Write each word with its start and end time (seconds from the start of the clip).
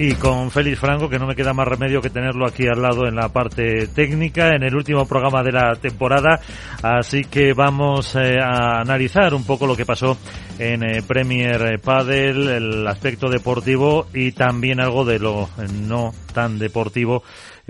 Y 0.00 0.14
con 0.14 0.50
Félix 0.50 0.78
Franco, 0.78 1.10
que 1.10 1.18
no 1.18 1.26
me 1.26 1.36
queda 1.36 1.52
más 1.52 1.68
remedio 1.68 2.00
que 2.00 2.08
tenerlo 2.08 2.46
aquí 2.46 2.66
al 2.66 2.80
lado 2.80 3.06
en 3.06 3.14
la 3.14 3.28
parte 3.28 3.86
técnica, 3.88 4.48
en 4.48 4.62
el 4.62 4.74
último 4.74 5.04
programa 5.04 5.42
de 5.42 5.52
la 5.52 5.74
temporada. 5.74 6.40
Así 6.82 7.24
que 7.24 7.52
vamos 7.52 8.14
eh, 8.14 8.38
a 8.42 8.80
analizar 8.80 9.34
un 9.34 9.44
poco 9.44 9.66
lo 9.66 9.76
que 9.76 9.84
pasó 9.84 10.16
en 10.58 10.84
eh, 10.84 11.02
Premier 11.06 11.78
Padel, 11.80 12.48
el 12.48 12.86
aspecto 12.86 13.28
deportivo 13.28 14.06
y 14.14 14.32
también 14.32 14.80
algo 14.80 15.04
de 15.04 15.18
lo 15.18 15.50
no 15.86 16.14
tan 16.32 16.58
deportivo. 16.58 17.22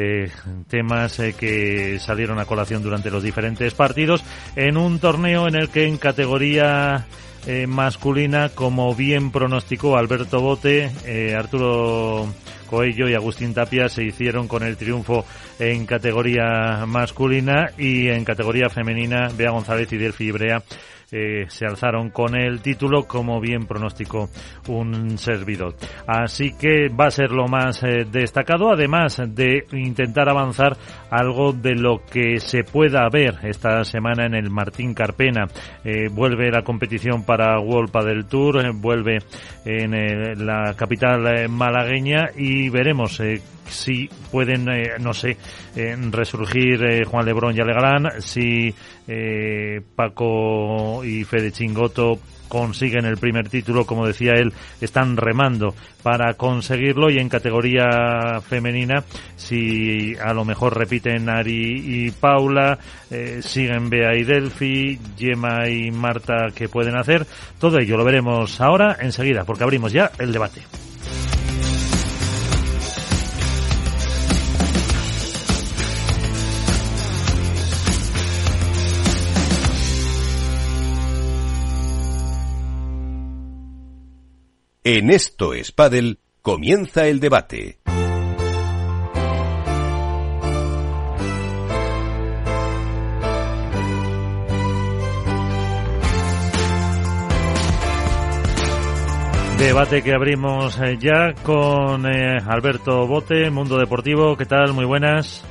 Eh, 0.03 0.31
temas 0.67 1.19
eh, 1.19 1.35
que 1.39 1.99
salieron 1.99 2.39
a 2.39 2.47
colación 2.47 2.83
durante 2.83 3.11
los 3.11 3.23
diferentes 3.23 3.75
partidos 3.75 4.25
en 4.57 4.79
un 4.79 4.99
torneo 4.99 5.47
en 5.47 5.57
el 5.57 5.69
que 5.69 5.85
en 5.87 5.99
categoría 5.99 7.07
eh, 7.47 7.67
masculina, 7.67 8.51
como 8.51 8.95
bien 8.95 9.31
pronosticó 9.31 9.97
Alberto 9.97 10.41
Bote, 10.41 10.91
eh, 11.05 11.35
Arturo 11.35 12.27
Coello 12.69 13.09
y 13.09 13.15
Agustín 13.15 13.55
Tapia 13.55 13.89
se 13.89 14.05
hicieron 14.05 14.47
con 14.47 14.63
el 14.63 14.77
triunfo 14.77 15.25
en 15.59 15.87
categoría 15.87 16.85
masculina 16.87 17.71
y 17.77 18.09
en 18.09 18.25
categoría 18.25 18.71
femenina 18.71 19.29
Bea 19.37 19.51
González 19.51 19.93
y 19.93 19.97
Delfi 19.97 20.27
Ibrea 20.27 20.63
eh, 21.13 21.47
se 21.49 21.67
alzaron 21.67 22.11
con 22.11 22.37
el 22.37 22.61
título, 22.61 23.03
como 23.03 23.41
bien 23.41 23.67
pronosticó 23.67 24.31
un 24.69 25.19
servidor. 25.19 25.75
Así 26.07 26.53
que 26.53 26.89
va 26.89 27.07
a 27.07 27.11
ser 27.11 27.33
lo 27.33 27.49
más 27.49 27.83
eh, 27.83 28.07
destacado, 28.09 28.73
además 28.73 29.21
de 29.27 29.67
intentar 29.73 30.29
avanzar 30.29 30.77
algo 31.11 31.53
de 31.53 31.75
lo 31.75 32.05
que 32.05 32.39
se 32.39 32.63
pueda 32.63 33.09
ver 33.11 33.39
esta 33.43 33.83
semana 33.83 34.27
en 34.27 34.35
el 34.37 34.51
Martín 34.51 34.95
Carpena. 34.95 35.49
Eh, 35.85 36.09
vuelve 36.13 36.49
la 36.49 36.63
competición 36.63 37.25
para 37.25 37.59
World 37.59 37.91
del 38.05 38.27
Tour, 38.27 38.73
vuelve 38.75 39.19
en 39.65 40.47
la 40.47 40.75
capital 40.75 41.49
malagueña 41.49 42.31
y 42.37 42.69
veremos 42.69 43.21
si 43.69 44.09
pueden, 44.31 44.67
no 45.01 45.13
sé, 45.13 45.37
resurgir 46.11 47.05
Juan 47.05 47.27
Lebrón 47.27 47.57
y 47.57 47.61
Alegrán, 47.61 48.21
si 48.21 48.75
Paco 49.95 51.00
y 51.05 51.25
Fede 51.25 51.53
Chingoto 51.53 52.19
consiguen 52.51 53.07
el 53.07 53.17
primer 53.17 53.49
título, 53.49 53.87
como 53.87 54.07
decía 54.07 54.33
él, 54.33 54.53
están 54.81 55.17
remando 55.17 55.75
para 56.03 56.35
conseguirlo 56.35 57.09
y 57.09 57.19
en 57.19 57.29
categoría 57.29 58.41
femenina, 58.47 59.05
si 59.37 60.15
a 60.17 60.35
lo 60.35 60.45
mejor 60.45 60.77
repiten 60.77 61.29
Ari 61.31 62.07
y 62.07 62.11
Paula, 62.11 62.77
eh, 63.11 63.41
siguen 63.41 63.89
Bea 63.89 64.17
y 64.17 64.25
Delphi, 64.25 64.99
Gemma 65.17 65.69
y 65.69 65.91
Marta, 65.93 66.49
que 66.55 66.69
pueden 66.69 66.97
hacer? 66.97 67.25
Todo 67.59 67.79
ello 67.79 67.97
lo 67.97 68.05
veremos 68.05 68.61
ahora, 68.61 68.97
enseguida, 69.01 69.45
porque 69.45 69.63
abrimos 69.63 69.93
ya 69.93 70.11
el 70.19 70.33
debate. 70.33 70.90
En 84.83 85.11
Esto 85.11 85.53
es 85.53 85.73
comienza 86.41 87.07
el 87.07 87.21
debate. 87.21 87.77
Debate 99.59 100.03
que 100.03 100.15
abrimos 100.15 100.81
eh, 100.81 100.97
ya 100.99 101.35
con 101.43 102.07
eh, 102.07 102.39
Alberto 102.47 103.07
Bote, 103.07 103.51
Mundo 103.51 103.77
Deportivo. 103.77 104.35
¿Qué 104.35 104.47
tal? 104.47 104.73
Muy 104.73 104.87
buenas. 104.87 105.45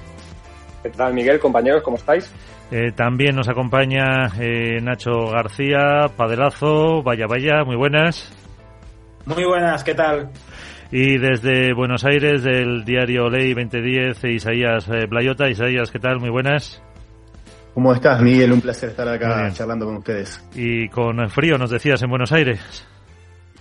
¿Qué 0.82 0.90
tal, 0.90 1.14
Miguel? 1.14 1.40
Compañeros, 1.40 1.84
¿cómo 1.84 1.98
estáis? 1.98 2.34
Eh, 2.72 2.94
también 2.96 3.36
nos 3.36 3.48
acompaña 3.48 4.30
Nacho 4.82 5.28
García, 5.32 6.08
Padelazo, 6.18 7.04
Vaya 7.04 7.28
Vaya, 7.28 7.64
muy 7.64 7.76
buenas. 7.76 8.39
Muy 9.30 9.46
buenas, 9.46 9.84
¿qué 9.84 9.94
tal? 9.94 10.32
Y 10.92 11.20
desde 11.20 11.72
Buenos 11.76 12.04
Aires, 12.04 12.44
del 12.44 12.84
diario 12.84 13.30
Ley 13.30 13.54
2010, 13.54 14.24
Isaías 14.24 14.88
eh, 14.90 15.06
Blayota. 15.08 15.48
Isaías, 15.48 15.92
¿qué 15.92 16.00
tal? 16.00 16.20
Muy 16.20 16.32
buenas. 16.32 16.82
¿Cómo 17.76 17.94
estás, 17.94 18.24
Miguel? 18.24 18.52
Un 18.52 18.62
placer 18.62 18.90
estar 18.90 19.08
acá 19.08 19.52
charlando 19.54 19.86
con 19.86 19.98
ustedes. 19.98 20.44
Y 20.56 20.90
con 20.90 21.30
frío, 21.30 21.60
nos 21.60 21.70
decías, 21.70 22.02
en 22.02 22.10
Buenos 22.10 22.32
Aires. 22.32 22.88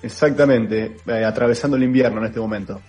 Exactamente, 0.03 0.97
eh, 1.07 1.25
atravesando 1.25 1.77
el 1.77 1.83
invierno 1.83 2.21
en 2.21 2.27
este 2.29 2.41
momento. 2.41 2.81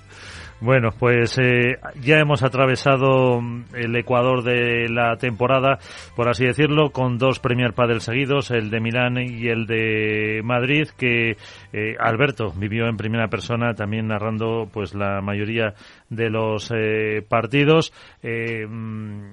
Bueno, 0.62 0.90
pues 0.98 1.38
eh, 1.38 1.78
ya 2.02 2.20
hemos 2.20 2.44
atravesado 2.44 3.40
mm, 3.40 3.76
el 3.76 3.96
Ecuador 3.96 4.44
de 4.44 4.90
la 4.90 5.16
temporada, 5.16 5.80
por 6.18 6.28
así 6.28 6.46
decirlo, 6.46 6.90
con 6.90 7.18
dos 7.18 7.40
Premier 7.40 7.74
Padel 7.74 8.02
seguidos, 8.02 8.52
el 8.52 8.70
de 8.70 8.82
Milán 8.82 9.18
y 9.20 9.48
el 9.48 9.66
de 9.66 10.42
Madrid, 10.44 10.90
que 10.98 11.38
eh, 11.72 11.96
Alberto 11.98 12.52
vivió 12.58 12.88
en 12.88 12.98
primera 12.98 13.30
persona, 13.30 13.74
también 13.74 14.08
narrando 14.08 14.68
pues 14.72 14.94
la 14.94 15.22
mayoría 15.22 15.76
de 16.10 16.30
los 16.30 16.70
eh, 16.76 17.24
partidos. 17.28 17.94
Mm, 18.22 19.30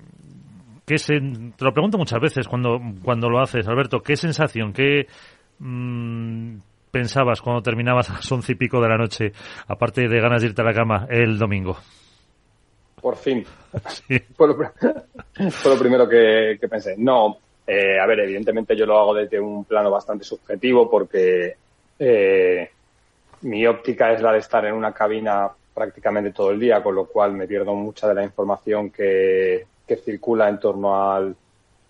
¿qué 0.86 0.98
se, 0.98 1.18
te 1.18 1.64
lo 1.64 1.72
pregunto 1.72 1.98
muchas 1.98 2.20
veces 2.20 2.46
cuando, 2.46 2.80
cuando 3.02 3.28
lo 3.28 3.40
haces, 3.40 3.66
Alberto, 3.66 4.00
¿qué 4.00 4.14
sensación, 4.14 4.72
qué 4.72 5.08
mm, 5.58 6.58
pensabas 6.96 7.42
cuando 7.42 7.60
terminabas 7.60 8.08
a 8.08 8.14
las 8.16 8.32
once 8.32 8.52
y 8.52 8.54
pico 8.54 8.80
de 8.80 8.88
la 8.88 8.96
noche, 8.96 9.32
aparte 9.68 10.08
de 10.08 10.18
ganas 10.20 10.40
de 10.40 10.48
irte 10.48 10.62
a 10.62 10.64
la 10.64 10.72
cama 10.72 11.06
el 11.10 11.36
domingo? 11.36 11.76
Por 13.02 13.16
fin. 13.16 13.44
fue, 14.34 14.48
lo, 14.48 15.78
primero 15.78 16.08
que, 16.08 16.58
pensé. 16.70 16.94
No, 16.96 17.36
eh, 17.66 18.00
a 18.00 18.06
ver, 18.06 18.20
evidentemente 18.20 18.74
yo 18.74 18.86
lo 18.86 18.98
hago 18.98 19.14
desde 19.14 19.38
un 19.38 19.66
plano 19.66 19.90
bastante 19.90 20.24
subjetivo 20.24 20.88
porque 20.90 21.56
eh, 21.98 22.70
mi 23.42 23.66
óptica 23.66 24.12
es 24.12 24.22
la 24.22 24.32
de 24.32 24.38
estar 24.38 24.64
en 24.64 24.72
una 24.72 24.94
cabina 24.94 25.50
prácticamente 25.74 26.30
todo 26.30 26.50
el 26.50 26.58
día, 26.58 26.82
con 26.82 26.94
lo 26.94 27.04
cual 27.04 27.32
me 27.32 27.46
pierdo 27.46 27.74
mucha 27.74 28.08
de 28.08 28.14
la 28.14 28.24
información 28.24 28.88
que, 28.88 29.66
circula 30.02 30.48
en 30.48 30.58
torno 30.58 31.12
al, 31.12 31.36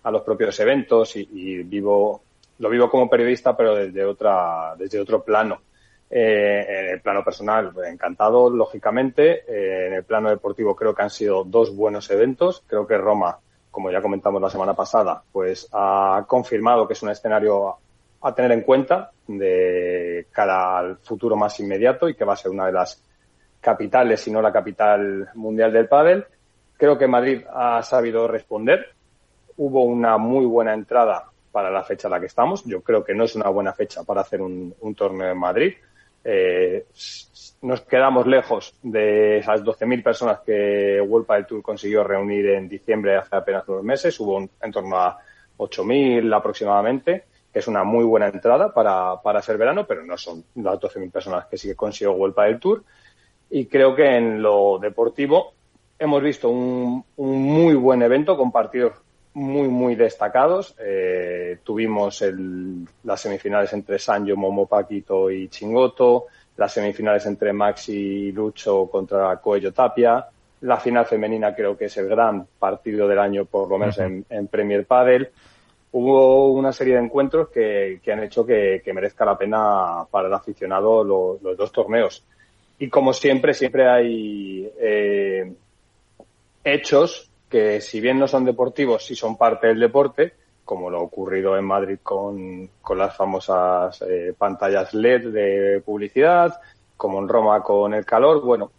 a 0.03 0.11
los 0.11 0.21
propios 0.23 0.59
eventos 0.59 1.15
y 1.15 1.63
vivo 1.63 2.21
lo 2.59 2.69
vivo 2.69 2.89
como 2.89 3.09
periodista, 3.09 3.55
pero 3.55 3.75
desde 3.75 4.03
otra, 4.05 4.75
desde 4.77 4.99
otro 4.99 5.23
plano. 5.23 5.61
Eh, 6.09 6.65
en 6.69 6.89
el 6.93 7.01
plano 7.01 7.23
personal, 7.23 7.73
encantado, 7.85 8.49
lógicamente. 8.49 9.43
Eh, 9.47 9.87
en 9.87 9.93
el 9.93 10.03
plano 10.03 10.29
deportivo 10.29 10.75
creo 10.75 10.95
que 10.95 11.01
han 11.03 11.09
sido 11.09 11.43
dos 11.43 11.75
buenos 11.75 12.09
eventos. 12.09 12.63
Creo 12.67 12.87
que 12.87 12.97
Roma, 12.97 13.37
como 13.69 13.91
ya 13.91 14.01
comentamos 14.01 14.41
la 14.41 14.49
semana 14.49 14.73
pasada, 14.73 15.21
pues 15.31 15.67
ha 15.73 16.23
confirmado 16.27 16.87
que 16.87 16.93
es 16.93 17.03
un 17.03 17.09
escenario 17.09 17.75
a 18.21 18.33
tener 18.33 18.51
en 18.51 18.61
cuenta 18.61 19.11
de 19.27 20.27
cara 20.31 20.79
al 20.79 20.97
futuro 20.97 21.35
más 21.35 21.59
inmediato 21.59 22.09
y 22.09 22.15
que 22.15 22.25
va 22.25 22.33
a 22.33 22.37
ser 22.37 22.51
una 22.51 22.65
de 22.65 22.71
las 22.71 23.03
capitales, 23.61 24.21
si 24.21 24.31
no 24.31 24.41
la 24.41 24.51
capital 24.51 25.29
mundial 25.35 25.73
del 25.73 25.87
pádel. 25.87 26.25
Creo 26.77 26.97
que 26.97 27.07
Madrid 27.07 27.43
ha 27.53 27.83
sabido 27.83 28.27
responder. 28.27 28.93
Hubo 29.57 29.83
una 29.83 30.17
muy 30.17 30.45
buena 30.45 30.73
entrada 30.73 31.25
para 31.57 31.71
la 31.71 31.83
fecha 31.83 32.07
en 32.07 32.11
la 32.11 32.19
que 32.19 32.27
estamos. 32.27 32.63
Yo 32.65 32.81
creo 32.81 33.03
que 33.03 33.15
no 33.15 33.23
es 33.23 33.35
una 33.35 33.49
buena 33.49 33.73
fecha 33.73 34.03
para 34.03 34.21
hacer 34.21 34.43
un, 34.43 34.75
torneo 34.95 35.31
en 35.31 35.37
Madrid. 35.39 35.73
Eh, 36.23 36.85
nos 37.63 37.81
quedamos 37.81 38.27
lejos 38.27 38.75
de 38.83 39.39
esas 39.39 39.63
12.000 39.63 40.03
personas 40.03 40.41
que 40.41 41.01
World 41.01 41.27
del 41.27 41.47
Tour 41.47 41.63
consiguió 41.63 42.03
reunir 42.03 42.45
en 42.49 42.69
diciembre 42.69 43.15
hace 43.15 43.35
apenas 43.35 43.67
unos 43.69 43.81
meses. 43.83 44.19
Hubo 44.19 44.37
en 44.39 44.71
torno 44.71 44.99
a 44.99 45.17
8.000 45.57 46.31
aproximadamente, 46.35 47.23
que 47.51 47.57
es 47.57 47.67
una 47.67 47.83
muy 47.83 48.03
buena 48.03 48.27
entrada 48.27 48.71
para, 48.71 49.19
para 49.23 49.41
ser 49.41 49.57
verano, 49.57 49.87
pero 49.87 50.05
no 50.05 50.15
son 50.15 50.43
las 50.57 50.79
12.000 50.79 51.11
personas 51.11 51.47
que 51.47 51.57
sí 51.57 51.69
que 51.69 51.75
consiguió 51.75 52.11
World 52.11 52.35
del 52.35 52.59
Tour. 52.59 52.83
Y 53.49 53.65
creo 53.65 53.95
que 53.95 54.15
en 54.15 54.43
lo 54.43 54.77
deportivo 54.77 55.53
hemos 55.97 56.21
visto 56.21 56.49
un, 56.49 57.03
un 57.15 57.41
muy 57.41 57.73
buen 57.73 58.03
evento 58.03 58.37
con 58.37 58.51
partidos 58.51 58.93
muy, 59.37 59.67
muy 59.67 59.95
destacados. 59.95 60.75
Eh, 60.79 61.59
tuvimos 61.63 62.23
el, 62.23 62.87
las 63.03 63.21
semifinales 63.21 63.71
entre 63.71 63.99
Sanjo, 63.99 64.35
Momo, 64.35 64.65
Paquito 64.65 65.29
y 65.29 65.47
Chingoto, 65.47 66.25
las 66.57 66.73
semifinales 66.73 67.23
entre 67.27 67.53
Maxi 67.53 67.93
y 67.93 68.31
Lucho 68.31 68.87
contra 68.87 69.37
Coello 69.37 69.71
Tapia. 69.71 70.25
La 70.61 70.77
final 70.77 71.05
femenina 71.05 71.53
creo 71.53 71.77
que 71.77 71.85
es 71.85 71.95
el 71.97 72.09
gran 72.09 72.47
partido 72.57 73.07
del 73.07 73.19
año, 73.19 73.45
por 73.45 73.69
lo 73.69 73.77
menos 73.77 73.99
en, 73.99 74.47
Premier 74.47 74.87
Padel. 74.87 75.29
hubo 75.91 76.51
una 76.51 76.73
serie 76.73 76.95
de 76.95 77.01
encuentros 77.01 77.49
que, 77.49 78.01
han 78.11 78.23
hecho 78.23 78.43
que, 78.43 78.81
merezca 78.91 79.23
la 79.23 79.37
pena 79.37 80.03
para 80.09 80.29
el 80.29 80.33
aficionado 80.33 81.03
los 81.03 81.55
dos 81.55 81.71
torneos. 81.71 82.23
Y 82.79 82.89
como 82.89 83.13
siempre, 83.13 83.53
siempre 83.53 83.87
hay 83.87 84.67
eh, 84.79 85.53
hechos 86.63 87.29
que 87.49 87.81
si 87.81 88.01
bien 88.01 88.19
no 88.19 88.27
son 88.27 88.45
deportivos, 88.45 89.05
sí 89.05 89.15
son 89.15 89.37
parte 89.37 89.67
del 89.67 89.79
deporte, 89.79 90.33
como 90.65 90.89
lo 90.89 91.01
ocurrido 91.01 91.57
en 91.57 91.65
Madrid 91.65 91.99
con, 92.03 92.69
las 92.95 93.15
famosas 93.15 94.01
eh, 94.01 94.33
pantallas 94.37 94.93
LED 94.93 95.29
de 95.29 95.81
publicidad, 95.85 96.59
como 96.97 97.19
en 97.19 97.27
Roma 97.27 97.61
con 97.61 97.93
el 97.93 98.05
calor. 98.05 98.43
Bueno, 98.43 98.71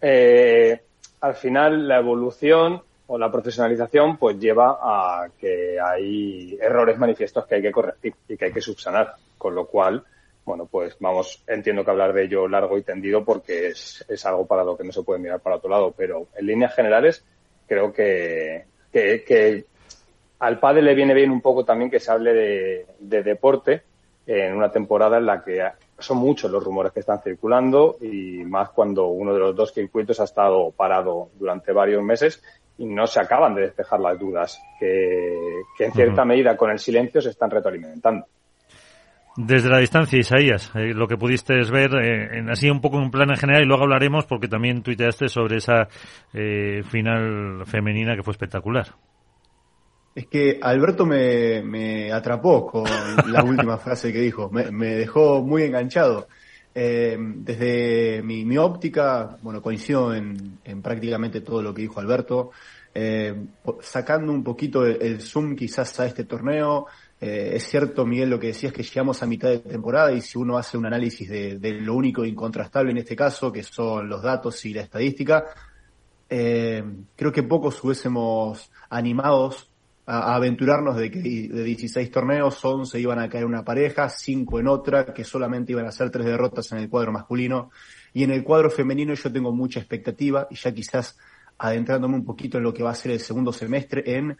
eh, 0.00 0.82
al 1.20 1.34
final 1.34 1.86
la 1.86 1.98
evolución 1.98 2.82
o 3.06 3.18
la 3.18 3.30
profesionalización 3.30 4.16
pues 4.16 4.38
lleva 4.38 4.78
a 4.82 5.28
que 5.38 5.78
hay 5.80 6.58
errores 6.60 6.98
manifiestos 6.98 7.46
que 7.46 7.56
hay 7.56 7.62
que 7.62 7.72
corregir 7.72 8.14
y 8.28 8.36
que 8.36 8.46
hay 8.46 8.52
que 8.52 8.60
subsanar, 8.60 9.14
con 9.38 9.54
lo 9.54 9.66
cual, 9.66 10.04
bueno, 10.44 10.66
pues 10.66 10.96
vamos, 11.00 11.42
entiendo 11.46 11.84
que 11.84 11.90
hablar 11.90 12.12
de 12.12 12.24
ello 12.24 12.48
largo 12.48 12.76
y 12.76 12.82
tendido 12.82 13.24
porque 13.24 13.68
es, 13.68 14.04
es 14.08 14.26
algo 14.26 14.46
para 14.46 14.64
lo 14.64 14.76
que 14.76 14.84
no 14.84 14.92
se 14.92 15.02
puede 15.02 15.20
mirar 15.20 15.40
para 15.40 15.56
otro 15.56 15.70
lado, 15.70 15.94
pero 15.96 16.28
en 16.36 16.46
líneas 16.46 16.74
generales 16.74 17.24
creo 17.66 17.92
que, 17.92 18.64
que, 18.92 19.64
al 20.38 20.58
padre 20.58 20.82
le 20.82 20.94
viene 20.94 21.14
bien 21.14 21.30
un 21.30 21.40
poco 21.40 21.64
también 21.64 21.90
que 21.90 22.00
se 22.00 22.10
hable 22.10 22.34
de, 22.34 22.86
de 22.98 23.22
deporte 23.22 23.82
en 24.26 24.54
una 24.54 24.70
temporada 24.70 25.18
en 25.18 25.26
la 25.26 25.42
que 25.42 25.62
son 25.98 26.18
muchos 26.18 26.50
los 26.50 26.62
rumores 26.62 26.92
que 26.92 27.00
están 27.00 27.22
circulando 27.22 27.96
y 28.00 28.44
más 28.44 28.70
cuando 28.70 29.06
uno 29.06 29.32
de 29.32 29.40
los 29.40 29.56
dos 29.56 29.72
circuitos 29.72 30.20
ha 30.20 30.24
estado 30.24 30.70
parado 30.72 31.30
durante 31.38 31.72
varios 31.72 32.02
meses 32.02 32.42
y 32.78 32.86
no 32.86 33.06
se 33.06 33.20
acaban 33.20 33.54
de 33.54 33.62
despejar 33.62 34.00
las 34.00 34.18
dudas 34.18 34.60
que, 34.78 35.62
en 35.78 35.92
cierta 35.92 36.24
medida 36.24 36.56
con 36.56 36.70
el 36.70 36.78
silencio 36.78 37.20
se 37.20 37.30
están 37.30 37.50
retroalimentando. 37.50 38.26
Desde 39.36 39.68
la 39.68 39.78
distancia, 39.78 40.16
Isaías, 40.16 40.70
eh, 40.76 40.94
lo 40.94 41.08
que 41.08 41.16
pudiste 41.16 41.54
ver, 41.68 41.92
eh, 41.96 42.38
en, 42.38 42.50
así 42.50 42.70
un 42.70 42.80
poco 42.80 43.02
en 43.02 43.10
plan 43.10 43.30
en 43.30 43.36
general, 43.36 43.64
y 43.64 43.66
luego 43.66 43.82
hablaremos 43.82 44.26
porque 44.26 44.46
también 44.46 44.82
tuiteaste 44.82 45.28
sobre 45.28 45.56
esa 45.56 45.88
eh, 46.32 46.84
final 46.88 47.64
femenina 47.66 48.14
que 48.14 48.22
fue 48.22 48.30
espectacular. 48.30 48.94
Es 50.14 50.28
que 50.28 50.60
Alberto 50.62 51.04
me, 51.04 52.12
atrapó 52.12 52.64
con 52.64 52.84
la 53.26 53.42
última 53.44 53.76
frase 53.76 54.12
que 54.12 54.20
dijo, 54.20 54.50
me, 54.50 54.94
dejó 54.94 55.42
muy 55.42 55.64
enganchado. 55.64 56.28
desde 56.72 58.22
mi, 58.22 58.56
óptica, 58.56 59.36
bueno, 59.42 59.60
coincido 59.60 60.14
en, 60.14 60.58
prácticamente 60.80 61.40
todo 61.40 61.60
lo 61.60 61.74
que 61.74 61.82
dijo 61.82 61.98
Alberto, 61.98 62.52
sacando 63.80 64.30
un 64.30 64.44
poquito 64.44 64.86
el 64.86 65.20
zoom 65.20 65.56
quizás 65.56 65.98
a 65.98 66.06
este 66.06 66.22
torneo, 66.22 66.86
eh, 67.26 67.56
es 67.56 67.66
cierto, 67.66 68.04
Miguel, 68.04 68.28
lo 68.28 68.38
que 68.38 68.48
decías 68.48 68.70
que 68.70 68.82
llegamos 68.82 69.22
a 69.22 69.26
mitad 69.26 69.48
de 69.48 69.60
temporada 69.60 70.12
y 70.12 70.20
si 70.20 70.36
uno 70.36 70.58
hace 70.58 70.76
un 70.76 70.84
análisis 70.84 71.26
de, 71.26 71.58
lo 71.80 71.94
único 71.94 72.22
incontrastable 72.22 72.90
en 72.90 72.98
este 72.98 73.16
caso, 73.16 73.50
que 73.50 73.62
son 73.62 74.10
los 74.10 74.22
datos 74.22 74.62
y 74.66 74.74
la 74.74 74.82
estadística, 74.82 75.46
eh, 76.28 76.84
creo 77.16 77.32
que 77.32 77.42
pocos 77.42 77.82
hubiésemos 77.82 78.70
animados 78.90 79.70
a, 80.04 80.34
aventurarnos 80.34 80.96
de 80.98 81.10
que 81.10 81.20
de 81.20 81.64
16 81.64 82.10
torneos, 82.10 82.62
11 82.62 83.00
iban 83.00 83.18
a 83.18 83.30
caer 83.30 83.46
una 83.46 83.64
pareja, 83.64 84.10
5 84.10 84.60
en 84.60 84.68
otra, 84.68 85.14
que 85.14 85.24
solamente 85.24 85.72
iban 85.72 85.86
a 85.86 85.92
ser 85.92 86.10
3 86.10 86.26
derrotas 86.26 86.72
en 86.72 86.78
el 86.80 86.90
cuadro 86.90 87.10
masculino. 87.10 87.70
Y 88.12 88.24
en 88.24 88.32
el 88.32 88.44
cuadro 88.44 88.68
femenino 88.68 89.14
yo 89.14 89.32
tengo 89.32 89.50
mucha 89.50 89.80
expectativa 89.80 90.46
y 90.50 90.56
ya 90.56 90.74
quizás 90.74 91.16
adentrándome 91.56 92.16
un 92.16 92.24
poquito 92.26 92.58
en 92.58 92.64
lo 92.64 92.74
que 92.74 92.82
va 92.82 92.90
a 92.90 92.94
ser 92.94 93.12
el 93.12 93.20
segundo 93.20 93.50
semestre 93.50 94.02
en 94.14 94.36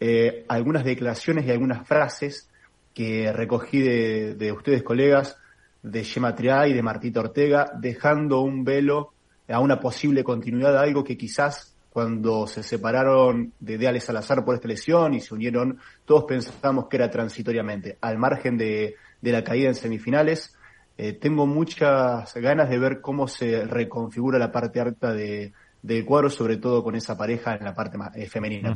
eh, 0.00 0.44
algunas 0.48 0.84
declaraciones 0.84 1.46
y 1.46 1.50
algunas 1.50 1.86
frases 1.86 2.48
que 2.94 3.32
recogí 3.32 3.80
de, 3.80 4.52
ustedes, 4.52 4.82
colegas, 4.82 5.36
de 5.82 6.04
Gemma 6.04 6.34
Triay 6.34 6.72
y 6.72 6.74
de 6.74 6.82
Martita 6.82 7.20
Ortega, 7.20 7.70
dejando 7.78 8.40
un 8.40 8.64
velo 8.64 9.12
a 9.48 9.60
una 9.60 9.80
posible 9.80 10.24
continuidad 10.24 10.72
de 10.72 10.78
algo 10.78 11.04
que 11.04 11.16
quizás 11.16 11.74
cuando 11.90 12.46
se 12.46 12.62
separaron 12.62 13.52
de, 13.58 13.78
de 13.78 13.88
Ale 13.88 14.00
Salazar 14.00 14.44
por 14.44 14.54
esta 14.54 14.68
lesión 14.68 15.14
y 15.14 15.20
se 15.20 15.34
unieron, 15.34 15.78
todos 16.04 16.24
pensamos 16.24 16.86
que 16.88 16.96
era 16.96 17.10
transitoriamente. 17.10 17.98
Al 18.00 18.18
margen 18.18 18.56
de, 18.56 18.96
la 19.22 19.42
caída 19.42 19.68
en 19.68 19.74
semifinales, 19.74 20.54
eh, 20.96 21.12
tengo 21.12 21.46
muchas 21.46 22.34
ganas 22.34 22.68
de 22.68 22.78
ver 22.78 23.00
cómo 23.00 23.28
se 23.28 23.64
reconfigura 23.64 24.38
la 24.38 24.52
parte 24.52 24.80
alta 24.80 25.12
de, 25.12 25.52
del 25.82 26.04
cuadro, 26.04 26.30
sobre 26.30 26.56
todo 26.56 26.82
con 26.82 26.94
esa 26.94 27.16
pareja 27.16 27.56
en 27.56 27.64
la 27.64 27.74
parte 27.74 27.98
eh, 28.16 28.26
femenina. 28.26 28.74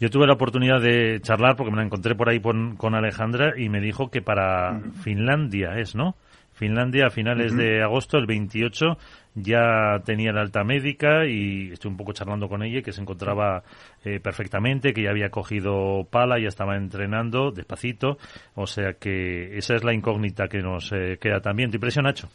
Yo 0.00 0.10
tuve 0.10 0.26
la 0.26 0.34
oportunidad 0.34 0.80
de 0.80 1.20
charlar, 1.20 1.56
porque 1.56 1.70
me 1.70 1.78
la 1.78 1.84
encontré 1.84 2.14
por 2.14 2.28
ahí 2.28 2.40
con, 2.40 2.94
Alejandra, 2.94 3.54
y 3.56 3.68
me 3.68 3.80
dijo 3.80 4.10
que 4.10 4.22
para 4.22 4.80
Finlandia 5.02 5.78
es, 5.78 5.94
¿no? 5.94 6.16
Finlandia 6.52 7.06
a 7.06 7.10
finales 7.10 7.56
de 7.56 7.82
agosto, 7.82 8.16
el 8.16 8.26
28, 8.26 8.96
ya 9.34 10.00
tenía 10.04 10.32
la 10.32 10.40
alta 10.40 10.62
médica 10.62 11.26
y 11.26 11.72
estuve 11.72 11.90
un 11.90 11.96
poco 11.96 12.12
charlando 12.12 12.48
con 12.48 12.62
ella, 12.62 12.80
que 12.80 12.92
se 12.92 13.00
encontraba 13.00 13.64
eh, 14.04 14.20
perfectamente, 14.20 14.92
que 14.92 15.02
ya 15.02 15.10
había 15.10 15.30
cogido 15.30 16.06
pala, 16.08 16.38
ya 16.38 16.46
estaba 16.46 16.76
entrenando 16.76 17.50
despacito, 17.50 18.18
o 18.54 18.68
sea 18.68 18.92
que 18.94 19.58
esa 19.58 19.74
es 19.74 19.82
la 19.82 19.92
incógnita 19.92 20.46
que 20.46 20.62
nos 20.62 20.92
eh, 20.92 21.18
queda 21.20 21.40
también. 21.40 21.70
¿Te 21.70 21.78
impresiona, 21.78 22.10
Nacho? 22.10 22.28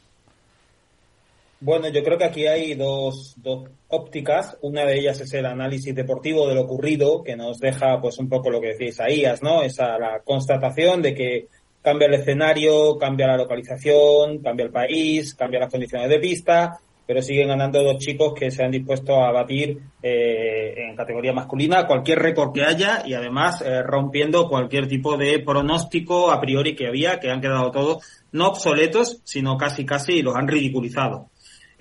Bueno, 1.62 1.90
yo 1.90 2.02
creo 2.04 2.18
que 2.18 2.24
aquí 2.24 2.48
hay 2.48 2.74
dos, 2.76 3.34
dos 3.38 3.70
ópticas. 3.90 4.58
Una 4.62 4.86
de 4.86 4.98
ellas 4.98 5.20
es 5.20 5.34
el 5.34 5.46
análisis 5.46 5.94
deportivo 5.94 6.48
de 6.48 6.56
lo 6.56 6.62
ocurrido, 6.62 7.22
que 7.22 7.36
nos 7.36 7.60
deja 7.60 8.00
pues 8.00 8.18
un 8.18 8.30
poco 8.30 8.50
lo 8.50 8.62
que 8.62 8.68
decía 8.68 8.88
Isaías, 8.88 9.44
¿no? 9.44 9.62
Esa 9.62 9.98
la 10.00 10.22
constatación 10.24 11.02
de 11.02 11.14
que 11.14 11.48
cambia 11.82 12.08
el 12.08 12.14
escenario, 12.14 12.98
cambia 12.98 13.28
la 13.28 13.36
localización, 13.36 14.40
cambia 14.40 14.66
el 14.66 14.72
país, 14.72 15.36
cambia 15.36 15.60
las 15.60 15.70
condiciones 15.70 16.10
de 16.10 16.20
pista, 16.20 16.80
pero 17.06 17.22
siguen 17.22 17.50
ganando 17.50 17.84
dos 17.84 17.98
chicos 17.98 18.34
que 18.34 18.52
se 18.52 18.64
han 18.64 18.72
dispuesto 18.72 19.22
a 19.22 19.32
batir 19.34 19.80
eh, 20.02 20.76
en 20.78 20.96
categoría 20.96 21.34
masculina 21.34 21.88
cualquier 21.88 22.20
récord 22.20 22.54
que 22.54 22.64
haya 22.64 23.04
y 23.06 23.16
además 23.16 23.62
eh, 23.62 23.82
rompiendo 23.84 24.48
cualquier 24.48 24.88
tipo 24.88 25.18
de 25.18 25.40
pronóstico 25.40 26.32
a 26.32 26.40
priori 26.40 26.76
que 26.76 26.88
había, 26.88 27.20
que 27.20 27.32
han 27.32 27.42
quedado 27.42 27.72
todos 27.72 28.26
no 28.32 28.48
obsoletos, 28.48 29.22
sino 29.26 29.58
casi 29.58 29.86
casi 29.86 30.22
los 30.22 30.36
han 30.36 30.48
ridiculizado. 30.48 31.30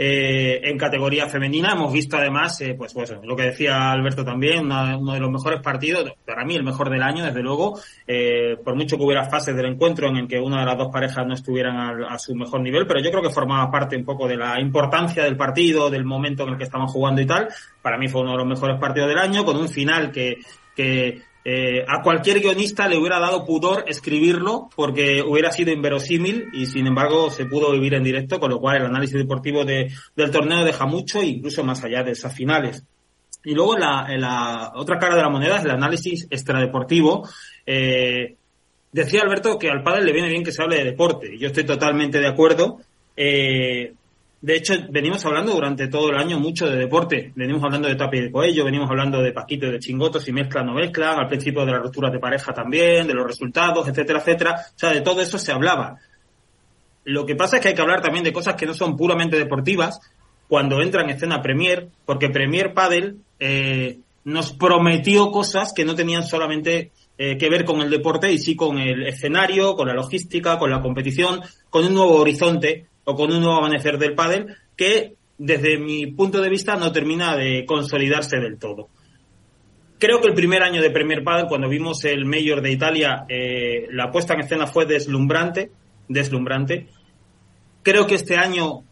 Eh, 0.00 0.60
en 0.62 0.78
categoría 0.78 1.26
femenina 1.26 1.72
hemos 1.72 1.92
visto 1.92 2.16
además, 2.16 2.60
eh, 2.60 2.74
pues, 2.78 2.94
pues 2.94 3.12
lo 3.20 3.34
que 3.34 3.42
decía 3.42 3.90
Alberto 3.90 4.24
también, 4.24 4.70
uno 4.70 5.12
de 5.12 5.18
los 5.18 5.28
mejores 5.28 5.60
partidos, 5.60 6.12
para 6.24 6.44
mí 6.44 6.54
el 6.54 6.62
mejor 6.62 6.88
del 6.88 7.02
año, 7.02 7.24
desde 7.24 7.42
luego, 7.42 7.80
eh, 8.06 8.56
por 8.62 8.76
mucho 8.76 8.96
que 8.96 9.02
hubiera 9.02 9.24
fases 9.24 9.56
del 9.56 9.66
encuentro 9.66 10.06
en 10.06 10.18
el 10.18 10.28
que 10.28 10.38
una 10.38 10.60
de 10.60 10.66
las 10.66 10.78
dos 10.78 10.92
parejas 10.92 11.26
no 11.26 11.34
estuvieran 11.34 12.04
a, 12.04 12.16
su 12.16 12.32
mejor 12.36 12.60
nivel, 12.60 12.86
pero 12.86 13.00
yo 13.00 13.10
creo 13.10 13.22
que 13.24 13.30
formaba 13.30 13.72
parte 13.72 13.96
un 13.96 14.04
poco 14.04 14.28
de 14.28 14.36
la 14.36 14.60
importancia 14.60 15.24
del 15.24 15.36
partido, 15.36 15.90
del 15.90 16.04
momento 16.04 16.44
en 16.44 16.50
el 16.50 16.58
que 16.58 16.64
estaban 16.64 16.86
jugando 16.86 17.20
y 17.20 17.26
tal. 17.26 17.48
Para 17.82 17.98
mí 17.98 18.06
fue 18.06 18.20
uno 18.20 18.32
de 18.32 18.38
los 18.38 18.46
mejores 18.46 18.78
partidos 18.78 19.08
del 19.08 19.18
año, 19.18 19.44
con 19.44 19.56
un 19.56 19.68
final 19.68 20.12
que, 20.12 20.36
que 20.76 21.22
eh, 21.50 21.82
a 21.88 22.02
cualquier 22.02 22.40
guionista 22.40 22.86
le 22.88 22.98
hubiera 22.98 23.18
dado 23.18 23.46
pudor 23.46 23.84
escribirlo 23.86 24.68
porque 24.76 25.22
hubiera 25.22 25.50
sido 25.50 25.72
inverosímil 25.72 26.48
y 26.52 26.66
sin 26.66 26.86
embargo 26.86 27.30
se 27.30 27.46
pudo 27.46 27.72
vivir 27.72 27.94
en 27.94 28.04
directo, 28.04 28.38
con 28.38 28.50
lo 28.50 28.60
cual 28.60 28.76
el 28.76 28.84
análisis 28.84 29.16
deportivo 29.16 29.64
de, 29.64 29.90
del 30.14 30.30
torneo 30.30 30.62
deja 30.62 30.84
mucho, 30.84 31.22
incluso 31.22 31.64
más 31.64 31.82
allá 31.82 32.02
de 32.02 32.10
esas 32.12 32.34
finales. 32.34 32.84
Y 33.44 33.54
luego 33.54 33.78
la, 33.78 34.06
la 34.18 34.72
otra 34.74 34.98
cara 34.98 35.16
de 35.16 35.22
la 35.22 35.30
moneda 35.30 35.56
es 35.56 35.64
el 35.64 35.70
análisis 35.70 36.26
extradeportivo. 36.28 37.26
Eh, 37.64 38.36
decía 38.92 39.22
Alberto 39.22 39.58
que 39.58 39.70
al 39.70 39.82
padre 39.82 40.04
le 40.04 40.12
viene 40.12 40.28
bien 40.28 40.44
que 40.44 40.52
se 40.52 40.62
hable 40.62 40.76
de 40.76 40.84
deporte. 40.84 41.38
Yo 41.38 41.46
estoy 41.46 41.64
totalmente 41.64 42.20
de 42.20 42.28
acuerdo. 42.28 42.80
Eh, 43.16 43.94
de 44.40 44.56
hecho, 44.56 44.74
venimos 44.90 45.24
hablando 45.26 45.52
durante 45.52 45.88
todo 45.88 46.10
el 46.10 46.16
año 46.16 46.38
mucho 46.38 46.70
de 46.70 46.76
deporte. 46.76 47.32
Venimos 47.34 47.62
hablando 47.64 47.88
de 47.88 47.96
Tapi 47.96 48.20
de 48.20 48.30
Coello, 48.30 48.64
venimos 48.64 48.88
hablando 48.88 49.20
de 49.20 49.32
Paquito 49.32 49.66
y 49.66 49.72
de 49.72 49.80
Chingotos, 49.80 50.22
si 50.22 50.32
mezclan 50.32 50.68
o 50.68 50.74
no 50.74 50.78
mezclan, 50.78 51.18
al 51.18 51.26
principio 51.26 51.66
de 51.66 51.72
las 51.72 51.82
rupturas 51.82 52.12
de 52.12 52.20
pareja 52.20 52.52
también, 52.52 53.08
de 53.08 53.14
los 53.14 53.26
resultados, 53.26 53.88
etcétera, 53.88 54.20
etcétera. 54.20 54.54
O 54.54 54.78
sea, 54.78 54.90
de 54.90 55.00
todo 55.00 55.20
eso 55.20 55.38
se 55.38 55.50
hablaba. 55.50 55.96
Lo 57.04 57.26
que 57.26 57.34
pasa 57.34 57.56
es 57.56 57.62
que 57.62 57.68
hay 57.68 57.74
que 57.74 57.82
hablar 57.82 58.00
también 58.00 58.22
de 58.22 58.32
cosas 58.32 58.54
que 58.54 58.66
no 58.66 58.74
son 58.74 58.96
puramente 58.96 59.36
deportivas 59.36 60.00
cuando 60.46 60.80
entra 60.82 61.02
en 61.02 61.10
escena 61.10 61.42
Premier, 61.42 61.88
porque 62.04 62.28
Premier 62.28 62.74
Padel 62.74 63.16
eh, 63.40 63.98
nos 64.22 64.52
prometió 64.52 65.32
cosas 65.32 65.72
que 65.72 65.84
no 65.84 65.96
tenían 65.96 66.22
solamente 66.22 66.92
eh, 67.16 67.36
que 67.36 67.50
ver 67.50 67.64
con 67.64 67.80
el 67.80 67.90
deporte 67.90 68.30
y 68.30 68.38
sí 68.38 68.54
con 68.54 68.78
el 68.78 69.06
escenario, 69.06 69.74
con 69.74 69.88
la 69.88 69.94
logística, 69.94 70.58
con 70.58 70.70
la 70.70 70.80
competición, 70.80 71.40
con 71.70 71.84
un 71.84 71.94
nuevo 71.94 72.14
horizonte 72.16 72.87
o 73.10 73.16
con 73.16 73.32
un 73.32 73.40
nuevo 73.40 73.56
amanecer 73.56 73.96
del 73.96 74.14
pádel 74.14 74.54
que 74.76 75.14
desde 75.38 75.78
mi 75.78 76.08
punto 76.08 76.42
de 76.42 76.50
vista 76.50 76.76
no 76.76 76.92
termina 76.92 77.34
de 77.36 77.64
consolidarse 77.64 78.38
del 78.38 78.58
todo. 78.58 78.88
Creo 79.98 80.20
que 80.20 80.28
el 80.28 80.34
primer 80.34 80.62
año 80.62 80.82
de 80.82 80.90
Premier 80.90 81.24
Padel, 81.24 81.46
cuando 81.48 81.70
vimos 81.70 82.04
el 82.04 82.26
Mayor 82.26 82.60
de 82.60 82.70
Italia, 82.70 83.24
eh, 83.30 83.86
la 83.92 84.10
puesta 84.12 84.34
en 84.34 84.40
escena 84.40 84.66
fue 84.66 84.84
deslumbrante, 84.84 85.70
deslumbrante. 86.06 86.88
Creo 87.82 88.06
que 88.06 88.16
este 88.16 88.36
año 88.36 88.84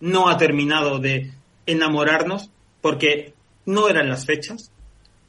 no 0.00 0.28
ha 0.28 0.36
terminado 0.36 0.98
de 0.98 1.30
enamorarnos 1.64 2.50
porque 2.80 3.34
no 3.66 3.88
eran 3.88 4.08
las 4.08 4.26
fechas. 4.26 4.72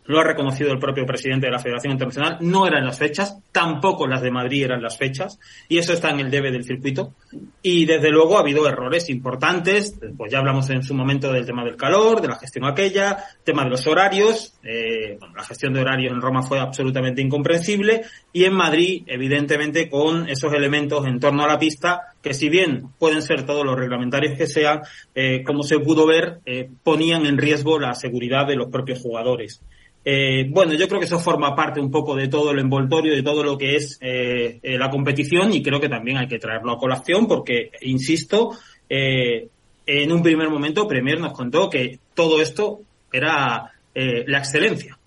Lo 0.05 0.19
ha 0.19 0.23
reconocido 0.23 0.71
el 0.71 0.79
propio 0.79 1.05
presidente 1.05 1.45
de 1.45 1.51
la 1.51 1.59
Federación 1.59 1.93
Internacional, 1.93 2.37
no 2.41 2.67
eran 2.67 2.85
las 2.85 2.97
fechas, 2.97 3.37
tampoco 3.51 4.07
las 4.07 4.21
de 4.21 4.31
Madrid 4.31 4.63
eran 4.63 4.81
las 4.81 4.97
fechas, 4.97 5.39
y 5.69 5.77
eso 5.77 5.93
está 5.93 6.09
en 6.09 6.19
el 6.19 6.31
debe 6.31 6.51
del 6.51 6.63
circuito. 6.63 7.13
Y 7.61 7.85
desde 7.85 8.09
luego 8.09 8.37
ha 8.37 8.41
habido 8.41 8.67
errores 8.67 9.09
importantes, 9.09 9.99
pues 10.17 10.31
ya 10.31 10.39
hablamos 10.39 10.69
en 10.69 10.83
su 10.83 10.93
momento 10.93 11.31
del 11.31 11.45
tema 11.45 11.63
del 11.63 11.77
calor, 11.77 12.21
de 12.21 12.27
la 12.27 12.37
gestión 12.37 12.65
aquella, 12.65 13.17
tema 13.43 13.63
de 13.63 13.69
los 13.69 13.85
horarios, 13.87 14.55
eh, 14.63 15.17
bueno, 15.19 15.35
la 15.35 15.43
gestión 15.43 15.73
de 15.73 15.81
horarios 15.81 16.13
en 16.13 16.21
Roma 16.21 16.41
fue 16.41 16.59
absolutamente 16.59 17.21
incomprensible, 17.21 18.01
y 18.33 18.45
en 18.45 18.53
Madrid, 18.53 19.03
evidentemente, 19.07 19.89
con 19.89 20.27
esos 20.27 20.53
elementos 20.53 21.05
en 21.05 21.19
torno 21.19 21.43
a 21.43 21.47
la 21.47 21.59
pista, 21.59 22.01
que 22.21 22.33
si 22.33 22.49
bien 22.49 22.89
pueden 22.99 23.21
ser 23.21 23.45
todos 23.45 23.65
los 23.65 23.77
reglamentarios 23.77 24.37
que 24.37 24.47
sean, 24.47 24.81
eh, 25.15 25.43
como 25.43 25.63
se 25.63 25.79
pudo 25.79 26.05
ver, 26.05 26.39
eh, 26.45 26.69
ponían 26.83 27.25
en 27.25 27.37
riesgo 27.37 27.79
la 27.79 27.93
seguridad 27.93 28.47
de 28.47 28.55
los 28.55 28.69
propios 28.69 28.99
jugadores. 28.99 29.61
Eh, 30.03 30.47
bueno, 30.49 30.73
yo 30.73 30.87
creo 30.87 30.99
que 30.99 31.05
eso 31.05 31.19
forma 31.19 31.55
parte 31.55 31.79
un 31.79 31.91
poco 31.91 32.15
de 32.15 32.27
todo 32.27 32.51
el 32.51 32.59
envoltorio, 32.59 33.13
de 33.13 33.21
todo 33.21 33.43
lo 33.43 33.57
que 33.57 33.75
es 33.75 33.99
eh, 34.01 34.59
eh, 34.63 34.77
la 34.77 34.89
competición 34.89 35.53
y 35.53 35.61
creo 35.61 35.79
que 35.79 35.89
también 35.89 36.17
hay 36.17 36.27
que 36.27 36.39
traerlo 36.39 36.71
a 36.71 36.79
colación 36.79 37.27
porque, 37.27 37.71
insisto, 37.81 38.57
en 38.89 40.11
un 40.11 40.21
primer 40.21 40.49
momento 40.49 40.87
Premier 40.87 41.19
nos 41.19 41.33
contó 41.33 41.69
que 41.69 41.99
todo 42.13 42.41
esto 42.41 42.81
era 43.11 43.71
la 43.93 44.37
excelencia. 44.37 44.97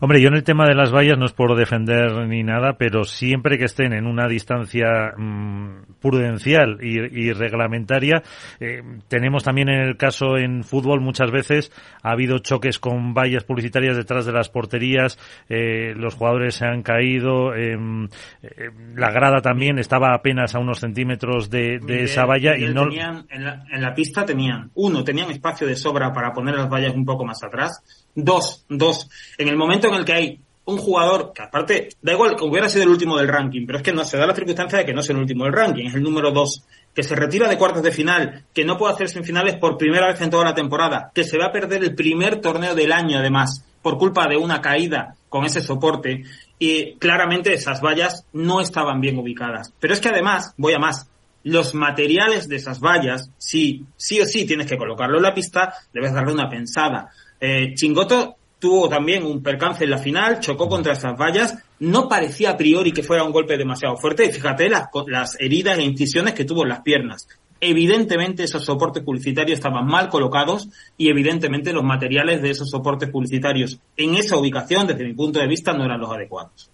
Hombre, 0.00 0.20
yo 0.20 0.28
en 0.28 0.34
el 0.34 0.42
tema 0.42 0.66
de 0.66 0.74
las 0.74 0.92
vallas 0.92 1.16
no 1.16 1.26
es 1.26 1.32
por 1.32 1.56
defender 1.56 2.26
ni 2.26 2.42
nada, 2.42 2.76
pero 2.76 3.04
siempre 3.04 3.56
que 3.56 3.64
estén 3.64 3.92
en 3.92 4.06
una 4.06 4.26
distancia 4.26 5.12
mm, 5.16 5.98
prudencial 6.00 6.78
y, 6.82 7.32
reglamentaria, 7.32 8.22
eh, 8.58 8.82
tenemos 9.08 9.44
también 9.44 9.68
en 9.68 9.80
el 9.80 9.96
caso 9.96 10.36
en 10.36 10.64
fútbol 10.64 11.00
muchas 11.00 11.30
veces 11.30 11.72
ha 12.02 12.10
habido 12.10 12.38
choques 12.38 12.78
con 12.78 13.14
vallas 13.14 13.44
publicitarias 13.44 13.96
detrás 13.96 14.26
de 14.26 14.32
las 14.32 14.48
porterías, 14.48 15.18
eh, 15.48 15.94
los 15.96 16.14
jugadores 16.14 16.56
se 16.56 16.66
han 16.66 16.82
caído, 16.82 17.54
em, 17.54 18.08
eh, 18.42 18.70
la 18.96 19.10
grada 19.10 19.40
también 19.40 19.78
estaba 19.78 20.14
apenas 20.14 20.54
a 20.54 20.58
unos 20.58 20.80
centímetros 20.80 21.48
de, 21.48 21.80
esa 21.88 22.24
valla 22.26 22.56
y 22.56 22.72
no. 22.72 22.90
en, 22.90 23.44
la, 23.44 23.64
en 23.70 23.82
la 23.82 23.94
pista 23.94 24.24
tenían, 24.24 24.70
uno, 24.74 25.04
tenían 25.04 25.30
espacio 25.30 25.66
de 25.66 25.76
sobra 25.76 26.12
para 26.12 26.32
poner 26.32 26.56
las 26.56 26.68
vallas 26.68 26.94
un 26.94 27.04
poco 27.04 27.24
más 27.24 27.42
atrás 27.42 27.82
Dos, 28.14 28.66
dos. 28.68 29.08
En 29.38 29.48
el 29.48 29.56
momento 29.56 29.88
en 29.88 29.94
el 29.94 30.04
que 30.04 30.12
hay 30.12 30.40
un 30.64 30.78
jugador 30.78 31.32
que 31.34 31.42
aparte, 31.42 31.88
da 32.00 32.12
igual 32.12 32.36
que 32.36 32.44
hubiera 32.44 32.68
sido 32.68 32.84
el 32.84 32.90
último 32.90 33.18
del 33.18 33.28
ranking, 33.28 33.66
pero 33.66 33.78
es 33.78 33.84
que 33.84 33.92
no 33.92 34.04
se 34.04 34.16
da 34.16 34.26
la 34.26 34.34
circunstancia 34.34 34.78
de 34.78 34.84
que 34.84 34.92
no 34.92 35.00
es 35.00 35.10
el 35.10 35.16
último 35.16 35.44
del 35.44 35.52
ranking, 35.52 35.86
es 35.86 35.94
el 35.94 36.02
número 36.02 36.30
dos, 36.30 36.64
que 36.94 37.02
se 37.02 37.16
retira 37.16 37.48
de 37.48 37.58
cuartos 37.58 37.82
de 37.82 37.90
final, 37.90 38.44
que 38.54 38.64
no 38.64 38.78
puede 38.78 38.94
hacerse 38.94 39.18
en 39.18 39.24
finales 39.24 39.56
por 39.56 39.76
primera 39.76 40.06
vez 40.06 40.20
en 40.20 40.30
toda 40.30 40.44
la 40.44 40.54
temporada, 40.54 41.10
que 41.14 41.24
se 41.24 41.38
va 41.38 41.46
a 41.46 41.52
perder 41.52 41.82
el 41.82 41.94
primer 41.94 42.40
torneo 42.40 42.74
del 42.74 42.92
año 42.92 43.18
además, 43.18 43.64
por 43.82 43.98
culpa 43.98 44.28
de 44.28 44.36
una 44.36 44.60
caída 44.60 45.16
con 45.28 45.44
ese 45.44 45.60
soporte, 45.60 46.22
y 46.58 46.94
claramente 46.94 47.52
esas 47.52 47.80
vallas 47.80 48.24
no 48.32 48.60
estaban 48.60 49.00
bien 49.00 49.18
ubicadas. 49.18 49.72
Pero 49.80 49.94
es 49.94 50.00
que 50.00 50.10
además, 50.10 50.54
voy 50.56 50.74
a 50.74 50.78
más, 50.78 51.08
los 51.44 51.74
materiales 51.74 52.48
de 52.48 52.56
esas 52.56 52.78
vallas, 52.78 53.30
sí, 53.36 53.84
sí 53.96 54.20
o 54.20 54.26
sí 54.26 54.46
tienes 54.46 54.68
que 54.68 54.76
colocarlo 54.76 55.16
en 55.16 55.24
la 55.24 55.34
pista, 55.34 55.74
debes 55.92 56.12
darle 56.12 56.32
una 56.32 56.48
pensada. 56.48 57.10
Eh, 57.40 57.74
Chingoto 57.74 58.36
tuvo 58.62 58.88
también 58.88 59.24
un 59.24 59.42
percance 59.42 59.82
en 59.82 59.90
la 59.90 59.98
final, 59.98 60.38
chocó 60.38 60.68
contra 60.68 60.92
esas 60.92 61.18
vallas, 61.18 61.58
no 61.80 62.08
parecía 62.08 62.50
a 62.50 62.56
priori 62.56 62.92
que 62.92 63.02
fuera 63.02 63.24
un 63.24 63.32
golpe 63.32 63.58
demasiado 63.58 63.96
fuerte, 63.96 64.24
y 64.24 64.30
fíjate 64.30 64.68
las, 64.68 64.86
las 65.08 65.36
heridas 65.40 65.78
e 65.78 65.82
incisiones 65.82 66.32
que 66.32 66.44
tuvo 66.44 66.62
en 66.62 66.68
las 66.68 66.82
piernas. 66.82 67.26
Evidentemente 67.60 68.44
esos 68.44 68.64
soportes 68.64 69.02
publicitarios 69.02 69.58
estaban 69.58 69.84
mal 69.84 70.08
colocados 70.08 70.68
y 70.96 71.10
evidentemente 71.10 71.72
los 71.72 71.82
materiales 71.82 72.40
de 72.40 72.50
esos 72.50 72.70
soportes 72.70 73.10
publicitarios 73.10 73.80
en 73.96 74.14
esa 74.14 74.36
ubicación, 74.36 74.86
desde 74.86 75.02
mi 75.06 75.14
punto 75.14 75.40
de 75.40 75.48
vista, 75.48 75.72
no 75.72 75.84
eran 75.84 75.98
los 75.98 76.12
adecuados. 76.12 76.70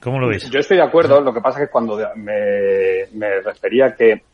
¿Cómo 0.00 0.18
lo 0.18 0.26
ves? 0.26 0.50
Yo 0.50 0.58
estoy 0.58 0.78
de 0.78 0.82
acuerdo, 0.82 1.20
lo 1.20 1.32
que 1.32 1.40
pasa 1.40 1.60
es 1.60 1.66
que 1.66 1.72
cuando 1.72 1.98
me, 2.16 3.06
me 3.12 3.42
refería 3.42 3.94
que 3.94 4.24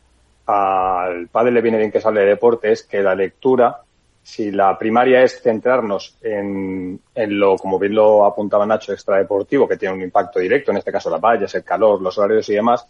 al 0.47 1.27
padre 1.27 1.51
le 1.51 1.61
viene 1.61 1.77
bien 1.77 1.91
que 1.91 2.01
sale 2.01 2.21
de 2.21 2.29
deportes, 2.29 2.81
que 2.81 3.03
la 3.03 3.13
lectura 3.13 3.83
si 4.23 4.51
la 4.51 4.77
primaria 4.77 5.21
es 5.21 5.41
centrarnos 5.41 6.17
en, 6.21 6.99
en, 7.13 7.39
lo, 7.39 7.57
como 7.57 7.77
bien 7.77 7.93
lo 7.93 8.25
apuntaba 8.25 8.65
Nacho, 8.65 8.93
extradeportivo, 8.93 9.67
que 9.67 9.75
tiene 9.75 9.95
un 9.95 10.01
impacto 10.01 10.39
directo, 10.39 10.71
en 10.71 10.77
este 10.77 10.93
caso 10.93 11.09
las 11.09 11.19
vallas, 11.19 11.53
el 11.55 11.63
calor, 11.63 12.01
los 12.01 12.17
horarios 12.17 12.47
y 12.49 12.53
demás, 12.53 12.87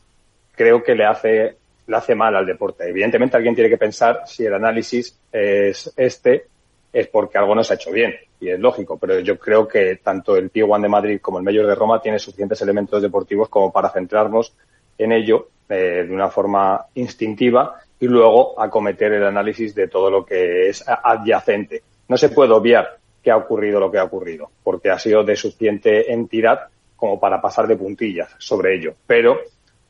creo 0.56 0.84
que 0.84 0.94
le 0.94 1.06
hace, 1.06 1.58
le 1.88 1.96
hace 1.96 2.14
mal 2.14 2.36
al 2.36 2.46
deporte. 2.46 2.88
Evidentemente 2.88 3.36
alguien 3.36 3.56
tiene 3.56 3.70
que 3.70 3.78
pensar 3.78 4.22
si 4.28 4.46
el 4.46 4.54
análisis 4.54 5.20
es 5.32 5.92
este, 5.98 6.46
es 6.94 7.08
porque 7.08 7.40
algo 7.40 7.56
no 7.56 7.64
se 7.64 7.74
ha 7.74 7.78
hecho 7.78 7.92
bien, 7.92 8.14
y 8.40 8.50
es 8.50 8.60
lógico, 8.60 9.00
pero 9.00 9.20
yo 9.20 9.40
creo 9.40 9.68
que 9.68 9.96
tanto 10.04 10.38
el 10.38 10.52
P1 10.52 10.84
de 10.84 10.90
Madrid 10.90 11.20
como 11.20 11.40
el 11.40 11.44
Mayor 11.44 11.66
de 11.66 11.74
Roma 11.74 12.00
tiene 12.00 12.20
suficientes 12.20 12.62
elementos 12.62 13.02
deportivos 13.02 13.50
como 13.50 13.72
para 13.72 13.90
centrarnos 13.90 14.54
en 15.00 15.12
ello 15.12 15.48
eh, 15.68 16.06
de 16.08 16.14
una 16.14 16.30
forma 16.30 16.86
instintiva 16.94 17.82
y 18.04 18.08
luego 18.08 18.60
acometer 18.60 19.14
el 19.14 19.24
análisis 19.24 19.74
de 19.74 19.88
todo 19.88 20.12
lo 20.12 20.26
que 20.26 20.68
es 20.68 20.84
adyacente. 20.86 21.84
No 22.10 22.18
se 22.18 22.28
puede 22.28 22.52
obviar 22.52 22.98
que 23.24 23.32
ha 23.32 23.38
ocurrido 23.38 23.80
lo 23.80 23.90
que 23.90 23.98
ha 23.98 24.04
ocurrido, 24.04 24.52
porque 24.62 24.90
ha 24.90 25.00
sido 25.00 25.24
de 25.24 25.38
suficiente 25.38 26.12
entidad 26.12 26.68
como 26.98 27.18
para 27.18 27.42
pasar 27.42 27.66
de 27.66 27.78
puntillas 27.78 28.36
sobre 28.40 28.76
ello. 28.76 28.94
Pero 29.08 29.40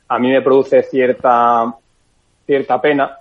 a 0.07 0.19
mí 0.19 0.29
me 0.29 0.43
produce 0.43 0.83
cierta, 0.83 1.73
cierta 2.45 2.79
pena 2.79 3.17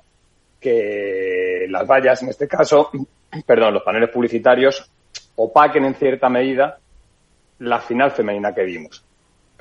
que 0.61 1.65
las 1.71 1.87
vallas, 1.87 2.23
en 2.23 2.29
este 2.29 2.47
caso, 2.47 2.91
perdón, 3.47 3.73
los 3.73 3.83
paneles 3.83 4.11
publicitarios, 4.11 4.91
opaquen 5.37 5.87
en 5.87 5.95
cierta 5.95 6.29
medida 6.29 6.79
la 7.61 7.81
final 7.81 8.11
femenina 8.11 8.55
que 8.55 8.65
vimos 8.65 9.03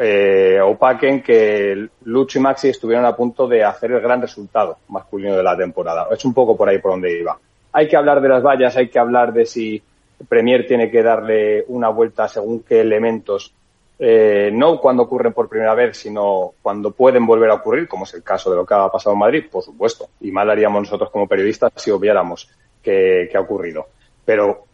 eh, 0.03 0.60
opaquen 0.60 1.22
que 1.22 1.88
Lucho 2.05 2.39
y 2.39 2.41
Maxi 2.41 2.70
estuvieron 2.70 3.05
a 3.05 3.15
punto 3.15 3.48
de 3.48 3.63
hacer 3.63 3.91
el 3.91 4.01
gran 4.01 4.20
resultado 4.20 4.79
masculino 4.88 5.38
de 5.38 5.43
la 5.43 5.55
temporada. 5.55 6.08
Es 6.10 6.25
un 6.25 6.34
poco 6.34 6.58
por 6.58 6.67
ahí 6.67 6.79
por 6.79 6.93
donde 6.93 7.20
iba. 7.20 7.38
Hay 7.72 7.88
que 7.88 7.96
hablar 7.96 8.20
de 8.20 8.27
las 8.27 8.41
vallas, 8.41 8.75
hay 8.75 8.89
que 8.89 8.98
hablar 8.98 9.31
de 9.31 9.46
si 9.46 9.79
Premier 10.27 10.65
tiene 10.65 10.89
que 10.89 11.03
darle 11.03 11.65
una 11.67 11.89
vuelta 11.89 12.27
según 12.27 12.63
qué 12.63 12.81
elementos, 12.81 13.53
eh, 14.00 14.50
no 14.51 14.79
cuando 14.79 15.03
ocurren 15.03 15.34
por 15.34 15.48
primera 15.48 15.75
vez, 15.75 15.98
sino 15.98 16.53
cuando 16.63 16.89
pueden 16.89 17.27
volver 17.27 17.51
a 17.51 17.55
ocurrir, 17.55 17.88
como 17.88 18.05
es 18.05 18.13
el 18.15 18.24
caso 18.24 18.50
de 18.50 18.55
lo 18.55 18.65
que 18.65 18.74
ha 18.74 18.89
pasado 18.89 19.13
en 19.13 19.20
Madrid, 19.20 19.46
por 19.51 19.62
supuesto. 19.62 20.08
Y 20.20 20.31
mal 20.31 20.50
haríamos 20.50 20.81
nosotros 20.81 21.12
como 21.12 21.27
periodistas 21.27 21.74
si 21.75 21.91
obviáramos 21.91 22.50
que, 22.81 23.29
que 23.31 23.38
ha 23.38 23.41
ocurrido. 23.41 23.86
Pero 24.25 24.65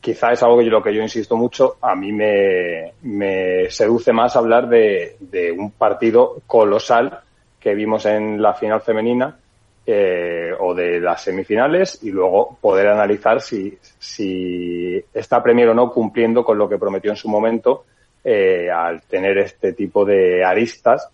quizá 0.00 0.32
es 0.32 0.42
algo 0.42 0.58
que 0.58 0.64
yo, 0.64 0.70
lo 0.70 0.82
que 0.82 0.94
yo 0.94 1.02
insisto 1.02 1.36
mucho, 1.36 1.76
a 1.80 1.94
mí 1.94 2.12
me, 2.12 2.92
me 3.02 3.70
seduce 3.70 4.12
más 4.12 4.36
hablar 4.36 4.68
de, 4.68 5.16
de, 5.20 5.52
un 5.52 5.72
partido 5.72 6.42
colosal 6.46 7.20
que 7.60 7.74
vimos 7.74 8.06
en 8.06 8.40
la 8.40 8.54
final 8.54 8.80
femenina 8.80 9.36
eh, 9.86 10.52
o 10.58 10.74
de 10.74 11.00
las 11.00 11.22
semifinales 11.22 12.02
y 12.02 12.10
luego 12.10 12.56
poder 12.60 12.88
analizar 12.88 13.40
si, 13.40 13.78
si 13.98 15.02
está 15.12 15.42
Premier 15.42 15.68
o 15.68 15.74
no 15.74 15.90
cumpliendo 15.90 16.44
con 16.44 16.56
lo 16.56 16.68
que 16.68 16.78
prometió 16.78 17.10
en 17.10 17.16
su 17.16 17.28
momento 17.28 17.84
eh, 18.22 18.70
al 18.70 19.02
tener 19.02 19.36
este 19.38 19.72
tipo 19.74 20.04
de 20.04 20.44
aristas 20.44 21.08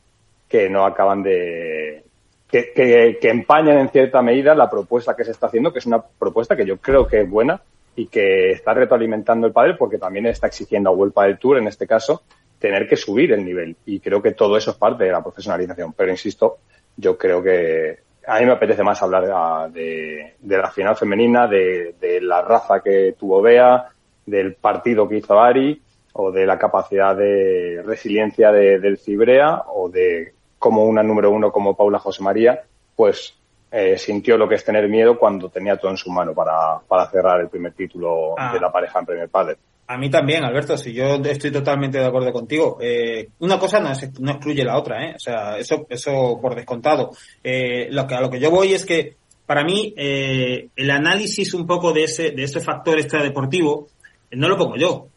que 0.49 0.69
no 0.69 0.85
acaban 0.85 1.23
de, 1.23 2.05
que, 2.49 2.73
que, 2.73 3.19
que, 3.21 3.31
empañan 3.31 3.79
en 3.79 3.89
cierta 3.89 4.23
medida 4.23 4.55
la 4.55 4.69
propuesta 4.69 5.15
que 5.15 5.25
se 5.25 5.31
está 5.31 5.47
haciendo, 5.47 5.73
que 5.73 5.79
es 5.79 5.87
una 5.87 6.03
propuesta 6.03 6.57
que 6.57 6.67
yo 6.67 6.77
creo 6.79 7.07
que 7.07 7.21
es 7.23 7.31
buena, 7.31 7.61
y 8.01 8.07
que 8.07 8.53
está 8.53 8.73
retroalimentando 8.73 9.47
el 9.47 9.53
padre 9.53 9.75
porque 9.75 9.99
también 9.99 10.25
está 10.25 10.47
exigiendo 10.47 10.89
a 10.89 10.93
World 10.95 11.13
del 11.15 11.39
Tour, 11.39 11.59
en 11.59 11.67
este 11.67 11.87
caso, 11.87 12.23
tener 12.59 12.89
que 12.89 12.97
subir 12.97 13.31
el 13.33 13.45
nivel. 13.45 13.77
Y 13.85 14.01
creo 14.01 14.23
que 14.23 14.33
todo 14.33 14.57
eso 14.57 14.71
es 14.71 14.79
parte 14.79 15.05
de 15.05 15.13
la 15.13 15.23
profesionalización. 15.23 15.93
Pero 15.93 16.11
insisto, 16.11 16.61
yo 16.97 17.19
creo 17.19 17.43
que 17.43 17.99
a 18.27 18.41
mí 18.41 18.47
me 18.47 18.53
apetece 18.53 18.83
más 18.83 19.03
hablar 19.03 19.71
de, 19.71 20.33
de 20.39 20.57
la 20.57 20.71
final 20.71 20.97
femenina, 20.97 21.47
de, 21.47 21.95
de, 22.01 22.23
la 22.23 22.41
raza 22.41 22.81
que 22.81 23.15
tuvo 23.19 23.43
Bea, 23.43 23.89
del 24.25 24.55
partido 24.55 25.07
que 25.07 25.19
hizo 25.19 25.39
Ari, 25.39 25.83
o 26.15 26.33
de 26.33 26.47
la 26.47 26.59
capacidad 26.59 27.15
de 27.15 27.83
resiliencia 27.85 28.51
de, 28.51 28.79
del 28.79 28.97
Cibrea, 28.97 29.65
o 29.75 29.91
de 29.91 30.33
cómo 30.59 30.85
una 30.85 31.03
número 31.03 31.31
uno 31.31 31.53
como 31.53 31.77
Paula 31.77 31.99
José 31.99 32.23
María, 32.23 32.63
pues 32.97 33.40
eh, 33.71 33.97
sintió 33.99 34.37
lo 34.37 34.49
que 34.49 34.57
es 34.57 34.65
tener 34.65 34.89
miedo 34.89 35.19
cuando 35.19 35.49
tenía 35.49 35.77
todo 35.77 35.91
en 35.91 35.97
su 35.97 36.11
mano 36.11 36.35
para, 36.35 36.79
para 36.87 37.09
cerrar 37.11 37.41
el 37.41 37.49
primer 37.49 37.73
título 37.73 38.35
ah. 38.37 38.53
de 38.53 38.61
la 38.61 38.71
pareja 38.73 38.99
en 38.99 39.07
Premier 39.07 39.29
Padre. 39.29 39.57
A 39.91 39.97
mí 39.97 40.09
también, 40.09 40.45
Alberto, 40.45 40.77
si 40.77 40.93
yo 40.93 41.17
estoy 41.17 41.51
totalmente 41.51 41.99
de 41.99 42.07
acuerdo 42.07 42.33
contigo. 42.33 42.79
Eh, 42.81 43.29
una 43.41 43.59
cosa 43.59 43.81
no, 43.81 43.91
no, 44.21 44.31
excluye 44.31 44.63
la 44.63 44.79
otra, 44.79 45.05
¿eh? 45.05 45.15
O 45.17 45.19
sea, 45.19 45.59
eso, 45.59 45.85
eso 45.89 46.39
por 46.41 46.55
descontado. 46.55 47.11
Eh, 47.43 47.89
lo 47.91 48.07
que, 48.07 48.15
a 48.15 48.21
lo 48.21 48.31
que 48.31 48.39
yo 48.39 48.53
voy 48.53 48.73
es 48.73 48.87
que, 48.87 49.17
para 49.47 49.65
mí, 49.65 49.93
eh, 49.97 50.69
el 50.77 50.91
análisis 50.93 51.55
un 51.55 51.67
poco 51.67 51.93
de 51.93 52.05
ese, 52.05 52.31
de 52.31 52.45
ese 52.45 52.61
factor 52.61 53.01
extradeportivo, 53.01 53.89
no 54.31 54.49
lo 54.49 54.57
pongo 54.57 54.77
yo. 54.77 55.09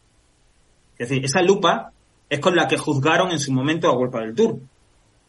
Es 0.98 1.08
decir, 1.08 1.24
esa 1.24 1.40
lupa 1.40 1.92
es 2.28 2.40
con 2.40 2.56
la 2.56 2.66
que 2.66 2.76
juzgaron 2.76 3.30
en 3.30 3.38
su 3.38 3.52
momento 3.52 3.88
a 3.88 3.94
Vuelta 3.94 4.18
del 4.18 4.34
Tour. 4.34 4.58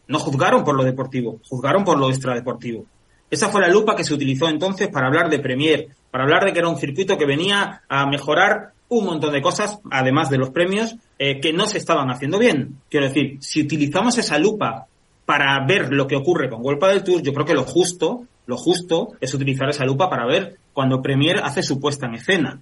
No 0.08 0.18
juzgaron 0.18 0.64
por 0.64 0.76
lo 0.76 0.84
deportivo, 0.84 1.40
juzgaron 1.48 1.84
por 1.84 2.00
lo 2.00 2.10
extradeportivo. 2.10 2.86
Esa 3.30 3.50
fue 3.50 3.62
la 3.62 3.68
lupa 3.68 3.96
que 3.96 4.04
se 4.04 4.14
utilizó 4.14 4.48
entonces 4.48 4.88
para 4.88 5.08
hablar 5.08 5.30
de 5.30 5.40
Premier, 5.40 5.90
para 6.12 6.24
hablar 6.24 6.46
de 6.46 6.54
que 6.54 6.60
era 6.60 6.70
un 6.70 6.78
circuito 6.78 7.18
que 7.18 7.26
venía 7.26 7.82
a 7.90 8.06
mejorar 8.06 8.74
un 8.88 9.06
montón 9.06 9.34
de 9.34 9.42
cosas, 9.42 9.80
además 9.90 10.30
de 10.30 10.38
los 10.38 10.52
premios, 10.52 10.96
eh, 11.18 11.40
que 11.40 11.54
no 11.54 11.66
se 11.66 11.78
estaban 11.78 12.10
haciendo 12.12 12.38
bien. 12.38 12.78
Quiero 12.90 13.08
decir, 13.08 13.38
si 13.42 13.62
utilizamos 13.62 14.18
esa 14.18 14.38
lupa 14.38 14.88
para 15.26 15.66
ver 15.66 15.92
lo 15.92 16.08
que 16.08 16.16
ocurre 16.16 16.50
con 16.50 16.62
Golpa 16.62 16.90
del 16.90 17.04
Tour, 17.04 17.22
yo 17.22 17.34
creo 17.34 17.46
que 17.46 17.56
lo 17.56 17.64
justo, 17.64 18.26
lo 18.46 18.58
justo 18.58 19.14
es 19.20 19.34
utilizar 19.34 19.70
esa 19.70 19.86
lupa 19.86 20.10
para 20.10 20.26
ver 20.26 20.58
cuando 20.74 21.02
Premier 21.02 21.40
hace 21.44 21.64
su 21.64 21.80
puesta 21.80 22.06
en 22.06 22.16
escena. 22.16 22.60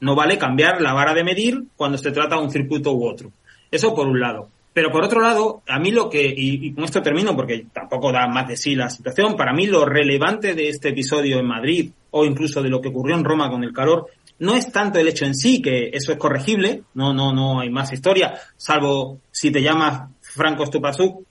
No 0.00 0.14
vale 0.14 0.36
cambiar 0.36 0.82
la 0.82 0.92
vara 0.92 1.14
de 1.14 1.24
medir 1.24 1.64
cuando 1.76 1.96
se 1.96 2.10
trata 2.10 2.36
de 2.36 2.42
un 2.42 2.50
circuito 2.50 2.92
u 2.92 3.06
otro. 3.06 3.30
Eso 3.70 3.94
por 3.94 4.06
un 4.06 4.20
lado. 4.20 4.48
Pero 4.72 4.90
por 4.90 5.04
otro 5.04 5.20
lado, 5.20 5.62
a 5.68 5.78
mí 5.78 5.90
lo 5.90 6.08
que, 6.08 6.32
y, 6.34 6.72
con 6.72 6.84
esto 6.84 7.02
termino 7.02 7.36
porque 7.36 7.66
tampoco 7.72 8.10
da 8.10 8.26
más 8.26 8.48
de 8.48 8.56
sí 8.56 8.74
la 8.74 8.88
situación, 8.88 9.36
para 9.36 9.52
mí 9.52 9.66
lo 9.66 9.84
relevante 9.84 10.54
de 10.54 10.68
este 10.68 10.90
episodio 10.90 11.38
en 11.38 11.46
Madrid 11.46 11.90
o 12.10 12.24
incluso 12.24 12.62
de 12.62 12.70
lo 12.70 12.80
que 12.80 12.88
ocurrió 12.88 13.16
en 13.16 13.24
Roma 13.24 13.50
con 13.50 13.64
el 13.64 13.72
calor, 13.72 14.08
no 14.38 14.54
es 14.54 14.72
tanto 14.72 14.98
el 14.98 15.08
hecho 15.08 15.24
en 15.24 15.34
sí, 15.34 15.60
que 15.60 15.90
eso 15.92 16.12
es 16.12 16.18
corregible, 16.18 16.84
no, 16.94 17.12
no, 17.12 17.32
no 17.32 17.60
hay 17.60 17.70
más 17.70 17.92
historia, 17.92 18.34
salvo 18.56 19.18
si 19.30 19.50
te 19.50 19.62
llamas 19.62 20.10
Franco 20.20 20.64
Stupasuk, 20.64 21.22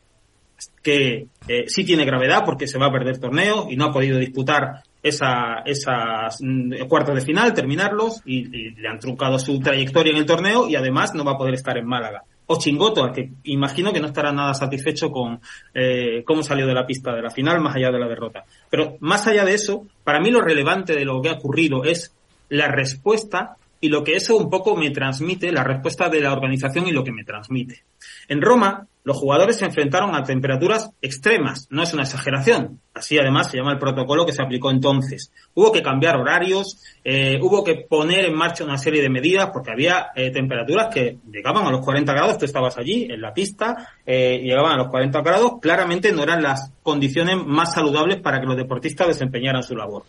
que 0.83 1.27
eh, 1.47 1.63
sí 1.67 1.83
tiene 1.83 2.05
gravedad 2.05 2.43
porque 2.45 2.67
se 2.67 2.77
va 2.77 2.87
a 2.87 2.91
perder 2.91 3.19
torneo 3.19 3.67
y 3.69 3.75
no 3.75 3.85
ha 3.85 3.91
podido 3.91 4.19
disputar 4.19 4.83
esa, 5.01 5.63
esas 5.65 6.37
mm, 6.41 6.87
cuartos 6.87 7.15
de 7.15 7.21
final, 7.21 7.53
terminarlos 7.53 8.21
y, 8.25 8.71
le 8.71 8.87
han 8.87 8.99
truncado 8.99 9.39
su 9.39 9.59
trayectoria 9.59 10.11
en 10.11 10.19
el 10.19 10.25
torneo 10.25 10.67
y 10.67 10.75
además 10.75 11.13
no 11.15 11.23
va 11.23 11.33
a 11.33 11.37
poder 11.37 11.55
estar 11.55 11.77
en 11.77 11.87
Málaga 11.87 12.23
o 12.51 12.59
Chingoto, 12.59 13.03
al 13.03 13.13
que 13.13 13.31
imagino 13.43 13.93
que 13.93 13.99
no 13.99 14.07
estará 14.07 14.31
nada 14.31 14.53
satisfecho 14.53 15.09
con 15.11 15.39
eh, 15.73 16.23
cómo 16.25 16.43
salió 16.43 16.67
de 16.67 16.73
la 16.73 16.85
pista 16.85 17.13
de 17.13 17.21
la 17.21 17.29
final, 17.29 17.61
más 17.61 17.75
allá 17.75 17.91
de 17.91 17.99
la 17.99 18.07
derrota. 18.07 18.43
Pero 18.69 18.97
más 18.99 19.25
allá 19.27 19.45
de 19.45 19.53
eso, 19.53 19.85
para 20.03 20.19
mí 20.19 20.31
lo 20.31 20.41
relevante 20.41 20.93
de 20.93 21.05
lo 21.05 21.21
que 21.21 21.29
ha 21.29 21.33
ocurrido 21.33 21.83
es 21.83 22.13
la 22.49 22.67
respuesta 22.67 23.55
y 23.79 23.89
lo 23.89 24.03
que 24.03 24.15
eso 24.15 24.37
un 24.37 24.49
poco 24.49 24.75
me 24.75 24.91
transmite, 24.91 25.51
la 25.51 25.63
respuesta 25.63 26.09
de 26.09 26.21
la 26.21 26.33
organización 26.33 26.87
y 26.87 26.91
lo 26.91 27.03
que 27.03 27.11
me 27.11 27.23
transmite. 27.23 27.83
En 28.27 28.41
Roma, 28.41 28.87
los 29.03 29.17
jugadores 29.17 29.57
se 29.57 29.65
enfrentaron 29.65 30.13
a 30.15 30.23
temperaturas 30.23 30.91
extremas, 31.01 31.67
no 31.71 31.81
es 31.81 31.93
una 31.93 32.03
exageración. 32.03 32.79
Así 32.93 33.17
además 33.17 33.49
se 33.49 33.57
llama 33.57 33.71
el 33.71 33.79
protocolo 33.79 34.25
que 34.25 34.31
se 34.31 34.43
aplicó 34.43 34.69
entonces. 34.69 35.31
Hubo 35.55 35.71
que 35.71 35.81
cambiar 35.81 36.17
horarios, 36.17 36.83
eh, 37.03 37.39
hubo 37.41 37.63
que 37.63 37.85
poner 37.89 38.25
en 38.25 38.35
marcha 38.35 38.63
una 38.63 38.77
serie 38.77 39.01
de 39.01 39.09
medidas 39.09 39.49
porque 39.51 39.71
había 39.71 40.11
eh, 40.15 40.29
temperaturas 40.29 40.93
que 40.93 41.17
llegaban 41.31 41.65
a 41.65 41.71
los 41.71 41.81
40 41.81 42.13
grados, 42.13 42.37
tú 42.37 42.45
estabas 42.45 42.77
allí 42.77 43.07
en 43.09 43.21
la 43.21 43.33
pista, 43.33 43.89
eh, 44.05 44.39
llegaban 44.43 44.73
a 44.73 44.77
los 44.77 44.89
40 44.89 45.21
grados, 45.21 45.53
claramente 45.59 46.11
no 46.11 46.21
eran 46.21 46.43
las 46.43 46.71
condiciones 46.83 47.37
más 47.43 47.73
saludables 47.73 48.21
para 48.21 48.39
que 48.39 48.45
los 48.45 48.57
deportistas 48.57 49.07
desempeñaran 49.07 49.63
su 49.63 49.75
labor. 49.75 50.03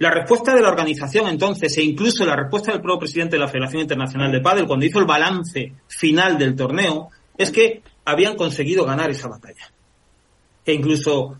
La 0.00 0.10
respuesta 0.10 0.54
de 0.54 0.62
la 0.62 0.70
organización 0.70 1.28
entonces, 1.28 1.76
e 1.76 1.82
incluso 1.82 2.24
la 2.24 2.34
respuesta 2.34 2.72
del 2.72 2.80
propio 2.80 3.00
presidente 3.00 3.36
de 3.36 3.40
la 3.40 3.48
Federación 3.48 3.82
Internacional 3.82 4.32
de 4.32 4.40
Padel, 4.40 4.66
cuando 4.66 4.86
hizo 4.86 4.98
el 4.98 5.04
balance 5.04 5.74
final 5.88 6.38
del 6.38 6.56
torneo, 6.56 7.10
es 7.40 7.50
que 7.50 7.82
habían 8.04 8.36
conseguido 8.36 8.84
ganar 8.84 9.10
esa 9.10 9.28
batalla. 9.28 9.72
Que 10.62 10.74
incluso 10.74 11.36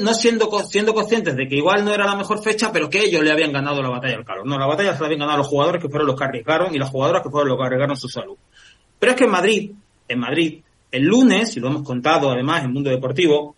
no 0.00 0.14
siendo, 0.14 0.50
siendo 0.64 0.94
conscientes 0.94 1.36
de 1.36 1.46
que 1.46 1.54
igual 1.54 1.84
no 1.84 1.94
era 1.94 2.06
la 2.06 2.16
mejor 2.16 2.42
fecha, 2.42 2.72
pero 2.72 2.90
que 2.90 3.04
ellos 3.04 3.22
le 3.22 3.30
habían 3.30 3.52
ganado 3.52 3.80
la 3.80 3.88
batalla 3.88 4.16
al 4.16 4.24
calor. 4.24 4.44
No, 4.46 4.58
la 4.58 4.66
batalla 4.66 4.94
se 4.94 5.00
la 5.00 5.06
habían 5.06 5.20
ganado 5.20 5.38
los 5.38 5.46
jugadores 5.46 5.80
que 5.80 5.88
fueron 5.88 6.08
los 6.08 6.16
que 6.16 6.24
arriesgaron 6.24 6.74
y 6.74 6.78
las 6.78 6.90
jugadoras 6.90 7.22
que 7.22 7.30
fueron 7.30 7.50
los 7.50 7.58
que 7.58 7.64
arriesgaron 7.64 7.96
su 7.96 8.08
salud. 8.08 8.36
Pero 8.98 9.12
es 9.12 9.18
que 9.18 9.24
en 9.24 9.30
Madrid, 9.30 9.70
en 10.08 10.18
Madrid, 10.18 10.60
el 10.90 11.04
lunes, 11.04 11.56
y 11.56 11.60
lo 11.60 11.68
hemos 11.68 11.84
contado 11.84 12.32
además 12.32 12.64
en 12.64 12.72
Mundo 12.72 12.90
Deportivo, 12.90 13.54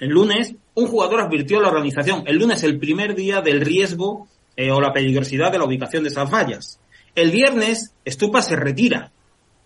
el 0.00 0.08
lunes 0.08 0.56
un 0.74 0.88
jugador 0.88 1.20
advirtió 1.20 1.58
a 1.58 1.62
la 1.62 1.68
organización, 1.68 2.24
el 2.26 2.36
lunes 2.36 2.64
el 2.64 2.80
primer 2.80 3.14
día 3.14 3.42
del 3.42 3.60
riesgo 3.60 4.26
eh, 4.56 4.72
o 4.72 4.80
la 4.80 4.92
peligrosidad 4.92 5.52
de 5.52 5.58
la 5.58 5.66
ubicación 5.66 6.02
de 6.02 6.08
esas 6.08 6.28
vallas. 6.28 6.80
El 7.14 7.30
viernes 7.30 7.94
Estupa 8.04 8.42
se 8.42 8.56
retira 8.56 9.12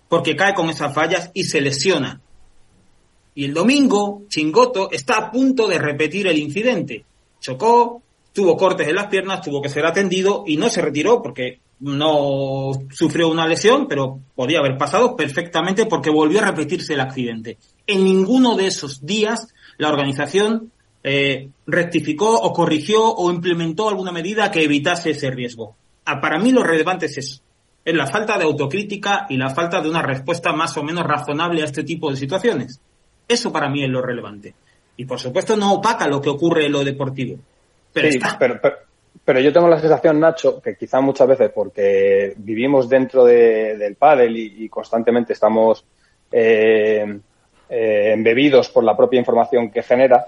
porque 0.08 0.36
cae 0.36 0.54
con 0.54 0.70
esas 0.70 0.94
fallas 0.94 1.30
y 1.34 1.44
se 1.44 1.60
lesiona. 1.60 2.20
Y 3.34 3.44
el 3.44 3.54
domingo, 3.54 4.22
Chingoto 4.28 4.90
está 4.90 5.16
a 5.18 5.30
punto 5.30 5.68
de 5.68 5.78
repetir 5.78 6.26
el 6.26 6.38
incidente. 6.38 7.04
Chocó, 7.40 8.02
tuvo 8.32 8.56
cortes 8.56 8.88
en 8.88 8.96
las 8.96 9.08
piernas, 9.08 9.42
tuvo 9.42 9.60
que 9.60 9.68
ser 9.68 9.84
atendido 9.84 10.44
y 10.46 10.56
no 10.56 10.68
se 10.68 10.80
retiró 10.80 11.22
porque 11.22 11.60
no 11.80 12.72
sufrió 12.90 13.28
una 13.28 13.46
lesión, 13.46 13.86
pero 13.86 14.20
podía 14.34 14.60
haber 14.60 14.78
pasado 14.78 15.14
perfectamente 15.14 15.84
porque 15.84 16.08
volvió 16.08 16.40
a 16.40 16.46
repetirse 16.46 16.94
el 16.94 17.00
accidente. 17.00 17.58
En 17.86 18.04
ninguno 18.04 18.56
de 18.56 18.68
esos 18.68 19.04
días 19.04 19.48
la 19.76 19.90
organización 19.90 20.72
eh, 21.04 21.50
rectificó 21.66 22.40
o 22.40 22.52
corrigió 22.54 23.04
o 23.04 23.30
implementó 23.30 23.90
alguna 23.90 24.12
medida 24.12 24.50
que 24.50 24.62
evitase 24.62 25.10
ese 25.10 25.30
riesgo. 25.30 25.76
Ah, 26.06 26.20
para 26.20 26.38
mí 26.38 26.52
lo 26.52 26.62
relevante 26.62 27.06
es 27.06 27.18
eso 27.18 27.45
es 27.86 27.94
la 27.94 28.08
falta 28.08 28.36
de 28.36 28.42
autocrítica 28.42 29.26
y 29.28 29.36
la 29.36 29.48
falta 29.50 29.80
de 29.80 29.88
una 29.88 30.02
respuesta 30.02 30.52
más 30.52 30.76
o 30.76 30.82
menos 30.82 31.06
razonable 31.06 31.62
a 31.62 31.66
este 31.66 31.84
tipo 31.84 32.10
de 32.10 32.16
situaciones. 32.16 32.80
Eso 33.28 33.52
para 33.52 33.68
mí 33.68 33.84
es 33.84 33.88
lo 33.88 34.02
relevante. 34.02 34.54
Y 34.96 35.04
por 35.04 35.20
supuesto 35.20 35.56
no 35.56 35.74
opaca 35.74 36.08
lo 36.08 36.20
que 36.20 36.28
ocurre 36.28 36.66
en 36.66 36.72
lo 36.72 36.82
deportivo. 36.82 37.38
Pero, 37.92 38.10
sí, 38.10 38.18
pero, 39.24 39.40
yo 39.40 39.52
tengo 39.52 39.68
la 39.68 39.78
sensación, 39.78 40.18
Nacho, 40.18 40.60
que 40.60 40.74
quizá 40.74 41.00
muchas 41.00 41.28
veces 41.28 41.52
porque 41.54 42.34
vivimos 42.38 42.88
dentro 42.88 43.24
del 43.24 43.94
pádel 43.94 44.36
y, 44.36 44.68
constantemente 44.68 45.32
estamos 45.32 45.84
eh, 46.32 47.20
eh, 47.70 48.10
embebidos 48.12 48.68
por 48.68 48.82
la 48.82 48.96
propia 48.96 49.20
información 49.20 49.70
que 49.70 49.84
genera, 49.84 50.26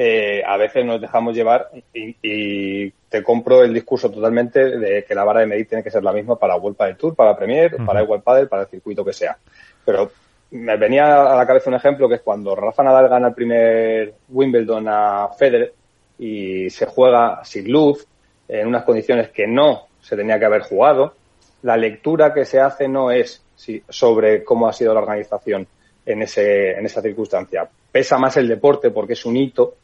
eh, 0.00 0.44
a 0.46 0.56
veces 0.56 0.84
nos 0.84 1.00
dejamos 1.00 1.34
llevar 1.34 1.72
y, 1.92 2.88
te 3.08 3.22
compro 3.24 3.64
el 3.64 3.74
discurso 3.74 4.08
totalmente 4.08 4.78
de 4.78 5.02
que 5.02 5.12
la 5.12 5.24
vara 5.24 5.40
de 5.40 5.46
medir 5.46 5.66
tiene 5.66 5.82
que 5.82 5.90
ser 5.90 6.04
la 6.04 6.12
misma 6.12 6.36
para 6.36 6.54
World 6.54 6.78
del 6.78 6.96
Tour, 6.96 7.16
para 7.16 7.36
Premier, 7.36 7.84
para 7.84 8.02
Igual 8.04 8.22
Padel, 8.22 8.46
para 8.46 8.62
el 8.62 8.68
circuito 8.68 9.04
que 9.04 9.12
sea. 9.12 9.36
Pero 9.84 10.12
me 10.52 10.76
venía 10.76 11.32
a 11.32 11.34
la 11.34 11.44
cabeza 11.44 11.68
un 11.68 11.74
ejemplo 11.74 12.08
que 12.08 12.14
es 12.14 12.20
cuando 12.20 12.54
Rafa 12.54 12.84
Nadal 12.84 13.08
gana 13.08 13.28
el 13.28 13.34
primer 13.34 14.14
Wimbledon 14.28 14.86
a 14.88 15.30
Federer 15.36 15.72
y 16.16 16.70
se 16.70 16.86
juega 16.86 17.44
sin 17.44 17.68
luz, 17.68 18.06
en 18.46 18.68
unas 18.68 18.84
condiciones 18.84 19.30
que 19.30 19.48
no 19.48 19.88
se 20.00 20.14
tenía 20.14 20.38
que 20.38 20.44
haber 20.44 20.62
jugado, 20.62 21.14
la 21.62 21.76
lectura 21.76 22.32
que 22.32 22.44
se 22.44 22.60
hace 22.60 22.86
no 22.86 23.10
es 23.10 23.42
sobre 23.88 24.44
cómo 24.44 24.68
ha 24.68 24.72
sido 24.72 24.94
la 24.94 25.00
organización 25.00 25.66
en, 26.06 26.22
ese, 26.22 26.78
en 26.78 26.86
esa 26.86 27.02
circunstancia. 27.02 27.68
Pesa 27.90 28.16
más 28.16 28.36
el 28.36 28.46
deporte 28.46 28.90
porque 28.90 29.14
es 29.14 29.26
un 29.26 29.36
hito 29.36 29.74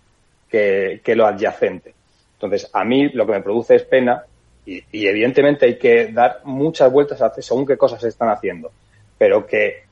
que, 1.03 1.15
lo 1.15 1.27
adyacente. 1.27 1.95
Entonces, 2.35 2.71
a 2.73 2.85
mí 2.85 3.09
lo 3.09 3.27
que 3.27 3.33
me 3.33 3.41
produce 3.41 3.75
es 3.75 3.83
pena 3.83 4.23
y, 4.67 4.83
evidentemente 4.93 5.67
hay 5.67 5.79
que 5.79 6.09
dar 6.13 6.41
muchas 6.45 6.91
vueltas 6.91 7.21
a 7.21 7.31
según 7.43 7.67
qué 7.67 7.77
cosas 7.77 8.01
se 8.01 8.09
están 8.09 8.29
haciendo, 8.29 8.71
pero 9.19 9.47
que 9.47 9.85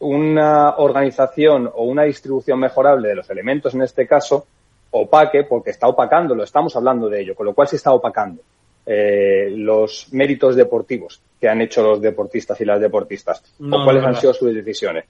una 0.00 0.76
organización 0.76 1.70
o 1.74 1.84
una 1.84 2.04
distribución 2.04 2.60
mejorable 2.60 3.08
de 3.08 3.16
los 3.16 3.28
elementos 3.30 3.74
en 3.74 3.82
este 3.82 4.06
caso 4.06 4.46
opaque, 4.90 5.44
porque 5.44 5.70
está 5.70 5.88
opacándolo, 5.88 6.44
estamos 6.44 6.74
hablando 6.76 7.08
de 7.08 7.20
ello, 7.20 7.34
con 7.34 7.46
lo 7.46 7.54
cual 7.54 7.68
se 7.68 7.76
está 7.76 7.92
opacando 7.92 8.40
eh, 8.86 9.50
los 9.50 10.08
méritos 10.12 10.56
deportivos 10.56 11.20
que 11.38 11.48
han 11.48 11.60
hecho 11.60 11.82
los 11.82 12.00
deportistas 12.00 12.60
y 12.60 12.64
las 12.64 12.80
deportistas, 12.80 13.42
o 13.60 13.84
cuáles 13.84 14.04
han 14.04 14.16
sido 14.16 14.32
sus 14.32 14.54
decisiones 14.54 15.04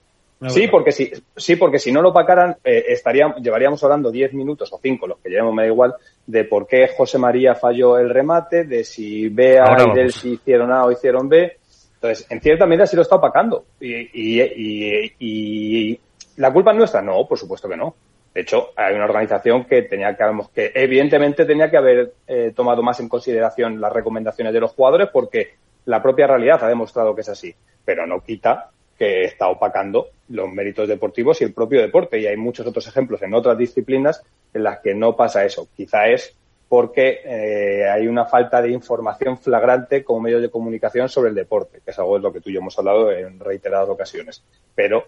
sí, 0.47 0.67
porque 0.67 0.91
si, 0.91 1.11
sí, 1.35 1.55
porque 1.55 1.79
si 1.79 1.91
no 1.91 2.01
lo 2.01 2.13
pacaran, 2.13 2.55
eh, 2.63 2.85
estaríamos, 2.87 3.41
llevaríamos 3.41 3.83
hablando 3.83 4.09
10 4.09 4.33
minutos 4.33 4.71
o 4.71 4.79
5, 4.81 5.07
los 5.07 5.19
que 5.19 5.29
llevemos 5.29 5.53
me 5.53 5.63
da 5.63 5.67
igual, 5.67 5.95
de 6.25 6.45
por 6.45 6.65
qué 6.65 6.87
José 6.95 7.17
María 7.17 7.55
falló 7.55 7.97
el 7.97 8.09
remate, 8.09 8.63
de 8.63 8.83
si 8.83 9.27
B 9.29 9.59
y 9.59 9.95
Del 9.95 10.13
si 10.13 10.33
hicieron 10.33 10.71
A 10.71 10.85
o 10.85 10.91
hicieron 10.91 11.27
B. 11.27 11.57
Entonces, 11.95 12.25
en 12.29 12.39
cierta 12.39 12.65
medida 12.65 12.87
sí 12.87 12.95
lo 12.95 13.01
está 13.01 13.17
opacando. 13.17 13.65
Y, 13.81 13.93
y, 13.93 14.41
y, 14.41 15.13
y, 15.19 15.99
la 16.37 16.53
culpa 16.53 16.71
es 16.71 16.77
nuestra. 16.77 17.01
No, 17.01 17.27
por 17.27 17.37
supuesto 17.37 17.67
que 17.67 17.75
no. 17.75 17.93
De 18.33 18.41
hecho, 18.41 18.69
hay 18.77 18.95
una 18.95 19.05
organización 19.05 19.65
que 19.65 19.81
tenía 19.81 20.15
que, 20.15 20.23
que 20.53 20.71
evidentemente 20.75 21.45
tenía 21.45 21.69
que 21.69 21.77
haber 21.77 22.13
eh, 22.27 22.53
tomado 22.55 22.81
más 22.81 22.99
en 23.01 23.09
consideración 23.09 23.81
las 23.81 23.91
recomendaciones 23.91 24.53
de 24.53 24.61
los 24.61 24.71
jugadores 24.71 25.09
porque 25.11 25.55
la 25.85 26.01
propia 26.01 26.27
realidad 26.27 26.63
ha 26.63 26.69
demostrado 26.69 27.13
que 27.13 27.21
es 27.21 27.29
así. 27.29 27.53
Pero 27.83 28.07
no 28.07 28.21
quita 28.21 28.69
que 28.99 29.23
está 29.23 29.47
opacando 29.47 30.09
los 30.27 30.51
méritos 30.51 30.87
deportivos 30.87 31.39
y 31.39 31.45
el 31.45 31.53
propio 31.53 31.81
deporte. 31.81 32.19
Y 32.19 32.27
hay 32.27 32.35
muchos 32.35 32.67
otros 32.67 32.85
ejemplos 32.85 33.21
en 33.23 33.33
otras 33.33 33.57
disciplinas 33.57 34.21
en 34.53 34.63
las 34.63 34.79
que 34.79 34.93
no 34.93 35.15
pasa 35.15 35.45
eso. 35.45 35.69
Quizá 35.75 36.07
es 36.09 36.35
porque 36.67 37.21
eh, 37.23 37.89
hay 37.89 38.07
una 38.07 38.25
falta 38.25 38.61
de 38.61 38.71
información 38.71 39.37
flagrante 39.37 40.03
como 40.03 40.19
medios 40.19 40.41
de 40.41 40.51
comunicación 40.51 41.07
sobre 41.07 41.29
el 41.29 41.35
deporte, 41.35 41.79
que 41.83 41.91
es 41.91 41.97
algo 41.97 42.17
de 42.17 42.21
lo 42.21 42.33
que 42.33 42.41
tú 42.41 42.49
y 42.49 42.53
yo 42.53 42.59
hemos 42.59 42.77
hablado 42.77 43.09
en 43.09 43.39
reiteradas 43.39 43.89
ocasiones. 43.89 44.43
Pero 44.75 45.05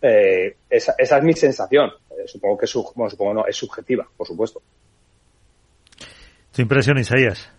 eh, 0.00 0.56
esa, 0.70 0.94
esa, 0.96 1.18
es 1.18 1.24
mi 1.24 1.34
sensación. 1.34 1.90
Eh, 2.10 2.26
supongo 2.26 2.56
que 2.56 2.66
bueno, 2.94 3.10
supongo 3.10 3.34
no, 3.34 3.46
es 3.46 3.56
subjetiva, 3.56 4.08
por 4.16 4.26
supuesto. 4.28 4.62
Tu 6.52 6.62
impresión, 6.62 6.96
Isaías. 6.98 7.50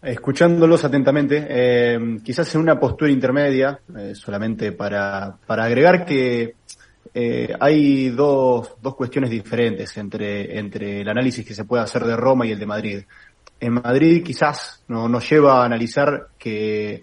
Escuchándolos 0.00 0.84
atentamente, 0.84 1.44
eh, 1.48 2.18
quizás 2.22 2.54
en 2.54 2.60
una 2.60 2.78
postura 2.78 3.10
intermedia, 3.10 3.80
eh, 3.96 4.14
solamente 4.14 4.70
para, 4.70 5.36
para 5.44 5.64
agregar 5.64 6.04
que 6.04 6.54
eh, 7.12 7.52
hay 7.58 8.10
dos, 8.10 8.76
dos 8.80 8.94
cuestiones 8.94 9.28
diferentes 9.28 9.96
entre, 9.96 10.56
entre 10.56 11.00
el 11.00 11.08
análisis 11.08 11.44
que 11.44 11.52
se 11.54 11.64
puede 11.64 11.82
hacer 11.82 12.04
de 12.04 12.14
Roma 12.14 12.46
y 12.46 12.52
el 12.52 12.60
de 12.60 12.66
Madrid. 12.66 13.02
En 13.58 13.74
Madrid 13.74 14.22
quizás 14.22 14.84
no, 14.86 15.08
nos 15.08 15.28
lleva 15.28 15.62
a 15.62 15.64
analizar 15.64 16.28
que 16.38 17.02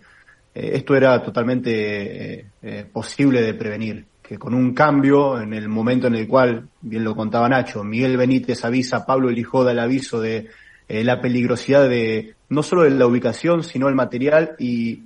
esto 0.53 0.95
era 0.95 1.21
totalmente 1.21 2.45
posible 2.93 3.41
de 3.41 3.55
prevenir, 3.55 4.05
que 4.21 4.39
con 4.39 4.53
un 4.53 4.73
cambio 4.73 5.41
en 5.41 5.53
el 5.53 5.67
momento 5.67 6.07
en 6.07 6.15
el 6.15 6.29
cual, 6.29 6.69
bien 6.79 7.03
lo 7.03 7.13
contaba 7.13 7.49
Nacho, 7.49 7.83
Miguel 7.83 8.15
Benítez 8.15 8.63
avisa 8.63 9.05
Pablo 9.05 9.29
Elijó 9.29 9.69
el 9.69 9.79
aviso 9.79 10.21
de 10.21 10.47
la 10.87 11.19
peligrosidad 11.19 11.89
de 11.89 12.35
no 12.49 12.61
solo 12.61 12.83
de 12.83 12.91
la 12.91 13.07
ubicación, 13.07 13.63
sino 13.63 13.87
el 13.87 13.95
material 13.95 14.55
y 14.59 15.03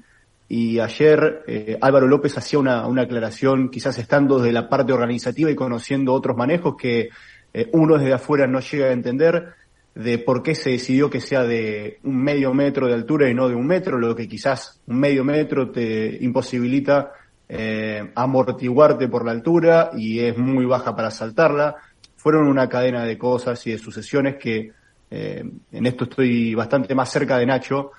y 0.52 0.80
ayer 0.80 1.44
eh, 1.46 1.78
Álvaro 1.80 2.08
López 2.08 2.36
hacía 2.36 2.58
una, 2.58 2.88
una, 2.88 3.04
aclaración, 3.04 3.70
quizás 3.70 4.00
estando 4.00 4.40
desde 4.40 4.52
la 4.52 4.68
parte 4.68 4.92
organizativa 4.92 5.52
y 5.52 5.56
conociendo 5.56 6.12
otros 6.12 6.36
manejos 6.36 6.76
que 6.76 7.10
eh, 7.54 7.70
uno 7.74 8.00
desde 8.00 8.14
afuera 8.14 8.48
no 8.48 8.60
llega 8.60 8.88
a 8.88 8.92
entender 8.92 9.54
de 9.94 10.18
por 10.18 10.42
qué 10.42 10.56
se 10.56 10.72
decidió 10.72 11.08
que 11.08 11.22
sea 11.22 11.44
de 11.44 12.00
un 12.04 12.24
medio 12.24 12.52
metro 12.56 12.88
de 12.88 12.96
altura 12.96 13.30
y 13.30 13.36
no 13.36 13.48
de 13.48 13.54
un 13.54 13.68
metro, 13.68 14.00
lo 14.00 14.16
que 14.16 14.28
quizás 14.28 14.82
un 14.88 15.00
medio 15.00 15.24
metro 15.24 15.70
te 15.70 16.18
imposibilita 16.20 17.12
eh, 17.48 18.12
amortiguarte 18.16 19.08
por 19.08 19.26
la 19.26 19.32
altura 19.32 19.92
y 19.96 20.20
es 20.20 20.36
muy 20.36 20.66
baja 20.66 20.96
para 20.96 21.12
saltarla. 21.12 21.76
Fueron 22.16 22.48
una 22.48 22.68
cadena 22.68 23.06
de 23.06 23.20
cosas 23.20 23.66
y 23.68 23.72
de 23.72 23.78
sucesiones 23.78 24.38
que 24.38 24.72
en 25.12 25.86
esto 25.86 26.04
estoy 26.06 26.54
bastante 26.56 26.94
más 26.96 27.12
cerca 27.12 27.38
de 27.38 27.46
Nacho, 27.46 27.92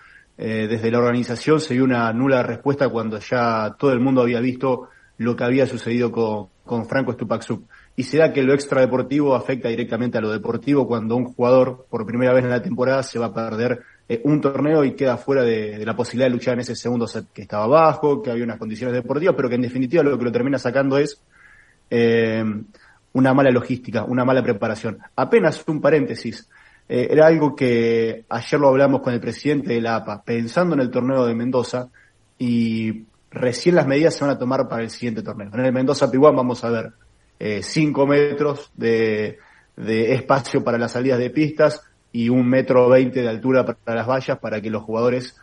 eh, 0.43 0.67
desde 0.67 0.91
la 0.91 1.01
organización 1.01 1.61
se 1.61 1.75
dio 1.75 1.85
una 1.85 2.11
nula 2.15 2.43
respuesta 2.43 2.89
cuando 2.89 3.19
ya 3.19 3.77
todo 3.79 3.93
el 3.93 4.01
mundo 4.01 4.23
había 4.23 4.41
visto 4.41 4.89
lo 5.19 5.37
que 5.37 5.45
había 5.45 5.67
sucedido 5.67 6.11
con, 6.11 6.47
con 6.65 6.87
Franco 6.87 7.13
Stupacsuk. 7.13 7.65
Y 7.95 8.05
se 8.05 8.17
da 8.17 8.33
que 8.33 8.43
lo 8.43 8.55
extradeportivo 8.55 9.35
afecta 9.35 9.69
directamente 9.69 10.17
a 10.17 10.23
lo 10.23 10.31
deportivo 10.31 10.87
cuando 10.87 11.15
un 11.15 11.27
jugador 11.27 11.85
por 11.91 12.07
primera 12.07 12.33
vez 12.33 12.43
en 12.45 12.49
la 12.49 12.63
temporada 12.63 13.03
se 13.03 13.19
va 13.19 13.27
a 13.27 13.35
perder 13.35 13.83
eh, 14.09 14.23
un 14.25 14.41
torneo 14.41 14.83
y 14.83 14.93
queda 14.93 15.19
fuera 15.19 15.43
de, 15.43 15.85
la 15.85 15.95
posibilidad 15.95 16.29
de 16.29 16.37
luchar 16.37 16.55
en 16.55 16.61
ese 16.61 16.75
segundo 16.75 17.07
set 17.07 17.27
que 17.35 17.43
estaba 17.43 17.65
abajo, 17.65 18.23
que 18.23 18.31
había 18.31 18.45
unas 18.45 18.59
condiciones 18.59 18.95
deportivas, 18.95 19.35
pero 19.37 19.51
que 19.51 19.57
en 19.57 19.63
definitiva 19.63 20.03
lo 20.03 20.19
que 20.19 20.25
lo 20.25 20.33
termina 20.33 20.59
sacando 20.59 20.97
es 20.97 21.23
eh, 21.91 22.43
una 23.13 23.35
mala 23.35 23.51
logística, 23.51 24.05
una 24.05 24.25
mala 24.25 24.43
preparación. 24.43 25.01
Apenas 25.17 25.63
un 25.69 25.83
paréntesis. 25.83 26.49
Eh, 26.93 27.07
era 27.13 27.29
algo 27.29 27.55
que 27.55 28.25
ayer 28.29 28.61
lo 28.61 28.67
hablamos 28.67 29.01
con 29.01 29.15
el 29.15 29.21
presidente 29.21 29.75
de 29.75 29.81
la 29.81 29.95
APA, 29.95 30.25
pensando 30.25 30.75
en 30.75 30.81
el 30.81 30.91
torneo 30.91 31.25
de 31.25 31.37
Mendoza 31.37 31.89
y 32.37 33.05
recién 33.31 33.77
las 33.77 33.87
medidas 33.87 34.17
se 34.17 34.25
van 34.25 34.35
a 34.35 34.39
tomar 34.41 34.67
para 34.69 34.83
el 34.83 34.91
siguiente 34.91 35.23
torneo. 35.23 35.51
En 35.55 35.65
el 35.65 35.73
Mendoza 35.73 36.11
Piguán 36.11 36.35
vamos 36.35 36.65
a 36.65 36.71
ver 36.71 36.93
5 37.63 38.03
eh, 38.03 38.07
metros 38.09 38.73
de, 38.75 39.39
espacio 39.77 40.65
para 40.65 40.79
las 40.79 40.91
salidas 40.91 41.21
de 41.21 41.31
pistas 41.31 41.81
y 42.11 42.29
un 42.29 42.49
metro 42.49 42.89
veinte 42.89 43.23
de 43.23 43.29
altura 43.29 43.65
para 43.65 43.99
las 43.99 44.09
vallas 44.09 44.41
para 44.41 44.61
que 44.61 44.69
los 44.69 44.83
jugadores 44.83 45.37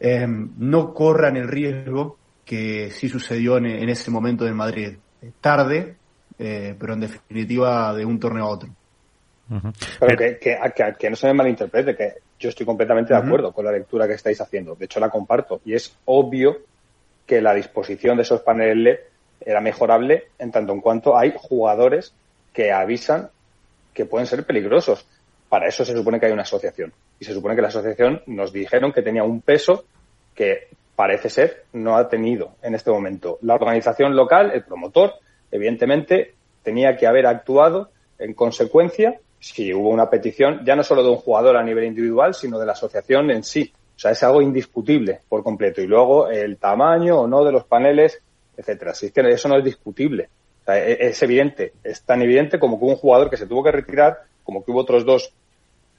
eh, 0.00 0.26
no 0.26 0.92
corran 0.92 1.36
el 1.36 1.46
riesgo 1.46 2.18
que 2.44 2.90
sí 2.90 3.08
sucedió 3.08 3.58
en, 3.58 3.88
ese 3.88 4.10
momento 4.10 4.44
en 4.44 4.56
Madrid. 4.56 4.96
Tarde, 5.40 5.98
pero 6.36 6.94
en 6.94 7.00
definitiva 7.00 7.94
de 7.94 8.04
un 8.04 8.18
torneo 8.18 8.46
a 8.46 8.48
otro. 8.48 8.70
Pero 9.48 10.16
que, 10.16 10.38
que, 10.98 11.10
no 11.10 11.16
se 11.16 11.26
me 11.26 11.34
malinterprete, 11.34 11.94
que 11.94 12.14
yo 12.38 12.48
estoy 12.48 12.64
completamente 12.64 13.12
de 13.12 13.20
acuerdo 13.20 13.52
con 13.52 13.64
la 13.64 13.72
lectura 13.72 14.06
que 14.06 14.14
estáis 14.14 14.40
haciendo. 14.40 14.74
De 14.74 14.86
hecho, 14.86 15.00
la 15.00 15.10
comparto. 15.10 15.60
Y 15.64 15.74
es 15.74 15.96
obvio 16.06 16.58
que 17.26 17.40
la 17.40 17.54
disposición 17.54 18.16
de 18.16 18.22
esos 18.22 18.40
paneles 18.40 18.76
LED 18.76 18.98
era 19.40 19.60
mejorable 19.60 20.24
en 20.38 20.50
tanto 20.50 20.72
en 20.72 20.80
cuanto 20.80 21.16
hay 21.16 21.34
jugadores 21.36 22.14
que 22.52 22.72
avisan 22.72 23.30
que 23.92 24.06
pueden 24.06 24.26
ser 24.26 24.44
peligrosos. 24.44 25.06
Para 25.48 25.68
eso 25.68 25.84
se 25.84 25.94
supone 25.94 26.18
que 26.18 26.26
hay 26.26 26.32
una 26.32 26.42
asociación. 26.42 26.92
Y 27.18 27.24
se 27.24 27.32
supone 27.32 27.54
que 27.54 27.62
la 27.62 27.68
asociación 27.68 28.22
nos 28.26 28.52
dijeron 28.52 28.92
que 28.92 29.02
tenía 29.02 29.24
un 29.24 29.40
peso 29.40 29.84
que 30.34 30.68
parece 30.96 31.28
ser 31.30 31.64
no 31.72 31.96
ha 31.96 32.08
tenido 32.08 32.56
en 32.62 32.74
este 32.74 32.90
momento. 32.90 33.38
La 33.42 33.54
organización 33.54 34.16
local, 34.16 34.50
el 34.52 34.64
promotor, 34.64 35.14
evidentemente, 35.50 36.34
tenía 36.62 36.96
que 36.96 37.06
haber 37.06 37.26
actuado 37.26 37.90
en 38.18 38.34
consecuencia 38.34 39.20
si 39.44 39.74
hubo 39.74 39.90
una 39.90 40.08
petición, 40.08 40.62
ya 40.64 40.74
no 40.74 40.82
solo 40.82 41.02
de 41.02 41.10
un 41.10 41.16
jugador 41.16 41.58
a 41.58 41.62
nivel 41.62 41.84
individual, 41.84 42.32
sino 42.32 42.58
de 42.58 42.64
la 42.64 42.72
asociación 42.72 43.30
en 43.30 43.44
sí. 43.44 43.70
O 43.94 43.98
sea, 43.98 44.12
es 44.12 44.22
algo 44.22 44.40
indiscutible 44.40 45.20
por 45.28 45.44
completo. 45.44 45.82
Y 45.82 45.86
luego 45.86 46.28
el 46.30 46.56
tamaño 46.56 47.20
o 47.20 47.26
no 47.26 47.44
de 47.44 47.52
los 47.52 47.64
paneles, 47.64 48.22
etcétera. 48.56 48.92
Es 48.92 49.12
que 49.12 49.20
eso 49.20 49.48
no 49.48 49.58
es 49.58 49.64
discutible. 49.64 50.30
E-, 50.66 50.96
es 50.98 51.22
evidente, 51.22 51.74
es 51.84 52.02
tan 52.04 52.22
evidente 52.22 52.58
como 52.58 52.78
que 52.78 52.86
hubo 52.86 52.92
un 52.92 52.96
jugador 52.96 53.28
que 53.28 53.36
se 53.36 53.46
tuvo 53.46 53.62
que 53.62 53.70
retirar, 53.70 54.22
como 54.42 54.64
que 54.64 54.70
hubo 54.70 54.80
otros 54.80 55.04
dos 55.04 55.30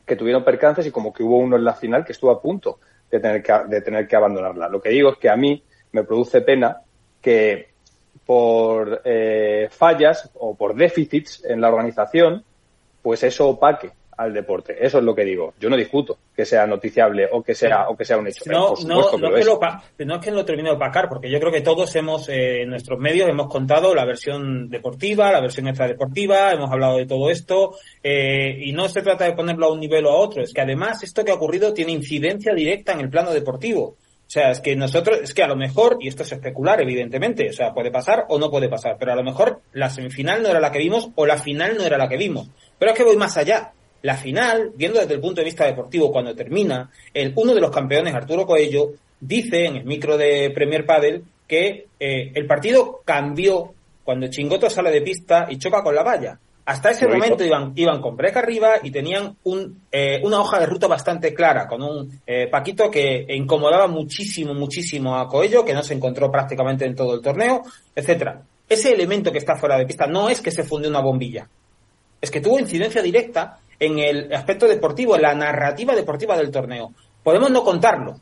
que 0.07 0.15
tuvieron 0.15 0.43
percances 0.43 0.87
y 0.87 0.91
como 0.91 1.13
que 1.13 1.21
hubo 1.21 1.37
uno 1.37 1.55
en 1.55 1.63
la 1.63 1.75
final 1.75 2.03
que 2.03 2.13
estuvo 2.13 2.31
a 2.31 2.41
punto 2.41 2.79
de 3.11 3.19
tener 3.19 3.43
que, 3.43 3.53
de 3.67 3.81
tener 3.81 4.07
que 4.07 4.15
abandonarla. 4.15 4.69
Lo 4.69 4.81
que 4.81 4.89
digo 4.89 5.11
es 5.11 5.17
que 5.19 5.29
a 5.29 5.35
mí 5.35 5.63
me 5.91 6.03
produce 6.03 6.41
pena 6.41 6.81
que 7.21 7.69
por 8.25 9.03
eh, 9.05 9.67
fallas 9.69 10.31
o 10.33 10.55
por 10.55 10.73
déficits 10.73 11.45
en 11.45 11.61
la 11.61 11.69
organización 11.69 12.43
pues 13.05 13.21
eso 13.21 13.49
opaque 13.49 13.91
al 14.17 14.33
deporte. 14.33 14.83
Eso 14.83 14.97
es 14.97 15.03
lo 15.03 15.13
que 15.13 15.23
digo. 15.23 15.53
Yo 15.59 15.69
no 15.69 15.77
discuto 15.77 16.17
que 16.35 16.43
sea 16.43 16.65
noticiable 16.65 17.29
o 17.31 17.43
que 17.43 17.53
sea 17.53 17.87
o 17.87 17.95
que 17.95 18.03
sea 18.03 18.17
un 18.17 18.25
hecho. 18.25 18.45
No, 18.47 18.73
no, 18.83 19.15
no, 19.15 19.37
es. 19.37 19.47
Que 19.95 20.05
no 20.05 20.15
es 20.15 20.25
que 20.25 20.31
lo 20.31 20.43
termine 20.43 20.69
de 20.69 20.75
opacar, 20.75 21.07
porque 21.07 21.29
yo 21.29 21.39
creo 21.39 21.51
que 21.51 21.61
todos 21.61 21.95
hemos, 21.95 22.27
eh, 22.29 22.63
en 22.63 22.69
nuestros 22.71 22.97
medios, 22.97 23.29
hemos 23.29 23.45
contado 23.45 23.93
la 23.93 24.05
versión 24.05 24.71
deportiva, 24.71 25.31
la 25.31 25.39
versión 25.39 25.67
extradeportiva, 25.67 26.51
hemos 26.51 26.71
hablado 26.71 26.97
de 26.97 27.05
todo 27.05 27.29
esto, 27.29 27.75
eh, 28.01 28.57
y 28.59 28.71
no 28.71 28.89
se 28.89 29.03
trata 29.03 29.25
de 29.25 29.33
ponerlo 29.33 29.67
a 29.67 29.73
un 29.73 29.79
nivel 29.79 30.07
o 30.07 30.13
a 30.13 30.15
otro, 30.15 30.41
es 30.41 30.51
que 30.51 30.61
además 30.61 31.03
esto 31.03 31.23
que 31.23 31.29
ha 31.29 31.35
ocurrido 31.35 31.75
tiene 31.75 31.91
incidencia 31.91 32.55
directa 32.55 32.93
en 32.93 33.01
el 33.01 33.09
plano 33.11 33.29
deportivo. 33.29 33.97
O 34.27 34.29
sea, 34.29 34.49
es 34.49 34.59
que 34.59 34.75
nosotros, 34.75 35.19
es 35.21 35.35
que 35.35 35.43
a 35.43 35.47
lo 35.47 35.55
mejor, 35.55 35.97
y 35.99 36.07
esto 36.07 36.23
es 36.23 36.31
especular, 36.31 36.81
evidentemente, 36.81 37.47
o 37.47 37.53
sea, 37.53 37.73
puede 37.73 37.91
pasar 37.91 38.25
o 38.29 38.39
no 38.39 38.49
puede 38.49 38.67
pasar, 38.67 38.97
pero 38.99 39.13
a 39.13 39.15
lo 39.15 39.23
mejor 39.23 39.61
la 39.71 39.91
semifinal 39.91 40.41
no 40.41 40.49
era 40.49 40.59
la 40.59 40.71
que 40.71 40.79
vimos 40.79 41.09
o 41.13 41.27
la 41.27 41.37
final 41.37 41.77
no 41.77 41.83
era 41.83 41.97
la 41.97 42.09
que 42.09 42.17
vimos. 42.17 42.49
Pero 42.77 42.91
es 42.91 42.97
que 42.97 43.03
voy 43.03 43.17
más 43.17 43.37
allá. 43.37 43.71
La 44.01 44.15
final, 44.15 44.71
viendo 44.75 44.99
desde 44.99 45.15
el 45.15 45.19
punto 45.19 45.41
de 45.41 45.45
vista 45.45 45.65
deportivo, 45.65 46.11
cuando 46.11 46.35
termina, 46.35 46.91
el, 47.13 47.33
uno 47.35 47.55
de 47.55 47.61
los 47.61 47.71
campeones, 47.71 48.13
Arturo 48.13 48.45
Coello, 48.45 48.91
dice 49.19 49.65
en 49.65 49.77
el 49.77 49.85
micro 49.85 50.17
de 50.17 50.51
Premier 50.51 50.85
Padel 50.85 51.23
que 51.47 51.87
eh, 51.99 52.31
el 52.33 52.45
partido 52.45 53.01
cambió 53.03 53.73
cuando 54.03 54.27
Chingoto 54.27 54.69
sale 54.69 54.91
de 54.91 55.01
pista 55.01 55.47
y 55.49 55.57
choca 55.57 55.81
con 55.81 55.95
la 55.95 56.03
valla. 56.03 56.39
Hasta 56.65 56.89
ese 56.91 57.07
momento 57.07 57.43
iban, 57.43 57.73
iban 57.75 58.01
con 58.01 58.17
break 58.17 58.37
arriba 58.37 58.77
y 58.81 58.89
tenían 58.89 59.35
un, 59.43 59.81
eh, 59.91 60.19
una 60.23 60.41
hoja 60.41 60.59
de 60.59 60.65
ruta 60.65 60.87
bastante 60.87 61.31
clara, 61.31 61.67
con 61.67 61.83
un 61.83 62.21
eh, 62.25 62.47
Paquito 62.47 62.89
que 62.89 63.25
incomodaba 63.29 63.87
muchísimo, 63.87 64.55
muchísimo 64.55 65.15
a 65.15 65.27
Coello, 65.27 65.63
que 65.63 65.75
no 65.75 65.83
se 65.83 65.93
encontró 65.93 66.31
prácticamente 66.31 66.85
en 66.85 66.95
todo 66.95 67.13
el 67.13 67.21
torneo, 67.21 67.61
etcétera. 67.95 68.41
Ese 68.67 68.93
elemento 68.93 69.31
que 69.31 69.37
está 69.37 69.55
fuera 69.55 69.77
de 69.77 69.85
pista 69.85 70.07
no 70.07 70.27
es 70.27 70.41
que 70.41 70.49
se 70.49 70.63
funde 70.63 70.87
una 70.87 71.01
bombilla, 71.01 71.47
es 72.21 72.31
que 72.31 72.41
tuvo 72.41 72.59
incidencia 72.59 73.01
directa 73.01 73.59
en 73.79 73.99
el 73.99 74.33
aspecto 74.33 74.67
deportivo, 74.67 75.15
en 75.15 75.21
la 75.23 75.35
narrativa 75.35 75.95
deportiva 75.95 76.37
del 76.37 76.51
torneo. 76.51 76.93
Podemos 77.23 77.51
no 77.51 77.63
contarlo, 77.63 78.19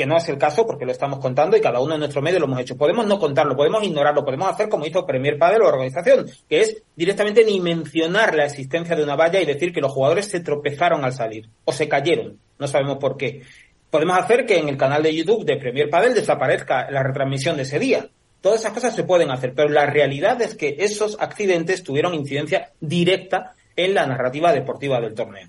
que 0.00 0.06
no 0.06 0.16
es 0.16 0.26
el 0.30 0.38
caso 0.38 0.66
porque 0.66 0.86
lo 0.86 0.92
estamos 0.92 1.18
contando 1.18 1.58
y 1.58 1.60
cada 1.60 1.78
uno 1.78 1.92
en 1.92 2.00
nuestro 2.00 2.22
medio 2.22 2.38
lo 2.38 2.46
hemos 2.46 2.60
hecho. 2.60 2.76
Podemos 2.76 3.06
no 3.06 3.18
contarlo, 3.18 3.54
podemos 3.54 3.84
ignorarlo, 3.84 4.24
podemos 4.24 4.48
hacer 4.48 4.68
como 4.70 4.86
hizo 4.86 5.04
Premier 5.04 5.38
Padel 5.38 5.60
o 5.60 5.68
organización, 5.68 6.26
que 6.48 6.62
es 6.62 6.82
directamente 6.96 7.44
ni 7.44 7.60
mencionar 7.60 8.34
la 8.34 8.46
existencia 8.46 8.96
de 8.96 9.02
una 9.02 9.14
valla 9.14 9.40
y 9.42 9.44
decir 9.44 9.74
que 9.74 9.82
los 9.82 9.92
jugadores 9.92 10.26
se 10.26 10.40
tropezaron 10.40 11.04
al 11.04 11.12
salir 11.12 11.50
o 11.66 11.72
se 11.72 11.86
cayeron, 11.86 12.38
no 12.58 12.66
sabemos 12.66 12.96
por 12.96 13.18
qué. 13.18 13.42
Podemos 13.90 14.16
hacer 14.16 14.46
que 14.46 14.58
en 14.58 14.68
el 14.68 14.78
canal 14.78 15.02
de 15.02 15.14
YouTube 15.14 15.44
de 15.44 15.56
Premier 15.56 15.90
Padel 15.90 16.14
desaparezca 16.14 16.90
la 16.90 17.02
retransmisión 17.02 17.56
de 17.56 17.64
ese 17.64 17.78
día. 17.78 18.08
Todas 18.40 18.60
esas 18.60 18.72
cosas 18.72 18.94
se 18.94 19.04
pueden 19.04 19.30
hacer, 19.30 19.52
pero 19.54 19.68
la 19.68 19.86
realidad 19.86 20.40
es 20.40 20.54
que 20.54 20.76
esos 20.78 21.20
accidentes 21.20 21.82
tuvieron 21.82 22.14
incidencia 22.14 22.70
directa 22.80 23.54
en 23.76 23.94
la 23.94 24.06
narrativa 24.06 24.52
deportiva 24.52 25.00
del 25.00 25.14
torneo. 25.14 25.48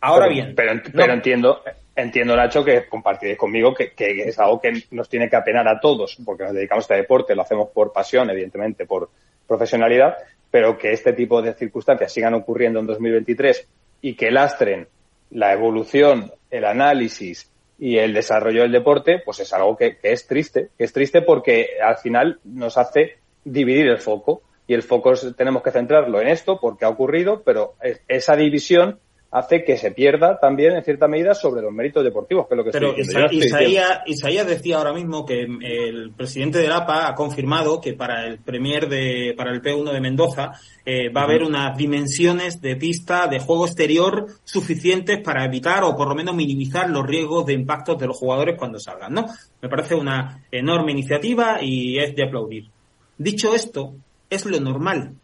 Ahora 0.00 0.28
bien. 0.28 0.54
Pero, 0.54 0.80
pero 0.94 1.12
entiendo, 1.12 1.62
entiendo, 1.94 2.36
Nacho, 2.36 2.64
que 2.64 2.86
compartiréis 2.88 3.38
conmigo 3.38 3.74
que, 3.74 3.92
es 3.98 4.38
algo 4.38 4.60
que 4.60 4.84
nos 4.92 5.08
tiene 5.08 5.28
que 5.28 5.36
apenar 5.36 5.68
a 5.68 5.80
todos, 5.80 6.16
porque 6.24 6.44
nos 6.44 6.54
dedicamos 6.54 6.82
a 6.82 6.86
este 6.86 6.96
deporte, 6.96 7.34
lo 7.34 7.42
hacemos 7.42 7.68
por 7.70 7.92
pasión, 7.92 8.30
evidentemente, 8.30 8.86
por 8.86 9.10
profesionalidad, 9.46 10.16
pero 10.50 10.78
que 10.78 10.92
este 10.92 11.12
tipo 11.12 11.42
de 11.42 11.54
circunstancias 11.54 12.12
sigan 12.12 12.34
ocurriendo 12.34 12.80
en 12.80 12.86
2023 12.86 13.68
y 14.02 14.14
que 14.14 14.30
lastren 14.30 14.88
la 15.30 15.52
evolución, 15.52 16.32
el 16.50 16.64
análisis 16.64 17.49
y 17.80 17.96
el 17.96 18.12
desarrollo 18.12 18.60
del 18.60 18.72
deporte, 18.72 19.22
pues 19.24 19.40
es 19.40 19.52
algo 19.54 19.74
que, 19.74 19.96
es 20.02 20.26
triste, 20.26 20.68
que 20.76 20.84
es 20.84 20.92
triste 20.92 21.22
porque 21.22 21.78
al 21.82 21.96
final 21.96 22.38
nos 22.44 22.76
hace 22.76 23.16
dividir 23.42 23.86
el 23.86 23.98
foco 23.98 24.42
y 24.66 24.74
el 24.74 24.82
foco 24.82 25.14
tenemos 25.34 25.62
que 25.62 25.70
centrarlo 25.70 26.20
en 26.20 26.28
esto 26.28 26.60
porque 26.60 26.84
ha 26.84 26.90
ocurrido, 26.90 27.42
pero 27.42 27.74
esa 28.06 28.36
división 28.36 29.00
hace 29.32 29.62
que 29.64 29.76
se 29.76 29.92
pierda 29.92 30.38
también 30.40 30.72
en 30.74 30.82
cierta 30.82 31.06
medida 31.06 31.34
sobre 31.34 31.62
los 31.62 31.72
méritos 31.72 32.02
deportivos, 32.02 32.48
que 32.48 32.54
es 32.54 32.58
lo 32.58 32.64
que 32.64 32.70
Pero 32.72 32.96
estoy 32.96 33.38
Isaías, 33.38 34.00
Isaías 34.06 34.46
decía 34.46 34.78
ahora 34.78 34.92
mismo 34.92 35.24
que 35.24 35.42
el 35.42 36.12
presidente 36.16 36.58
del 36.58 36.72
APA 36.72 37.08
ha 37.08 37.14
confirmado 37.14 37.80
que 37.80 37.92
para 37.92 38.26
el 38.26 38.38
Premier 38.38 38.88
de, 38.88 39.34
para 39.36 39.52
el 39.52 39.62
P1 39.62 39.92
de 39.92 40.00
Mendoza, 40.00 40.52
eh, 40.84 41.10
va 41.10 41.22
a 41.22 41.24
haber 41.24 41.44
unas 41.44 41.76
dimensiones 41.76 42.60
de 42.60 42.74
pista 42.74 43.28
de 43.28 43.38
juego 43.38 43.66
exterior 43.66 44.26
suficientes 44.42 45.20
para 45.22 45.44
evitar 45.44 45.84
o 45.84 45.94
por 45.94 46.08
lo 46.08 46.14
menos 46.16 46.34
minimizar 46.34 46.90
los 46.90 47.06
riesgos 47.06 47.46
de 47.46 47.52
impactos 47.52 47.98
de 47.98 48.08
los 48.08 48.18
jugadores 48.18 48.58
cuando 48.58 48.80
salgan, 48.80 49.14
¿no? 49.14 49.26
Me 49.62 49.68
parece 49.68 49.94
una 49.94 50.42
enorme 50.50 50.90
iniciativa 50.90 51.62
y 51.62 51.98
es 51.98 52.16
de 52.16 52.24
aplaudir. 52.24 52.68
Dicho 53.16 53.54
esto, 53.54 53.94
es 54.28 54.44
lo 54.44 54.58
normal. 54.58 55.14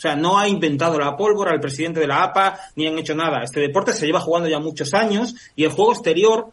O 0.00 0.02
sea, 0.02 0.16
no 0.16 0.38
ha 0.38 0.48
inventado 0.48 0.98
la 0.98 1.14
pólvora 1.14 1.52
el 1.52 1.60
presidente 1.60 2.00
de 2.00 2.06
la 2.06 2.22
APA, 2.22 2.58
ni 2.74 2.86
han 2.86 2.98
hecho 2.98 3.14
nada. 3.14 3.42
Este 3.44 3.60
deporte 3.60 3.92
se 3.92 4.06
lleva 4.06 4.18
jugando 4.18 4.48
ya 4.48 4.58
muchos 4.58 4.94
años 4.94 5.34
y 5.54 5.64
el 5.64 5.72
juego 5.72 5.92
exterior, 5.92 6.46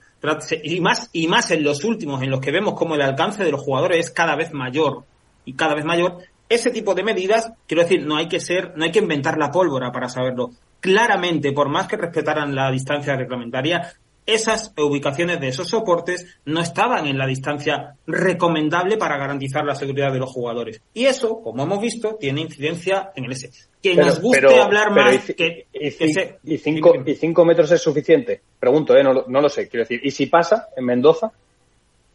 y 0.64 0.82
más, 0.82 1.10
y 1.14 1.30
más 1.30 1.50
en 1.52 1.64
los 1.64 1.86
últimos, 1.86 2.22
en 2.22 2.30
los 2.30 2.42
que 2.42 2.52
vemos 2.52 2.74
como 2.74 2.96
el 2.96 3.02
alcance 3.02 3.46
de 3.46 3.52
los 3.52 3.62
jugadores 3.62 4.00
es 4.00 4.12
cada 4.12 4.36
vez 4.36 4.52
mayor 4.52 5.06
y 5.46 5.54
cada 5.54 5.76
vez 5.76 5.86
mayor, 5.86 6.18
ese 6.50 6.72
tipo 6.72 6.94
de 6.94 7.04
medidas, 7.04 7.54
quiero 7.68 7.84
decir, 7.84 8.06
no 8.06 8.18
hay 8.18 8.28
que 8.28 8.42
ser, 8.42 8.74
no 8.76 8.84
hay 8.84 8.92
que 8.92 9.00
inventar 9.00 9.38
la 9.38 9.50
pólvora 9.50 9.94
para 9.94 10.10
saberlo. 10.10 10.50
Claramente, 10.82 11.54
por 11.54 11.70
más 11.70 11.88
que 11.88 11.96
respetaran 11.96 12.54
la 12.54 12.70
distancia 12.70 13.16
reglamentaria, 13.16 13.94
esas 14.28 14.74
ubicaciones 14.78 15.40
de 15.40 15.48
esos 15.48 15.70
soportes 15.70 16.38
no 16.46 16.62
estaban 16.62 17.08
en 17.08 17.18
la 17.18 17.26
distancia 17.26 17.96
recomendable 18.06 18.98
para 18.98 19.18
garantizar 19.18 19.66
la 19.66 19.74
seguridad 19.74 20.12
de 20.12 20.20
los 20.20 20.30
jugadores. 20.30 20.82
Y 20.94 21.06
eso, 21.06 21.42
como 21.42 21.64
hemos 21.64 21.80
visto, 21.80 22.18
tiene 22.20 22.42
incidencia 22.42 23.12
en 23.16 23.26
el 23.26 23.32
S. 23.32 23.50
Que 23.82 23.96
nos 23.96 24.22
guste 24.22 24.60
hablar 24.60 24.92
más 24.92 25.30
y, 25.30 25.34
que... 25.34 25.68
Y, 25.74 26.58
cinco, 26.58 26.94
y 27.06 27.16
cinco 27.16 27.46
metros 27.46 27.72
es 27.72 27.82
suficiente. 27.82 28.42
Pregunto, 28.60 28.96
¿eh? 28.98 29.04
no, 29.04 29.24
no 29.28 29.42
lo 29.42 29.48
sé. 29.48 29.70
Quiero 29.70 29.84
decir, 29.86 30.02
¿y 30.04 30.12
si 30.12 30.26
pasa 30.26 30.68
en 30.76 30.86
Mendoza? 30.86 31.32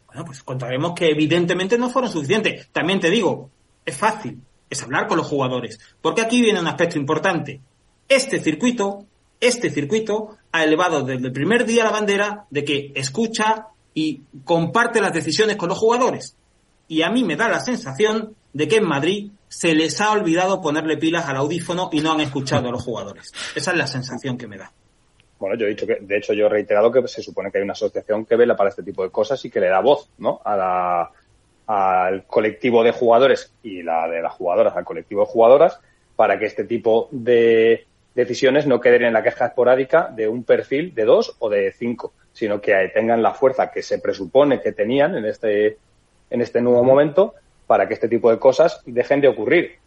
Bueno, 0.05 0.25
pues 0.25 0.43
contaremos 0.43 0.93
que 0.93 1.09
evidentemente 1.09 1.79
no 1.79 1.89
fueron 1.89 2.11
suficientes. 2.11 2.69
También 2.71 2.99
te 2.99 3.09
digo, 3.09 3.49
es 3.83 3.97
fácil, 3.97 4.39
es 4.69 4.83
hablar 4.83 5.07
con 5.07 5.17
los 5.17 5.27
jugadores. 5.27 5.79
Porque 5.99 6.21
aquí 6.21 6.41
viene 6.41 6.59
un 6.59 6.67
aspecto 6.67 6.99
importante. 6.99 7.59
Este 8.07 8.39
circuito 8.39 9.07
este 9.47 9.69
circuito 9.69 10.37
ha 10.51 10.63
elevado 10.63 11.03
desde 11.03 11.27
el 11.27 11.33
primer 11.33 11.65
día 11.65 11.83
la 11.83 11.91
bandera 11.91 12.45
de 12.49 12.63
que 12.63 12.91
escucha 12.95 13.67
y 13.93 14.21
comparte 14.43 15.01
las 15.01 15.13
decisiones 15.13 15.55
con 15.55 15.69
los 15.69 15.77
jugadores. 15.77 16.35
Y 16.87 17.01
a 17.01 17.09
mí 17.09 17.23
me 17.23 17.35
da 17.35 17.47
la 17.47 17.59
sensación 17.59 18.35
de 18.53 18.67
que 18.67 18.77
en 18.77 18.87
Madrid 18.87 19.31
se 19.47 19.73
les 19.73 20.01
ha 20.01 20.11
olvidado 20.11 20.61
ponerle 20.61 20.97
pilas 20.97 21.27
al 21.27 21.37
audífono 21.37 21.89
y 21.91 22.01
no 22.01 22.11
han 22.11 22.21
escuchado 22.21 22.69
a 22.69 22.71
los 22.71 22.83
jugadores. 22.83 23.31
Esa 23.55 23.71
es 23.71 23.77
la 23.77 23.87
sensación 23.87 24.37
que 24.37 24.47
me 24.47 24.57
da. 24.57 24.71
Bueno, 25.39 25.57
yo 25.57 25.65
he 25.65 25.69
dicho 25.69 25.85
que, 25.85 25.97
de 25.99 26.17
hecho, 26.17 26.33
yo 26.33 26.45
he 26.45 26.49
reiterado 26.49 26.91
que 26.91 27.07
se 27.07 27.21
supone 27.21 27.51
que 27.51 27.57
hay 27.57 27.63
una 27.63 27.73
asociación 27.73 28.25
que 28.25 28.35
vela 28.35 28.55
para 28.55 28.69
este 28.69 28.83
tipo 28.83 29.03
de 29.03 29.09
cosas 29.09 29.43
y 29.45 29.49
que 29.49 29.59
le 29.59 29.67
da 29.67 29.81
voz, 29.81 30.09
¿no? 30.17 30.39
A 30.45 31.09
al 31.65 32.25
colectivo 32.25 32.83
de 32.83 32.91
jugadores 32.91 33.53
y 33.63 33.83
la 33.83 34.07
de 34.07 34.21
las 34.21 34.33
jugadoras 34.33 34.75
al 34.75 34.83
colectivo 34.83 35.21
de 35.21 35.27
jugadoras 35.27 35.79
para 36.15 36.37
que 36.37 36.45
este 36.45 36.65
tipo 36.65 37.07
de 37.11 37.87
decisiones 38.15 38.67
no 38.67 38.79
queden 38.79 39.03
en 39.03 39.13
la 39.13 39.23
queja 39.23 39.47
esporádica 39.47 40.09
de 40.13 40.27
un 40.27 40.43
perfil 40.43 40.93
de 40.93 41.05
dos 41.05 41.35
o 41.39 41.49
de 41.49 41.71
cinco, 41.71 42.13
sino 42.31 42.61
que 42.61 42.73
tengan 42.93 43.21
la 43.21 43.33
fuerza 43.33 43.71
que 43.71 43.81
se 43.81 43.99
presupone 43.99 44.61
que 44.61 44.71
tenían 44.71 45.15
en 45.15 45.25
este, 45.25 45.77
en 46.29 46.41
este 46.41 46.61
nuevo 46.61 46.83
momento 46.83 47.35
para 47.67 47.87
que 47.87 47.93
este 47.93 48.07
tipo 48.07 48.29
de 48.29 48.39
cosas 48.39 48.81
dejen 48.85 49.21
de 49.21 49.27
ocurrir. 49.27 49.77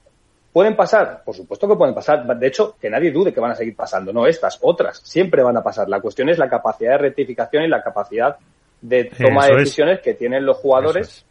¿Pueden 0.52 0.74
pasar? 0.74 1.22
Por 1.22 1.34
supuesto 1.34 1.68
que 1.68 1.76
pueden 1.76 1.94
pasar. 1.94 2.26
De 2.26 2.46
hecho, 2.46 2.76
que 2.80 2.88
nadie 2.88 3.10
dude 3.10 3.32
que 3.34 3.40
van 3.40 3.50
a 3.50 3.54
seguir 3.54 3.76
pasando. 3.76 4.10
No 4.10 4.26
estas, 4.26 4.58
otras. 4.62 5.00
Siempre 5.04 5.42
van 5.42 5.58
a 5.58 5.62
pasar. 5.62 5.86
La 5.86 6.00
cuestión 6.00 6.30
es 6.30 6.38
la 6.38 6.48
capacidad 6.48 6.92
de 6.92 6.98
rectificación 6.98 7.64
y 7.64 7.68
la 7.68 7.82
capacidad 7.82 8.36
de 8.80 9.04
toma 9.04 9.46
de 9.46 9.56
decisiones 9.56 10.00
que 10.00 10.14
tienen 10.14 10.46
los 10.46 10.56
jugadores 10.56 11.26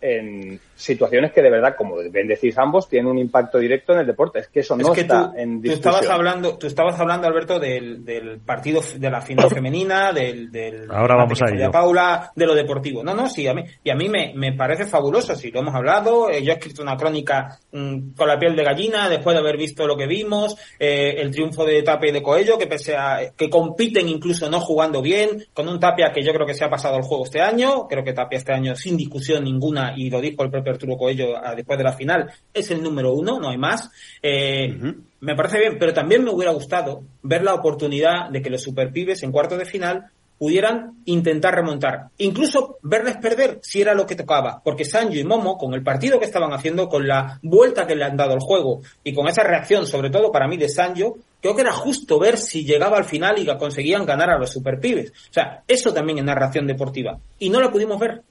en 0.00 0.58
situaciones 0.74 1.32
que 1.32 1.42
de 1.42 1.50
verdad, 1.50 1.74
como 1.76 1.96
bien 2.10 2.26
decís 2.26 2.56
ambos, 2.58 2.88
tienen 2.88 3.10
un 3.10 3.18
impacto 3.18 3.58
directo 3.58 3.92
en 3.92 4.00
el 4.00 4.06
deporte. 4.06 4.40
Es 4.40 4.48
que 4.48 4.60
eso 4.60 4.76
no 4.76 4.92
está 4.92 5.32
en 5.36 5.60
discusión. 5.60 5.82
Tú 5.82 5.88
estabas 5.88 6.10
hablando, 6.10 6.58
tú 6.58 6.66
estabas 6.66 7.00
hablando, 7.00 7.26
Alberto, 7.26 7.58
del, 7.58 8.04
del 8.04 8.40
partido 8.40 8.80
de 8.96 9.10
la 9.10 9.20
final 9.20 9.48
femenina, 9.50 10.12
del, 10.12 10.50
del 10.50 10.90
Ahora 10.90 11.16
vamos 11.16 11.40
a 11.42 11.46
de 11.54 11.70
Paula, 11.70 12.32
de 12.34 12.46
lo 12.46 12.54
deportivo. 12.54 13.02
No, 13.02 13.14
no, 13.14 13.28
sí, 13.28 13.46
a 13.46 13.54
mí, 13.54 13.62
y 13.82 13.90
a 13.90 13.94
mí 13.94 14.08
me, 14.08 14.32
me 14.34 14.52
parece 14.52 14.86
fabuloso, 14.86 15.34
sí, 15.34 15.50
lo 15.50 15.60
hemos 15.60 15.74
hablado. 15.74 16.30
Eh, 16.30 16.42
yo 16.42 16.52
he 16.52 16.54
escrito 16.54 16.82
una 16.82 16.96
crónica 16.96 17.58
mm, 17.72 18.12
con 18.16 18.28
la 18.28 18.38
piel 18.38 18.56
de 18.56 18.64
gallina 18.64 19.08
después 19.08 19.34
de 19.34 19.40
haber 19.40 19.56
visto 19.56 19.86
lo 19.86 19.96
que 19.96 20.06
vimos, 20.06 20.56
eh, 20.78 21.16
el 21.18 21.30
triunfo 21.30 21.64
de 21.64 21.82
Tapia 21.82 22.10
y 22.10 22.12
de 22.12 22.22
Coello, 22.22 22.58
que 22.58 22.66
pese 22.66 22.96
a 22.96 23.32
que 23.36 23.48
compiten 23.48 24.08
incluso 24.08 24.50
no 24.50 24.60
jugando 24.60 25.02
bien, 25.02 25.44
con 25.52 25.68
un 25.68 25.78
Tapia 25.78 26.12
que 26.12 26.22
yo 26.22 26.32
creo 26.32 26.46
que 26.46 26.54
se 26.54 26.64
ha 26.64 26.70
pasado 26.70 26.96
el 26.96 27.02
juego 27.02 27.24
este 27.24 27.40
año, 27.40 27.86
creo 27.88 28.04
que 28.04 28.12
Tapia 28.12 28.38
este 28.38 28.52
año 28.52 28.74
sin 28.74 28.96
discusión 28.96 29.44
ninguna 29.44 29.94
y 29.96 30.10
lo 30.10 30.20
dijo 30.20 30.42
el 30.42 30.50
propio 30.50 30.63
Arturo 30.70 30.96
Coello 30.96 31.36
ah, 31.36 31.54
después 31.54 31.78
de 31.78 31.84
la 31.84 31.92
final, 31.92 32.30
es 32.52 32.70
el 32.70 32.82
número 32.82 33.12
uno, 33.12 33.38
no 33.40 33.50
hay 33.50 33.58
más. 33.58 33.90
Eh, 34.22 34.94
me 35.20 35.34
parece 35.34 35.58
bien, 35.58 35.76
pero 35.78 35.92
también 35.92 36.24
me 36.24 36.30
hubiera 36.30 36.52
gustado 36.52 37.02
ver 37.22 37.42
la 37.42 37.54
oportunidad 37.54 38.30
de 38.30 38.42
que 38.42 38.50
los 38.50 38.62
superpibes 38.62 39.22
en 39.22 39.32
cuarto 39.32 39.56
de 39.56 39.64
final 39.64 40.10
pudieran 40.38 40.98
intentar 41.04 41.54
remontar. 41.54 42.08
Incluso 42.18 42.78
verles 42.82 43.16
perder 43.16 43.60
si 43.62 43.80
era 43.80 43.94
lo 43.94 44.06
que 44.06 44.16
tocaba. 44.16 44.60
Porque 44.62 44.84
Sancho 44.84 45.18
y 45.18 45.24
Momo, 45.24 45.56
con 45.56 45.74
el 45.74 45.82
partido 45.82 46.18
que 46.18 46.26
estaban 46.26 46.52
haciendo, 46.52 46.88
con 46.88 47.06
la 47.06 47.38
vuelta 47.42 47.86
que 47.86 47.94
le 47.94 48.04
han 48.04 48.16
dado 48.16 48.32
al 48.32 48.40
juego 48.40 48.82
y 49.02 49.14
con 49.14 49.28
esa 49.28 49.42
reacción, 49.42 49.86
sobre 49.86 50.10
todo 50.10 50.32
para 50.32 50.48
mí 50.48 50.56
de 50.56 50.68
Sancho, 50.68 51.14
creo 51.40 51.54
que 51.54 51.62
era 51.62 51.72
justo 51.72 52.18
ver 52.18 52.36
si 52.36 52.64
llegaba 52.64 52.96
al 52.96 53.04
final 53.04 53.38
y 53.38 53.46
conseguían 53.56 54.04
ganar 54.04 54.30
a 54.30 54.38
los 54.38 54.50
superpibes. 54.50 55.10
O 55.10 55.32
sea, 55.32 55.62
eso 55.66 55.92
también 55.92 56.18
es 56.18 56.24
narración 56.24 56.66
deportiva. 56.66 57.18
Y 57.38 57.48
no 57.48 57.60
la 57.60 57.70
pudimos 57.70 57.98
ver. 57.98 58.22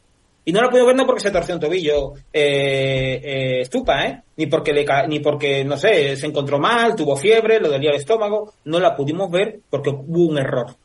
Y 0.46 0.52
no 0.52 0.62
la 0.62 0.70
pudo 0.70 0.86
ver 0.86 0.96
no 0.96 1.06
porque 1.06 1.22
se 1.22 1.32
torció 1.32 1.56
un 1.56 1.62
tobillo 1.62 2.14
eh, 2.34 3.22
eh, 3.24 3.62
estupa, 3.62 4.06
¿eh? 4.06 4.24
Ni 4.36 4.48
porque, 4.48 4.74
le, 4.74 4.86
ni 5.08 5.20
porque, 5.20 5.64
no 5.64 5.78
sé, 5.78 6.18
se 6.18 6.26
encontró 6.26 6.60
mal, 6.60 6.96
tuvo 6.96 7.16
fiebre, 7.16 7.62
le 7.62 7.70
dolía 7.70 7.92
el 7.92 7.98
estómago. 7.98 8.54
No 8.66 8.80
la 8.80 8.96
pudimos 8.96 9.32
ver 9.32 9.60
porque 9.70 9.90
hubo 9.90 10.28
un 10.28 10.38
error. 10.38 10.76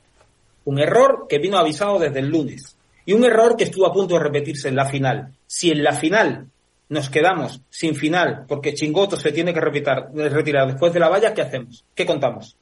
Un 0.64 0.79
error 0.79 1.27
que 1.29 1.38
vino 1.38 1.59
avisado 1.59 1.99
desde 1.99 2.21
el 2.21 2.29
lunes. 2.29 2.77
Y 3.05 3.14
un 3.14 3.25
error 3.25 3.57
que 3.57 3.64
estuvo 3.64 3.87
a 3.87 3.92
punto 3.92 4.14
de 4.14 4.21
repetirse 4.21 4.68
en 4.68 4.77
la 4.77 4.85
final. 4.85 5.33
Si 5.47 5.71
en 5.71 5.83
la 5.83 5.92
final 5.92 6.47
nos 6.88 7.11
quedamos 7.11 7.61
sin 7.68 7.94
final 7.94 8.44
porque 8.47 8.75
Chingoto 8.75 9.16
se 9.16 9.33
tiene 9.33 9.53
que 9.53 9.61
retirar 9.61 10.66
después 10.66 10.92
de 10.92 11.01
la 11.01 11.09
valla, 11.09 11.35
¿qué 11.35 11.42
hacemos? 11.42 11.85
¿Qué 11.94 12.07
contamos? 12.07 12.57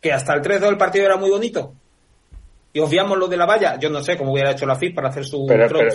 ¿Que 0.00 0.12
hasta 0.12 0.34
el 0.34 0.42
3-2 0.42 0.68
el 0.68 0.76
partido 0.78 1.04
era 1.04 1.16
muy 1.16 1.30
bonito? 1.30 1.74
Y 2.72 2.80
obviamos 2.80 3.18
lo 3.18 3.26
de 3.26 3.36
la 3.36 3.46
valla, 3.46 3.78
yo 3.78 3.90
no 3.90 4.02
sé 4.02 4.16
cómo 4.16 4.32
hubiera 4.32 4.52
hecho 4.52 4.66
la 4.66 4.76
FIP 4.76 4.94
para 4.94 5.08
hacer 5.08 5.24
su, 5.24 5.46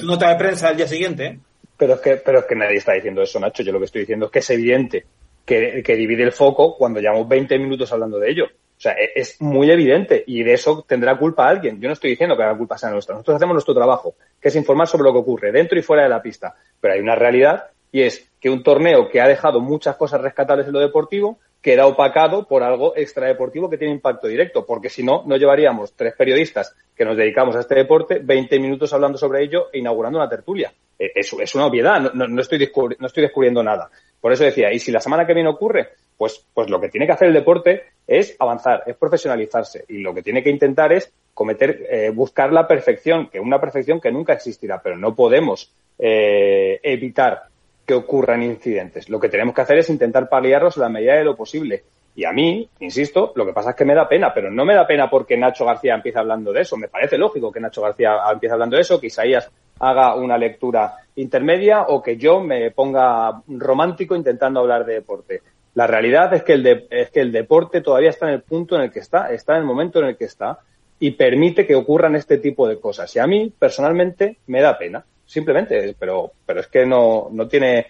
nota 0.04 0.30
de 0.30 0.36
prensa 0.36 0.70
al 0.70 0.78
día 0.78 0.88
siguiente. 0.88 1.26
¿eh? 1.26 1.40
Pero 1.78 1.94
es 1.96 2.02
que, 2.02 2.18
pero 2.18 2.40
es 2.40 2.46
que 2.46 2.56
nadie 2.56 2.78
está 2.78 2.94
diciendo 2.94 3.22
eso, 3.22 3.40
Nacho. 3.40 3.64
Yo 3.64 3.72
lo 3.72 3.80
que 3.80 3.86
estoy 3.86 4.02
diciendo 4.02 4.26
es 4.26 4.32
que 4.32 4.40
es 4.40 4.50
evidente 4.50 5.06
que, 5.46 5.82
que 5.84 5.96
divide 5.96 6.24
el 6.24 6.32
foco 6.32 6.76
cuando 6.78 7.00
llevamos 7.00 7.28
20 7.28 7.58
minutos 7.60 7.92
hablando 7.94 8.20
de 8.20 8.30
ello. 8.30 8.46
O 8.46 8.82
sea, 8.82 8.94
e, 8.94 9.12
es 9.16 9.42
muy 9.42 9.72
evidente 9.72 10.24
y 10.28 10.44
de 10.44 10.54
eso 10.54 10.84
tendrá 10.88 11.18
culpa 11.18 11.48
alguien. 11.48 11.80
Yo 11.80 11.88
no 11.88 11.94
estoy 11.94 12.12
diciendo 12.12 12.36
que 12.36 12.44
la 12.44 12.58
culpa 12.58 12.78
sea 12.78 12.90
nuestra. 12.90 13.16
Nosotros 13.16 13.38
hacemos 13.38 13.54
nuestro 13.54 13.74
trabajo, 13.74 14.16
que 14.42 14.50
es 14.50 14.56
informar 14.56 14.88
sobre 14.88 15.04
lo 15.04 15.14
que 15.14 15.20
ocurre 15.20 15.52
dentro 15.52 15.80
y 15.80 15.82
fuera 15.82 16.04
de 16.04 16.10
la 16.10 16.22
pista. 16.22 16.56
Pero 16.80 16.94
hay 16.94 17.00
una 17.00 17.16
realidad 17.16 17.66
y 17.92 18.02
es 18.02 18.30
que 18.42 18.50
un 18.50 18.64
torneo 18.64 19.10
que 19.10 19.22
ha 19.22 19.28
dejado 19.28 19.62
muchas 19.62 19.96
cosas 19.96 20.22
rescatables 20.22 20.68
en 20.68 20.74
lo 20.74 20.80
deportivo 20.80 21.40
queda 21.65 21.88
opacado 21.88 22.47
por 22.47 22.62
algo 22.62 22.95
extradeportivo 22.95 23.67
que 23.67 23.80
tiene 23.80 23.91
impacto 23.91 24.28
directo, 24.28 24.67
porque 24.67 24.88
si 24.88 25.01
no, 25.01 25.23
no 25.25 25.36
llevaríamos 25.36 25.93
tres 25.95 26.13
periodistas 26.15 26.75
que 26.95 27.04
nos 27.04 27.17
dedicamos 27.17 27.56
a 27.56 27.62
este 27.62 27.73
deporte 27.73 28.19
20 28.19 28.60
minutos 28.60 28.93
hablando 28.93 29.17
sobre 29.17 29.43
ello 29.43 29.69
e 29.73 29.80
inaugurando 29.80 30.19
una 30.19 30.30
tertulia. 30.30 30.71
Eh, 30.99 31.12
es, 31.15 31.34
es 31.34 31.56
una 31.56 31.65
obviedad, 31.65 31.99
no, 32.13 32.39
estoy 32.39 32.69
no 32.99 33.08
estoy 33.08 33.23
descubriendo 33.23 33.63
nada. 33.63 33.89
Por 34.21 34.32
eso 34.32 34.43
decía, 34.43 34.71
y 34.71 34.78
si 34.78 34.91
la 34.91 34.99
semana 34.99 35.25
que 35.25 35.34
viene 35.34 35.49
ocurre, 35.49 35.89
pues, 36.15 36.45
pues 36.54 36.69
lo 36.69 36.80
que 36.80 36.89
tiene 36.89 37.08
que 37.08 37.13
hacer 37.13 37.30
el 37.30 37.34
deporte 37.34 37.82
es 38.06 38.36
avanzar, 38.38 38.84
es 38.86 38.95
profesionalizarse, 38.95 39.86
y 39.88 39.97
lo 39.97 40.13
que 40.13 40.21
tiene 40.21 40.43
que 40.43 40.51
intentar 40.51 40.93
es 40.93 41.12
cometer, 41.34 41.84
eh, 41.89 42.12
buscar 42.12 42.54
la 42.54 42.67
perfección, 42.67 43.28
que 43.28 43.39
una 43.39 43.60
perfección 43.60 43.99
que 43.99 44.12
nunca 44.12 44.34
existirá, 44.34 44.80
pero 44.84 44.97
no 44.97 45.15
podemos 45.15 45.73
eh, 45.97 46.80
evitar 46.84 47.45
que 47.86 47.93
ocurran 47.93 48.41
incidentes. 48.41 49.10
Lo 49.10 49.19
que 49.19 49.30
tenemos 49.30 49.54
que 49.54 49.62
hacer 49.62 49.78
es 49.78 49.89
intentar 49.89 50.28
paliarlos 50.28 50.78
a 50.78 50.82
la 50.82 50.89
medida 50.89 51.15
de 51.15 51.24
lo 51.24 51.36
posible. 51.36 51.84
Y 52.15 52.24
a 52.24 52.32
mí, 52.32 52.67
insisto, 52.80 53.34
lo 53.36 53.45
que 53.45 53.54
pasa 53.54 53.71
es 53.71 53.76
que 53.76 53.86
me 53.86 53.93
da 53.93 54.08
pena, 54.08 54.34
pero 54.34 54.50
no 54.50 54.63
me 54.63 54.74
da 54.74 54.88
pena 54.88 55.10
porque 55.10 55.38
Nacho 55.38 55.65
García 55.65 55.95
empiece 55.95 56.17
hablando 56.17 56.54
de 56.54 56.62
eso. 56.62 56.78
Me 56.78 56.88
parece 56.88 57.17
lógico 57.17 57.52
que 57.52 57.60
Nacho 57.60 57.82
García 57.82 58.17
empiece 58.32 58.54
hablando 58.54 58.78
de 58.78 58.82
eso, 58.82 59.00
que 59.00 59.08
Isaías 59.08 59.52
haga 59.80 60.15
una 60.15 60.38
lectura 60.38 60.95
intermedia 61.15 61.84
o 61.84 62.02
que 62.02 62.15
yo 62.15 62.39
me 62.39 62.71
ponga 62.71 63.41
romántico 63.48 64.15
intentando 64.15 64.62
hablar 64.62 64.86
de 64.86 64.93
deporte. 64.93 65.41
La 65.74 65.88
realidad 65.88 66.34
es 66.34 66.43
que 66.43 66.54
el, 66.54 66.88
es 66.89 67.12
que 67.12 67.19
el 67.19 67.34
deporte 67.34 67.82
todavía 67.82 68.10
está 68.10 68.28
en 68.28 68.36
el 68.36 68.41
punto 68.43 68.78
en 68.78 68.84
el 68.84 68.91
que 68.91 69.00
está, 69.00 69.34
está 69.34 69.54
en 69.54 69.60
el 69.60 69.65
momento 69.65 70.00
en 70.00 70.08
el 70.08 70.17
que 70.17 70.24
está 70.24 70.60
y 70.98 71.12
permite 71.12 71.67
que 71.67 71.76
ocurran 71.76 72.15
este 72.15 72.38
tipo 72.38 72.65
de 72.65 72.80
cosas. 72.80 73.13
Y 73.17 73.19
a 73.19 73.28
mí, 73.28 73.52
personalmente, 73.60 74.38
me 74.48 74.62
da 74.62 74.78
pena 74.78 75.04
simplemente, 75.26 75.96
pero, 75.98 76.32
pero 76.46 76.60
es 76.62 76.68
que 76.68 76.86
no, 76.86 77.30
no 77.32 77.48
tiene, 77.48 77.88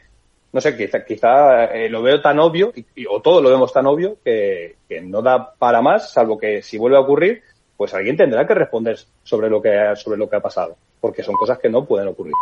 no 0.52 0.62
sé, 0.62 0.76
quizá, 0.76 1.04
quizá 1.04 1.66
eh, 1.66 1.90
lo 1.90 2.02
veo 2.02 2.22
tan 2.22 2.40
obvio, 2.40 2.74
y, 2.76 3.06
o 3.06 3.22
todo 3.22 3.42
lo 3.42 3.50
vemos 3.50 3.74
tan 3.74 3.86
obvio, 3.88 4.18
que, 4.24 4.78
que, 4.88 5.02
no 5.02 5.22
da 5.22 5.54
para 5.54 5.82
más, 5.82 6.12
salvo 6.12 6.38
que 6.38 6.62
si 6.62 6.78
vuelve 6.78 6.98
a 6.98 7.02
ocurrir, 7.02 7.44
pues 7.78 7.94
alguien 7.94 8.18
tendrá 8.18 8.48
que 8.48 8.54
responder 8.54 8.98
sobre 9.24 9.50
lo 9.50 9.62
que 9.62 9.96
sobre 9.96 10.18
lo 10.18 10.30
que 10.30 10.38
ha 10.38 10.42
pasado, 10.42 10.78
porque 11.02 11.24
son 11.24 11.36
cosas 11.36 11.60
que 11.60 11.70
no 11.70 11.86
pueden 11.86 12.08
ocurrir. 12.08 12.34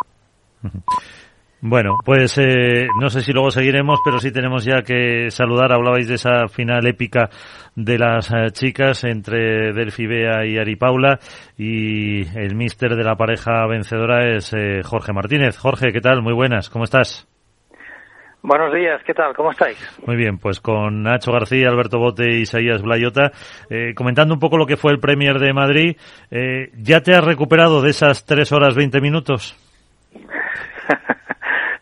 Bueno, 1.65 1.97
pues 2.04 2.38
eh, 2.39 2.88
no 2.99 3.10
sé 3.10 3.21
si 3.21 3.32
luego 3.32 3.49
seguiremos, 3.49 4.02
pero 4.04 4.19
sí 4.19 4.34
tenemos 4.34 4.65
ya 4.65 4.82
que 4.82 5.32
saludar. 5.32 5.71
Hablabais 5.71 6.10
de 6.10 6.15
esa 6.15 6.49
final 6.49 6.86
épica 6.86 7.30
de 7.73 7.97
las 7.97 8.30
eh, 8.34 8.52
chicas 8.52 9.06
entre 9.06 9.71
Delphi 9.71 10.06
Bea 10.06 10.45
y 10.45 10.58
Ari 10.58 10.76
Paula 10.76 11.19
y 11.58 12.28
el 12.38 12.56
míster 12.56 12.97
de 12.97 13.06
la 13.06 13.15
pareja 13.15 13.65
vencedora 13.65 14.36
es 14.36 14.54
eh, 14.54 14.82
Jorge 14.84 15.13
Martínez. 15.13 15.58
Jorge, 15.58 15.93
¿qué 15.93 16.02
tal? 16.02 16.21
Muy 16.21 16.34
buenas, 16.34 16.69
¿cómo 16.69 16.84
estás? 16.84 17.30
Buenos 18.41 18.73
días, 18.73 19.02
¿qué 19.06 19.13
tal? 19.13 19.34
¿Cómo 19.34 19.52
estáis? 19.52 19.78
Muy 20.06 20.17
bien, 20.17 20.39
pues 20.39 20.60
con 20.60 21.02
Nacho 21.02 21.32
García, 21.32 21.69
Alberto 21.69 21.97
Bote 21.97 22.26
y 22.30 22.41
Isaías 22.41 22.82
Blayota, 22.82 23.32
eh, 23.69 23.93
comentando 23.95 24.34
un 24.34 24.41
poco 24.41 24.58
lo 24.58 24.65
que 24.65 24.76
fue 24.76 24.91
el 24.91 24.99
Premier 24.99 25.39
de 25.39 25.54
Madrid. 25.54 25.95
Eh, 26.30 26.71
¿Ya 26.76 26.99
te 26.99 27.15
has 27.15 27.23
recuperado 27.23 27.82
de 27.82 27.91
esas 27.91 28.26
tres 28.26 28.52
horas 28.52 28.76
veinte 28.76 28.99
minutos? 28.99 29.56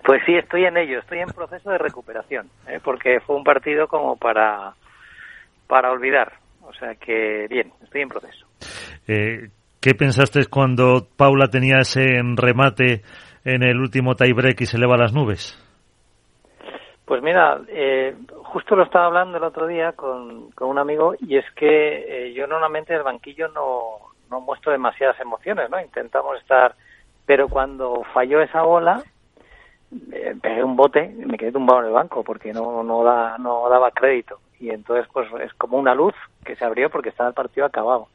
pues 0.04 0.22
sí, 0.26 0.36
estoy 0.36 0.66
en 0.66 0.78
ello, 0.78 1.00
estoy 1.00 1.20
en 1.20 1.30
proceso 1.30 1.70
de 1.70 1.78
recuperación, 1.78 2.50
¿eh? 2.68 2.80
porque 2.84 3.20
fue 3.20 3.36
un 3.36 3.44
partido 3.44 3.88
como 3.88 4.16
para, 4.18 4.74
para 5.68 5.92
olvidar. 5.92 6.34
O 6.64 6.74
sea 6.74 6.96
que, 6.96 7.48
bien, 7.50 7.72
estoy 7.84 8.02
en 8.02 8.10
proceso. 8.10 8.46
Eh, 9.08 9.50
¿Qué 9.82 9.94
pensaste 9.96 10.46
cuando 10.46 11.08
Paula 11.18 11.48
tenía 11.48 11.80
ese 11.80 12.22
remate 12.36 13.02
en 13.44 13.64
el 13.64 13.78
último 13.80 14.16
tiebreak 14.16 14.62
y 14.62 14.66
se 14.66 14.78
eleva 14.78 14.96
a 14.96 15.00
las 15.00 15.14
nubes? 15.14 15.58
Pues 17.06 17.22
mira, 17.22 17.60
eh, 17.68 18.16
justo 18.44 18.76
lo 18.76 18.84
estaba 18.84 19.08
hablando 19.08 19.38
el 19.38 19.44
otro 19.44 19.68
día 19.68 19.92
con, 19.94 20.52
con 20.52 20.70
un 20.70 20.78
amigo 20.78 21.16
y 21.20 21.38
es 21.38 21.46
que 21.56 22.28
eh, 22.28 22.34
yo 22.34 22.48
normalmente 22.48 22.94
en 22.94 23.00
el 23.00 23.04
banquillo 23.04 23.48
no, 23.50 24.14
no 24.30 24.40
muestro 24.40 24.72
demasiadas 24.72 25.20
emociones, 25.20 25.70
¿no? 25.70 25.82
Intentamos 25.82 26.38
estar, 26.40 26.76
pero 27.26 27.50
cuando 27.50 28.04
falló 28.14 28.42
esa 28.42 28.62
bola, 28.62 29.04
pegué 30.42 30.64
un 30.64 30.76
bote 30.76 31.14
y 31.18 31.26
me 31.26 31.38
quedé 31.38 31.52
tumbado 31.52 31.82
en 31.82 31.88
el 31.88 31.94
banco 31.94 32.24
porque 32.24 32.54
no, 32.54 32.84
no, 32.84 33.04
da, 33.04 33.38
no 33.38 33.68
daba 33.70 33.92
crédito. 33.92 34.40
Y 34.60 34.70
entonces 34.70 35.08
pues 35.12 35.28
es 35.42 35.54
como 35.56 35.78
una 35.78 35.96
luz 35.96 36.14
que 36.46 36.56
se 36.56 36.66
abrió 36.66 36.90
porque 36.90 37.10
estaba 37.10 37.30
el 37.30 37.36
partido 37.36 37.66
acabado. 37.66 38.08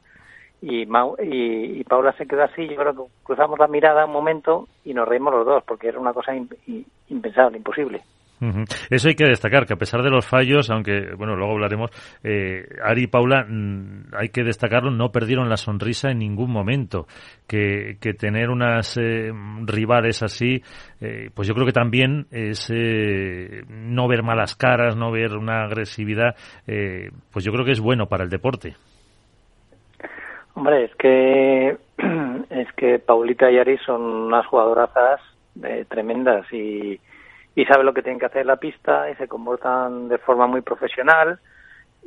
Y, 0.61 0.83
y, 0.83 1.79
y, 1.79 1.83
Paula 1.83 2.13
se 2.13 2.25
quedó 2.25 2.43
así, 2.43 2.67
yo 2.67 2.75
creo 2.77 2.95
que 2.95 3.11
cruzamos 3.23 3.59
la 3.59 3.67
mirada 3.67 4.05
un 4.05 4.11
momento 4.11 4.67
y 4.83 4.93
nos 4.95 5.07
reímos 5.07 5.31
los 5.33 5.45
dos 5.45 5.63
porque 5.63 5.87
era 5.87 5.99
una 5.99 6.13
cosa 6.13 6.33
impensable, 7.07 7.57
imposible. 7.57 8.01
Eso 8.89 9.09
hay 9.09 9.15
que 9.15 9.25
destacar, 9.25 9.65
que 9.65 9.73
a 9.73 9.77
pesar 9.77 10.03
de 10.03 10.11
los 10.11 10.25
fallos, 10.27 10.69
aunque, 10.69 11.13
bueno, 11.17 11.35
luego 11.35 11.53
hablaremos, 11.53 11.89
eh, 12.23 12.65
Ari 12.83 13.03
y 13.03 13.07
Paula, 13.07 13.45
mm, 13.47 14.13
hay 14.15 14.29
que 14.29 14.43
destacarlo, 14.43 14.91
no 14.91 15.11
perdieron 15.11 15.49
la 15.49 15.57
sonrisa 15.57 16.11
en 16.11 16.19
ningún 16.19 16.51
momento. 16.51 17.07
Que, 17.47 17.97
que 18.01 18.13
tener 18.13 18.49
unas 18.49 18.97
eh, 18.97 19.31
rivales 19.65 20.21
así, 20.21 20.61
eh, 20.99 21.29
pues 21.33 21.47
yo 21.47 21.53
creo 21.53 21.65
que 21.65 21.71
también 21.71 22.27
es 22.31 22.69
eh, 22.73 23.63
no 23.69 24.07
ver 24.07 24.21
malas 24.21 24.55
caras, 24.55 24.95
no 24.95 25.11
ver 25.11 25.35
una 25.35 25.63
agresividad, 25.63 26.35
pues 27.31 27.45
yo 27.45 27.51
creo 27.51 27.65
que 27.65 27.71
es 27.71 27.79
bueno 27.79 28.07
para 28.07 28.23
el 28.23 28.29
deporte. 28.29 28.75
Hombre, 30.55 30.85
es 30.85 30.95
que, 30.95 31.77
es 32.49 32.71
que 32.73 32.99
Paulita 32.99 33.49
y 33.49 33.57
Ari 33.57 33.77
son 33.79 34.01
unas 34.01 34.45
jugadorazas 34.47 35.21
tremendas 35.89 36.51
y 36.51 36.99
y 37.57 37.65
saben 37.65 37.87
lo 37.87 37.93
que 37.95 38.03
tienen 38.03 38.19
que 38.19 38.27
hacer 38.27 38.41
en 38.41 38.47
la 38.47 38.57
pista 38.57 39.09
y 39.09 39.15
se 39.15 39.27
comportan 39.27 40.09
de 40.09 40.19
forma 40.19 40.45
muy 40.45 40.61
profesional 40.61 41.39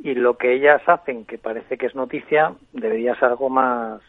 y 0.01 0.13
lo 0.13 0.37
que 0.37 0.53
ellas 0.53 0.81
hacen, 0.87 1.25
que 1.25 1.37
parece 1.37 1.77
que 1.77 1.87
es 1.87 1.93
noticia, 1.93 2.53
debería 2.71 3.15
ser 3.15 3.25
algo 3.25 3.49
más, 3.49 3.99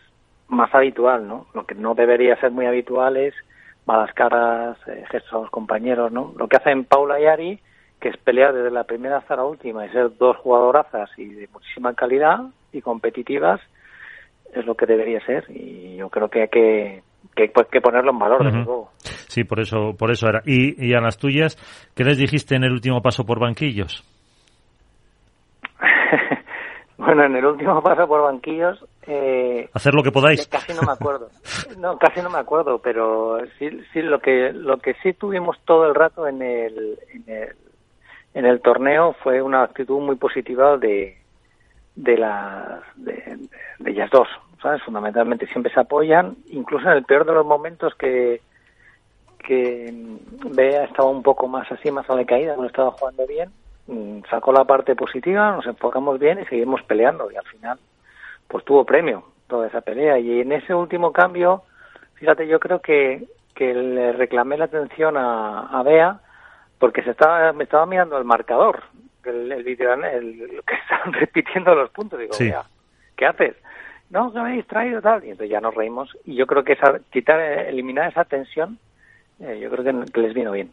más 0.46 0.72
habitual, 0.72 1.26
¿no? 1.26 1.48
Lo 1.52 1.66
que 1.66 1.74
no 1.74 1.96
debería 1.96 2.36
ser 2.36 2.52
muy 2.52 2.66
habitual 2.66 3.16
es 3.16 3.34
malas 3.86 4.14
caras, 4.14 4.78
eh, 4.86 5.04
gestos 5.10 5.32
a 5.32 5.38
los 5.38 5.50
compañeros, 5.50 6.12
¿no? 6.12 6.32
Lo 6.38 6.46
que 6.46 6.58
hacen 6.58 6.84
Paula 6.84 7.18
y 7.18 7.26
Ari, 7.26 7.58
que 8.00 8.10
es 8.10 8.16
pelear 8.18 8.54
desde 8.54 8.70
la 8.70 8.84
primera 8.84 9.16
hasta 9.16 9.34
la 9.34 9.44
última 9.44 9.84
y 9.84 9.90
ser 9.90 10.16
dos 10.16 10.36
jugadorazas 10.36 11.10
y 11.16 11.26
de 11.26 11.48
muchísima 11.48 11.92
calidad 11.94 12.38
y 12.72 12.82
competitivas, 12.82 13.60
es 14.54 14.64
lo 14.64 14.76
que 14.76 14.86
debería 14.86 15.18
ser 15.26 15.46
y 15.48 15.96
yo 15.96 16.08
creo 16.08 16.28
que 16.28 16.42
hay 16.42 16.48
que 16.48 17.02
que, 17.34 17.48
pues, 17.48 17.68
que 17.68 17.80
ponerlo 17.80 18.12
en 18.12 18.18
valor, 18.18 18.44
desde 18.44 18.64
luego. 18.64 18.90
Sí, 19.28 19.44
por 19.44 19.60
eso, 19.60 19.94
por 19.98 20.10
eso 20.10 20.28
era. 20.28 20.42
¿Y, 20.44 20.86
¿Y 20.86 20.94
a 20.94 21.00
las 21.00 21.16
tuyas, 21.16 21.56
qué 21.94 22.04
les 22.04 22.18
dijiste 22.18 22.54
en 22.54 22.64
el 22.64 22.72
último 22.72 23.00
paso 23.00 23.24
por 23.24 23.40
banquillos? 23.40 24.04
bueno, 26.98 27.24
en 27.24 27.36
el 27.36 27.46
último 27.46 27.82
paso 27.82 28.06
por 28.06 28.22
banquillos... 28.22 28.84
Eh, 29.06 29.68
Hacer 29.72 29.94
lo 29.94 30.02
que 30.02 30.12
podáis. 30.12 30.46
Casi 30.46 30.74
no 30.74 30.82
me 30.82 30.92
acuerdo. 30.92 31.28
no, 31.78 31.98
casi 31.98 32.20
no 32.20 32.30
me 32.30 32.38
acuerdo, 32.38 32.78
pero 32.78 33.38
sí, 33.58 33.68
sí 33.92 34.00
lo 34.00 34.20
que 34.20 34.52
lo 34.52 34.78
que 34.78 34.94
sí 35.02 35.12
tuvimos 35.14 35.58
todo 35.64 35.88
el 35.88 35.94
rato 35.94 36.28
en 36.28 36.40
el, 36.40 36.98
en 37.12 37.24
el, 37.26 37.56
en 38.34 38.44
el 38.46 38.60
torneo 38.60 39.16
fue 39.24 39.42
una 39.42 39.64
actitud 39.64 39.98
muy 40.00 40.14
positiva 40.14 40.76
de, 40.76 41.18
de 41.96 42.16
las 42.16 42.80
de, 42.94 43.38
de 43.80 43.90
ellas 43.90 44.08
dos 44.12 44.28
¿sabes? 44.62 44.82
Fundamentalmente 44.82 45.46
siempre 45.46 45.72
se 45.72 45.80
apoyan, 45.80 46.36
incluso 46.48 46.88
en 46.88 46.96
el 46.96 47.04
peor 47.04 47.26
de 47.26 47.32
los 47.32 47.44
momentos 47.44 47.94
que, 47.96 48.40
que 49.38 49.92
Bea 50.54 50.84
estaba 50.84 51.10
un 51.10 51.22
poco 51.22 51.48
más 51.48 51.70
así, 51.72 51.90
más 51.90 52.08
a 52.08 52.14
la 52.14 52.24
caída, 52.24 52.56
no 52.56 52.66
estaba 52.66 52.92
jugando 52.92 53.26
bien, 53.26 53.50
mm, 53.88 54.20
sacó 54.30 54.52
la 54.52 54.64
parte 54.64 54.94
positiva, 54.94 55.50
nos 55.50 55.66
enfocamos 55.66 56.18
bien 56.18 56.40
y 56.40 56.46
seguimos 56.46 56.82
peleando. 56.84 57.30
Y 57.30 57.36
al 57.36 57.46
final 57.46 57.78
pues 58.48 58.64
tuvo 58.64 58.84
premio 58.84 59.24
toda 59.48 59.66
esa 59.66 59.80
pelea. 59.80 60.18
Y 60.18 60.40
en 60.40 60.52
ese 60.52 60.74
último 60.74 61.12
cambio, 61.12 61.62
fíjate, 62.14 62.46
yo 62.46 62.60
creo 62.60 62.80
que, 62.80 63.24
que 63.54 63.74
le 63.74 64.12
reclamé 64.12 64.56
la 64.56 64.66
atención 64.66 65.16
a, 65.16 65.68
a 65.68 65.82
Bea 65.82 66.20
porque 66.78 67.02
se 67.02 67.10
estaba, 67.10 67.52
me 67.52 67.64
estaba 67.64 67.86
mirando 67.86 68.18
el 68.18 68.24
marcador, 68.24 68.82
el, 69.24 69.50
el 69.52 69.62
vídeo, 69.62 69.92
el, 69.92 70.62
que 70.66 70.74
estaban 70.82 71.12
repitiendo 71.12 71.74
los 71.74 71.90
puntos, 71.90 72.18
digo, 72.18 72.34
Bea, 72.38 72.62
¿qué 73.16 73.26
haces? 73.26 73.56
No, 74.12 74.30
que 74.30 74.40
me 74.40 74.52
he 74.52 74.56
distraído 74.56 75.00
tal, 75.00 75.24
y 75.24 75.30
entonces 75.30 75.50
ya 75.50 75.60
nos 75.60 75.74
reímos. 75.74 76.10
Y 76.24 76.36
yo 76.36 76.46
creo 76.46 76.62
que 76.62 76.74
esa, 76.74 77.00
quitar, 77.10 77.40
eliminar 77.40 78.10
esa 78.10 78.24
tensión, 78.24 78.78
eh, 79.40 79.58
yo 79.58 79.70
creo 79.70 79.84
que, 79.84 80.20
les 80.20 80.34
vino 80.34 80.52
bien. 80.52 80.70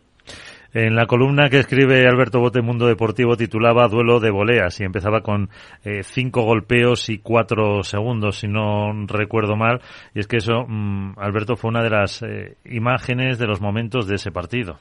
En 0.73 0.95
la 0.95 1.07
columna 1.07 1.49
que 1.49 1.59
escribe 1.59 2.05
Alberto 2.05 2.41
Bote 2.41 2.61
Mundo 2.61 2.85
Deportivo 2.85 3.37
titulaba 3.37 3.87
Duelo 3.87 4.19
de 4.19 4.29
voleas 4.29 4.79
y 4.81 4.83
empezaba 4.83 5.21
con 5.21 5.49
eh, 5.85 6.03
cinco 6.03 6.43
golpeos 6.43 7.09
y 7.09 7.19
cuatro 7.19 7.81
segundos, 7.83 8.39
si 8.39 8.47
no 8.49 8.91
recuerdo 9.07 9.55
mal. 9.55 9.79
Y 10.13 10.19
es 10.19 10.27
que 10.27 10.37
eso, 10.37 10.65
mm, 10.67 11.13
Alberto, 11.17 11.55
fue 11.55 11.69
una 11.69 11.81
de 11.81 11.89
las 11.89 12.21
eh, 12.21 12.57
imágenes 12.65 13.39
de 13.39 13.47
los 13.47 13.61
momentos 13.61 14.05
de 14.05 14.15
ese 14.15 14.31
partido. 14.31 14.77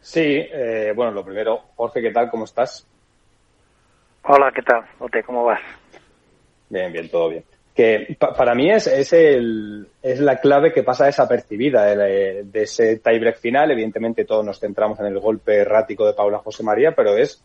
Sí, 0.00 0.44
bueno, 0.96 1.12
lo 1.12 1.24
primero, 1.24 1.60
Jorge, 1.76 2.00
¿qué 2.00 2.10
tal? 2.10 2.30
¿Cómo 2.30 2.44
estás? 2.44 2.88
Hola, 4.24 4.50
¿qué 4.52 4.62
tal? 4.62 4.82
Bote, 4.98 5.22
¿cómo 5.22 5.44
vas? 5.44 5.60
Bien, 6.70 6.90
bien, 6.92 7.10
todo 7.10 7.28
bien. 7.28 7.44
Que 7.74 8.16
para 8.18 8.54
mí 8.54 8.70
es, 8.70 8.86
es, 8.86 9.12
el, 9.12 9.86
es 10.02 10.20
la 10.20 10.36
clave 10.36 10.72
que 10.72 10.82
pasa 10.82 11.06
desapercibida 11.06 11.84
de, 11.84 12.44
de 12.44 12.62
ese 12.62 12.96
tiebreak 12.96 13.38
final. 13.38 13.70
Evidentemente 13.70 14.24
todos 14.24 14.44
nos 14.44 14.58
centramos 14.58 14.98
en 15.00 15.06
el 15.06 15.20
golpe 15.20 15.56
errático 15.56 16.06
de 16.06 16.14
Paula 16.14 16.38
José 16.38 16.62
María, 16.62 16.92
pero 16.92 17.16
es, 17.16 17.42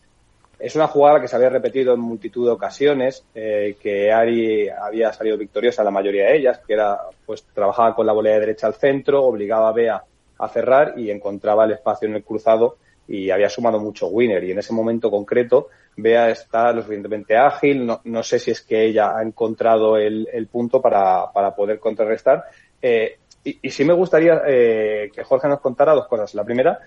es 0.60 0.76
una 0.76 0.88
jugada 0.88 1.22
que 1.22 1.28
se 1.28 1.36
había 1.36 1.50
repetido 1.50 1.94
en 1.94 2.00
multitud 2.00 2.46
de 2.46 2.54
ocasiones, 2.54 3.24
eh, 3.36 3.76
que 3.82 4.12
Ari 4.12 4.70
había 4.70 5.14
salido 5.14 5.38
victoriosa 5.38 5.84
la 5.84 5.92
mayoría 5.92 6.26
de 6.26 6.38
ellas, 6.38 6.60
que 6.66 6.74
era, 6.74 6.98
pues 7.26 7.44
trabajaba 7.54 7.96
con 7.96 8.06
la 8.06 8.14
volea 8.14 8.36
de 8.36 8.42
derecha 8.42 8.68
al 8.68 8.76
centro, 8.76 9.24
obligaba 9.24 9.70
a 9.70 9.74
Bea 9.74 10.04
a 10.38 10.50
cerrar 10.50 10.96
y 10.98 11.12
encontraba 11.12 11.66
el 11.66 11.72
espacio 11.72 12.08
en 12.08 12.16
el 12.16 12.24
cruzado 12.24 12.78
y 13.08 13.30
había 13.30 13.50
sumado 13.50 13.80
mucho 13.80 14.08
winner. 14.08 14.44
Y 14.44 14.52
en 14.52 14.60
ese 14.60 14.74
momento 14.74 15.10
concreto, 15.12 15.70
Bea 15.98 16.30
está 16.30 16.72
lo 16.74 16.82
suficientemente 16.82 17.38
ágil, 17.38 17.86
no, 17.86 18.02
no 18.04 18.22
sé 18.22 18.40
si 18.40 18.52
es 18.52 18.62
que 18.62 18.86
ella 18.86 19.18
ha 19.18 19.24
encontrado 19.24 19.98
el, 19.98 20.28
el 20.32 20.48
punto 20.48 20.82
para, 20.82 21.32
para, 21.32 21.56
poder 21.56 21.80
contrarrestar. 21.80 22.44
Eh, 22.82 23.18
y, 23.44 23.70
sí 23.70 23.86
me 23.86 23.94
gustaría 23.94 24.42
eh, 24.46 25.10
que 25.14 25.24
Jorge 25.24 25.48
nos 25.48 25.62
contara 25.62 25.94
dos 25.94 26.08
cosas. 26.08 26.34
La 26.36 26.44
primera, 26.44 26.80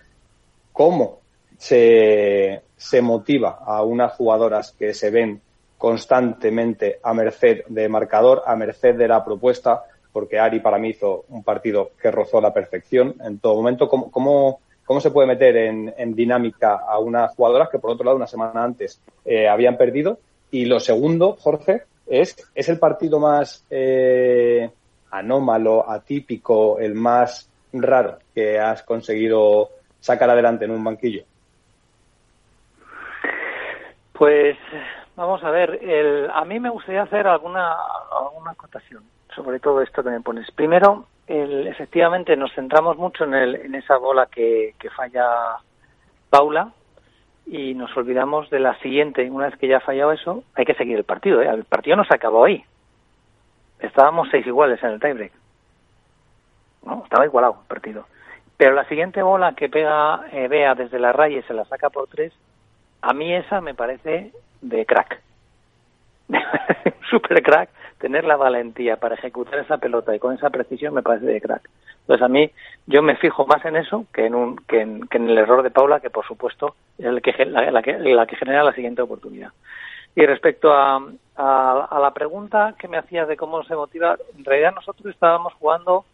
cómo 0.72 1.20
se, 1.56 2.62
se 2.76 3.00
motiva 3.00 3.60
a 3.64 3.82
unas 3.82 4.12
jugadoras 4.12 4.72
que 4.72 4.92
se 4.92 5.10
ven 5.10 5.40
constantemente 5.78 6.98
a 7.02 7.14
merced 7.14 7.64
de 7.68 7.88
marcador, 7.88 8.42
a 8.44 8.56
merced 8.56 8.96
de 8.96 9.08
la 9.08 9.24
propuesta, 9.24 9.84
porque 10.12 10.38
Ari 10.38 10.60
para 10.60 10.78
mí 10.78 10.90
hizo 10.90 11.24
un 11.28 11.44
partido 11.44 11.92
que 12.00 12.10
rozó 12.10 12.40
la 12.40 12.52
perfección 12.52 13.14
en 13.24 13.38
todo 13.38 13.54
momento. 13.54 13.88
¿Cómo, 13.88 14.10
cómo 14.10 14.60
cómo 14.88 15.00
se 15.02 15.10
puede 15.10 15.28
meter 15.28 15.54
en, 15.54 15.94
en, 15.98 16.14
dinámica 16.14 16.80
a 16.88 16.98
unas 16.98 17.34
jugadoras 17.36 17.68
que 17.68 17.78
por 17.78 17.90
otro 17.90 18.06
lado 18.06 18.16
una 18.16 18.26
semana 18.26 18.64
antes 18.64 19.02
eh, 19.22 19.46
habían 19.46 19.76
perdido. 19.76 20.18
Y 20.50 20.64
lo 20.64 20.80
segundo, 20.80 21.36
Jorge, 21.38 21.82
es, 22.06 22.34
es 22.54 22.68
el 22.70 22.78
partido 22.78 23.20
más 23.20 23.66
eh, 23.68 24.70
anómalo, 25.10 25.88
atípico, 25.88 26.78
el 26.78 26.94
más 26.94 27.50
raro 27.70 28.16
que 28.34 28.58
has 28.58 28.82
conseguido 28.82 29.68
sacar 30.00 30.30
adelante 30.30 30.64
en 30.64 30.70
un 30.70 30.82
banquillo? 30.82 31.24
Pues 34.14 34.56
vamos 35.16 35.44
a 35.44 35.50
ver, 35.50 35.84
el, 35.84 36.30
a 36.30 36.46
mí 36.46 36.58
me 36.58 36.70
gustaría 36.70 37.02
hacer 37.02 37.26
alguna, 37.26 37.76
alguna 38.10 38.52
acotación 38.52 39.02
sobre 39.34 39.60
todo 39.60 39.82
esto 39.82 40.02
que 40.02 40.10
me 40.10 40.20
pones. 40.20 40.50
Primero, 40.50 41.06
el, 41.28 41.66
efectivamente 41.68 42.36
nos 42.36 42.52
centramos 42.54 42.96
mucho 42.96 43.24
en, 43.24 43.34
el, 43.34 43.54
en 43.56 43.74
esa 43.74 43.96
bola 43.98 44.26
que, 44.26 44.74
falla 44.96 45.58
Paula 46.30 46.72
y 47.46 47.74
nos 47.74 47.94
olvidamos 47.96 48.50
de 48.50 48.60
la 48.60 48.78
siguiente. 48.80 49.30
Una 49.30 49.46
vez 49.46 49.58
que 49.58 49.68
ya 49.68 49.78
ha 49.78 49.80
fallado 49.80 50.12
eso, 50.12 50.44
hay 50.54 50.64
que 50.64 50.74
seguir 50.74 50.96
el 50.98 51.04
partido. 51.04 51.40
¿eh? 51.40 51.48
El 51.48 51.64
partido 51.64 51.96
no 51.96 52.04
se 52.04 52.14
acabó 52.14 52.44
ahí. 52.44 52.64
Estábamos 53.80 54.28
seis 54.30 54.46
iguales 54.46 54.82
en 54.82 54.90
el 54.90 55.00
tiebreak. 55.00 55.32
¿no? 56.84 57.02
Estaba 57.04 57.24
igualado 57.24 57.58
el 57.60 57.66
partido. 57.68 58.06
Pero 58.56 58.74
la 58.74 58.88
siguiente 58.88 59.22
bola 59.22 59.54
que 59.54 59.68
pega 59.68 60.24
eh, 60.32 60.48
Bea 60.48 60.74
desde 60.74 60.98
la 60.98 61.12
raya 61.12 61.38
y 61.38 61.42
se 61.42 61.54
la 61.54 61.64
saca 61.66 61.90
por 61.90 62.08
tres, 62.08 62.32
a 63.02 63.12
mí 63.12 63.32
esa 63.32 63.60
me 63.60 63.74
parece 63.74 64.32
de 64.60 64.84
crack. 64.84 65.20
Super 67.10 67.42
crack. 67.42 67.70
Tener 67.98 68.24
la 68.24 68.36
valentía 68.36 68.96
para 68.96 69.16
ejecutar 69.16 69.58
esa 69.58 69.78
pelota 69.78 70.14
y 70.14 70.18
con 70.18 70.34
esa 70.34 70.50
precisión 70.50 70.94
me 70.94 71.02
parece 71.02 71.26
de 71.26 71.40
crack. 71.40 71.68
Entonces 72.00 72.24
a 72.24 72.28
mí 72.28 72.50
yo 72.86 73.02
me 73.02 73.16
fijo 73.16 73.46
más 73.46 73.64
en 73.64 73.76
eso 73.76 74.06
que 74.12 74.26
en, 74.26 74.34
un, 74.34 74.56
que 74.56 74.80
en, 74.80 75.08
el 75.10 75.38
error 75.38 75.62
de 75.62 75.70
Paula, 75.70 76.00
que 76.00 76.10
por 76.10 76.26
supuesto 76.26 76.74
es 76.96 77.06
el 77.06 77.20
que, 77.20 77.44
la, 77.44 77.70
la, 77.70 77.82
que, 77.82 77.98
la 77.98 78.26
que 78.26 78.36
genera 78.36 78.62
la 78.62 78.72
siguiente 78.72 79.02
oportunidad. 79.02 79.52
Y 80.14 80.24
respecto 80.24 80.72
a, 80.72 81.04
a, 81.36 81.88
a, 81.90 82.00
la 82.00 82.12
pregunta 82.12 82.74
que 82.78 82.88
me 82.88 82.98
hacías 82.98 83.28
de 83.28 83.36
cómo 83.36 83.62
se 83.64 83.76
motiva, 83.76 84.16
en 84.36 84.44
realidad 84.44 84.74
nosotros 84.74 85.12
estábamos 85.12 85.52
jugando 85.54 86.04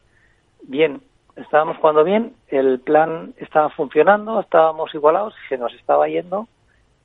bien, 0.63 1.01
estábamos 1.37 1.77
jugando 1.79 2.05
bien, 2.05 2.35
el 2.49 2.81
plan 2.81 3.35
estaba 3.39 3.71
funcionando, 3.71 4.41
estábamos 4.41 4.95
igualados, 4.95 5.35
se 5.49 5.59
nos 5.59 5.73
estaba 5.75 6.09
yendo 6.09 6.49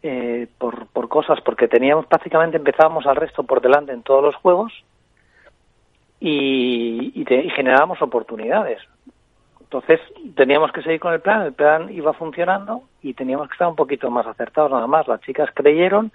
eh, 0.02 0.47
por, 0.58 1.10
cosas, 1.10 1.39
porque 1.41 1.68
teníamos 1.68 2.06
prácticamente 2.06 2.58
empezábamos 2.58 3.06
al 3.06 3.16
resto 3.16 3.43
por 3.43 3.62
delante 3.62 3.91
en 3.91 4.04
todos 4.04 4.24
los 4.24 4.36
juegos 4.36 4.72
y, 6.20 7.12
y, 7.16 7.26
te, 7.26 7.43
y 7.43 7.50
generábamos 7.50 8.02
oportunidades. 8.02 8.80
Entonces 9.60 10.00
teníamos 10.36 10.72
que 10.72 10.82
seguir 10.82 11.00
con 11.00 11.14
el 11.14 11.20
plan, 11.20 11.41
el 11.41 11.54
plan 11.54 11.89
iba 11.91 12.14
funcionando 12.14 12.84
y 13.02 13.14
teníamos 13.14 13.47
que 13.47 13.54
estar 13.54 13.68
un 13.68 13.76
poquito 13.76 14.10
más 14.10 14.26
acertados 14.26 14.72
nada 14.72 14.88
más. 14.88 15.08
Las 15.08 15.22
chicas 15.22 15.50
creyeron 15.54 16.12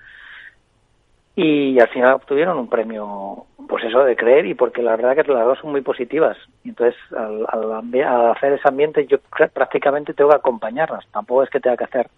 y 1.37 1.79
al 1.79 1.89
final 1.89 2.15
obtuvieron 2.15 2.59
un 2.59 2.69
premio, 2.69 3.45
pues 3.69 3.85
eso 3.85 4.05
de 4.05 4.17
creer 4.17 4.47
y 4.47 4.55
porque 4.55 4.83
la 4.83 4.97
verdad 4.97 5.15
que 5.15 5.33
las 5.33 5.45
dos 5.45 5.59
son 5.59 5.73
muy 5.73 5.83
positivas. 5.83 6.37
Entonces 6.65 6.97
al, 7.13 7.45
al, 7.49 7.73
al 8.05 8.31
hacer 8.33 8.55
ese 8.55 8.69
ambiente 8.69 9.07
yo 9.07 9.19
prácticamente 9.53 10.15
tengo 10.15 10.31
que 10.31 10.37
acompañarlas, 10.37 11.07
tampoco 11.13 11.43
es 11.43 11.51
que 11.51 11.61
tenga 11.61 11.77
que 11.77 11.85
hacer 11.85 12.09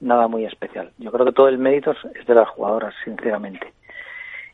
nada 0.00 0.28
muy 0.28 0.44
especial. 0.44 0.90
Yo 0.98 1.10
creo 1.10 1.26
que 1.26 1.32
todo 1.32 1.48
el 1.48 1.58
mérito 1.58 1.92
es 1.92 2.26
de 2.26 2.34
las 2.34 2.48
jugadoras, 2.48 2.94
sinceramente. 3.04 3.72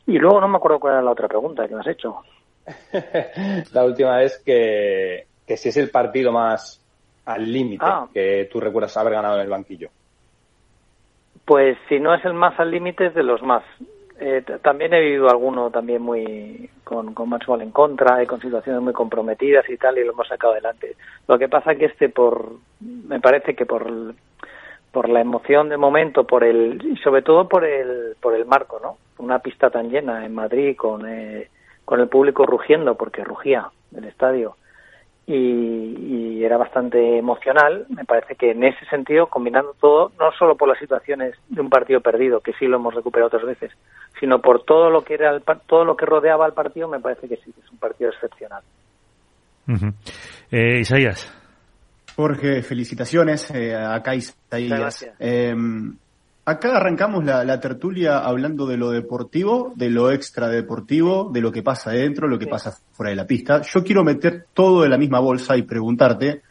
Y 0.07 0.17
luego 0.19 0.39
no 0.39 0.47
me 0.47 0.57
acuerdo 0.57 0.79
cuál 0.79 0.93
era 0.93 1.01
la 1.01 1.11
otra 1.11 1.27
pregunta 1.27 1.67
que 1.67 1.73
me 1.73 1.81
has 1.81 1.87
hecho. 1.87 2.17
la 3.73 3.83
última 3.83 4.21
es 4.23 4.37
que, 4.39 5.27
que 5.45 5.57
si 5.57 5.69
es 5.69 5.77
el 5.77 5.89
partido 5.89 6.31
más 6.31 6.81
al 7.25 7.51
límite 7.51 7.85
ah. 7.85 8.07
que 8.13 8.47
tú 8.51 8.59
recuerdas 8.59 8.95
haber 8.97 9.13
ganado 9.13 9.35
en 9.35 9.41
el 9.41 9.49
banquillo. 9.49 9.89
Pues 11.43 11.77
si 11.89 11.99
no 11.99 12.13
es 12.13 12.23
el 12.25 12.33
más 12.33 12.59
al 12.59 12.71
límite, 12.71 13.07
es 13.07 13.13
de 13.13 13.23
los 13.23 13.41
más. 13.41 13.63
Eh, 14.19 14.43
también 14.61 14.93
he 14.93 15.01
vivido 15.01 15.29
alguno 15.29 15.69
también 15.69 16.01
muy 16.01 16.69
con, 16.83 17.13
con 17.13 17.27
matchball 17.27 17.61
en 17.61 17.71
contra 17.71 18.23
y 18.23 18.25
con 18.25 18.39
situaciones 18.39 18.81
muy 18.81 18.93
comprometidas 18.93 19.69
y 19.69 19.75
tal 19.75 19.97
y 19.97 20.05
lo 20.05 20.13
hemos 20.13 20.27
sacado 20.27 20.53
adelante. 20.53 20.95
Lo 21.27 21.37
que 21.37 21.49
pasa 21.49 21.75
que 21.75 21.85
este 21.85 22.09
por 22.09 22.53
me 22.79 23.19
parece 23.19 23.55
que 23.55 23.65
por 23.65 24.15
por 24.95 25.09
la 25.09 25.19
emoción 25.19 25.67
de 25.67 25.75
momento, 25.75 26.23
por 26.23 26.45
el 26.45 26.81
y 26.81 26.95
sobre 27.03 27.21
todo 27.21 27.49
por 27.49 27.65
el 27.65 28.15
por 28.21 28.33
el 28.33 28.45
marco, 28.45 28.79
¿no? 28.81 28.95
Una 29.17 29.39
pista 29.39 29.69
tan 29.69 29.89
llena 29.89 30.25
en 30.25 30.33
Madrid 30.33 30.73
con 30.77 31.05
eh, 31.05 31.49
con 31.83 31.99
el 31.99 32.07
público 32.07 32.45
rugiendo 32.45 32.95
porque 32.95 33.21
rugía 33.21 33.69
el 33.93 34.05
estadio 34.05 34.55
y, 35.27 35.33
y, 35.35 36.45
era 36.45 36.55
bastante 36.55 37.17
emocional. 37.17 37.85
Me 37.89 38.05
parece 38.05 38.35
que 38.35 38.51
en 38.51 38.63
ese 38.63 38.85
sentido, 38.85 39.27
combinando 39.27 39.75
todo, 39.81 40.13
no 40.17 40.31
solo 40.39 40.55
por 40.55 40.69
las 40.69 40.79
situaciones 40.79 41.35
de 41.49 41.59
un 41.59 41.69
partido 41.69 41.99
perdido, 41.99 42.39
que 42.39 42.53
sí 42.53 42.65
lo 42.65 42.77
hemos 42.77 42.93
recuperado 42.93 43.27
otras 43.27 43.43
veces, 43.43 43.71
sino 44.21 44.39
por 44.39 44.63
todo 44.63 44.89
lo 44.89 45.01
que 45.01 45.15
era 45.15 45.31
el, 45.31 45.43
todo 45.67 45.83
lo 45.83 45.97
que 45.97 46.05
rodeaba 46.05 46.45
al 46.45 46.53
partido, 46.53 46.87
me 46.87 47.01
parece 47.01 47.27
que 47.27 47.35
sí, 47.35 47.51
que 47.51 47.59
es 47.59 47.69
un 47.69 47.79
partido 47.79 48.11
excepcional. 48.11 48.63
Uh 49.67 49.91
Isaías. 50.79 51.44
Jorge, 52.15 52.63
felicitaciones. 52.63 53.51
Eh, 53.51 53.75
acá 53.75 54.15
Isaías. 54.15 55.05
Eh, 55.19 55.55
acá 56.45 56.77
arrancamos 56.77 57.25
la, 57.25 57.43
la, 57.43 57.59
tertulia 57.59 58.19
hablando 58.19 58.65
de 58.67 58.77
lo 58.77 58.91
deportivo, 58.91 59.73
de 59.75 59.89
lo 59.89 60.11
extradeportivo, 60.11 61.29
de 61.33 61.41
lo 61.41 61.51
que 61.51 61.63
pasa 61.63 61.91
dentro, 61.91 62.27
lo 62.27 62.39
que 62.39 62.45
sí. 62.45 62.51
pasa 62.51 62.77
fuera 62.93 63.09
de 63.09 63.15
la 63.15 63.27
pista. 63.27 63.61
Yo 63.61 63.83
quiero 63.83 64.03
meter 64.03 64.45
todo 64.53 64.85
en 64.85 64.91
la 64.91 64.97
misma 64.97 65.19
bolsa 65.19 65.57
y 65.57 65.63
preguntarte. 65.63 66.41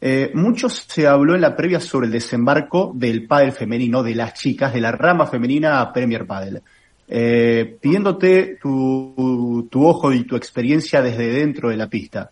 Eh, 0.00 0.30
mucho 0.34 0.68
se 0.70 1.06
habló 1.06 1.34
en 1.34 1.42
la 1.42 1.54
previa 1.54 1.78
sobre 1.78 2.06
el 2.06 2.12
desembarco 2.12 2.92
del 2.94 3.26
pádel 3.26 3.52
femenino, 3.52 4.02
de 4.02 4.14
las 4.14 4.34
chicas, 4.34 4.72
de 4.72 4.80
la 4.80 4.92
rama 4.92 5.26
femenina 5.26 5.80
a 5.80 5.92
Premier 5.92 6.26
Padel. 6.26 6.62
Eh, 7.06 7.76
pidiéndote 7.80 8.56
tu, 8.62 9.68
tu 9.70 9.86
ojo 9.86 10.12
y 10.12 10.24
tu 10.24 10.36
experiencia 10.36 11.02
desde 11.02 11.28
dentro 11.28 11.68
de 11.68 11.76
la 11.76 11.88
pista. 11.88 12.30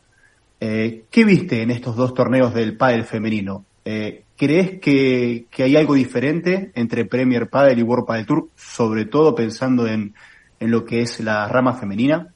Eh, 0.61 1.05
¿Qué 1.11 1.25
viste 1.25 1.63
en 1.63 1.71
estos 1.71 1.97
dos 1.97 2.15
torneos 2.15 2.53
del 2.53 2.77
pádel 2.77 3.05
femenino? 3.05 3.65
Eh, 3.85 4.25
¿Crees 4.37 4.81
que, 4.81 5.47
que, 5.51 5.63
hay 5.63 5.77
algo 5.77 5.95
diferente 5.95 6.71
entre 6.75 7.05
Premier 7.05 7.49
Padel 7.49 7.79
y 7.79 7.83
World 7.83 8.07
Padel 8.07 8.27
Tour, 8.27 8.49
sobre 8.55 9.05
todo 9.05 9.35
pensando 9.35 9.87
en, 9.87 10.15
en 10.61 10.71
lo 10.71 10.85
que 10.85 11.01
es 11.01 11.21
la 11.21 11.49
rama 11.49 11.75
femenina? 11.75 12.29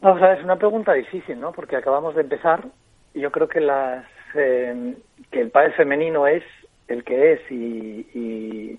Vamos 0.00 0.22
a 0.22 0.28
ver, 0.28 0.38
es 0.38 0.44
una 0.44 0.56
pregunta 0.56 0.92
difícil, 0.94 1.38
¿no? 1.38 1.52
Porque 1.52 1.76
acabamos 1.76 2.14
de 2.14 2.22
empezar 2.22 2.66
y 3.14 3.20
yo 3.20 3.30
creo 3.30 3.48
que 3.48 3.60
las 3.60 4.04
eh, 4.34 4.96
que 5.30 5.40
el 5.40 5.50
pádel 5.50 5.74
femenino 5.74 6.26
es 6.26 6.42
el 6.88 7.04
que 7.04 7.34
es 7.34 7.40
y, 7.50 8.06
y, 8.14 8.78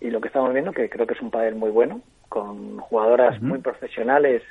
y, 0.00 0.10
lo 0.10 0.20
que 0.20 0.28
estamos 0.28 0.52
viendo, 0.52 0.72
que 0.72 0.88
creo 0.88 1.06
que 1.06 1.14
es 1.14 1.20
un 1.20 1.30
pádel 1.30 1.56
muy 1.56 1.70
bueno, 1.70 2.00
con 2.28 2.78
jugadoras 2.78 3.36
uh 3.38 3.40
-huh. 3.40 3.48
muy 3.48 3.58
profesionales 3.58 4.42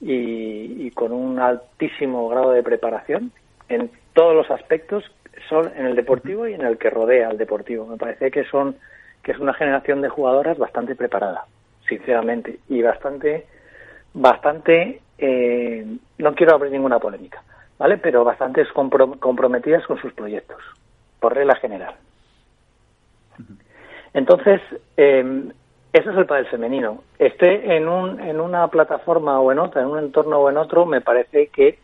y, 0.00 0.86
y, 0.86 0.90
con 0.92 1.12
un 1.12 1.38
altísimo 1.38 2.28
grado 2.28 2.52
de 2.52 2.62
preparación 2.62 3.32
en 3.68 3.90
todos 4.14 4.34
los 4.34 4.50
aspectos, 4.50 5.04
son 5.48 5.70
en 5.76 5.86
el 5.86 5.96
deportivo 5.96 6.48
y 6.48 6.54
en 6.54 6.62
el 6.62 6.78
que 6.78 6.90
rodea 6.90 7.28
al 7.28 7.38
deportivo. 7.38 7.86
Me 7.86 7.96
parece 7.96 8.30
que 8.30 8.44
son 8.44 8.76
que 9.22 9.32
es 9.32 9.38
una 9.38 9.54
generación 9.54 10.00
de 10.00 10.08
jugadoras 10.08 10.58
bastante 10.58 10.94
preparada, 10.94 11.44
sinceramente, 11.88 12.58
y 12.68 12.82
bastante, 12.82 13.46
bastante, 14.14 15.00
eh, 15.18 15.86
no 16.18 16.34
quiero 16.34 16.54
abrir 16.54 16.72
ninguna 16.72 16.98
polémica, 16.98 17.42
¿vale? 17.78 17.98
Pero 17.98 18.24
bastante 18.24 18.64
comprom 18.72 19.18
comprometidas 19.18 19.86
con 19.86 20.00
sus 20.00 20.12
proyectos, 20.14 20.58
por 21.18 21.34
regla 21.34 21.54
general. 21.56 21.94
Entonces, 24.12 24.60
eh, 24.96 25.52
eso 25.92 26.10
es 26.10 26.16
el 26.16 26.26
pádel 26.26 26.46
femenino. 26.46 27.02
Esté 27.18 27.76
en, 27.76 27.88
un, 27.88 28.20
en 28.20 28.40
una 28.40 28.68
plataforma 28.68 29.40
o 29.40 29.50
en 29.50 29.58
otra, 29.58 29.82
en 29.82 29.88
un 29.88 29.98
entorno 29.98 30.38
o 30.38 30.50
en 30.50 30.56
otro, 30.56 30.86
me 30.86 31.00
parece 31.00 31.48
que 31.48 31.78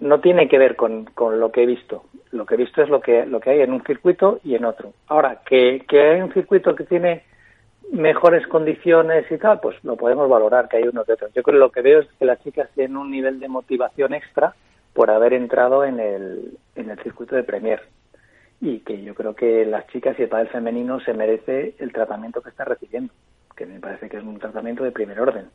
no 0.00 0.20
tiene 0.20 0.48
que 0.48 0.58
ver 0.58 0.76
con, 0.76 1.04
con 1.06 1.40
lo 1.40 1.50
que 1.50 1.62
he 1.62 1.66
visto. 1.66 2.04
Lo 2.30 2.46
que 2.46 2.54
he 2.54 2.58
visto 2.58 2.82
es 2.82 2.88
lo 2.88 3.00
que, 3.00 3.26
lo 3.26 3.40
que 3.40 3.50
hay 3.50 3.60
en 3.60 3.72
un 3.72 3.82
circuito 3.84 4.40
y 4.44 4.54
en 4.54 4.64
otro. 4.64 4.92
Ahora, 5.08 5.40
que, 5.44 5.84
que 5.88 6.00
hay 6.00 6.20
un 6.20 6.32
circuito 6.32 6.74
que 6.74 6.84
tiene 6.84 7.24
mejores 7.90 8.46
condiciones 8.46 9.30
y 9.30 9.38
tal, 9.38 9.60
pues 9.60 9.76
lo 9.84 9.96
podemos 9.96 10.28
valorar, 10.28 10.68
que 10.68 10.78
hay 10.78 10.84
uno 10.84 11.04
que 11.04 11.12
otro. 11.12 11.28
Yo 11.34 11.42
creo 11.42 11.56
que 11.56 11.60
lo 11.60 11.72
que 11.72 11.82
veo 11.82 12.00
es 12.00 12.08
que 12.18 12.24
las 12.24 12.42
chicas 12.42 12.70
tienen 12.74 12.96
un 12.96 13.10
nivel 13.10 13.40
de 13.40 13.48
motivación 13.48 14.14
extra 14.14 14.54
por 14.94 15.10
haber 15.10 15.34
entrado 15.34 15.84
en 15.84 16.00
el, 16.00 16.58
en 16.76 16.90
el 16.90 16.98
circuito 17.00 17.34
de 17.36 17.42
Premier 17.42 17.82
y 18.62 18.78
que 18.78 19.02
yo 19.02 19.12
creo 19.16 19.34
que 19.34 19.66
las 19.66 19.88
chicas 19.88 20.16
y 20.18 20.22
el 20.22 20.28
padre 20.28 20.48
femenino 20.50 21.00
se 21.00 21.12
merece 21.12 21.74
el 21.80 21.92
tratamiento 21.92 22.40
que 22.40 22.50
está 22.50 22.64
recibiendo, 22.64 23.12
que 23.56 23.66
me 23.66 23.80
parece 23.80 24.08
que 24.08 24.18
es 24.18 24.22
un 24.22 24.38
tratamiento 24.38 24.84
de 24.84 24.92
primer 24.92 25.20
orden, 25.20 25.46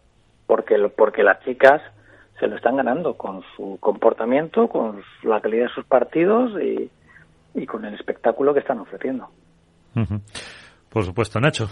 porque 0.46 0.76
porque 0.94 1.24
las 1.24 1.40
chicas 1.46 1.82
se 2.38 2.48
lo 2.48 2.58
están 2.58 2.76
ganando 2.76 3.16
con 3.16 3.44
su 3.56 3.78
comportamiento, 3.80 4.68
con 4.68 5.02
la 5.24 5.40
calidad 5.40 5.68
de 5.68 5.74
sus 5.74 5.86
partidos 5.86 6.52
y, 6.62 6.92
y 7.56 7.66
con 7.66 7.86
el 7.86 7.94
espectáculo 7.94 8.54
que 8.54 8.60
están 8.60 8.80
ofreciendo. 8.80 9.30
Uh 9.96 10.02
-huh. 10.02 10.22
Por 10.90 11.06
supuesto, 11.06 11.40
Nacho. 11.40 11.70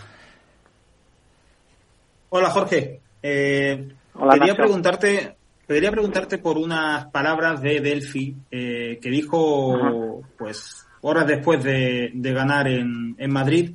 Hola 2.29 2.49
Jorge. 2.49 3.01
Eh, 3.21 3.89
Hola, 4.13 4.33
quería 4.36 4.53
Nacho. 4.53 4.63
preguntarte 4.63 5.36
quería 5.67 5.91
preguntarte 5.91 6.38
por 6.38 6.57
unas 6.57 7.07
palabras 7.07 7.61
de 7.61 7.81
Delphi 7.81 8.36
eh, 8.51 8.99
que 9.01 9.09
dijo, 9.09 9.38
uh 9.71 9.75
-huh. 9.75 10.25
pues 10.38 10.84
horas 11.06 11.28
después 11.28 11.64
de, 11.64 12.12
de 12.14 12.34
ganar 12.34 12.68
en, 12.68 13.16
en, 13.18 13.32
Madrid, 13.32 13.72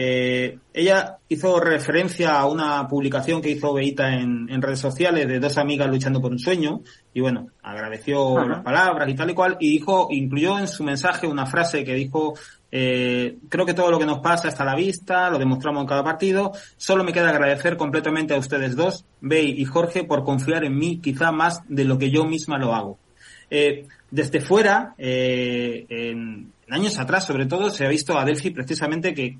Eh, 0.00 0.58
ella 0.72 1.18
hizo 1.28 1.58
referencia 1.58 2.38
a 2.38 2.46
una 2.46 2.86
publicación 2.86 3.42
que 3.42 3.50
hizo 3.50 3.74
Beita 3.74 4.14
en, 4.14 4.62
redes 4.62 4.78
sociales 4.78 5.26
de 5.26 5.40
dos 5.40 5.58
amigas 5.58 5.88
luchando 5.90 6.20
por 6.20 6.30
un 6.30 6.38
sueño 6.38 6.82
y 7.12 7.20
bueno, 7.20 7.48
agradeció 7.62 8.38
las 8.46 8.62
palabras 8.62 9.08
y 9.08 9.14
tal 9.16 9.30
y 9.30 9.34
cual 9.34 9.56
y 9.58 9.70
dijo, 9.70 10.06
incluyó 10.10 10.56
en 10.58 10.68
su 10.68 10.84
mensaje 10.84 11.26
una 11.26 11.46
frase 11.46 11.82
que 11.82 11.94
dijo 11.94 12.34
eh, 12.70 13.38
creo 13.48 13.66
que 13.66 13.74
todo 13.74 13.90
lo 13.90 13.98
que 13.98 14.06
nos 14.06 14.20
pasa 14.20 14.48
está 14.48 14.62
a 14.62 14.66
la 14.66 14.76
vista, 14.76 15.30
lo 15.30 15.38
demostramos 15.38 15.80
en 15.80 15.88
cada 15.88 16.04
partido. 16.04 16.52
Solo 16.76 17.02
me 17.02 17.12
queda 17.12 17.30
agradecer 17.30 17.76
completamente 17.76 18.34
a 18.34 18.38
ustedes 18.38 18.76
dos, 18.76 19.04
Bey 19.20 19.54
y 19.56 19.64
Jorge, 19.64 20.04
por 20.04 20.22
confiar 20.22 20.64
en 20.64 20.76
mí 20.76 21.00
quizá 21.00 21.32
más 21.32 21.62
de 21.66 21.84
lo 21.84 21.98
que 21.98 22.10
yo 22.10 22.24
misma 22.24 22.58
lo 22.58 22.72
hago. 22.72 22.98
Eh, 23.50 23.86
desde 24.10 24.40
fuera, 24.40 24.94
eh, 24.98 25.86
en, 25.88 26.52
años 26.70 26.98
atrás 26.98 27.26
sobre 27.26 27.46
todo, 27.46 27.70
se 27.70 27.84
ha 27.84 27.88
visto 27.88 28.18
a 28.18 28.24
Delphi 28.24 28.50
precisamente 28.50 29.14
que 29.14 29.38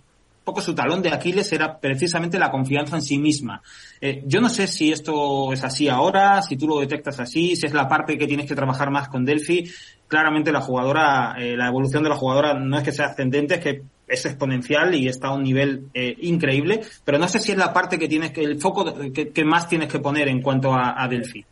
poco 0.49 0.63
su 0.63 0.75
talón 0.75 1.03
de 1.03 1.11
Aquiles 1.11 1.53
era 1.53 1.79
precisamente 1.79 2.39
la 2.39 2.51
confianza 2.51 2.97
en 2.97 3.03
sí 3.03 3.19
misma. 3.19 3.61
Eh, 4.01 4.23
yo 4.25 4.41
no 4.41 4.49
sé 4.49 4.67
si 4.67 4.91
esto 4.91 5.53
es 5.53 5.63
así 5.63 5.91
ahora, 5.91 6.41
si 6.41 6.57
tú 6.57 6.67
lo 6.67 6.81
detectas 6.81 7.21
así, 7.21 7.55
si 7.55 7.67
es 7.67 7.75
la 7.75 7.87
parte 7.87 8.17
que 8.17 8.27
tienes 8.27 8.47
que 8.47 8.55
trabajar 8.55 8.91
más 8.91 9.09
con 9.09 9.27
Delphi. 9.27 9.71
Claramente 10.07 10.51
la 10.51 10.63
jugadora, 10.63 11.35
eh, 11.39 11.55
la 11.55 11.69
evolución 11.69 12.03
de 12.03 12.09
la 12.09 12.17
jugadora 12.17 12.55
no 12.55 12.79
es 12.79 12.83
que 12.83 12.93
sea 12.93 13.09
ascendente, 13.09 13.57
es 13.57 13.61
que 13.61 13.83
es 14.09 14.25
exponencial 14.25 14.95
y 14.95 15.07
está 15.07 15.29
a 15.29 15.35
un 15.35 15.43
nivel 15.43 15.89
eh, 15.93 16.17
increíble, 16.23 16.81
pero 17.05 17.19
no 17.19 17.29
sé 17.29 17.41
si 17.41 17.53
es 17.53 17.59
la 17.59 17.75
parte 17.75 17.99
que 17.99 18.09
tienes 18.09 18.31
que, 18.33 18.43
el 18.43 18.59
foco 18.59 18.87
que, 19.13 19.45
más 19.45 19.69
tienes 19.69 19.93
que 19.93 19.99
poner 19.99 20.29
en 20.29 20.41
cuanto 20.41 20.73
a, 20.73 21.03
a 21.03 21.07
Delphi. 21.09 21.45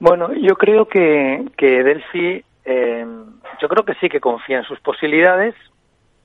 Bueno, 0.00 0.28
yo 0.34 0.56
creo 0.56 0.86
que, 0.86 1.44
que 1.56 1.84
Delphi, 1.84 2.44
yo 2.66 3.68
creo 3.68 3.84
que 3.84 3.94
sí 3.94 4.08
que 4.08 4.20
confía 4.20 4.58
en 4.58 4.64
sus 4.64 4.80
posibilidades, 4.80 5.54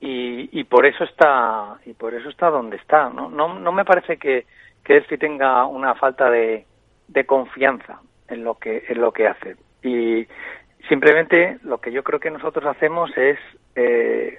y, 0.02 0.48
y 0.58 0.64
por 0.64 0.84
eso 0.84 1.04
está 1.04 1.78
y 1.86 1.92
por 1.92 2.12
eso 2.12 2.28
está 2.28 2.50
donde 2.50 2.76
está 2.76 3.08
no 3.08 3.30
no, 3.30 3.60
no 3.60 3.70
me 3.70 3.84
parece 3.84 4.16
que 4.16 4.46
que 4.82 4.94
Delphi 4.94 5.16
tenga 5.16 5.64
una 5.66 5.94
falta 5.94 6.28
de, 6.28 6.66
de 7.06 7.24
confianza 7.24 8.00
en 8.26 8.42
lo 8.42 8.56
que 8.56 8.84
en 8.88 9.00
lo 9.00 9.12
que 9.12 9.28
hace. 9.28 9.56
Y 9.84 10.26
simplemente 10.88 11.58
lo 11.62 11.78
que 11.78 11.92
yo 11.92 12.02
creo 12.02 12.18
que 12.18 12.32
nosotros 12.32 12.66
hacemos 12.66 13.16
es 13.16 13.38
eh, 13.76 14.38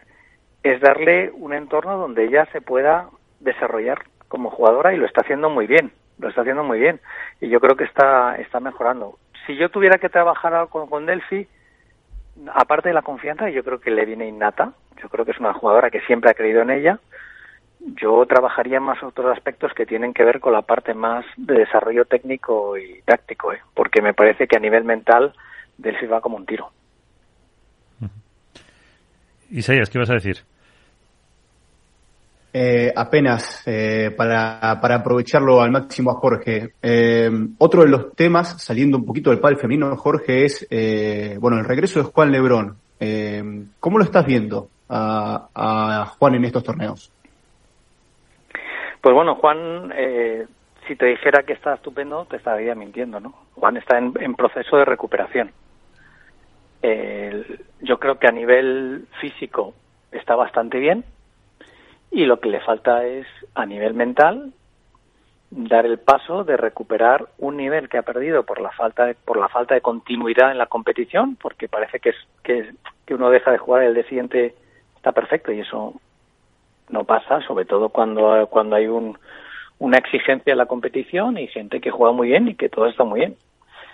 es 0.64 0.82
darle 0.82 1.32
un 1.32 1.54
entorno 1.54 1.98
donde 1.98 2.26
ella 2.26 2.46
se 2.52 2.60
pueda 2.60 3.08
desarrollar 3.40 4.04
como 4.28 4.50
jugadora 4.50 4.94
y 4.94 4.98
lo 4.98 5.06
está 5.06 5.22
haciendo 5.22 5.50
muy 5.50 5.66
bien 5.66 5.94
lo 6.20 6.30
está 6.30 6.42
haciendo 6.42 6.64
muy 6.64 6.80
bien. 6.80 7.00
Y 7.42 7.50
yo 7.50 7.60
creo 7.60 7.76
que 7.76 7.86
está 7.86 8.36
está 8.36 8.60
mejorando. 8.60 9.18
Si 9.48 9.56
yo 9.56 9.70
tuviera 9.70 9.98
que 9.98 10.10
trabajar 10.10 10.68
con, 10.68 10.90
con 10.90 11.06
Delphi 11.06 11.48
aparte 12.54 12.90
de 12.90 12.96
la 12.96 13.02
confianza, 13.02 13.50
yo 13.50 13.64
creo 13.64 13.80
que 13.80 13.92
le 13.92 14.06
viene 14.06 14.28
innata. 14.28 14.74
Yo 15.02 15.10
creo 15.10 15.26
que 15.26 15.32
es 15.32 15.40
una 15.40 15.54
jugadora 15.54 15.90
que 15.90 16.02
siempre 16.02 16.32
ha 16.32 16.34
creído 16.34 16.62
en 16.62 16.70
ella. 16.70 17.00
Yo 17.80 18.26
trabajaría 18.26 18.80
más 18.80 19.04
otros 19.04 19.36
aspectos 19.36 19.74
que 19.74 19.86
tienen 19.86 20.14
que 20.14 20.24
ver 20.24 20.40
con 20.40 20.54
la 20.54 20.62
parte 20.62 20.94
más 20.94 21.26
de 21.36 21.56
desarrollo 21.56 22.06
técnico 22.06 22.78
y 22.78 23.02
táctico, 23.02 23.52
¿eh? 23.52 23.60
porque 23.74 24.02
me 24.02 24.14
parece 24.14 24.48
que 24.48 24.56
a 24.56 24.60
nivel 24.60 24.86
mental 24.86 25.34
Delphi 25.78 26.06
va 26.06 26.22
como 26.22 26.38
un 26.38 26.46
tiro. 26.46 26.72
Isaías, 29.50 29.90
¿qué 29.90 30.00
vas 30.00 30.10
a 30.10 30.14
decir? 30.14 30.38
Eh, 32.56 32.94
apenas 32.96 33.64
eh, 33.66 34.12
para, 34.16 34.80
para, 34.80 34.98
aprovecharlo 34.98 35.60
al 35.60 35.72
máximo 35.72 36.12
a 36.12 36.14
Jorge. 36.14 36.74
Eh, 36.84 37.32
otro 37.58 37.82
de 37.82 37.90
los 37.90 38.16
temas, 38.16 38.62
saliendo 38.64 38.96
un 38.96 39.06
poquito 39.08 39.32
del 39.32 39.40
pal 39.40 39.58
femenino, 39.58 39.96
Jorge, 39.98 40.46
es 40.46 40.68
bueno 41.40 41.58
el 41.58 41.66
regreso 41.66 42.00
de 42.00 42.06
Juan 42.06 42.32
Lebrón. 42.32 42.78
¿Cómo 43.80 43.98
lo 43.98 44.04
estás 44.04 44.28
viendo 44.28 44.70
a, 44.88 45.48
a, 45.56 46.06
Juan 46.20 46.36
en 46.36 46.46
estos 46.46 46.64
torneos? 46.64 47.12
Pues 49.02 49.16
bueno, 49.16 49.36
Juan, 49.36 49.92
si 50.88 50.96
te 50.96 51.08
dijera 51.08 51.42
que 51.42 51.54
está 51.54 51.74
estupendo, 51.74 52.26
te 52.26 52.38
estaría 52.38 52.76
mintiendo, 52.76 53.20
¿no? 53.20 53.34
Juan 53.56 53.78
está 53.78 53.98
en, 53.98 54.14
en 54.20 54.36
proceso 54.36 54.78
de 54.78 54.86
recuperación. 54.86 55.52
yo 57.82 57.98
creo 57.98 58.20
que 58.20 58.28
a 58.28 58.32
nivel 58.32 59.08
físico 59.20 59.74
está 60.12 60.36
bastante 60.36 60.78
bien 60.78 61.04
y 62.14 62.26
lo 62.26 62.40
que 62.40 62.50
le 62.50 62.62
falta 62.62 63.06
es, 63.06 63.26
a 63.56 63.66
nivel 63.66 63.96
mental, 63.96 64.54
dar 65.50 65.86
el 65.86 66.00
paso 66.00 66.44
de 66.44 66.58
recuperar 66.58 67.26
un 67.40 67.58
nivel 67.58 67.90
que 67.90 67.98
ha 67.98 68.04
perdido 68.04 68.44
por 68.44 68.62
la 68.62 68.72
falta 68.72 69.06
de, 69.06 69.16
por 69.16 69.38
la 69.38 69.50
falta 69.50 69.74
de 69.74 69.82
continuidad 69.82 70.52
en 70.52 70.60
la 70.60 70.68
competición, 70.68 71.36
porque 71.36 71.68
parece 71.68 72.00
que 72.00 72.10
es 72.10 72.16
que, 72.44 72.72
que 73.06 73.16
uno 73.16 73.30
deja 73.30 73.52
de 73.52 73.58
jugar 73.58 73.84
y 73.84 73.88
el 73.88 73.94
de 73.96 74.04
siguiente 74.06 74.56
está 74.96 75.12
perfecto 75.12 75.52
y 75.52 75.60
eso 75.62 75.94
no 76.90 77.04
pasa, 77.04 77.42
sobre 77.42 77.66
todo 77.66 77.90
cuando, 77.90 78.48
cuando 78.48 78.76
hay 78.76 78.88
un, 78.88 79.18
una 79.80 79.98
exigencia 79.98 80.52
en 80.52 80.60
la 80.60 80.68
competición 80.68 81.38
y 81.38 81.48
gente 81.48 81.82
que 81.82 81.92
juega 81.92 82.14
muy 82.14 82.28
bien 82.30 82.48
y 82.48 82.56
que 82.56 82.70
todo 82.70 82.88
está 82.88 83.04
muy 83.04 83.22
bien. 83.22 83.36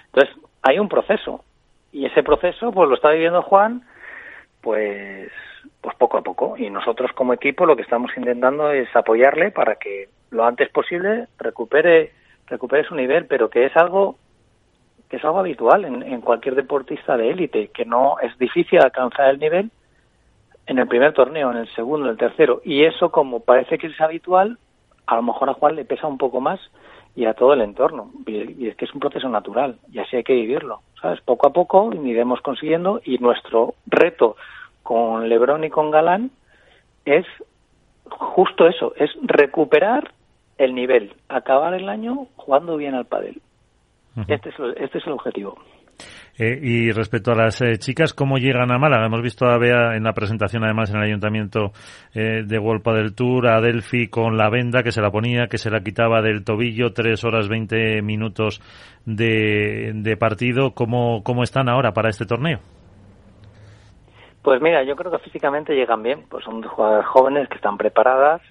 Entonces, 0.07 0.35
hay 0.61 0.77
un 0.77 0.89
proceso 0.89 1.43
y 1.93 2.05
ese 2.05 2.21
proceso 2.21 2.71
pues 2.71 2.89
lo 2.89 2.95
está 2.95 3.11
viviendo 3.11 3.41
Juan 3.43 3.83
pues 4.61 5.31
pues 5.81 5.95
poco 5.97 6.17
a 6.17 6.21
poco. 6.21 6.55
Y 6.57 6.69
nosotros 6.69 7.11
como 7.13 7.33
equipo 7.33 7.65
lo 7.65 7.75
que 7.75 7.83
estamos 7.83 8.11
intentando 8.15 8.71
es 8.71 8.93
apoyarle 8.95 9.51
para 9.51 9.75
que 9.75 10.09
lo 10.31 10.45
antes 10.45 10.69
posible 10.69 11.27
recupere, 11.37 12.11
recupere 12.47 12.83
su 12.83 12.95
nivel, 12.95 13.25
pero 13.25 13.49
que 13.49 13.65
es 13.65 13.75
algo 13.75 14.17
que 15.09 15.17
es 15.17 15.25
algo 15.25 15.39
habitual 15.39 15.85
en, 15.85 16.03
en 16.03 16.21
cualquier 16.21 16.53
deportista 16.53 17.17
de 17.17 17.31
élite, 17.31 17.69
que 17.69 17.83
no 17.83 18.19
es 18.19 18.37
difícil 18.37 18.79
alcanzar 18.79 19.31
el 19.31 19.39
nivel 19.39 19.71
en 20.67 20.77
el 20.77 20.87
primer 20.87 21.13
torneo, 21.13 21.49
en 21.49 21.57
el 21.57 21.73
segundo, 21.73 22.05
en 22.05 22.11
el 22.11 22.17
tercero. 22.17 22.61
Y 22.63 22.83
eso, 22.83 23.09
como 23.09 23.39
parece 23.39 23.79
que 23.79 23.87
es 23.87 23.99
habitual, 23.99 24.59
a 25.07 25.15
lo 25.15 25.23
mejor 25.23 25.49
a 25.49 25.55
Juan 25.55 25.75
le 25.75 25.83
pesa 25.83 26.05
un 26.05 26.19
poco 26.19 26.39
más 26.39 26.59
y 27.15 27.25
a 27.25 27.33
todo 27.33 27.53
el 27.53 27.61
entorno. 27.61 28.11
Y, 28.27 28.67
es 28.67 28.75
que 28.75 28.85
es 28.85 28.93
un 28.93 28.99
proceso 28.99 29.27
natural 29.29 29.79
y 29.91 29.97
así 29.97 30.15
hay 30.15 30.23
que 30.23 30.33
vivirlo. 30.33 30.81
¿Sabes? 31.01 31.21
Poco 31.21 31.47
a 31.47 31.53
poco 31.53 31.91
iremos 31.93 32.41
consiguiendo 32.41 33.01
y 33.03 33.17
nuestro 33.17 33.73
reto 33.87 34.35
con 34.89 35.29
Lebron 35.29 35.63
y 35.63 35.69
con 35.69 35.91
Galán 35.91 36.31
es 37.05 37.23
justo 38.09 38.67
eso, 38.67 38.95
es 38.95 39.11
recuperar 39.21 40.13
el 40.57 40.73
nivel, 40.73 41.13
acabar 41.27 41.75
el 41.75 41.87
año 41.89 42.25
jugando 42.35 42.75
bien 42.75 42.95
al 42.95 43.05
pádel. 43.05 43.39
este, 44.27 44.49
es, 44.49 44.55
este 44.77 44.97
es 44.97 45.05
el 45.05 45.13
objetivo. 45.13 45.59
Eh, 46.39 46.59
y 46.59 46.91
respecto 46.91 47.33
a 47.33 47.35
las 47.35 47.61
eh, 47.61 47.77
chicas, 47.77 48.15
¿cómo 48.15 48.37
llegan 48.37 48.71
a 48.71 48.79
Málaga? 48.79 49.05
Hemos 49.05 49.21
visto 49.21 49.45
a 49.45 49.59
Bea 49.59 49.95
en 49.95 50.05
la 50.05 50.13
presentación, 50.13 50.63
además, 50.63 50.89
en 50.89 50.97
el 50.97 51.03
ayuntamiento 51.03 51.71
eh, 52.15 52.41
de 52.43 52.57
Wolpa 52.57 52.93
del 52.95 53.13
Tour, 53.13 53.47
a 53.47 53.61
Delphi 53.61 54.07
con 54.07 54.37
la 54.37 54.49
venda 54.49 54.81
que 54.81 54.91
se 54.91 55.01
la 55.01 55.11
ponía, 55.11 55.45
que 55.45 55.59
se 55.59 55.69
la 55.69 55.81
quitaba 55.81 56.23
del 56.23 56.43
tobillo, 56.43 56.93
tres 56.93 57.23
horas 57.23 57.47
veinte 57.47 58.01
minutos 58.01 58.59
de, 59.05 59.91
de 59.93 60.17
partido. 60.17 60.71
¿Cómo, 60.71 61.21
¿Cómo 61.23 61.43
están 61.43 61.69
ahora 61.69 61.91
para 61.91 62.09
este 62.09 62.25
torneo? 62.25 62.59
Pues 64.41 64.61
mira, 64.61 64.83
yo 64.83 64.95
creo 64.95 65.11
que 65.11 65.19
físicamente 65.19 65.75
llegan 65.75 66.01
bien, 66.01 66.23
pues 66.29 66.45
son 66.45 66.63
jugadores 66.63 67.05
jóvenes 67.07 67.49
que 67.49 67.55
están 67.55 67.77
preparadas, 67.77 68.41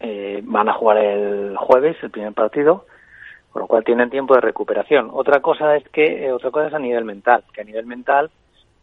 eh, 0.00 0.40
van 0.44 0.68
a 0.68 0.72
jugar 0.72 0.98
el 0.98 1.56
jueves 1.56 1.96
el 2.02 2.10
primer 2.10 2.32
partido, 2.32 2.86
con 3.50 3.62
lo 3.62 3.68
cual 3.68 3.84
tienen 3.84 4.10
tiempo 4.10 4.34
de 4.34 4.40
recuperación. 4.40 5.10
Otra 5.12 5.40
cosa 5.40 5.76
es 5.76 5.88
que 5.88 6.26
eh, 6.26 6.32
otra 6.32 6.50
cosa 6.50 6.68
es 6.68 6.74
a 6.74 6.78
nivel 6.78 7.04
mental, 7.04 7.42
que 7.52 7.60
a 7.60 7.64
nivel 7.64 7.86
mental 7.86 8.30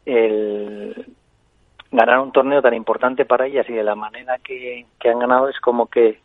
el 0.06 1.06
ganar 1.92 2.20
un 2.20 2.32
torneo 2.32 2.62
tan 2.62 2.74
importante 2.74 3.26
para 3.26 3.48
ellas 3.48 3.68
y 3.70 3.74
de 3.74 3.84
la 3.84 3.96
manera 3.96 4.38
que, 4.40 4.86
han 5.06 5.20
ganado 5.20 5.50
es 5.50 5.60
como 5.60 5.88
que 5.88 6.20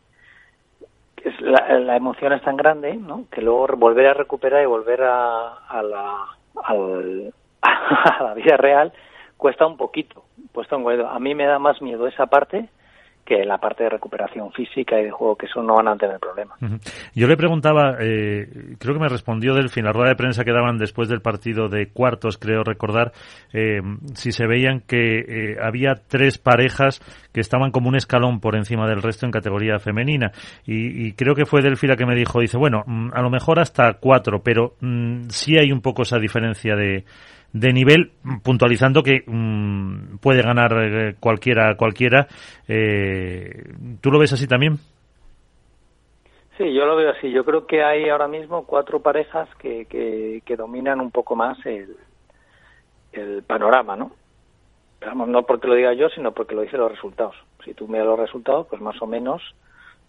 es 1.23 1.41
la, 1.41 1.95
emoción 1.95 2.33
es 2.33 2.43
tan 2.43 2.55
grande, 2.57 2.93
¿no? 2.95 3.25
Que 3.31 3.41
luego 3.41 3.67
volver 3.77 4.07
a 4.07 4.13
recuperar 4.13 4.61
y 4.61 4.67
volver 4.67 5.01
a, 5.01 5.53
a 5.67 5.81
la 5.81 6.25
a 7.61 8.23
la 8.23 8.33
vida 8.35 8.57
real 8.57 8.93
cuesta 9.37 9.65
un 9.65 9.77
poquito, 9.77 10.24
cuesta 10.51 10.77
un 10.77 10.85
A 11.05 11.19
mí 11.19 11.35
me 11.35 11.45
da 11.45 11.59
más 11.59 11.81
miedo 11.81 12.07
esa 12.07 12.27
parte 12.27 12.69
que 13.25 13.43
la 13.43 13.57
parte 13.57 13.83
de 13.83 13.89
recuperación 13.89 14.51
física 14.51 14.99
y 14.99 15.05
de 15.05 15.11
juego, 15.11 15.35
que 15.35 15.47
eso 15.47 15.63
no 15.63 15.75
van 15.75 15.87
a 15.87 15.97
tener 15.97 16.19
problemas. 16.19 16.59
Yo 17.15 17.27
le 17.27 17.35
preguntaba, 17.35 17.97
eh, 17.99 18.75
creo 18.77 18.93
que 18.93 18.99
me 18.99 19.09
respondió 19.09 19.55
del 19.55 19.69
fin, 19.69 19.83
la 19.83 19.91
rueda 19.91 20.09
de 20.09 20.15
prensa 20.15 20.43
que 20.43 20.51
daban 20.51 20.77
después 20.77 21.09
del 21.09 21.21
partido 21.21 21.67
de 21.67 21.87
cuartos, 21.87 22.37
creo 22.37 22.63
recordar, 22.63 23.13
eh, 23.51 23.81
si 24.13 24.31
se 24.31 24.45
veían 24.45 24.81
que 24.81 25.19
eh, 25.19 25.57
había 25.59 25.95
tres 26.07 26.37
parejas 26.37 27.01
que 27.33 27.41
estaban 27.41 27.71
como 27.71 27.89
un 27.89 27.95
escalón 27.95 28.39
por 28.39 28.55
encima 28.55 28.87
del 28.87 29.01
resto 29.01 29.25
en 29.25 29.31
categoría 29.31 29.79
femenina. 29.79 30.31
Y, 30.67 31.13
creo 31.13 31.33
que 31.33 31.45
fue 31.45 31.61
Delfi 31.61 31.87
la 31.87 31.95
que 31.95 32.05
me 32.05 32.15
dijo, 32.15 32.39
dice, 32.39 32.57
bueno, 32.57 32.83
mm, 32.85 33.09
a 33.13 33.21
lo 33.21 33.31
mejor 33.31 33.59
hasta 33.59 33.93
cuatro, 33.93 34.43
pero 34.43 34.75
mm, 34.81 35.29
sí 35.29 35.57
hay 35.57 35.71
un 35.71 35.81
poco 35.81 36.03
esa 36.03 36.19
diferencia 36.19 36.75
de 36.75 37.05
de 37.55 37.71
nivel, 37.71 38.11
puntualizando 38.43 39.01
que 39.01 39.23
mm, 39.25 40.17
puede 40.17 40.41
ganar 40.41 40.73
eh, 40.73 41.15
cualquiera, 41.21 41.77
cualquiera. 41.77 42.27
Eh, 42.67 43.63
¿Tú 44.01 44.11
lo 44.11 44.19
ves 44.19 44.33
así 44.33 44.45
también? 44.45 44.75
Sí, 46.57 46.73
yo 46.73 46.85
lo 46.85 46.97
veo 46.97 47.11
así. 47.11 47.31
Yo 47.31 47.45
creo 47.45 47.65
que 47.65 47.81
hay 47.81 48.09
ahora 48.09 48.27
mismo 48.27 48.65
cuatro 48.65 48.99
parejas 48.99 49.47
que, 49.57 49.85
que, 49.85 50.55
dominan 50.57 50.99
un 50.99 51.11
poco 51.11 51.37
más 51.37 51.57
el, 51.65 51.95
el 53.13 53.43
panorama, 53.43 53.95
¿no? 53.95 54.11
no 55.25 55.43
porque 55.43 55.67
lo 55.67 55.75
diga 55.75 55.93
yo, 55.93 56.09
sino 56.09 56.33
porque 56.33 56.55
lo 56.55 56.61
dicen 56.61 56.81
los 56.81 56.91
resultados. 56.91 57.35
Si 57.63 57.73
tú 57.73 57.87
miras 57.87 58.07
los 58.07 58.19
resultados, 58.19 58.67
pues 58.67 58.81
más 58.81 59.01
o 59.01 59.07
menos 59.07 59.41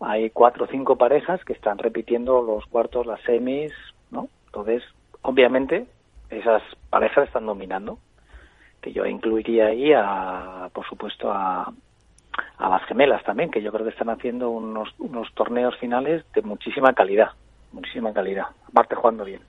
hay 0.00 0.30
cuatro 0.30 0.64
o 0.64 0.68
cinco 0.68 0.96
parejas 0.96 1.44
que 1.44 1.52
están 1.52 1.78
repitiendo 1.78 2.42
los 2.42 2.66
cuartos, 2.66 3.06
las 3.06 3.20
semis, 3.22 3.72
¿no? 4.10 4.28
Entonces, 4.46 4.82
obviamente, 5.22 5.86
esas 6.30 6.62
parejas 6.90 7.26
están 7.26 7.46
dominando. 7.46 7.98
Que 8.80 8.92
yo 8.92 9.04
incluiría 9.06 9.66
ahí, 9.66 9.92
a, 9.92 10.68
por 10.72 10.86
supuesto, 10.86 11.32
a, 11.32 11.72
a 12.58 12.68
las 12.68 12.84
gemelas 12.84 13.22
también, 13.24 13.50
que 13.50 13.62
yo 13.62 13.72
creo 13.72 13.84
que 13.84 13.90
están 13.90 14.10
haciendo 14.10 14.50
unos, 14.50 14.94
unos 14.98 15.32
torneos 15.34 15.76
finales 15.78 16.24
de 16.32 16.42
muchísima 16.42 16.92
calidad, 16.92 17.30
muchísima 17.72 18.12
calidad, 18.12 18.46
aparte 18.68 18.94
jugando 18.94 19.24
bien. 19.24 19.40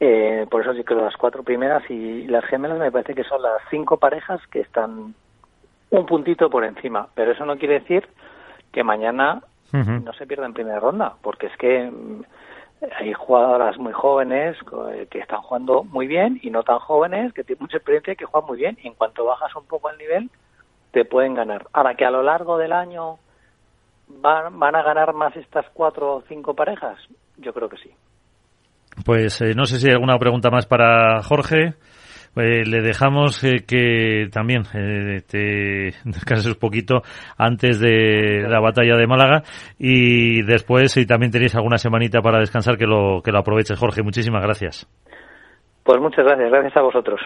Eh, 0.00 0.46
por 0.50 0.62
eso 0.62 0.74
sí 0.74 0.82
que 0.82 0.94
las 0.94 1.16
cuatro 1.16 1.42
primeras 1.42 1.88
y 1.88 2.26
las 2.26 2.44
gemelas 2.46 2.78
me 2.78 2.90
parece 2.90 3.14
que 3.14 3.24
son 3.24 3.40
las 3.40 3.62
cinco 3.70 3.98
parejas 3.98 4.40
que 4.48 4.60
están 4.60 5.14
un 5.90 6.06
puntito 6.06 6.50
por 6.50 6.64
encima, 6.64 7.06
pero 7.14 7.32
eso 7.32 7.44
no 7.44 7.56
quiere 7.56 7.80
decir 7.80 8.08
que 8.72 8.82
mañana 8.82 9.42
no 9.72 10.12
se 10.12 10.26
pierda 10.26 10.44
en 10.44 10.52
primera 10.52 10.80
ronda, 10.80 11.14
porque 11.22 11.46
es 11.46 11.56
que 11.56 11.90
mm, 11.90 12.22
hay 12.98 13.12
jugadoras 13.12 13.78
muy 13.78 13.92
jóvenes 13.92 14.56
eh, 14.92 15.06
que 15.10 15.20
están 15.20 15.40
jugando 15.42 15.84
muy 15.84 16.06
bien 16.06 16.40
y 16.42 16.50
no 16.50 16.62
tan 16.62 16.78
jóvenes 16.78 17.32
que 17.32 17.44
tienen 17.44 17.62
mucha 17.62 17.76
experiencia 17.76 18.12
y 18.12 18.16
que 18.16 18.24
juegan 18.24 18.48
muy 18.48 18.58
bien. 18.58 18.78
Y 18.82 18.88
en 18.88 18.94
cuanto 18.94 19.24
bajas 19.24 19.54
un 19.54 19.66
poco 19.66 19.90
el 19.90 19.98
nivel, 19.98 20.30
te 20.90 21.04
pueden 21.04 21.34
ganar. 21.34 21.66
Ahora 21.72 21.94
que 21.94 22.04
a 22.04 22.10
lo 22.10 22.22
largo 22.22 22.58
del 22.58 22.72
año 22.72 23.18
van, 24.08 24.74
a 24.74 24.82
ganar 24.82 25.14
más 25.14 25.36
estas 25.36 25.66
cuatro 25.72 26.16
o 26.16 26.22
cinco 26.28 26.54
parejas, 26.54 26.98
yo 27.38 27.52
creo 27.52 27.68
que 27.68 27.78
sí. 27.78 27.90
Pues 29.04 29.40
eh, 29.40 29.54
no 29.54 29.64
sé 29.64 29.78
si 29.78 29.86
hay 29.86 29.94
alguna 29.94 30.18
pregunta 30.18 30.50
más 30.50 30.66
para 30.66 31.22
Jorge. 31.22 31.74
Eh, 32.34 32.64
le 32.64 32.80
dejamos 32.80 33.44
eh, 33.44 33.64
que 33.66 34.28
también 34.32 34.62
te 34.62 35.94
descanses 36.04 36.46
un 36.46 36.54
poquito 36.54 37.02
antes 37.36 37.78
de 37.78 38.46
la 38.48 38.58
batalla 38.58 38.96
de 38.96 39.06
Málaga 39.06 39.42
y 39.78 40.42
después 40.42 40.92
si 40.92 41.04
también 41.04 41.30
tenéis 41.30 41.54
alguna 41.54 41.76
semanita 41.76 42.22
para 42.22 42.40
descansar 42.40 42.78
que 42.78 42.86
lo 42.86 43.20
que 43.22 43.32
lo 43.32 43.38
aproveches 43.40 43.78
Jorge. 43.78 44.02
Muchísimas 44.02 44.42
gracias 44.42 44.88
pues 45.84 46.00
muchas 46.00 46.24
gracias, 46.24 46.48
gracias 46.50 46.76
a 46.76 46.82
vosotros. 46.82 47.20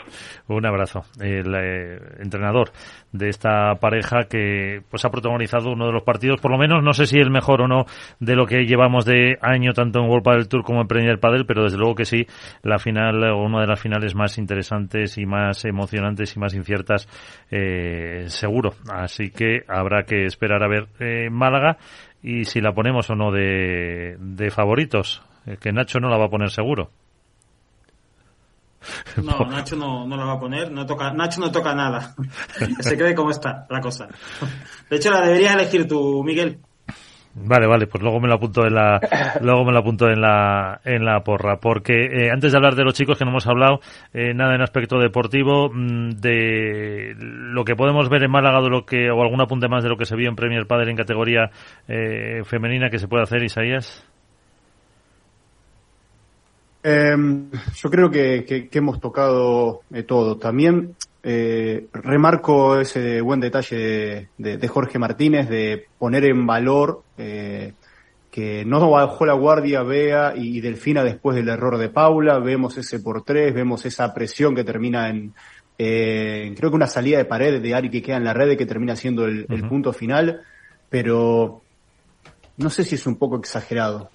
Un 0.48 0.64
abrazo. 0.64 1.02
El 1.20 1.54
eh, 1.54 1.98
entrenador 2.20 2.70
de 3.12 3.28
esta 3.28 3.74
pareja 3.74 4.24
que 4.30 4.80
pues 4.90 5.04
ha 5.04 5.11
protagonizado 5.11 5.72
uno 5.72 5.86
de 5.86 5.92
los 5.92 6.02
partidos, 6.02 6.40
por 6.40 6.50
lo 6.50 6.59
menos 6.59 6.82
no 6.82 6.94
sé 6.94 7.07
si 7.07 7.18
el 7.18 7.30
mejor 7.30 7.62
o 7.62 7.68
no 7.68 7.84
de 8.18 8.34
lo 8.34 8.46
que 8.46 8.64
llevamos 8.64 9.04
de 9.04 9.36
año 9.42 9.72
tanto 9.72 10.00
en 10.00 10.09
World 10.09 10.24
Padel 10.24 10.48
Tour 10.48 10.62
como 10.62 10.80
en 10.80 10.88
Premier 10.88 11.20
Padel, 11.20 11.44
pero 11.44 11.64
desde 11.64 11.76
luego 11.76 11.94
que 11.94 12.07
sí, 12.07 12.26
la 12.62 12.78
final 12.78 13.22
o 13.24 13.42
una 13.42 13.61
de 13.61 13.66
las 13.66 13.80
finales 13.80 14.14
más 14.14 14.38
interesantes 14.38 15.18
y 15.18 15.26
más 15.26 15.64
emocionantes 15.66 16.34
y 16.34 16.38
más 16.38 16.54
inciertas 16.54 17.09
eh, 17.50 18.24
seguro. 18.28 18.70
Así 18.90 19.30
que 19.30 19.64
habrá 19.68 20.04
que 20.04 20.24
esperar 20.24 20.62
a 20.62 20.68
ver 20.68 20.86
eh, 20.98 21.28
Málaga 21.30 21.76
y 22.22 22.44
si 22.44 22.62
la 22.62 22.72
ponemos 22.72 23.11
o 23.11 23.14
no 23.14 23.30
de, 23.30 24.16
de 24.18 24.50
favoritos, 24.50 25.22
que 25.61 25.72
Nacho 25.72 26.00
no 26.00 26.09
la 26.09 26.16
va 26.16 26.24
a 26.24 26.30
poner 26.30 26.50
seguro. 26.50 26.90
No, 29.22 29.39
Nacho 29.47 29.76
no, 29.76 30.07
no 30.07 30.16
la 30.16 30.24
va 30.24 30.32
a 30.34 30.39
poner, 30.39 30.70
no 30.70 30.84
toca, 30.87 31.12
Nacho 31.12 31.41
no 31.41 31.51
toca 31.51 31.74
nada. 31.74 32.14
Se 32.80 32.97
cree 32.97 33.14
cómo 33.14 33.30
está 33.30 33.66
la 33.70 33.80
cosa. 33.80 34.09
De 34.89 34.97
hecho, 34.97 35.11
la 35.11 35.22
deberías 35.22 35.55
elegir 35.55 35.89
tú, 35.89 36.22
Miguel. 36.24 36.61
Vale, 37.39 37.66
vale, 37.66 37.87
pues 37.87 38.03
luego 38.03 38.18
me 38.18 38.28
lo 38.28 38.34
apunto 38.34 38.66
en 38.66 38.74
la, 38.74 38.99
luego 39.43 39.64
me 39.66 39.72
lo 39.72 39.80
apunto 39.80 40.09
en 40.09 40.22
la, 40.22 40.80
en 40.84 41.05
la 41.05 41.20
porra, 41.20 41.61
porque 41.61 42.07
eh, 42.07 42.30
antes 42.32 42.51
de 42.51 42.57
hablar 42.57 42.74
de 42.76 42.84
los 42.84 42.95
chicos 42.95 43.18
que 43.18 43.26
no 43.26 43.30
hemos 43.30 43.47
hablado 43.47 43.80
eh, 44.14 44.32
nada 44.32 44.55
en 44.55 44.62
aspecto 44.62 44.99
deportivo, 44.99 45.68
mm, 45.70 46.12
de 46.12 47.14
lo 47.18 47.62
que 47.64 47.76
podemos 47.76 48.09
ver 48.09 48.22
en 48.22 48.30
Málaga 48.30 48.62
de 48.62 48.70
lo 48.70 48.87
que 48.87 49.11
o 49.11 49.20
algún 49.20 49.43
apunte 49.43 49.68
más 49.68 49.82
de 49.82 49.91
lo 49.91 49.99
que 49.99 50.07
se 50.07 50.16
vio 50.16 50.30
en 50.30 50.37
Premier 50.37 50.66
Padre 50.66 50.91
en 50.91 50.97
categoría 50.97 51.51
eh, 51.89 52.41
femenina 52.45 52.89
que 52.89 52.99
se 52.99 53.07
puede 53.07 53.24
hacer, 53.24 53.43
Isaías. 53.43 54.07
Em, 56.89 57.51
yo 57.74 57.91
creo 57.91 58.09
que, 58.12 58.68
hemos 58.70 59.01
tocado 59.01 59.80
eh, 59.93 60.05
todo. 60.05 60.39
También 60.39 60.95
eh, 61.20 61.89
remarco 61.93 62.78
ese 62.78 63.20
buen 63.22 63.41
detalle 63.41 64.28
de, 64.39 64.68
Jorge 64.68 64.97
Martínez 64.97 65.49
de 65.49 65.87
poner 65.99 66.26
en 66.26 66.47
valor 66.47 67.03
eh, 67.18 67.72
que 68.30 68.64
no 68.64 68.89
bajó 68.89 69.26
la 69.26 69.32
guardia 69.32 69.82
Bea 69.82 70.34
y, 70.37 70.61
Delfina 70.61 71.03
después 71.03 71.34
del 71.34 71.49
error 71.49 71.76
de 71.76 71.89
Paula. 71.89 72.39
Vemos 72.39 72.78
ese 72.78 73.01
por 73.01 73.24
tres, 73.24 73.53
vemos 73.53 73.84
esa 73.84 74.14
presión 74.14 74.55
que 74.55 74.62
termina 74.62 75.09
en, 75.09 75.34
creo 75.76 76.70
que 76.70 76.76
una 76.76 76.87
salida 76.87 77.18
de 77.18 77.24
pared 77.24 77.61
de 77.61 77.74
Ari 77.74 77.91
que 77.91 78.01
queda 78.01 78.18
en 78.18 78.24
la 78.24 78.32
red 78.32 78.53
y 78.53 78.57
que 78.57 78.64
termina 78.64 78.95
siendo 78.95 79.24
el 79.26 79.68
punto 79.68 79.93
final. 79.93 80.43
Pero 80.89 81.62
no 82.59 82.70
sé 82.70 82.84
si 82.84 82.95
es 82.95 83.09
un 83.09 83.16
poco 83.16 83.39
exagerado 83.39 84.09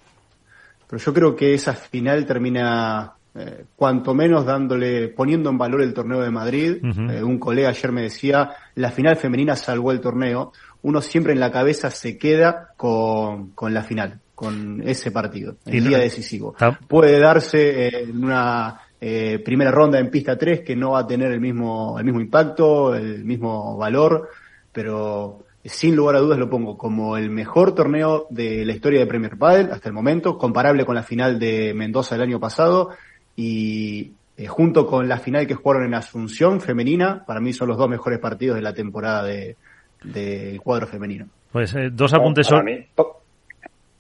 pero 0.92 1.02
yo 1.02 1.14
creo 1.14 1.36
que 1.38 1.54
esa 1.54 1.74
final 1.74 2.26
termina 2.26 3.14
eh, 3.34 3.64
cuanto 3.78 4.14
menos 4.14 4.46
dándole, 4.46 5.08
poniendo 5.08 5.50
en 5.50 5.58
valor 5.58 5.82
el 5.82 5.94
torneo 5.94 6.20
de 6.20 6.30
Madrid. 6.30 6.80
Eh, 6.84 7.24
un 7.24 7.40
colega 7.40 7.70
ayer 7.70 7.94
me 7.94 8.02
decía, 8.02 8.50
la 8.76 8.92
final 8.92 9.16
femenina 9.16 9.56
salvó 9.56 9.94
el 9.94 10.02
torneo. 10.02 10.52
Uno 10.82 11.00
siempre 11.02 11.32
en 11.32 11.40
la 11.40 11.50
cabeza 11.50 11.90
se 11.92 12.18
queda 12.18 12.74
con, 12.76 13.52
con 13.52 13.74
la 13.74 13.84
final, 13.84 14.20
con 14.36 14.84
ese 14.86 15.12
partido, 15.12 15.56
el 15.66 15.86
día 15.86 15.98
decisivo. 15.98 16.56
Puede 16.90 17.20
darse 17.20 17.88
eh, 17.88 18.12
una 18.14 18.82
primera 19.00 19.72
ronda 19.72 19.98
en 19.98 20.12
pista 20.12 20.38
3 20.38 20.60
que 20.60 20.76
no 20.76 20.92
va 20.92 21.00
a 21.00 21.08
tener 21.08 21.32
el 21.32 21.40
mismo, 21.40 21.98
el 21.98 22.04
mismo 22.04 22.20
impacto, 22.20 22.94
el 22.94 23.24
mismo 23.24 23.78
valor, 23.78 24.30
pero 24.74 25.46
sin 25.64 25.96
lugar 25.96 26.16
a 26.16 26.20
dudas 26.20 26.40
lo 26.40 26.50
pongo 26.50 26.78
como 26.78 27.18
el 27.18 27.30
mejor 27.30 27.76
torneo 27.76 28.28
de 28.30 28.66
la 28.66 28.74
historia 28.74 29.00
de 29.00 29.06
Premier 29.06 29.38
Padel 29.38 29.72
hasta 29.72 29.90
el 29.90 29.94
momento, 29.94 30.38
comparable 30.38 30.86
con 30.86 30.96
la 30.96 31.04
final 31.04 31.40
de 31.40 31.74
Mendoza 31.74 32.16
del 32.16 32.24
año 32.24 32.40
pasado 32.40 32.90
y 33.36 34.14
eh, 34.38 34.48
junto 34.48 34.88
con 34.88 35.08
la 35.08 35.18
final 35.18 35.46
que 35.46 35.54
jugaron 35.54 35.86
en 35.86 35.94
Asunción 35.94 36.62
femenina, 36.62 37.24
para 37.26 37.40
mí 37.40 37.54
son 37.54 37.68
los 37.68 37.78
dos 37.78 37.90
mejores 37.90 38.20
partidos 38.20 38.56
de 38.56 38.62
la 38.62 38.74
temporada 38.74 39.24
del 39.24 39.56
de 40.04 40.60
cuadro 40.64 40.88
femenino. 40.88 41.28
Pues 41.52 41.76
eh, 41.76 41.90
dos 41.92 42.14
apuntes 42.14 42.48
son... 42.48 42.66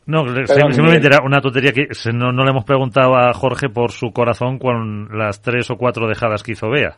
No, 0.07 0.25
simplemente 0.45 1.07
era 1.07 1.19
una 1.23 1.39
tontería 1.41 1.71
que 1.71 1.87
no, 2.11 2.31
no 2.31 2.43
le 2.43 2.49
hemos 2.49 2.65
preguntado 2.65 3.15
a 3.15 3.33
Jorge 3.33 3.69
por 3.69 3.91
su 3.91 4.11
corazón 4.11 4.57
con 4.57 5.15
las 5.15 5.41
tres 5.41 5.69
o 5.69 5.77
cuatro 5.77 6.07
dejadas 6.07 6.41
que 6.41 6.53
hizo 6.53 6.69
Bea. 6.69 6.97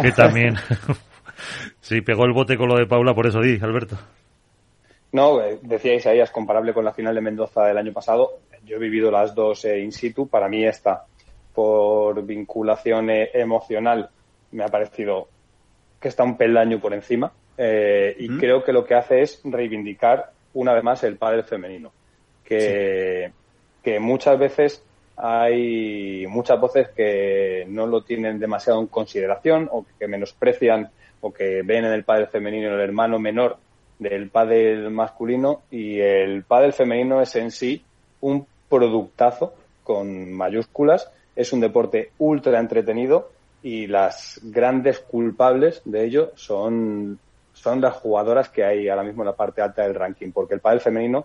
Que 0.00 0.12
también 0.16 0.54
Sí, 1.80 2.00
pegó 2.00 2.24
el 2.24 2.32
bote 2.32 2.56
con 2.56 2.68
lo 2.68 2.76
de 2.76 2.86
Paula, 2.86 3.14
por 3.14 3.26
eso 3.26 3.40
di, 3.40 3.58
Alberto. 3.60 3.96
No, 5.14 5.40
eh, 5.40 5.60
decía 5.62 5.94
Isaías, 5.94 6.32
comparable 6.32 6.74
con 6.74 6.84
la 6.84 6.92
final 6.92 7.14
de 7.14 7.20
Mendoza 7.20 7.66
del 7.66 7.78
año 7.78 7.92
pasado. 7.92 8.40
Yo 8.64 8.76
he 8.76 8.80
vivido 8.80 9.12
las 9.12 9.32
dos 9.32 9.64
eh, 9.64 9.78
in 9.78 9.92
situ. 9.92 10.26
Para 10.26 10.48
mí 10.48 10.64
esta, 10.64 11.04
por 11.54 12.20
vinculación 12.24 13.10
eh, 13.10 13.30
emocional, 13.32 14.10
me 14.50 14.64
ha 14.64 14.68
parecido 14.68 15.28
que 16.00 16.08
está 16.08 16.24
un 16.24 16.36
peldaño 16.36 16.80
por 16.80 16.92
encima. 16.94 17.32
y 17.56 18.28
creo 18.38 18.64
que 18.64 18.72
lo 18.72 18.84
que 18.84 18.94
hace 18.96 19.22
es 19.22 19.40
reivindicar 19.44 20.32
una 20.54 20.74
vez 20.74 20.82
más 20.82 21.04
el 21.04 21.16
padre 21.16 21.44
femenino. 21.44 21.92
Que, 22.44 23.30
que 23.84 24.00
muchas 24.00 24.36
veces 24.36 24.84
hay 25.16 26.26
muchas 26.26 26.60
voces 26.60 26.88
que 26.88 27.64
no 27.68 27.86
lo 27.86 28.02
tienen 28.02 28.40
demasiado 28.40 28.80
en 28.80 28.88
consideración 28.88 29.68
o 29.70 29.86
que 29.98 30.08
menosprecian 30.08 30.90
o 31.26 31.32
que 31.32 31.62
ven 31.62 31.86
en 31.86 31.92
el 31.92 32.04
padre 32.04 32.26
femenino 32.26 32.68
el 32.74 32.80
hermano 32.80 33.18
menor 33.18 33.56
del 33.98 34.28
padre 34.28 34.90
masculino 34.90 35.62
y 35.70 35.98
el 35.98 36.44
padre 36.44 36.72
femenino 36.72 37.22
es 37.22 37.34
en 37.36 37.50
sí 37.50 37.82
un 38.20 38.46
productazo 38.68 39.54
con 39.82 40.30
mayúsculas, 40.34 41.10
es 41.34 41.50
un 41.54 41.60
deporte 41.60 42.10
ultra 42.18 42.60
entretenido 42.60 43.30
y 43.62 43.86
las 43.86 44.38
grandes 44.42 44.98
culpables 44.98 45.80
de 45.86 46.04
ello 46.04 46.32
son, 46.34 47.18
son 47.54 47.80
las 47.80 47.94
jugadoras 47.94 48.50
que 48.50 48.62
hay 48.62 48.90
ahora 48.90 49.04
mismo 49.04 49.22
en 49.22 49.28
la 49.28 49.36
parte 49.36 49.62
alta 49.62 49.82
del 49.82 49.94
ranking, 49.94 50.30
porque 50.30 50.52
el 50.52 50.60
padre 50.60 50.80
femenino, 50.80 51.24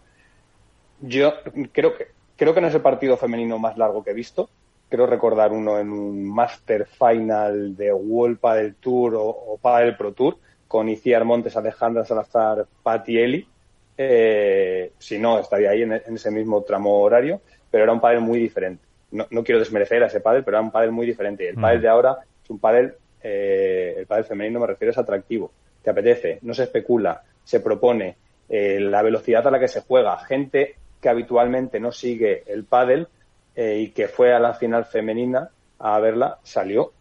yo 1.02 1.34
creo 1.74 1.97
que, 1.97 2.08
creo 2.38 2.54
que 2.54 2.62
no 2.62 2.68
es 2.68 2.76
el 2.76 2.82
partido 2.82 3.18
femenino 3.18 3.60
más 3.60 3.78
largo 3.78 4.02
que 4.02 4.12
he 4.12 4.14
visto, 4.14 4.50
creo 4.90 5.06
recordar 5.06 5.52
uno 5.52 5.80
en 5.80 5.92
un 5.92 6.28
Master 6.28 6.86
Final 6.86 7.76
de 7.76 7.94
World 7.94 8.40
del 8.56 8.76
Tour 8.76 9.16
o, 9.16 9.60
o 9.62 9.78
del 9.78 9.96
Pro 9.96 10.14
Tour 10.14 10.38
con 10.68 10.90
Iciar 10.90 11.26
Montes, 11.26 11.56
Alejandra 11.56 12.06
Salazar, 12.06 12.66
Patti 12.84 13.18
Eli. 13.18 13.48
Eh, 13.98 14.94
si 14.98 15.18
no, 15.18 15.40
estaría 15.40 15.72
ahí 15.72 15.82
en, 15.82 15.94
ese 15.94 16.32
mismo 16.32 16.62
tramo 16.62 17.00
horario, 17.00 17.42
pero 17.70 17.84
era 17.84 17.94
un 17.94 18.00
pádel 18.00 18.22
muy 18.22 18.40
diferente. 18.40 18.84
No, 19.12 19.44
quiero 19.44 19.60
desmerecer 19.60 20.04
a 20.04 20.08
ese 20.08 20.22
pádel, 20.22 20.44
pero 20.44 20.58
era 20.58 20.64
un 20.64 20.72
pádel 20.72 20.92
muy 20.92 21.08
diferente. 21.08 21.44
Y 21.44 21.48
el 21.48 21.56
pádel 21.56 21.82
de 21.82 21.90
ahora 21.90 22.18
es 22.44 22.50
un 22.50 22.60
pádel, 22.60 22.94
eh, 23.24 23.96
el 23.98 24.06
pádel 24.06 24.26
femenino 24.26 24.60
me 24.60 24.68
refiero, 24.68 24.92
es 24.92 24.98
atractivo. 24.98 25.52
Te 25.82 25.90
apetece, 25.90 26.38
no 26.44 26.54
se 26.54 26.64
especula, 26.64 27.24
se 27.44 27.62
propone 27.62 28.16
eh, 28.48 28.80
la 28.80 29.02
velocidad 29.02 29.48
a 29.48 29.52
la 29.52 29.60
que 29.60 29.68
se 29.68 29.82
juega. 29.82 30.18
Gente 30.20 30.76
que 31.02 31.10
habitualmente 31.10 31.80
no 31.80 31.92
sigue 31.92 32.44
el 32.46 32.66
pádel 32.66 33.08
eh, 33.60 33.78
y 33.84 33.89
que 33.89 34.07
fue 34.07 34.34
a 34.34 34.39
la 34.39 34.53
final 34.53 34.86
femenina 34.86 35.49
a 35.80 35.99
verla, 35.99 36.39
salió 36.43 36.93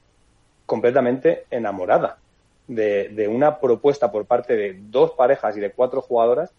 completamente 0.66 1.44
enamorada. 1.50 2.18
de, 2.66 3.08
de 3.08 3.26
una 3.28 3.58
propuesta 3.58 4.10
por 4.10 4.26
parte 4.26 4.54
de 4.56 4.76
dos 4.90 5.12
parejas 5.12 5.56
y 5.56 5.60
de 5.60 5.70
cuatro 5.70 6.02
jugadoras 6.02 6.52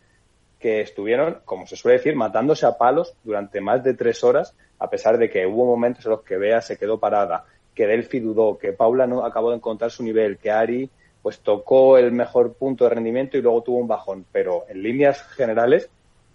que 0.60 0.82
estuvieron, 0.82 1.40
como 1.46 1.68
se 1.68 1.76
suele 1.76 1.98
decir, 1.98 2.16
matándose 2.16 2.66
a 2.66 2.78
palos 2.78 3.14
durante 3.24 3.62
más 3.62 3.84
de 3.84 3.94
tres 3.94 4.24
horas, 4.24 4.54
a 4.80 4.90
pesar 4.90 5.18
de 5.18 5.30
que 5.30 5.46
hubo 5.46 5.66
momentos 5.66 6.06
en 6.06 6.12
los 6.12 6.24
que 6.24 6.38
Bea 6.38 6.62
se 6.62 6.78
quedó 6.78 6.98
parada, 6.98 7.46
que 7.76 7.86
Delphi 7.86 8.20
dudó, 8.20 8.58
que 8.58 8.74
Paula 8.74 9.06
no 9.06 9.26
acabó 9.26 9.52
de 9.52 9.58
encontrar 9.58 9.92
su 9.92 10.04
nivel, 10.04 10.38
que 10.38 10.52
Ari 10.52 10.90
pues 11.22 11.40
tocó 11.40 11.98
el 11.98 12.12
mejor 12.12 12.54
punto 12.54 12.86
de 12.86 12.92
rendimiento 12.92 13.38
y 13.38 13.42
luego 13.42 13.64
tuvo 13.64 13.78
un 13.80 13.88
bajón. 13.88 14.26
Pero 14.32 14.64
en 14.70 14.82
líneas 14.82 15.22
generales, 15.36 15.90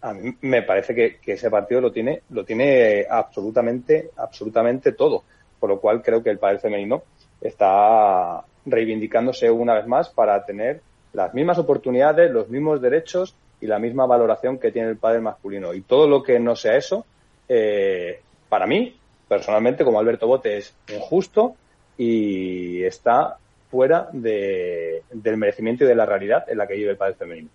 a 0.04 0.12
mí 0.12 0.36
me 0.42 0.62
parece 0.62 0.94
que, 0.94 1.32
ese 1.32 1.50
partido 1.50 1.80
lo 1.80 1.90
tiene, 1.90 2.20
lo 2.28 2.44
tiene 2.44 3.06
absolutamente, 3.08 4.10
absolutamente 4.16 4.92
todo. 4.92 5.24
Por 5.58 5.70
lo 5.70 5.80
cual 5.80 6.02
creo 6.02 6.22
que 6.22 6.28
el 6.28 6.38
padre 6.38 6.58
femenino 6.58 7.04
está 7.40 8.44
reivindicándose 8.66 9.50
una 9.50 9.74
vez 9.74 9.86
más 9.86 10.10
para 10.10 10.44
tener 10.44 10.82
las 11.14 11.32
mismas 11.32 11.58
oportunidades, 11.58 12.30
los 12.30 12.50
mismos 12.50 12.82
derechos 12.82 13.34
y 13.62 13.66
la 13.66 13.78
misma 13.78 14.04
valoración 14.04 14.58
que 14.58 14.70
tiene 14.70 14.90
el 14.90 14.98
padre 14.98 15.20
masculino. 15.20 15.72
Y 15.72 15.80
todo 15.80 16.06
lo 16.06 16.22
que 16.22 16.38
no 16.38 16.54
sea 16.54 16.76
eso, 16.76 17.06
eh, 17.48 18.20
para 18.50 18.66
mí, 18.66 18.94
personalmente, 19.26 19.84
como 19.84 19.98
Alberto 19.98 20.26
Bote, 20.26 20.58
es 20.58 20.74
injusto 20.92 21.56
y 21.96 22.84
está 22.84 23.38
fuera 23.70 24.10
de, 24.12 25.02
del 25.10 25.38
merecimiento 25.38 25.84
y 25.84 25.86
de 25.86 25.94
la 25.94 26.04
realidad 26.04 26.44
en 26.46 26.58
la 26.58 26.66
que 26.66 26.74
vive 26.74 26.90
el 26.90 26.98
padre 26.98 27.14
femenino. 27.14 27.48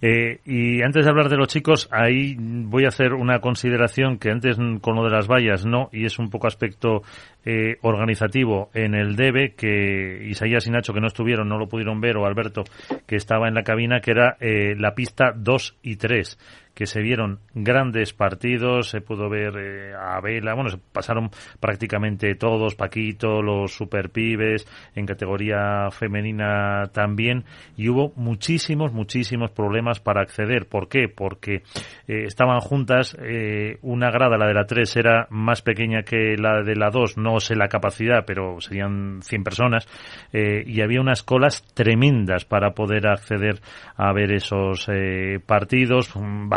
Eh, 0.00 0.40
y 0.44 0.82
antes 0.82 1.04
de 1.04 1.10
hablar 1.10 1.28
de 1.28 1.36
los 1.36 1.48
chicos, 1.48 1.88
ahí 1.90 2.36
voy 2.38 2.84
a 2.84 2.88
hacer 2.88 3.12
una 3.12 3.40
consideración 3.40 4.18
que 4.18 4.30
antes 4.30 4.56
con 4.80 4.96
lo 4.96 5.04
de 5.04 5.10
las 5.10 5.28
vallas 5.28 5.66
no, 5.66 5.88
y 5.92 6.06
es 6.06 6.18
un 6.18 6.30
poco 6.30 6.46
aspecto 6.46 7.02
eh, 7.44 7.76
organizativo. 7.82 8.70
En 8.72 8.94
el 8.94 9.16
DEBE, 9.16 9.54
que 9.54 10.26
Isaías 10.26 10.66
y 10.66 10.70
Nacho 10.70 10.92
que 10.92 11.00
no 11.00 11.06
estuvieron 11.06 11.48
no 11.48 11.58
lo 11.58 11.68
pudieron 11.68 12.00
ver, 12.00 12.16
o 12.16 12.26
Alberto 12.26 12.64
que 13.06 13.16
estaba 13.16 13.48
en 13.48 13.54
la 13.54 13.62
cabina, 13.62 14.00
que 14.00 14.10
era 14.12 14.36
eh, 14.40 14.74
la 14.76 14.94
pista 14.94 15.32
2 15.36 15.78
y 15.82 15.96
3 15.96 16.38
que 16.76 16.84
se 16.84 17.00
vieron 17.00 17.40
grandes 17.54 18.12
partidos, 18.12 18.90
se 18.90 19.00
pudo 19.00 19.30
ver 19.30 19.56
eh, 19.56 19.94
a 19.94 20.20
Vela, 20.20 20.52
bueno, 20.52 20.68
se 20.68 20.76
pasaron 20.76 21.30
prácticamente 21.58 22.34
todos, 22.34 22.74
Paquito, 22.74 23.40
los 23.40 23.72
superpibes, 23.72 24.66
en 24.94 25.06
categoría 25.06 25.88
femenina 25.90 26.82
también, 26.92 27.44
y 27.78 27.88
hubo 27.88 28.12
muchísimos, 28.16 28.92
muchísimos 28.92 29.52
problemas 29.52 30.00
para 30.00 30.20
acceder. 30.20 30.68
¿Por 30.68 30.90
qué? 30.90 31.08
Porque 31.08 31.62
eh, 32.08 32.24
estaban 32.26 32.60
juntas, 32.60 33.16
eh, 33.22 33.78
una 33.80 34.10
grada, 34.10 34.36
la 34.36 34.46
de 34.46 34.54
la 34.54 34.66
3, 34.66 34.96
era 34.96 35.26
más 35.30 35.62
pequeña 35.62 36.02
que 36.02 36.36
la 36.36 36.62
de 36.62 36.76
la 36.76 36.90
2, 36.90 37.16
no 37.16 37.40
sé 37.40 37.56
la 37.56 37.68
capacidad, 37.68 38.26
pero 38.26 38.60
serían 38.60 39.22
100 39.22 39.44
personas, 39.44 39.88
y 40.30 40.82
había 40.82 41.00
unas 41.00 41.22
colas 41.22 41.64
tremendas 41.72 42.44
para 42.44 42.72
poder 42.72 43.06
acceder 43.06 43.60
a 43.96 44.12
ver 44.12 44.32
esos 44.32 44.86
partidos, 45.46 46.08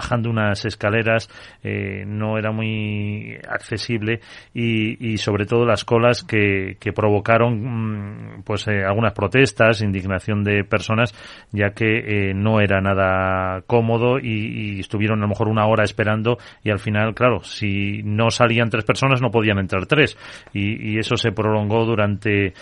bajando 0.10 0.32
unas 0.32 0.66
escaleras 0.66 1.30
eh, 1.64 2.04
no 2.08 2.40
era 2.40 2.52
muy 2.52 3.38
accesible 3.48 4.22
y, 4.54 5.18
sobre 5.18 5.46
todo 5.46 5.66
las 5.66 5.86
colas 5.86 6.24
que, 6.24 6.78
provocaron 6.96 8.40
mm, 8.40 8.44
pues 8.44 8.68
eh, 8.68 8.84
algunas 8.84 9.14
protestas, 9.14 9.82
indignación 9.82 10.44
de 10.44 10.64
personas, 10.64 11.14
ya 11.52 11.70
que 11.72 12.30
eh, 12.30 12.34
no 12.34 12.60
era 12.60 12.82
nada 12.82 13.62
cómodo 13.68 14.18
y, 14.20 14.80
estuvieron 14.80 15.20
a 15.20 15.22
lo 15.24 15.28
mejor 15.28 15.48
una 15.48 15.68
hora 15.68 15.84
esperando 15.84 16.38
y 16.64 16.72
al 16.72 16.80
final, 16.80 17.14
claro, 17.14 17.44
si 17.44 18.02
no 18.04 18.32
salían 18.32 18.70
tres 18.70 18.86
personas 18.86 19.22
no 19.22 19.30
podían 19.30 19.60
entrar 19.60 19.86
tres 19.86 20.18
y, 20.54 20.98
eso 21.00 21.16
se 21.16 21.32
prolongó 21.32 21.86
durante 21.86 22.54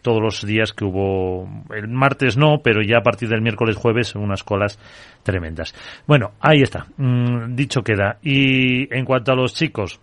todos 0.00 0.22
los 0.22 0.46
días 0.46 0.72
que 0.72 0.84
hubo. 0.84 1.46
El 1.74 1.88
martes 1.88 2.36
no, 2.38 2.60
pero 2.62 2.82
ya 2.82 2.98
a 2.98 3.02
partir 3.02 3.28
del 3.28 3.42
miércoles 3.42 3.76
jueves 3.76 4.14
unas 4.14 4.42
colas 4.42 4.78
tremendas. 5.22 5.74
Bueno, 6.06 6.32
ahí 6.40 6.62
está. 6.62 6.83
Mm, 6.96 7.54
dicho 7.54 7.82
queda. 7.82 8.18
Y 8.22 8.94
en 8.94 9.04
cuanto 9.04 9.32
a 9.32 9.36
los 9.36 9.54
chicos, 9.54 10.00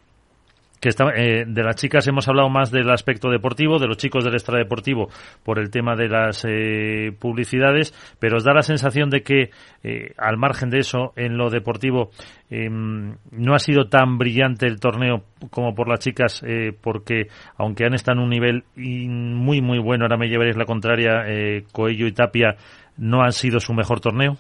que 0.81 0.89
eh, 0.89 1.45
de 1.47 1.63
las 1.63 1.75
chicas 1.75 2.07
hemos 2.07 2.27
hablado 2.27 2.49
más 2.49 2.71
del 2.71 2.89
aspecto 2.89 3.29
deportivo, 3.29 3.77
de 3.77 3.87
los 3.87 3.97
chicos 3.97 4.25
del 4.25 4.33
extradeportivo 4.33 5.09
por 5.43 5.59
el 5.59 5.69
tema 5.69 5.95
de 5.95 6.09
las 6.09 6.43
eh, 6.43 7.15
publicidades, 7.17 7.93
pero 8.19 8.37
os 8.37 8.43
da 8.43 8.51
la 8.51 8.63
sensación 8.63 9.11
de 9.11 9.21
que 9.21 9.51
eh, 9.83 10.13
al 10.17 10.37
margen 10.37 10.71
de 10.71 10.79
eso, 10.79 11.13
en 11.15 11.37
lo 11.37 11.51
deportivo, 11.51 12.09
em, 12.49 13.15
no 13.31 13.53
ha 13.53 13.59
sido 13.59 13.89
tan 13.89 14.17
brillante 14.17 14.65
el 14.65 14.79
torneo 14.79 15.23
como 15.51 15.75
por 15.75 15.87
las 15.87 15.99
chicas, 15.99 16.43
porque 16.81 17.27
aunque 17.57 17.85
han 17.85 17.93
estado 17.93 18.17
en 18.17 18.23
un 18.23 18.29
nivel 18.29 18.63
muy, 18.75 19.61
muy 19.61 19.79
bueno, 19.79 20.05
ahora 20.05 20.17
me 20.17 20.27
llevaréis 20.27 20.57
la 20.57 20.65
contraria, 20.65 21.23
Coello 21.71 22.07
y 22.07 22.11
Tapia 22.11 22.55
no 22.97 23.21
han 23.21 23.31
sido 23.31 23.59
su 23.59 23.73
mejor 23.73 23.99
torneo. 23.99 24.37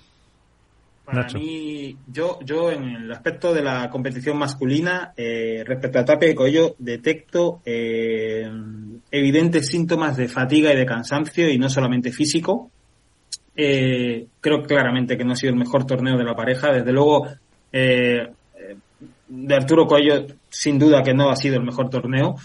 Para 1.11 1.27
mí, 1.33 1.97
yo, 2.07 2.39
yo 2.43 2.71
en 2.71 2.83
el 2.83 3.11
aspecto 3.11 3.53
de 3.53 3.61
la 3.61 3.89
competición 3.89 4.37
masculina, 4.37 5.13
eh, 5.17 5.63
respecto 5.65 5.99
a 5.99 6.05
Tapia 6.05 6.29
y 6.29 6.35
Coello, 6.35 6.75
detecto 6.79 7.61
eh, 7.65 8.49
evidentes 9.11 9.67
síntomas 9.67 10.15
de 10.15 10.29
fatiga 10.29 10.71
y 10.71 10.77
de 10.77 10.85
cansancio 10.85 11.49
y 11.49 11.57
no 11.57 11.69
solamente 11.69 12.11
físico. 12.11 12.71
Eh, 13.55 14.25
creo 14.39 14.63
claramente 14.63 15.17
que 15.17 15.25
no 15.25 15.33
ha 15.33 15.35
sido 15.35 15.51
el 15.51 15.59
mejor 15.59 15.85
torneo 15.85 16.17
de 16.17 16.23
la 16.23 16.33
pareja. 16.33 16.71
Desde 16.71 16.93
luego, 16.93 17.27
de 17.71 19.55
Arturo 19.55 19.85
Coello, 19.85 20.27
sin 20.49 20.79
duda 20.79 21.03
que 21.03 21.13
no 21.13 21.29
ha 21.29 21.35
sido 21.35 21.55
el 21.55 21.63
mejor 21.63 21.89
torneo 21.89 22.35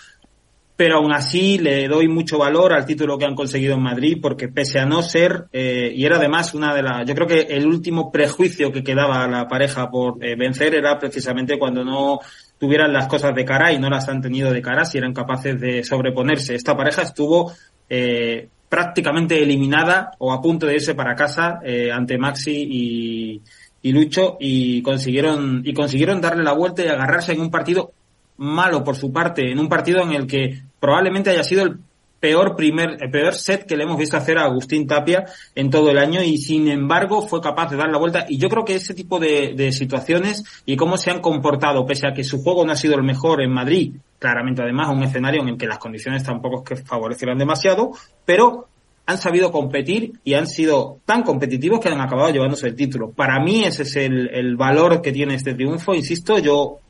pero 0.77 0.97
aún 0.97 1.13
así 1.13 1.59
le 1.59 1.89
doy 1.89 2.07
mucho 2.07 2.39
valor 2.39 2.75
al 2.75 2.85
título 2.85 3.17
que 3.17 3.25
han 3.25 3.35
conseguido 3.35 3.75
en 3.75 3.83
Madrid 3.83 4.19
porque 4.21 4.49
pese 4.49 4.79
a 4.79 4.85
no 4.85 5.03
ser 5.03 5.47
eh, 5.53 5.91
y 5.95 6.05
era 6.05 6.17
además 6.17 6.55
una 6.55 6.75
de 6.75 6.83
las 6.83 7.07
yo 7.07 7.15
creo 7.15 7.27
que 7.27 7.41
el 7.41 7.67
último 7.67 8.13
prejuicio 8.13 8.71
que 8.71 8.85
quedaba 8.85 9.25
a 9.25 9.29
la 9.29 9.49
pareja 9.49 9.91
por 9.91 10.23
eh, 10.23 10.37
vencer 10.37 10.75
era 10.75 10.99
precisamente 10.99 11.59
cuando 11.59 11.83
no 11.83 12.21
tuvieran 12.59 12.93
las 12.93 13.09
cosas 13.09 13.35
de 13.35 13.45
cara 13.45 13.73
y 13.73 13.79
no 13.79 13.89
las 13.89 14.09
han 14.09 14.21
tenido 14.21 14.53
de 14.53 14.63
cara 14.63 14.85
si 14.85 14.99
eran 14.99 15.13
capaces 15.13 15.61
de 15.61 15.83
sobreponerse. 15.83 16.55
Esta 16.55 16.77
pareja 16.77 17.03
estuvo 17.03 17.53
eh, 17.89 18.49
prácticamente 18.69 19.43
eliminada 19.43 20.13
o 20.19 20.33
a 20.33 20.43
punto 20.43 20.67
de 20.67 20.75
irse 20.75 20.95
para 20.95 21.15
casa 21.15 21.61
ante 21.93 22.19
Maxi 22.19 22.67
y, 22.69 23.43
y 23.83 23.93
Lucho 23.93 24.37
y 24.41 24.83
consiguieron 24.83 25.63
y 25.65 25.73
consiguieron 25.73 26.21
darle 26.21 26.43
la 26.43 26.53
vuelta 26.53 26.85
y 26.85 26.89
agarrarse 26.89 27.33
en 27.33 27.41
un 27.41 27.51
partido 27.51 27.93
malo 28.39 28.85
por 28.85 28.97
su 28.97 29.13
parte, 29.13 29.51
en 29.51 29.59
un 29.59 29.69
partido 29.69 30.03
en 30.03 30.13
el 30.13 30.27
que 30.27 30.63
probablemente 30.81 31.31
haya 31.31 31.43
sido 31.43 31.63
el 31.65 31.79
peor 32.21 32.57
primer, 32.57 32.97
el 33.01 33.11
peor 33.11 33.35
set 33.35 33.67
que 33.67 33.77
le 33.77 33.85
hemos 33.85 33.99
visto 33.99 34.17
hacer 34.17 34.39
a 34.39 34.45
Agustín 34.45 34.87
Tapia 34.87 35.27
en 35.55 35.71
todo 35.71 35.91
el 35.91 35.99
año 35.99 36.23
y 36.23 36.39
sin 36.39 36.69
embargo 36.69 37.27
fue 37.27 37.41
capaz 37.41 37.71
de 37.71 37.77
dar 37.77 37.91
la 37.91 37.99
vuelta 37.99 38.27
y 38.29 38.39
yo 38.39 38.49
creo 38.49 38.65
que 38.65 38.75
ese 38.75 38.95
tipo 38.95 39.19
de, 39.19 39.71
situaciones 39.73 40.45
y 40.65 40.77
cómo 40.77 40.97
se 40.97 41.11
han 41.11 41.21
comportado 41.21 41.85
pese 41.87 42.07
a 42.07 42.15
que 42.15 42.25
su 42.25 42.43
juego 42.43 42.65
no 42.65 42.73
ha 42.73 42.77
sido 42.77 42.95
el 42.95 43.03
mejor 43.03 43.43
en 43.43 43.53
Madrid, 43.53 43.95
claramente 44.19 44.63
además 44.63 44.89
un 44.91 45.03
escenario 45.03 45.43
en 45.43 45.49
el 45.51 45.59
que 45.59 45.67
las 45.67 45.79
condiciones 45.79 46.25
tampoco 46.25 46.59
es 46.59 46.69
que 46.69 46.85
favorecieran 46.85 47.39
demasiado, 47.39 47.93
pero 48.25 48.69
han 49.05 49.19
sabido 49.19 49.53
competir 49.53 50.15
y 50.25 50.35
han 50.35 50.49
sido 50.49 50.99
tan 51.05 51.23
competitivos 51.23 51.79
que 51.79 51.89
han 51.89 52.01
acabado 52.01 52.31
llevándose 52.31 52.67
el 52.67 52.75
título. 52.75 53.11
Para 53.11 53.39
mí 53.39 53.65
ese 53.65 53.85
es 53.85 53.95
el 53.97 54.57
valor 54.57 55.01
que 55.01 55.13
tiene 55.13 55.37
este 55.37 55.55
triunfo. 55.55 55.95
Insisto, 55.95 56.41
yo 56.41 56.81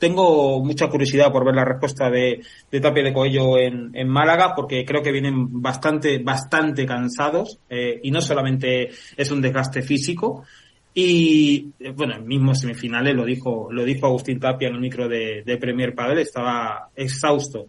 tengo 0.00 0.64
mucha 0.64 0.88
curiosidad 0.88 1.30
por 1.30 1.44
ver 1.44 1.54
la 1.54 1.64
respuesta 1.64 2.10
de, 2.10 2.40
de 2.70 2.80
Tapia 2.80 3.04
de 3.04 3.12
Coello 3.12 3.58
en, 3.58 3.90
en, 3.94 4.08
Málaga, 4.08 4.54
porque 4.56 4.84
creo 4.84 5.02
que 5.02 5.12
vienen 5.12 5.62
bastante, 5.62 6.18
bastante 6.18 6.86
cansados, 6.86 7.60
eh, 7.68 8.00
y 8.02 8.10
no 8.10 8.20
solamente 8.20 8.90
es 9.16 9.30
un 9.30 9.42
desgaste 9.42 9.82
físico, 9.82 10.44
y 10.92 11.68
bueno, 11.94 12.16
el 12.16 12.24
mismo 12.24 12.54
semifinales 12.54 13.14
lo 13.14 13.24
dijo, 13.24 13.68
lo 13.70 13.84
dijo 13.84 14.06
Agustín 14.06 14.40
Tapia 14.40 14.68
en 14.68 14.74
el 14.74 14.80
micro 14.80 15.08
de, 15.08 15.42
de 15.44 15.56
Premier 15.58 15.94
Padel, 15.94 16.18
estaba 16.18 16.88
exhausto. 16.96 17.66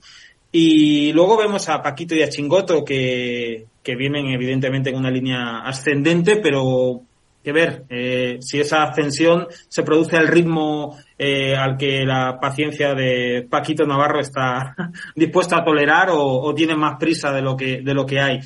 Y 0.52 1.14
luego 1.14 1.38
vemos 1.38 1.70
a 1.70 1.82
Paquito 1.82 2.16
y 2.16 2.24
a 2.24 2.30
Chingoto 2.30 2.84
que, 2.84 3.66
que 3.84 3.96
vienen 3.96 4.28
evidentemente 4.28 4.90
en 4.90 4.98
una 4.98 5.12
línea 5.12 5.60
ascendente, 5.60 6.38
pero 6.38 7.04
que 7.44 7.52
ver 7.52 7.86
eh, 7.90 8.38
si 8.42 8.60
esa 8.60 8.84
ascensión 8.84 9.48
se 9.68 9.84
produce 9.84 10.18
al 10.18 10.28
ritmo 10.28 10.98
eh, 11.24 11.56
al 11.56 11.78
que 11.78 12.04
la 12.04 12.40
paciencia 12.40 12.96
de 12.96 13.46
Paquito 13.48 13.86
Navarro 13.86 14.20
está 14.20 14.76
dispuesta 15.16 15.58
a 15.58 15.64
tolerar 15.64 16.08
o, 16.12 16.52
tiene 16.56 16.76
más 16.76 16.96
prisa 17.00 17.32
de 17.32 17.44
lo 17.44 17.56
que 17.56 17.84
de 17.84 17.94
lo 17.94 18.08
que 18.08 18.20
hay. 18.20 18.40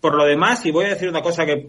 Por 0.00 0.14
lo 0.14 0.24
demás, 0.24 0.64
y 0.64 0.70
voy 0.70 0.86
a 0.86 0.94
decir 0.94 1.10
una 1.10 1.20
cosa 1.20 1.44
que 1.44 1.68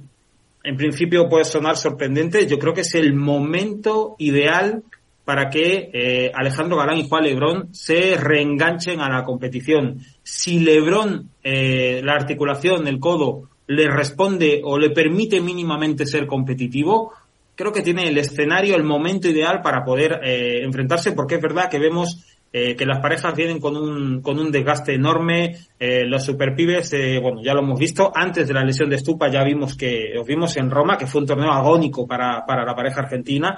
en 0.64 0.78
principio 0.78 1.28
puede 1.28 1.44
sonar 1.44 1.76
sorprendente, 1.76 2.48
yo 2.48 2.58
creo 2.58 2.74
que 2.74 2.82
es 2.82 2.96
el 2.96 3.14
momento 3.14 4.16
ideal 4.18 4.84
para 5.26 5.50
que 5.50 5.90
eh, 5.92 6.32
Alejandro 6.34 6.78
Galán 6.78 7.00
y 7.00 7.10
Juan 7.10 7.26
Lebrón 7.26 7.70
se 7.74 8.16
reenganchen 8.16 9.02
a 9.02 9.10
la 9.10 9.26
competición. 9.26 10.00
Si 10.24 10.60
Lebrón, 10.60 11.32
la 11.44 12.14
articulación, 12.14 12.88
el 12.88 13.00
codo, 13.00 13.50
le 13.68 13.90
responde 13.90 14.62
o 14.64 14.78
le 14.78 14.92
permite 14.92 15.42
mínimamente 15.42 16.06
ser 16.06 16.28
competitivo, 16.28 17.12
creo 17.56 17.72
que 17.72 17.82
tiene 17.82 18.08
el 18.08 18.18
escenario, 18.18 18.76
el 18.76 18.84
momento 18.84 19.28
ideal 19.28 19.62
para 19.62 19.84
poder 19.84 20.20
eh, 20.24 20.64
enfrentarse, 20.64 21.14
porque 21.14 21.36
es 21.36 21.42
verdad 21.42 21.70
que 21.70 21.80
vemos 21.80 22.26
eh, 22.54 22.76
que 22.76 22.86
las 22.86 23.00
parejas 23.00 23.36
vienen 23.36 23.60
con 23.60 23.76
un, 23.76 24.22
con 24.22 24.40
un 24.40 24.52
desgaste 24.52 24.94
enorme. 24.94 25.58
Eh, 25.80 26.06
los 26.06 26.24
superpibes, 26.24 26.94
eh, 26.94 27.20
bueno, 27.22 27.42
ya 27.44 27.54
lo 27.54 27.62
hemos 27.62 27.80
visto. 27.80 28.12
Antes 28.16 28.48
de 28.48 28.54
la 28.54 28.64
lesión 28.64 28.90
de 28.90 28.98
Stupa 28.98 29.30
ya 29.30 29.44
vimos 29.44 29.76
que, 29.76 30.18
os 30.18 30.26
vimos 30.26 30.56
en 30.58 30.72
Roma, 30.72 30.98
que 30.98 31.08
fue 31.08 31.22
un 31.22 31.28
torneo 31.28 31.52
agónico 31.52 32.08
para, 32.08 32.46
para 32.46 32.64
la 32.64 32.76
pareja 32.76 33.02
argentina. 33.02 33.58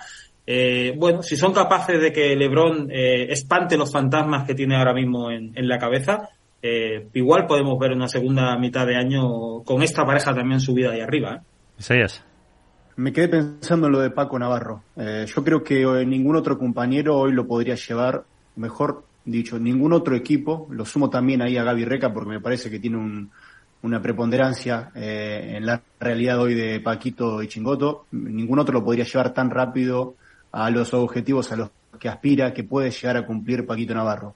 Eh, 0.50 0.94
bueno, 0.98 1.22
si 1.22 1.36
son 1.36 1.54
capaces 1.54 2.02
de 2.02 2.12
que 2.12 2.36
LeBron 2.36 2.90
eh, 2.90 3.28
espante 3.30 3.78
los 3.78 3.92
fantasmas 3.92 4.48
que 4.48 4.56
tiene 4.56 4.78
ahora 4.78 4.94
mismo 4.94 5.30
en, 5.30 5.52
en 5.54 5.68
la 5.68 5.78
cabeza, 5.78 6.30
eh, 6.62 7.08
igual 7.14 7.46
podemos 7.46 7.78
ver 7.78 7.92
una 7.92 8.08
segunda 8.08 8.58
mitad 8.58 8.88
de 8.88 8.96
año 8.96 9.62
con 9.64 9.84
esta 9.84 10.06
pareja 10.06 10.34
también 10.34 10.60
subida 10.60 10.92
ahí 10.92 11.02
arriba. 11.02 11.36
¿eh? 11.36 11.40
Me 12.98 13.14
quedé 13.14 13.28
pensando 13.28 13.86
en 13.86 13.94
lo 13.94 14.00
de 14.00 14.10
Paco 14.10 14.40
Navarro. 14.40 14.82
Eh, 14.96 15.28
yo 15.28 15.44
creo 15.44 15.64
que 15.64 15.86
ningún 16.04 16.36
otro 16.36 16.58
compañero 16.58 17.16
hoy 17.16 17.32
lo 17.32 17.46
podría 17.46 17.76
llevar 17.76 18.24
mejor 18.56 19.04
dicho, 19.24 19.60
ningún 19.60 19.94
otro 19.94 20.16
equipo, 20.16 20.68
lo 20.72 20.84
sumo 20.84 21.08
también 21.08 21.44
ahí 21.44 21.58
a 21.58 21.64
Gaby 21.64 21.86
Reca 21.86 22.12
porque 22.12 22.32
me 22.32 22.40
parece 22.40 22.72
que 22.72 22.80
tiene 22.80 22.98
un, 22.98 23.30
una 23.84 24.02
preponderancia 24.02 24.90
eh, 24.96 25.54
en 25.58 25.68
la 25.68 25.80
realidad 26.00 26.40
hoy 26.40 26.56
de 26.56 26.80
Paquito 26.80 27.44
y 27.44 27.48
Chingoto, 27.48 28.08
ningún 28.14 28.58
otro 28.58 28.74
lo 28.74 28.84
podría 28.84 29.06
llevar 29.06 29.32
tan 29.32 29.52
rápido 29.52 30.16
a 30.52 30.72
los 30.72 30.92
objetivos 30.96 31.52
a 31.52 31.56
los 31.56 31.70
que 32.00 32.10
aspira, 32.10 32.52
que 32.52 32.64
puede 32.64 32.90
llegar 32.90 33.18
a 33.18 33.28
cumplir 33.28 33.68
Paquito 33.68 33.94
Navarro. 33.94 34.34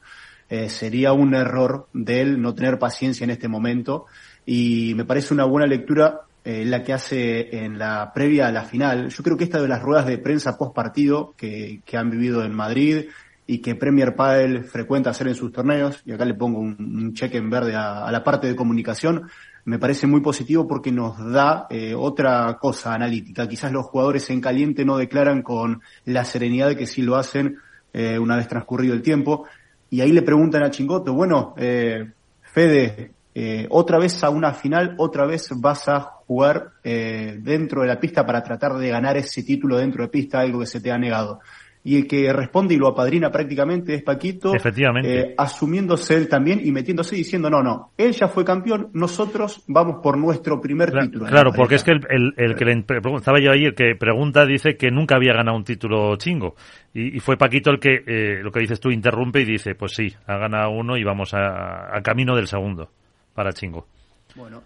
Eh, 0.47 0.70
sería 0.70 1.14
un 1.14 1.34
error 1.34 1.88
de 1.93 2.22
él 2.22 2.39
no 2.39 2.53
tener 2.53 2.78
paciencia 2.78 3.24
en 3.24 3.32
este 3.32 3.47
momento 3.47 4.05
y 4.45 4.93
me 4.95 5.05
parece 5.05 5.34
una 5.34 5.45
buena 5.45 5.66
lectura 5.66 6.22
eh, 6.44 6.66
la 6.66 6.84
que 6.84 6.94
hace 6.94 7.64
en 7.64 7.78
la 7.78 8.12
previa 8.14 8.48
a 8.48 8.52
la 8.52 8.64
final. 8.64 9.10
Yo 9.10 9.24
creo 9.24 9.38
que 9.38 9.44
esta 9.44 9.62
de 9.62 9.68
las 9.68 9.82
ruedas 9.82 10.06
de 10.06 10.18
prensa 10.18 10.58
post 10.58 10.74
partido 10.74 11.34
que, 11.38 11.82
que 11.86 11.98
han 11.98 12.10
vivido 12.10 12.44
en 12.44 12.54
Madrid, 12.54 13.06
y 13.52 13.60
que 13.60 13.76
Premier 13.76 14.16
Padel 14.16 14.64
frecuenta 14.64 15.10
hacer 15.10 15.28
en 15.28 15.36
sus 15.36 15.52
torneos, 15.52 16.02
y 16.06 16.14
acá 16.14 16.24
le 16.24 16.36
pongo 16.36 16.60
un, 16.60 17.14
cheque 17.14 17.38
en 17.38 17.50
verde 17.50 17.76
a, 17.76 18.10
la 18.10 18.24
parte 18.24 18.48
de 18.48 18.56
comunicación, 18.56 19.30
me 19.66 19.78
parece 19.78 20.08
muy 20.08 20.22
positivo 20.22 20.70
porque 20.70 20.89
nos 20.89 21.18
da 21.32 21.68
eh, 21.70 21.94
otra 21.94 22.58
cosa 22.62 22.94
analítica. 22.94 23.50
Quizás 23.50 23.74
los 23.74 23.88
jugadores 23.88 24.30
en 24.30 24.39
caliente 24.39 24.86
no 24.86 24.98
declaran 24.98 25.42
con 25.42 25.82
la 26.06 26.24
serenidad 26.24 26.78
que 26.78 26.88
sí 26.88 27.02
lo 27.02 27.18
hacen 27.18 27.58
eh, 27.92 28.18
una 28.18 28.38
vez 28.38 28.48
transcurrido 28.48 28.94
el 28.94 29.02
tiempo. 29.02 29.46
Y 29.89 30.00
ahí 30.00 30.14
le 30.14 30.22
preguntan 30.22 30.64
a 30.64 30.72
Chingoto, 30.72 31.14
bueno, 31.14 31.54
eh, 31.58 32.10
Fede, 32.42 33.12
eh, 33.34 33.68
otra 33.70 33.98
vez 33.98 34.24
a 34.24 34.30
una 34.30 34.54
final, 34.54 34.96
otra 34.98 35.26
vez 35.26 35.50
vas 35.56 35.88
a 35.88 36.02
jugar 36.02 36.72
eh, 36.84 37.38
dentro 37.40 37.82
de 37.82 37.88
la 37.88 38.00
pista 38.00 38.26
para 38.26 38.44
tratar 38.44 38.74
de 38.74 38.90
ganar 38.90 39.18
ese 39.18 39.44
título 39.44 39.78
dentro 39.78 40.04
de 40.04 40.10
pista, 40.10 40.40
algo 40.40 40.60
que 40.60 40.66
se 40.66 40.82
te 40.82 40.92
ha 40.92 40.98
negado 40.98 41.40
y 41.84 41.98
el 41.98 42.08
que 42.08 42.32
responde 42.32 42.76
y 42.76 42.78
lo 42.78 42.88
apadrina 42.88 43.32
prácticamente 43.32 43.96
es 43.96 44.04
Paquito, 44.04 44.54
Efectivamente. 44.54 45.20
Eh, 45.20 45.36
asumiéndose 45.38 46.16
él 46.16 46.28
también 46.28 46.62
y 46.64 46.72
metiéndose 46.72 47.16
diciendo, 47.16 47.50
no, 47.50 47.64
no, 47.64 47.92
él 47.98 48.12
ya 48.12 48.28
fue 48.28 48.46
campeón, 48.46 48.90
nosotros 48.94 49.64
vamos 49.68 49.98
por 50.02 50.18
nuestro 50.18 50.62
primer 50.62 50.92
claro, 50.92 51.06
título. 51.08 51.26
Claro, 51.26 51.52
porque 51.54 51.76
es 51.76 51.84
que 51.84 51.92
el, 51.92 52.02
el, 52.10 52.34
el 52.38 52.56
que 52.56 52.66
le 52.66 52.84
estaba 53.16 53.40
yo 53.40 53.52
ahí, 53.52 53.66
el 53.66 53.74
que 53.74 53.96
pregunta 53.96 54.46
dice 54.46 54.78
que 54.78 54.92
nunca 54.92 55.16
había 55.16 55.34
ganado 55.34 55.58
un 55.58 55.64
título 55.64 56.16
chingo. 56.18 56.56
Y, 56.94 57.18
y 57.18 57.20
fue 57.20 57.38
Paquito 57.38 57.72
el 57.72 57.80
que, 57.80 58.04
eh, 58.06 58.44
lo 58.44 58.52
que 58.52 58.60
dices 58.60 58.80
tú, 58.80 58.92
interrumpe 58.92 59.42
y 59.42 59.46
dice, 59.46 59.74
pues 59.76 59.94
sí, 59.94 60.14
ha 60.28 60.38
ganado 60.38 60.72
uno 60.72 60.98
y 60.98 61.04
vamos 61.04 61.34
a, 61.34 61.96
a 61.96 62.02
camino 62.02 62.36
del 62.36 62.48
segundo 62.48 62.90
para 63.34 63.54
chingo. 63.54 63.88
Bueno, 64.36 64.62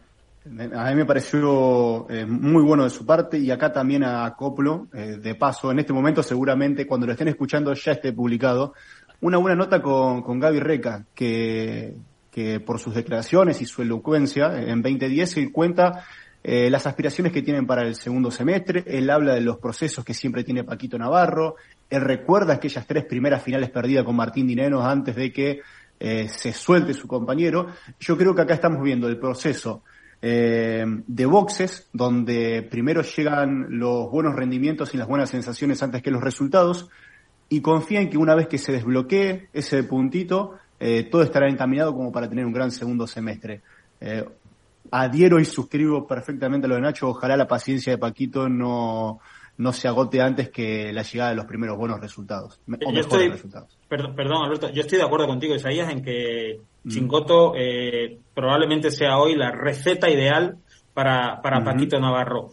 a 0.45 0.89
mí 0.89 0.95
me 0.95 1.05
pareció 1.05 2.07
eh, 2.09 2.26
muy 2.26 2.61
bueno 2.63 2.84
de 2.84 2.91
su 2.91 3.05
parte 3.05 3.39
y 3.39 3.49
acá 3.49 3.74
también 3.74 4.03
a 4.03 4.32
Coplo, 4.36 4.88
eh, 4.93 5.18
de 5.20 5.36
paso, 5.36 5.72
en 5.72 5.80
este 5.80 5.93
momento 5.93 6.22
seguramente 6.22 6.86
cuando 6.86 7.07
lo 7.07 7.13
estén 7.13 7.30
escuchando 7.30 7.74
ya 7.74 7.93
esté 7.93 8.13
publicado, 8.13 8.74
una 9.22 9.38
buena 9.38 9.55
nota 9.55 9.82
con, 9.82 10.22
con 10.22 10.39
Gaby 10.39 10.59
Reca, 10.59 11.05
que, 11.16 11.95
que 12.30 12.59
por 12.59 12.80
sus 12.80 12.93
declaraciones 12.93 13.61
y 13.61 13.66
su 13.66 13.82
elocuencia 13.82 14.61
en 14.61 14.84
2010 14.84 15.38
él 15.38 15.51
cuenta 15.51 16.03
eh, 16.43 16.70
las 16.70 16.86
aspiraciones 16.86 17.34
que 17.34 17.41
tienen 17.41 17.66
para 17.66 17.82
el 17.82 17.95
segundo 17.95 18.30
semestre, 18.30 18.84
él 18.86 19.09
habla 19.09 19.34
de 19.34 19.41
los 19.41 19.57
procesos 19.57 20.05
que 20.05 20.13
siempre 20.13 20.43
tiene 20.43 20.63
Paquito 20.63 20.95
Navarro, 20.95 21.55
él 21.89 22.01
recuerda 22.01 22.53
aquellas 22.53 22.86
tres 22.86 23.05
primeras 23.05 23.41
finales 23.41 23.72
perdidas 23.72 24.05
con 24.05 24.16
Martín 24.16 24.45
Dineros 24.45 24.86
antes 24.86 25.16
de 25.16 25.32
que 25.32 25.61
eh, 25.99 26.27
se 26.29 26.53
suelte 26.53 26.93
su 26.93 27.07
compañero. 27.07 27.67
Yo 27.99 28.17
creo 28.17 28.35
que 28.35 28.41
acá 28.41 28.53
estamos 28.53 28.81
viendo 28.83 29.07
el 29.07 29.17
proceso 29.17 29.83
eh, 30.21 30.85
de 31.05 31.25
boxes, 31.25 31.87
donde 31.93 32.63
primero 32.63 33.03
llegan 33.03 33.67
los 33.77 34.09
buenos 34.09 34.35
rendimientos 34.35 34.93
y 34.93 34.97
las 34.97 35.07
buenas 35.07 35.29
sensaciones 35.29 35.83
antes 35.83 36.01
que 36.01 36.11
los 36.11 36.23
resultados, 36.23 36.89
y 37.47 37.61
confía 37.61 38.01
en 38.01 38.09
que 38.09 38.17
una 38.17 38.33
vez 38.33 38.47
que 38.47 38.57
se 38.57 38.71
desbloquee 38.71 39.49
ese 39.53 39.83
puntito, 39.83 40.55
eh, 40.79 41.07
todo 41.11 41.21
estará 41.21 41.47
encaminado 41.47 41.93
como 41.93 42.11
para 42.11 42.27
tener 42.27 42.45
un 42.45 42.53
gran 42.53 42.71
segundo 42.71 43.07
semestre. 43.07 43.61
Eh, 44.01 44.25
adhiero 44.91 45.39
y 45.39 45.45
suscribo 45.45 46.07
perfectamente 46.07 46.65
a 46.65 46.69
lo 46.69 46.75
de 46.75 46.81
Nacho, 46.81 47.09
ojalá 47.09 47.37
la 47.37 47.47
paciencia 47.47 47.93
de 47.93 47.97
Paquito 47.97 48.49
no, 48.49 49.19
no 49.58 49.72
se 49.72 49.88
agote 49.88 50.22
antes 50.22 50.49
que 50.49 50.91
la 50.91 51.03
llegada 51.03 51.30
de 51.30 51.36
los 51.36 51.45
primeros 51.45 51.78
buenos 51.78 51.99
resultados. 51.99 52.60
O 52.86 52.91
yo 52.91 52.99
estoy, 52.99 53.30
resultados. 53.30 53.78
Perdón, 53.88 54.16
perdón, 54.16 54.43
Alberto, 54.43 54.70
yo 54.70 54.82
estoy 54.82 54.97
de 54.97 55.06
acuerdo 55.06 55.28
contigo, 55.28 55.56
Isaías, 55.56 55.89
en 55.89 56.03
que 56.03 56.60
Chingoto 56.88 57.53
eh, 57.56 58.18
probablemente 58.34 58.91
sea 58.91 59.18
hoy 59.18 59.36
la 59.36 59.51
receta 59.51 60.10
ideal 60.10 60.58
para, 60.93 61.41
para. 61.41 61.64
Paquito 61.64 61.99
Navarro. 61.99 62.51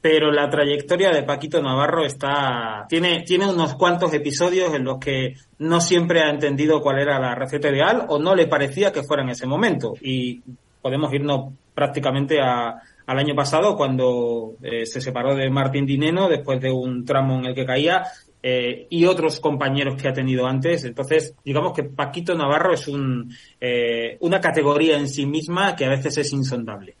Pero 0.00 0.30
la 0.30 0.48
trayectoria 0.48 1.10
de 1.10 1.22
Paquito 1.22 1.60
Navarro 1.60 2.04
está, 2.04 2.86
tiene, 2.88 3.22
tiene 3.22 3.48
unos 3.48 3.74
cuantos 3.74 4.12
episodios 4.14 4.72
en 4.74 4.84
los 4.84 4.98
que 4.98 5.34
no 5.58 5.80
siempre 5.80 6.20
ha 6.20 6.30
entendido 6.30 6.80
cuál 6.80 6.98
era 6.98 7.18
la 7.18 7.34
receta 7.34 7.68
ideal 7.68 8.04
o 8.08 8.18
no 8.18 8.34
le 8.34 8.46
parecía 8.46 8.92
que 8.92 9.02
fuera 9.02 9.22
en 9.22 9.30
ese 9.30 9.46
momento. 9.46 9.94
Y 10.00 10.42
podemos 10.80 11.12
irnos 11.12 11.52
prácticamente 11.74 12.40
a, 12.40 12.80
al 13.06 13.18
año 13.18 13.34
pasado 13.34 13.76
cuando 13.76 14.56
eh, 14.62 14.84
se 14.84 15.00
separó 15.00 15.34
de 15.34 15.48
Martín 15.48 15.86
Dineno 15.86 16.28
después 16.28 16.60
de 16.60 16.72
un 16.72 17.04
tramo 17.04 17.38
en 17.38 17.46
el 17.46 17.54
que 17.54 17.64
caía 17.64 18.04
eh, 18.42 18.86
y 18.90 19.06
otros 19.06 19.40
compañeros 19.40 20.00
que 20.00 20.08
ha 20.08 20.12
tenido 20.12 20.46
antes. 20.46 20.84
Entonces, 20.84 21.34
digamos 21.44 21.72
que 21.72 21.84
Paquito 21.84 22.34
Navarro 22.34 22.74
es 22.74 22.88
un, 22.88 23.32
eh, 23.60 24.16
una 24.20 24.40
categoría 24.40 24.98
en 24.98 25.08
sí 25.08 25.24
misma 25.24 25.74
que 25.76 25.84
a 25.84 25.90
veces 25.90 26.18
es 26.18 26.32
insondable. 26.32 26.96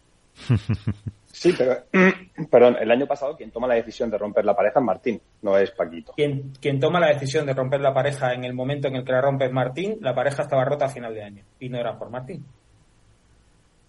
Sí, 1.36 1.54
pero, 1.56 1.84
perdón, 2.50 2.78
el 2.80 2.90
año 2.90 3.06
pasado 3.06 3.36
quien 3.36 3.50
toma 3.50 3.66
la 3.68 3.74
decisión 3.74 4.10
de 4.10 4.16
romper 4.16 4.42
la 4.46 4.56
pareja 4.56 4.80
es 4.80 4.86
Martín, 4.86 5.20
no 5.42 5.58
es 5.58 5.70
Paquito. 5.70 6.14
Quien, 6.16 6.54
quien 6.62 6.80
toma 6.80 6.98
la 6.98 7.08
decisión 7.08 7.44
de 7.44 7.52
romper 7.52 7.82
la 7.82 7.92
pareja 7.92 8.32
en 8.32 8.44
el 8.44 8.54
momento 8.54 8.88
en 8.88 8.96
el 8.96 9.04
que 9.04 9.12
la 9.12 9.20
rompe 9.20 9.44
es 9.44 9.52
Martín, 9.52 9.98
la 10.00 10.14
pareja 10.14 10.44
estaba 10.44 10.64
rota 10.64 10.86
a 10.86 10.88
final 10.88 11.12
de 11.12 11.22
año 11.22 11.44
y 11.60 11.68
no 11.68 11.76
era 11.76 11.98
por 11.98 12.08
Martín 12.08 12.42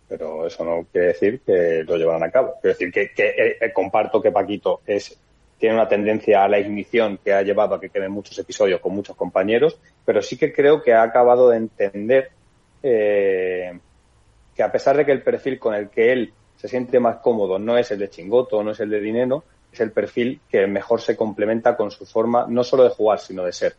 pero 0.08 0.48
eso 0.48 0.64
no 0.64 0.86
quiere 0.92 1.08
decir 1.08 1.42
que 1.46 1.84
lo 1.86 1.98
llevaran 1.98 2.24
a 2.24 2.32
cabo. 2.32 2.56
Quiere 2.62 2.74
decir 2.74 2.92
que, 2.92 3.12
que 3.14 3.58
eh, 3.60 3.74
comparto 3.74 4.22
que 4.22 4.32
Paquito 4.32 4.82
es 4.86 5.20
tiene 5.58 5.76
una 5.76 5.88
tendencia 5.88 6.44
a 6.44 6.48
la 6.48 6.60
ignición 6.60 7.20
que 7.24 7.34
ha 7.34 7.42
llevado 7.42 7.76
a 7.76 7.82
que 7.82 7.90
queden 7.90 8.12
muchos 8.12 8.38
episodios 8.38 8.80
con 8.80 8.94
muchos 8.94 9.16
compañeros, 9.16 9.80
pero 10.06 10.22
sí 10.22 10.38
que 10.38 10.54
creo 10.54 10.82
que 10.82 10.94
ha 10.94 11.02
acabado 11.02 11.50
de 11.50 11.58
entender 11.58 12.30
eh, 12.84 13.80
que 14.56 14.64
a 14.64 14.72
pesar 14.72 14.98
de 14.98 15.06
que 15.06 15.12
el 15.12 15.24
perfil 15.24 15.58
con 15.58 15.74
el 15.74 15.90
que 15.90 16.12
él 16.12 16.34
se 16.56 16.68
siente 16.68 17.00
más 17.00 17.18
cómodo 17.18 17.58
no 17.60 17.78
es 17.78 17.90
el 17.92 18.00
de 18.00 18.10
Chingoto, 18.10 18.64
no 18.64 18.72
es 18.72 18.80
el 18.80 18.90
de 18.90 19.00
Dinero, 19.00 19.44
es 19.72 19.80
el 19.80 19.92
perfil 19.92 20.42
que 20.50 20.68
mejor 20.68 21.02
se 21.02 21.16
complementa 21.16 21.76
con 21.76 21.92
su 21.92 22.06
forma 22.06 22.46
no 22.48 22.64
solo 22.64 22.84
de 22.84 22.90
jugar, 22.90 23.20
sino 23.20 23.44
de 23.44 23.52
ser. 23.52 23.76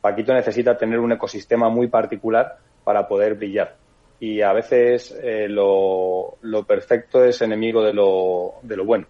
Paquito 0.00 0.32
necesita 0.32 0.78
tener 0.78 1.00
un 1.00 1.12
ecosistema 1.12 1.68
muy 1.68 1.88
particular 1.88 2.58
para 2.84 3.08
poder 3.08 3.34
brillar 3.34 3.76
y 4.18 4.40
a 4.40 4.52
veces 4.52 5.16
eh, 5.22 5.46
lo, 5.48 6.38
lo, 6.42 6.64
perfecto 6.64 7.24
es 7.24 7.42
enemigo 7.42 7.82
de 7.82 7.92
lo, 7.92 8.54
de 8.62 8.76
lo 8.76 8.84
bueno. 8.84 9.06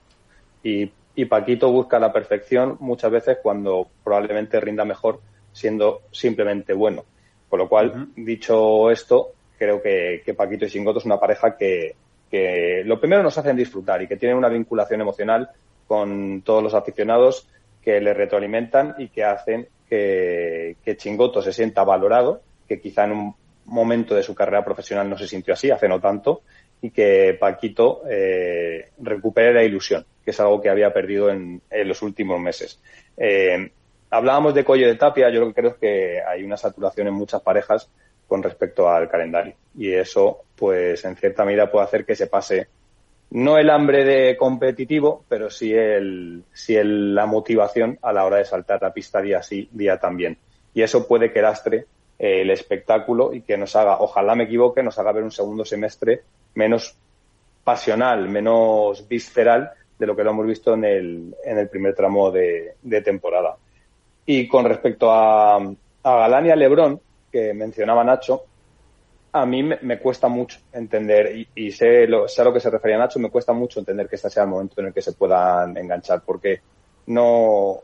Y, 0.62 0.90
y, 1.14 1.24
Paquito 1.26 1.70
busca 1.70 1.98
la 1.98 2.12
perfección 2.12 2.76
muchas 2.80 3.10
veces 3.10 3.38
cuando 3.42 3.88
probablemente 4.02 4.60
rinda 4.60 4.84
mejor 4.84 5.20
siendo 5.52 6.02
simplemente 6.10 6.72
bueno. 6.72 7.04
Con 7.48 7.60
lo 7.60 7.68
cual, 7.68 7.88
uh 7.88 7.92
-huh. 7.94 8.24
dicho 8.24 8.90
esto, 8.90 9.32
creo 9.56 9.80
que, 9.80 10.22
que, 10.24 10.34
Paquito 10.34 10.64
y 10.64 10.68
Singoto 10.68 10.98
es 10.98 11.04
una 11.04 11.20
pareja 11.20 11.56
que, 11.56 11.94
que 12.28 12.82
lo 12.84 12.98
primero 12.98 13.22
nos 13.22 13.38
hacen 13.38 13.56
disfrutar 13.56 14.02
y 14.02 14.08
que 14.08 14.16
tienen 14.16 14.36
una 14.36 14.48
vinculación 14.48 15.00
emocional 15.00 15.48
con 15.86 16.42
todos 16.42 16.62
los 16.62 16.74
aficionados 16.74 17.48
que 17.80 18.00
le 18.00 18.12
retroalimentan 18.12 18.96
y 18.98 19.08
que 19.08 19.22
hacen 19.22 19.68
que, 19.88 20.76
que 20.84 20.96
Chingoto 20.96 21.40
se 21.40 21.52
sienta 21.52 21.84
valorado, 21.84 22.42
que 22.66 22.80
quizá 22.80 23.04
en 23.04 23.12
un 23.12 23.34
momento 23.66 24.14
de 24.14 24.22
su 24.22 24.34
carrera 24.34 24.64
profesional 24.64 25.08
no 25.08 25.18
se 25.18 25.28
sintió 25.28 25.54
así, 25.54 25.70
hace 25.70 25.88
no 25.88 26.00
tanto, 26.00 26.42
y 26.80 26.90
que 26.90 27.36
Paquito 27.38 28.02
eh, 28.08 28.90
recupere 28.98 29.52
la 29.52 29.62
ilusión, 29.62 30.04
que 30.24 30.30
es 30.30 30.40
algo 30.40 30.60
que 30.60 30.70
había 30.70 30.92
perdido 30.92 31.30
en, 31.30 31.60
en 31.70 31.88
los 31.88 32.02
últimos 32.02 32.40
meses. 32.40 32.80
Eh, 33.16 33.70
hablábamos 34.10 34.54
de 34.54 34.64
Colle 34.64 34.86
de 34.86 34.96
Tapia, 34.96 35.30
yo 35.30 35.40
lo 35.40 35.48
que 35.48 35.54
creo 35.54 35.70
es 35.70 35.76
que 35.76 36.20
hay 36.22 36.42
una 36.44 36.56
saturación 36.56 37.08
en 37.08 37.14
muchas 37.14 37.42
parejas 37.42 37.90
con 38.26 38.42
respecto 38.42 38.88
al 38.88 39.08
calendario, 39.08 39.54
y 39.76 39.92
eso, 39.92 40.44
pues, 40.56 41.04
en 41.04 41.16
cierta 41.16 41.44
medida 41.44 41.70
puede 41.70 41.84
hacer 41.84 42.04
que 42.04 42.16
se 42.16 42.26
pase 42.26 42.68
no 43.30 43.58
el 43.58 43.70
hambre 43.70 44.04
de 44.04 44.36
competitivo, 44.36 45.24
pero 45.28 45.50
sí 45.50 45.74
el, 45.74 46.44
sí 46.52 46.76
el, 46.76 47.14
la 47.14 47.26
motivación 47.26 47.98
a 48.02 48.12
la 48.12 48.24
hora 48.24 48.36
de 48.36 48.44
saltar 48.44 48.80
la 48.80 48.92
pista 48.92 49.20
día 49.20 49.42
sí, 49.42 49.68
día 49.72 49.98
también. 49.98 50.38
Y 50.72 50.82
eso 50.82 51.08
puede 51.08 51.32
que 51.32 51.42
lastre 51.42 51.86
el 52.18 52.50
espectáculo 52.50 53.32
y 53.32 53.42
que 53.42 53.56
nos 53.56 53.76
haga, 53.76 53.98
ojalá 54.00 54.34
me 54.34 54.44
equivoque, 54.44 54.82
nos 54.82 54.98
haga 54.98 55.12
ver 55.12 55.24
un 55.24 55.30
segundo 55.30 55.64
semestre 55.64 56.22
menos 56.54 56.96
pasional, 57.62 58.28
menos 58.28 59.06
visceral 59.08 59.72
de 59.98 60.06
lo 60.06 60.14
que 60.14 60.24
lo 60.24 60.30
hemos 60.30 60.46
visto 60.46 60.74
en 60.74 60.84
el, 60.84 61.34
en 61.44 61.58
el 61.58 61.68
primer 61.68 61.94
tramo 61.94 62.30
de, 62.30 62.76
temporada. 63.04 63.56
Y 64.24 64.48
con 64.48 64.64
respecto 64.64 65.10
a, 65.10 65.56
a 65.56 66.16
Galán 66.16 66.46
y 66.46 66.50
a 66.50 66.56
Lebrón, 66.56 67.00
que 67.30 67.52
mencionaba 67.54 68.04
Nacho, 68.04 68.44
a 69.32 69.44
mí 69.44 69.62
me, 69.62 69.98
cuesta 69.98 70.28
mucho 70.28 70.60
entender, 70.72 71.46
y, 71.54 71.70
sé, 71.70 72.06
lo, 72.06 72.26
sé 72.26 72.40
a 72.40 72.44
lo 72.44 72.52
que 72.52 72.60
se 72.60 72.70
refería 72.70 72.96
Nacho, 72.96 73.18
me 73.18 73.30
cuesta 73.30 73.52
mucho 73.52 73.80
entender 73.80 74.08
que 74.08 74.16
este 74.16 74.30
sea 74.30 74.44
el 74.44 74.48
momento 74.48 74.80
en 74.80 74.86
el 74.88 74.94
que 74.94 75.02
se 75.02 75.12
puedan 75.12 75.76
enganchar, 75.76 76.22
porque 76.24 76.60
no, 77.06 77.76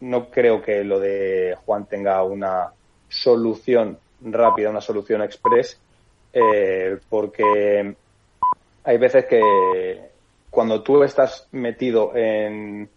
no 0.00 0.30
creo 0.30 0.60
que 0.60 0.82
lo 0.82 0.98
de 0.98 1.56
Juan 1.64 1.86
tenga 1.86 2.22
una 2.24 2.72
solución 3.08 3.98
rápida, 4.20 4.70
una 4.70 4.80
solución 4.80 5.22
express, 5.22 5.78
eh, 6.32 6.98
porque 7.08 7.94
hay 8.84 8.98
veces 8.98 9.26
que 9.26 10.00
cuando 10.50 10.82
tú 10.82 11.02
estás 11.02 11.48
metido 11.52 12.14
en, 12.14 12.88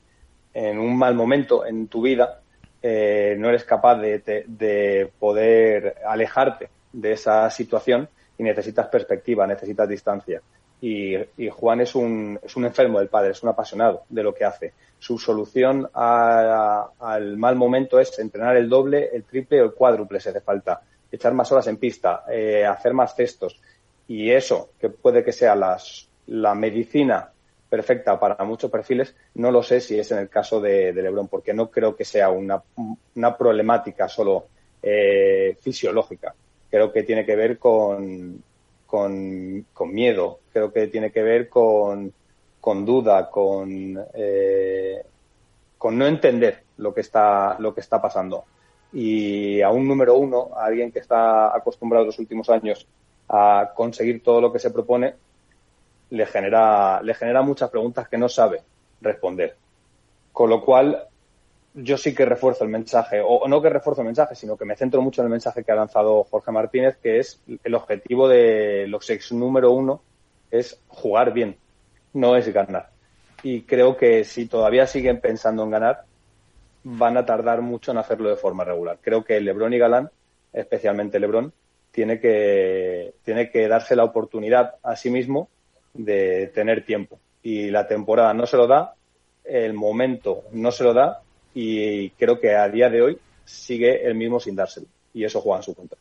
en 0.53 0.79
un 0.79 0.97
mal 0.97 1.15
momento 1.15 1.65
en 1.65 1.87
tu 1.87 2.01
vida, 2.01 2.41
eh, 2.81 3.35
no 3.37 3.49
eres 3.49 3.63
capaz 3.63 3.95
de, 3.95 4.19
de, 4.45 5.09
poder 5.19 5.95
alejarte 6.05 6.69
de 6.93 7.13
esa 7.13 7.49
situación 7.49 8.07
y 8.37 8.43
necesitas 8.43 8.87
perspectiva, 8.87 9.47
necesitas 9.47 9.89
distancia. 9.89 10.41
Y, 10.79 11.15
y 11.37 11.49
Juan 11.49 11.81
es 11.81 11.95
un, 11.95 12.39
es 12.41 12.55
un 12.55 12.65
enfermo 12.65 12.99
del 12.99 13.07
padre, 13.07 13.31
es 13.31 13.41
un 13.41 13.49
apasionado 13.49 14.03
de 14.09 14.23
lo 14.23 14.33
que 14.33 14.45
hace. 14.45 14.73
Su 14.99 15.17
solución 15.17 15.89
al 15.93 17.37
mal 17.37 17.55
momento 17.55 17.99
es 17.99 18.17
entrenar 18.19 18.57
el 18.57 18.67
doble, 18.67 19.09
el 19.13 19.23
triple 19.23 19.61
o 19.61 19.65
el 19.65 19.73
cuádruple 19.73 20.19
si 20.19 20.29
hace 20.29 20.41
falta, 20.41 20.81
echar 21.11 21.33
más 21.33 21.51
horas 21.51 21.67
en 21.67 21.77
pista, 21.77 22.23
eh, 22.29 22.65
hacer 22.65 22.93
más 22.93 23.15
cestos. 23.15 23.59
Y 24.07 24.31
eso, 24.31 24.71
que 24.79 24.89
puede 24.89 25.23
que 25.23 25.31
sea 25.31 25.55
las, 25.55 26.09
la 26.27 26.55
medicina 26.55 27.31
perfecta 27.69 28.19
para 28.19 28.43
muchos 28.45 28.71
perfiles, 28.71 29.15
no 29.35 29.51
lo 29.51 29.61
sé 29.61 29.81
si 29.81 29.99
es 29.99 30.11
en 30.11 30.19
el 30.19 30.29
caso 30.29 30.61
de, 30.61 30.93
de 30.93 31.01
Lebron, 31.01 31.27
porque 31.27 31.53
no 31.53 31.69
creo 31.69 31.95
que 31.95 32.05
sea 32.05 32.29
una, 32.29 32.61
una 33.15 33.37
problemática 33.37 34.07
solo 34.07 34.47
eh, 34.81 35.57
fisiológica. 35.59 36.33
Creo 36.69 36.91
que 36.91 37.03
tiene 37.03 37.25
que 37.25 37.35
ver 37.35 37.57
con, 37.57 38.41
con, 38.85 39.65
con, 39.73 39.93
miedo, 39.93 40.39
creo 40.53 40.71
que 40.71 40.87
tiene 40.87 41.11
que 41.11 41.21
ver 41.21 41.49
con, 41.49 42.13
con 42.67 42.83
duda, 42.83 43.29
con, 43.29 43.97
eh, 44.13 45.01
con 45.77 45.97
no 45.97 46.05
entender 46.05 46.63
lo 46.75 46.93
que 46.93 46.99
está, 46.99 47.55
lo 47.59 47.73
que 47.73 47.79
está 47.79 48.01
pasando. 48.01 48.43
Y 48.91 49.61
a 49.61 49.69
un 49.69 49.87
número 49.87 50.17
uno, 50.17 50.49
a 50.53 50.65
alguien 50.65 50.91
que 50.91 50.99
está 50.99 51.55
acostumbrado 51.55 52.03
los 52.03 52.19
últimos 52.19 52.49
años 52.49 52.85
a 53.29 53.71
conseguir 53.73 54.21
todo 54.21 54.41
lo 54.41 54.51
que 54.51 54.59
se 54.59 54.71
propone, 54.71 55.15
le 56.09 56.25
genera, 56.25 57.01
le 57.01 57.13
genera 57.13 57.41
muchas 57.41 57.69
preguntas 57.69 58.09
que 58.09 58.17
no 58.17 58.27
sabe 58.27 58.63
responder. 58.99 59.55
Con 60.33 60.49
lo 60.49 60.61
cual, 60.61 61.07
yo 61.73 61.97
sí 61.97 62.13
que 62.13 62.25
refuerzo 62.25 62.65
el 62.65 62.69
mensaje, 62.69 63.21
o 63.25 63.47
no 63.47 63.61
que 63.61 63.69
refuerzo 63.69 64.01
el 64.01 64.07
mensaje, 64.07 64.35
sino 64.35 64.57
que 64.57 64.65
me 64.65 64.75
centro 64.75 65.01
mucho 65.01 65.21
en 65.21 65.27
el 65.27 65.31
mensaje 65.31 65.63
que 65.63 65.71
ha 65.71 65.75
lanzado 65.75 66.25
Jorge 66.25 66.51
Martínez, 66.51 66.97
que 66.97 67.19
es 67.19 67.41
el 67.63 67.75
objetivo 67.75 68.27
de 68.27 68.87
los 68.89 69.09
ex 69.09 69.31
número 69.31 69.71
uno 69.71 70.01
es 70.51 70.81
jugar 70.89 71.31
bien, 71.31 71.55
no 72.17 72.35
es 72.35 72.51
ganar. 72.51 72.89
Y 73.43 73.61
creo 73.61 73.95
que 73.95 74.23
si 74.23 74.47
todavía 74.47 74.87
siguen 74.87 75.21
pensando 75.21 75.63
en 75.63 75.69
ganar, 75.69 76.03
van 76.83 77.17
a 77.17 77.25
tardar 77.25 77.61
mucho 77.61 77.91
en 77.91 77.99
hacerlo 77.99 78.29
de 78.29 78.35
forma 78.35 78.63
regular. 78.63 78.97
Creo 79.01 79.23
que 79.23 79.39
Lebron 79.39 79.73
y 79.73 79.77
Galán, 79.77 80.09
especialmente 80.51 81.19
Lebron, 81.19 81.53
tiene 81.91 82.19
que, 82.19 83.13
tiene 83.23 83.49
que 83.51 83.67
darse 83.67 83.95
la 83.95 84.03
oportunidad 84.03 84.75
a 84.83 84.95
sí 84.95 85.09
mismo 85.09 85.49
de 85.93 86.47
tener 86.47 86.83
tiempo. 86.85 87.19
Y 87.43 87.69
la 87.69 87.87
temporada 87.87 88.33
no 88.33 88.45
se 88.47 88.57
lo 88.57 88.67
da, 88.67 88.95
el 89.43 89.73
momento 89.73 90.43
no 90.51 90.71
se 90.71 90.83
lo 90.83 90.93
da 90.93 91.21
y 91.53 92.09
creo 92.11 92.39
que 92.39 92.55
a 92.55 92.67
día 92.67 92.89
de 92.89 93.01
hoy 93.01 93.19
sigue 93.45 94.05
el 94.05 94.15
mismo 94.15 94.39
sin 94.39 94.55
dárselo. 94.55 94.87
Y 95.13 95.23
eso 95.23 95.39
juega 95.41 95.57
en 95.59 95.63
su 95.63 95.75
contra. 95.75 95.97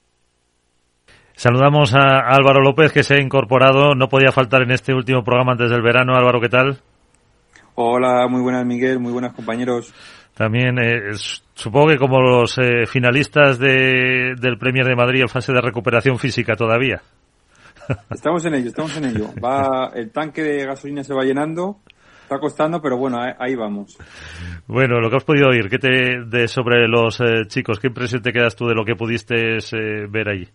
Saludamos 1.37 1.95
a 1.95 2.21
Álvaro 2.21 2.63
López 2.63 2.93
que 2.93 3.03
se 3.03 3.15
ha 3.15 3.21
incorporado, 3.21 3.95
no 3.95 4.09
podía 4.09 4.33
faltar 4.33 4.63
en 4.63 4.71
este 4.71 4.95
último 4.95 5.23
programa 5.23 5.53
antes 5.53 5.71
del 5.71 5.83
verano. 5.83 6.17
Álvaro, 6.17 6.41
¿qué 6.41 6.49
tal? 6.49 6.79
Hola, 7.75 8.27
muy 8.27 8.41
buenas 8.41 8.65
Miguel, 8.65 8.99
muy 8.99 9.13
buenas 9.13 9.35
compañeros. 9.35 9.93
También 10.35 10.79
eh, 10.79 11.13
supongo 11.53 11.89
que 11.89 11.99
como 11.99 12.23
los 12.23 12.57
eh, 12.57 12.87
finalistas 12.87 13.59
de, 13.59 14.35
del 14.41 14.57
Premier 14.57 14.87
de 14.87 14.97
Madrid 14.97 15.21
en 15.21 15.29
fase 15.29 15.53
de 15.53 15.61
recuperación 15.61 16.19
física 16.19 16.57
todavía. 16.57 17.03
Estamos 18.11 18.43
en 18.47 18.55
ello, 18.55 18.69
estamos 18.69 18.97
en 18.97 19.05
ello. 19.05 19.29
Va, 19.43 19.93
el 19.95 20.11
tanque 20.11 20.43
de 20.43 20.65
gasolina 20.65 21.05
se 21.05 21.13
va 21.13 21.23
llenando, 21.23 21.81
está 22.23 22.39
costando, 22.39 22.81
pero 22.81 22.97
bueno, 22.97 23.21
ahí 23.39 23.55
vamos. 23.55 23.99
Bueno, 24.67 25.01
lo 25.01 25.11
que 25.11 25.17
has 25.17 25.25
podido 25.25 25.51
oír, 25.51 25.69
¿qué 25.69 25.79
te 25.79 26.25
de 26.25 26.49
sobre 26.49 26.89
los 26.89 27.21
eh, 27.21 27.47
chicos? 27.47 27.79
¿Qué 27.79 27.89
impresión 27.89 28.23
te 28.23 28.33
quedas 28.33 28.57
tú 28.57 28.67
de 28.67 28.75
lo 28.75 28.87
que 28.87 28.97
pudiste 28.97 29.59
eh, 29.59 30.07
ver 30.09 30.31
allí? 30.31 30.49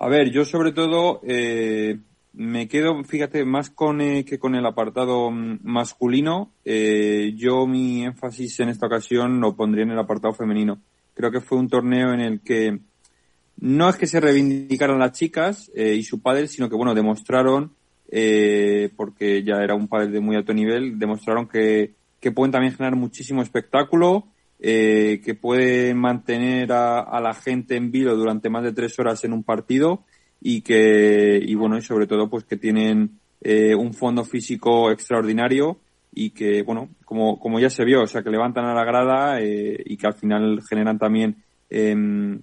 A 0.00 0.08
ver, 0.08 0.30
yo 0.30 0.44
sobre 0.44 0.72
todo 0.72 1.20
eh, 1.24 1.98
me 2.32 2.68
quedo, 2.68 3.02
fíjate, 3.04 3.44
más 3.44 3.70
con 3.70 3.98
que 3.98 4.38
con 4.38 4.54
el 4.54 4.64
apartado 4.64 5.30
masculino. 5.30 6.52
yo 6.64 7.66
mi 7.66 8.04
énfasis 8.04 8.60
en 8.60 8.68
esta 8.68 8.86
ocasión 8.86 9.40
lo 9.40 9.56
pondría 9.56 9.84
en 9.84 9.90
el 9.90 9.98
apartado 9.98 10.34
femenino. 10.34 10.80
Creo 11.14 11.32
que 11.32 11.40
fue 11.40 11.58
un 11.58 11.68
torneo 11.68 12.12
en 12.12 12.20
el 12.20 12.40
que 12.40 12.78
no 13.60 13.88
es 13.88 13.96
que 13.96 14.06
se 14.06 14.20
reivindicaran 14.20 14.98
las 14.98 15.12
chicas 15.12 15.70
eh, 15.74 15.94
y 15.94 16.02
su 16.04 16.20
padre, 16.22 16.46
sino 16.46 16.68
que, 16.68 16.76
bueno, 16.76 16.94
demostraron, 16.94 17.72
eh, 18.08 18.90
porque 18.96 19.42
ya 19.42 19.56
era 19.56 19.74
un 19.74 19.88
padre 19.88 20.08
de 20.08 20.20
muy 20.20 20.36
alto 20.36 20.54
nivel, 20.54 20.98
demostraron 20.98 21.48
que, 21.48 21.94
que 22.20 22.30
pueden 22.30 22.52
también 22.52 22.72
generar 22.72 22.96
muchísimo 22.96 23.42
espectáculo, 23.42 24.28
eh, 24.60 25.20
que 25.24 25.34
pueden 25.34 25.98
mantener 25.98 26.72
a, 26.72 27.00
a, 27.00 27.20
la 27.20 27.34
gente 27.34 27.76
en 27.76 27.90
vilo 27.90 28.16
durante 28.16 28.50
más 28.50 28.64
de 28.64 28.72
tres 28.72 28.98
horas 28.98 29.22
en 29.24 29.32
un 29.32 29.44
partido 29.44 30.04
y 30.40 30.62
que, 30.62 31.40
y 31.42 31.54
bueno, 31.54 31.76
y 31.78 31.82
sobre 31.82 32.06
todo, 32.06 32.28
pues 32.28 32.44
que 32.44 32.56
tienen 32.56 33.18
eh, 33.40 33.74
un 33.74 33.94
fondo 33.94 34.24
físico 34.24 34.90
extraordinario 34.90 35.78
y 36.12 36.30
que, 36.30 36.62
bueno, 36.62 36.88
como, 37.04 37.38
como 37.38 37.60
ya 37.60 37.70
se 37.70 37.84
vio, 37.84 38.02
o 38.02 38.06
sea, 38.06 38.22
que 38.22 38.30
levantan 38.30 38.64
a 38.64 38.74
la 38.74 38.84
grada 38.84 39.40
eh, 39.40 39.80
y 39.84 39.96
que 39.96 40.06
al 40.06 40.14
final 40.14 40.60
generan 40.68 40.98
también 40.98 41.36
eh, 41.70 41.94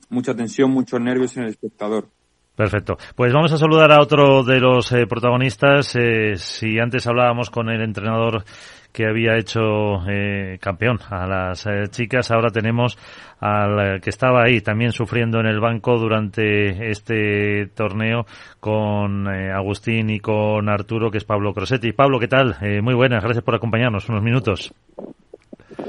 mucha 0.09 0.35
tensión, 0.35 0.71
muchos 0.71 1.01
nervios 1.01 1.35
en 1.37 1.43
el 1.43 1.49
espectador. 1.49 2.07
Perfecto. 2.55 2.97
Pues 3.15 3.33
vamos 3.33 3.51
a 3.51 3.57
saludar 3.57 3.91
a 3.91 4.01
otro 4.01 4.43
de 4.43 4.59
los 4.59 4.91
eh, 4.93 5.05
protagonistas. 5.07 5.93
Eh, 5.95 6.35
si 6.37 6.79
antes 6.79 7.05
hablábamos 7.05 7.49
con 7.49 7.69
el 7.69 7.81
entrenador 7.81 8.45
que 8.95 9.05
había 9.05 9.37
hecho 9.37 10.07
eh, 10.07 10.57
campeón 10.61 10.99
a 11.09 11.27
las 11.27 11.65
eh, 11.65 11.89
chicas, 11.89 12.31
ahora 12.31 12.49
tenemos 12.49 12.97
al 13.41 13.99
que 13.99 14.09
estaba 14.09 14.43
ahí 14.43 14.61
también 14.61 14.93
sufriendo 14.93 15.41
en 15.41 15.47
el 15.47 15.59
banco 15.59 15.97
durante 15.97 16.89
este 16.89 17.67
torneo 17.75 18.25
con 18.61 19.27
Agustín 19.27 20.09
y 20.09 20.21
con 20.21 20.69
Arturo, 20.69 21.11
que 21.11 21.17
es 21.17 21.25
Pablo 21.25 21.53
Crosetti. 21.53 21.91
Pablo, 21.91 22.17
¿qué 22.19 22.29
tal? 22.29 22.55
muy 22.81 22.93
buenas, 22.93 23.21
gracias 23.21 23.43
por 23.43 23.53
acompañarnos 23.53 24.07
unos 24.07 24.23
minutos. 24.23 24.73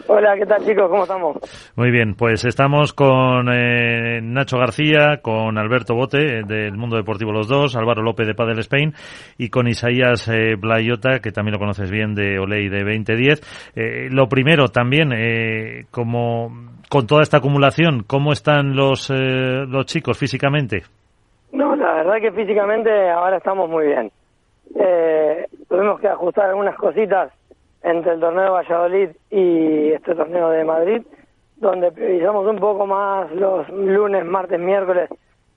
Hola, 0.08 0.36
¿qué 0.36 0.46
tal 0.46 0.64
chicos? 0.64 0.88
¿Cómo 0.88 1.02
estamos? 1.02 1.36
Muy 1.76 1.90
bien, 1.90 2.14
pues 2.14 2.44
estamos 2.44 2.92
con 2.92 3.48
eh, 3.52 4.20
Nacho 4.22 4.58
García, 4.58 5.18
con 5.20 5.58
Alberto 5.58 5.94
Bote 5.94 6.38
eh, 6.38 6.42
del 6.46 6.76
Mundo 6.76 6.96
Deportivo 6.96 7.32
Los 7.32 7.48
Dos, 7.48 7.76
Álvaro 7.76 8.02
López 8.02 8.26
de 8.26 8.34
Padel 8.34 8.58
Spain 8.60 8.92
y 9.36 9.50
con 9.50 9.68
Isaías 9.68 10.28
eh, 10.28 10.54
Blayota, 10.56 11.18
que 11.20 11.32
también 11.32 11.54
lo 11.54 11.58
conoces 11.58 11.90
bien 11.90 12.14
de 12.14 12.38
Oley 12.38 12.68
de 12.68 12.84
2010. 12.84 13.72
Eh, 13.76 14.08
lo 14.10 14.28
primero 14.28 14.68
también, 14.68 15.12
eh, 15.12 15.86
como 15.90 16.50
con 16.88 17.06
toda 17.06 17.22
esta 17.22 17.38
acumulación, 17.38 18.04
¿cómo 18.06 18.32
están 18.32 18.76
los, 18.76 19.10
los 19.10 19.86
chicos 19.86 20.18
físicamente? 20.18 20.82
No, 21.52 21.74
la 21.74 21.94
verdad 21.94 22.20
que 22.20 22.32
físicamente 22.32 22.90
ahora 23.10 23.38
estamos 23.38 23.68
muy 23.68 23.86
bien. 23.86 24.10
tuvimos 25.68 26.00
que 26.00 26.08
ajustar 26.08 26.46
algunas 26.50 26.76
cositas 26.76 27.32
entre 27.86 28.14
el 28.14 28.20
torneo 28.20 28.42
de 28.42 28.50
Valladolid 28.50 29.10
y 29.30 29.92
este 29.92 30.16
torneo 30.16 30.50
de 30.50 30.64
Madrid, 30.64 31.02
donde 31.54 31.92
priorizamos 31.92 32.44
un 32.44 32.58
poco 32.58 32.84
más 32.84 33.30
los 33.30 33.68
lunes, 33.68 34.24
martes, 34.24 34.58
miércoles 34.58 35.08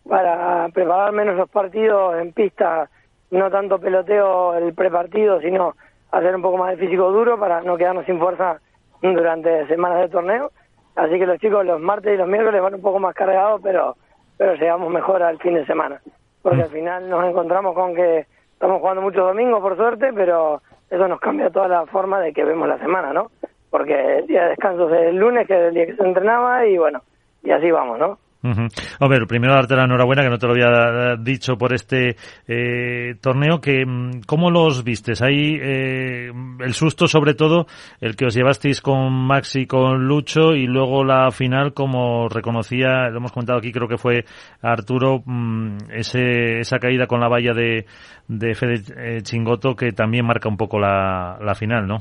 para 0.08 0.70
preparar 0.70 1.12
menos 1.12 1.36
los 1.36 1.50
partidos 1.50 2.22
en 2.22 2.32
pista, 2.32 2.88
no 3.32 3.50
tanto 3.50 3.80
peloteo 3.80 4.54
el 4.54 4.76
prepartido, 4.76 5.42
sino 5.42 5.74
hacer 6.12 6.36
un 6.36 6.44
poco 6.44 6.58
más 6.58 6.70
de 6.70 6.86
físico 6.86 7.12
duro 7.12 7.40
para 7.40 7.62
no 7.62 7.78
quedarnos 7.78 8.06
sin 8.06 8.20
fuerza 8.20 8.60
durante 9.02 9.66
semanas 9.68 10.02
de 10.02 10.10
torneo. 10.10 10.52
Así 10.96 11.18
que 11.18 11.26
los 11.26 11.40
chicos 11.40 11.66
los 11.66 11.82
martes 11.82 12.14
y 12.14 12.18
los 12.18 12.28
miércoles 12.28 12.62
van 12.62 12.76
un 12.76 12.82
poco 12.82 13.00
más 13.00 13.16
cargados, 13.16 13.60
pero 13.64 13.96
pero 14.38 14.54
llegamos 14.54 14.90
mejor 14.92 15.24
al 15.24 15.40
fin 15.40 15.56
de 15.56 15.66
semana. 15.66 16.00
Porque 16.44 16.62
al 16.62 16.70
final 16.70 17.10
nos 17.10 17.26
encontramos 17.26 17.74
con 17.74 17.96
que 17.96 18.26
estamos 18.54 18.80
jugando 18.80 19.02
muchos 19.02 19.26
domingos, 19.26 19.62
por 19.62 19.76
suerte, 19.76 20.14
pero 20.14 20.62
eso 20.90 21.08
nos 21.08 21.20
cambia 21.20 21.50
toda 21.50 21.68
la 21.68 21.86
forma 21.86 22.20
de 22.20 22.34
que 22.34 22.44
vemos 22.44 22.68
la 22.68 22.80
semana, 22.80 23.14
¿no? 23.14 23.32
Porque 23.70 24.18
el 24.20 24.28
día 24.28 24.44
de 24.44 24.50
descanso 24.50 24.94
es 24.94 25.08
el 25.08 25.18
lunes, 25.18 25.48
que 25.48 25.54
es 25.54 25.68
el 25.70 25.74
día 25.74 25.86
que 25.86 25.96
se 25.96 26.04
entrenaba, 26.04 26.66
y 26.66 26.78
bueno, 26.78 27.02
y 27.44 27.52
así 27.52 27.70
vamos, 27.70 28.00
¿no? 28.00 28.18
A 28.42 29.08
ver, 29.10 29.28
primero 29.28 29.54
darte 29.54 29.76
la 29.76 29.84
enhorabuena, 29.84 30.24
que 30.24 30.30
no 30.30 30.38
te 30.38 30.48
lo 30.48 30.54
había 30.54 31.18
dicho 31.18 31.58
por 31.58 31.74
este 31.74 32.16
eh, 32.48 33.16
torneo, 33.22 33.60
que 33.60 33.86
mm, 33.86 34.22
¿cómo 34.26 34.50
los 34.50 34.84
vistes? 34.86 35.22
Ahí 35.22 35.60
eh, 35.62 36.32
el 36.60 36.74
susto 36.74 37.08
sobre 37.08 37.34
todo, 37.34 37.66
el 38.00 38.16
que 38.16 38.26
os 38.26 38.34
llevasteis 38.34 38.80
con 38.82 39.12
Maxi, 39.12 39.66
con 39.66 40.08
Lucho 40.08 40.54
y 40.54 40.68
luego 40.68 41.04
la 41.04 41.32
final, 41.32 41.74
como 41.74 42.30
reconocía, 42.30 43.10
lo 43.10 43.18
hemos 43.18 43.34
comentado 43.34 43.60
aquí, 43.60 43.74
creo 43.74 43.90
que 43.90 43.98
fue 43.98 44.24
Arturo, 44.62 45.22
mm, 45.26 45.92
ese, 45.92 46.60
esa 46.60 46.80
caída 46.80 47.08
con 47.08 47.20
la 47.20 47.28
valla 47.28 47.54
de, 47.54 47.86
de 48.30 48.56
Fede 48.56 48.76
eh, 48.98 49.22
Chingoto 49.22 49.76
que 49.76 49.92
también 49.92 50.26
marca 50.26 50.48
un 50.48 50.56
poco 50.56 50.80
la, 50.80 51.38
la 51.42 51.56
final, 51.56 51.86
¿no? 51.88 51.98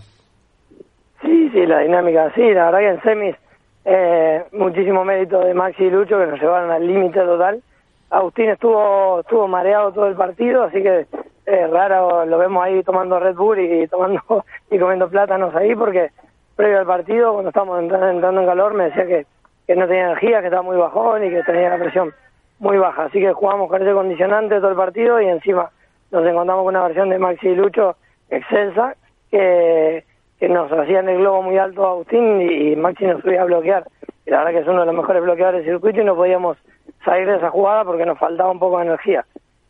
Sí, 1.20 1.50
sí, 1.52 1.66
la 1.66 1.80
dinámica, 1.80 2.32
sí, 2.36 2.42
la 2.42 2.66
verdad 2.66 2.78
que 2.78 2.88
en 2.90 3.02
semis 3.02 3.47
eh, 3.90 4.44
muchísimo 4.52 5.02
mérito 5.02 5.40
de 5.40 5.54
Maxi 5.54 5.84
y 5.84 5.90
Lucho 5.90 6.18
que 6.18 6.26
nos 6.26 6.38
llevaron 6.38 6.70
al 6.70 6.86
límite 6.86 7.20
total. 7.20 7.62
Agustín 8.10 8.50
estuvo 8.50 9.20
estuvo 9.20 9.48
mareado 9.48 9.92
todo 9.92 10.08
el 10.08 10.14
partido, 10.14 10.64
así 10.64 10.82
que 10.82 11.06
es 11.46 11.70
raro, 11.70 12.26
lo 12.26 12.36
vemos 12.36 12.62
ahí 12.62 12.82
tomando 12.82 13.18
Red 13.18 13.34
Bull 13.34 13.58
y, 13.58 13.88
tomando 13.88 14.20
y 14.70 14.78
comiendo 14.78 15.08
plátanos 15.08 15.54
ahí, 15.56 15.74
porque 15.74 16.10
previo 16.54 16.80
al 16.80 16.86
partido, 16.86 17.32
cuando 17.32 17.48
estábamos 17.48 17.80
entrando, 17.80 18.40
en 18.40 18.46
calor, 18.46 18.74
me 18.74 18.84
decía 18.84 19.06
que, 19.06 19.26
que 19.66 19.74
no 19.74 19.86
tenía 19.86 20.04
energía, 20.04 20.40
que 20.40 20.48
estaba 20.48 20.62
muy 20.62 20.76
bajón 20.76 21.24
y 21.24 21.30
que 21.30 21.42
tenía 21.44 21.70
la 21.70 21.78
presión 21.78 22.12
muy 22.58 22.76
baja. 22.76 23.04
Así 23.04 23.20
que 23.20 23.32
jugamos 23.32 23.70
con 23.70 23.80
ese 23.80 23.92
condicionante 23.92 24.56
todo 24.56 24.68
el 24.68 24.76
partido 24.76 25.18
y 25.18 25.28
encima 25.28 25.70
nos 26.10 26.26
encontramos 26.26 26.64
con 26.64 26.76
una 26.76 26.84
versión 26.88 27.08
de 27.08 27.18
Maxi 27.18 27.48
y 27.48 27.54
Lucho 27.54 27.96
excelsa, 28.28 28.96
que 29.30 30.04
que 30.38 30.48
nos 30.48 30.70
hacían 30.70 31.08
el 31.08 31.18
globo 31.18 31.42
muy 31.42 31.58
alto 31.58 31.84
a 31.84 31.90
Agustín 31.90 32.40
y, 32.40 32.76
Maxi 32.76 33.06
nos 33.06 33.22
subía 33.22 33.42
a 33.42 33.46
bloquear. 33.46 33.84
Y 34.26 34.30
la 34.30 34.38
verdad 34.38 34.52
que 34.52 34.58
es 34.58 34.68
uno 34.68 34.80
de 34.80 34.86
los 34.86 34.94
mejores 34.94 35.22
bloqueadores 35.22 35.64
del 35.64 35.74
circuito 35.74 36.00
y 36.00 36.04
no 36.04 36.14
podíamos 36.14 36.56
salir 37.04 37.26
de 37.26 37.36
esa 37.36 37.50
jugada 37.50 37.84
porque 37.84 38.06
nos 38.06 38.18
faltaba 38.18 38.50
un 38.50 38.58
poco 38.58 38.78
de 38.78 38.86
energía. 38.86 39.24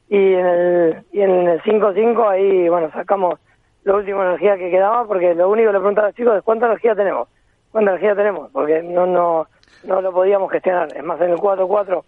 Y 0.08 0.34
en 0.34 0.46
el 0.46 1.04
y 1.12 1.20
en 1.20 1.48
el 1.48 1.62
5-5 1.62 2.28
ahí, 2.28 2.68
bueno, 2.68 2.90
sacamos 2.92 3.38
la 3.84 3.94
última 3.94 4.24
energía 4.24 4.56
que 4.56 4.70
quedaba 4.70 5.06
porque 5.06 5.34
lo 5.34 5.48
único 5.48 5.68
que 5.68 5.72
le 5.72 5.78
preguntaba 5.78 6.08
a 6.08 6.10
los 6.10 6.16
chicos 6.16 6.36
es 6.36 6.42
cuánta 6.42 6.66
energía 6.66 6.94
tenemos, 6.94 7.28
cuánta 7.70 7.92
energía 7.92 8.14
tenemos, 8.14 8.50
porque 8.52 8.82
no 8.82 9.06
no 9.06 9.46
no 9.84 10.00
lo 10.00 10.12
podíamos 10.12 10.50
gestionar. 10.50 10.88
Es 10.94 11.04
más, 11.04 11.20
en 11.20 11.30
el 11.30 11.38
4-4 11.38 12.02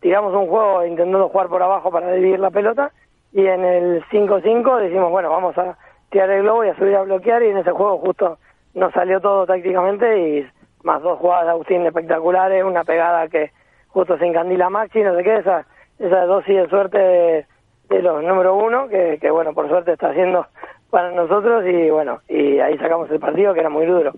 tiramos 0.00 0.34
un 0.34 0.48
juego 0.48 0.84
intentando 0.84 1.28
jugar 1.28 1.48
por 1.48 1.62
abajo 1.62 1.90
para 1.90 2.12
dividir 2.12 2.40
la 2.40 2.50
pelota 2.50 2.90
y 3.32 3.46
en 3.46 3.64
el 3.64 4.04
5-5 4.06 4.80
decimos, 4.80 5.10
bueno, 5.10 5.30
vamos 5.30 5.56
a 5.56 5.76
tirar 6.12 6.30
el 6.30 6.42
globo 6.42 6.64
y 6.64 6.68
a 6.68 6.76
subir 6.76 6.94
a 6.94 7.02
bloquear 7.02 7.42
y 7.42 7.48
en 7.48 7.56
ese 7.56 7.72
juego 7.72 7.98
justo 7.98 8.38
nos 8.74 8.92
salió 8.92 9.20
todo 9.20 9.46
tácticamente 9.46 10.28
y 10.28 10.46
más 10.84 11.02
dos 11.02 11.18
jugadas 11.18 11.46
de 11.46 11.50
Agustín 11.52 11.86
espectaculares, 11.86 12.62
una 12.62 12.84
pegada 12.84 13.28
que 13.28 13.50
justo 13.88 14.18
se 14.18 14.26
encandila 14.26 14.70
Maxi, 14.70 15.02
no 15.02 15.16
sé 15.16 15.24
qué, 15.24 15.36
esa, 15.36 15.66
esa 15.98 16.26
dosis 16.26 16.56
de 16.56 16.68
suerte 16.68 16.98
de, 16.98 18.02
los 18.02 18.22
número 18.22 18.54
uno, 18.54 18.88
que, 18.88 19.18
que 19.20 19.30
bueno, 19.30 19.52
por 19.52 19.68
suerte 19.68 19.92
está 19.92 20.10
haciendo 20.10 20.46
para 20.90 21.10
nosotros 21.12 21.64
y 21.66 21.90
bueno, 21.90 22.20
y 22.28 22.58
ahí 22.58 22.76
sacamos 22.78 23.10
el 23.10 23.18
partido 23.18 23.54
que 23.54 23.60
era 23.60 23.70
muy 23.70 23.86
duro. 23.86 24.12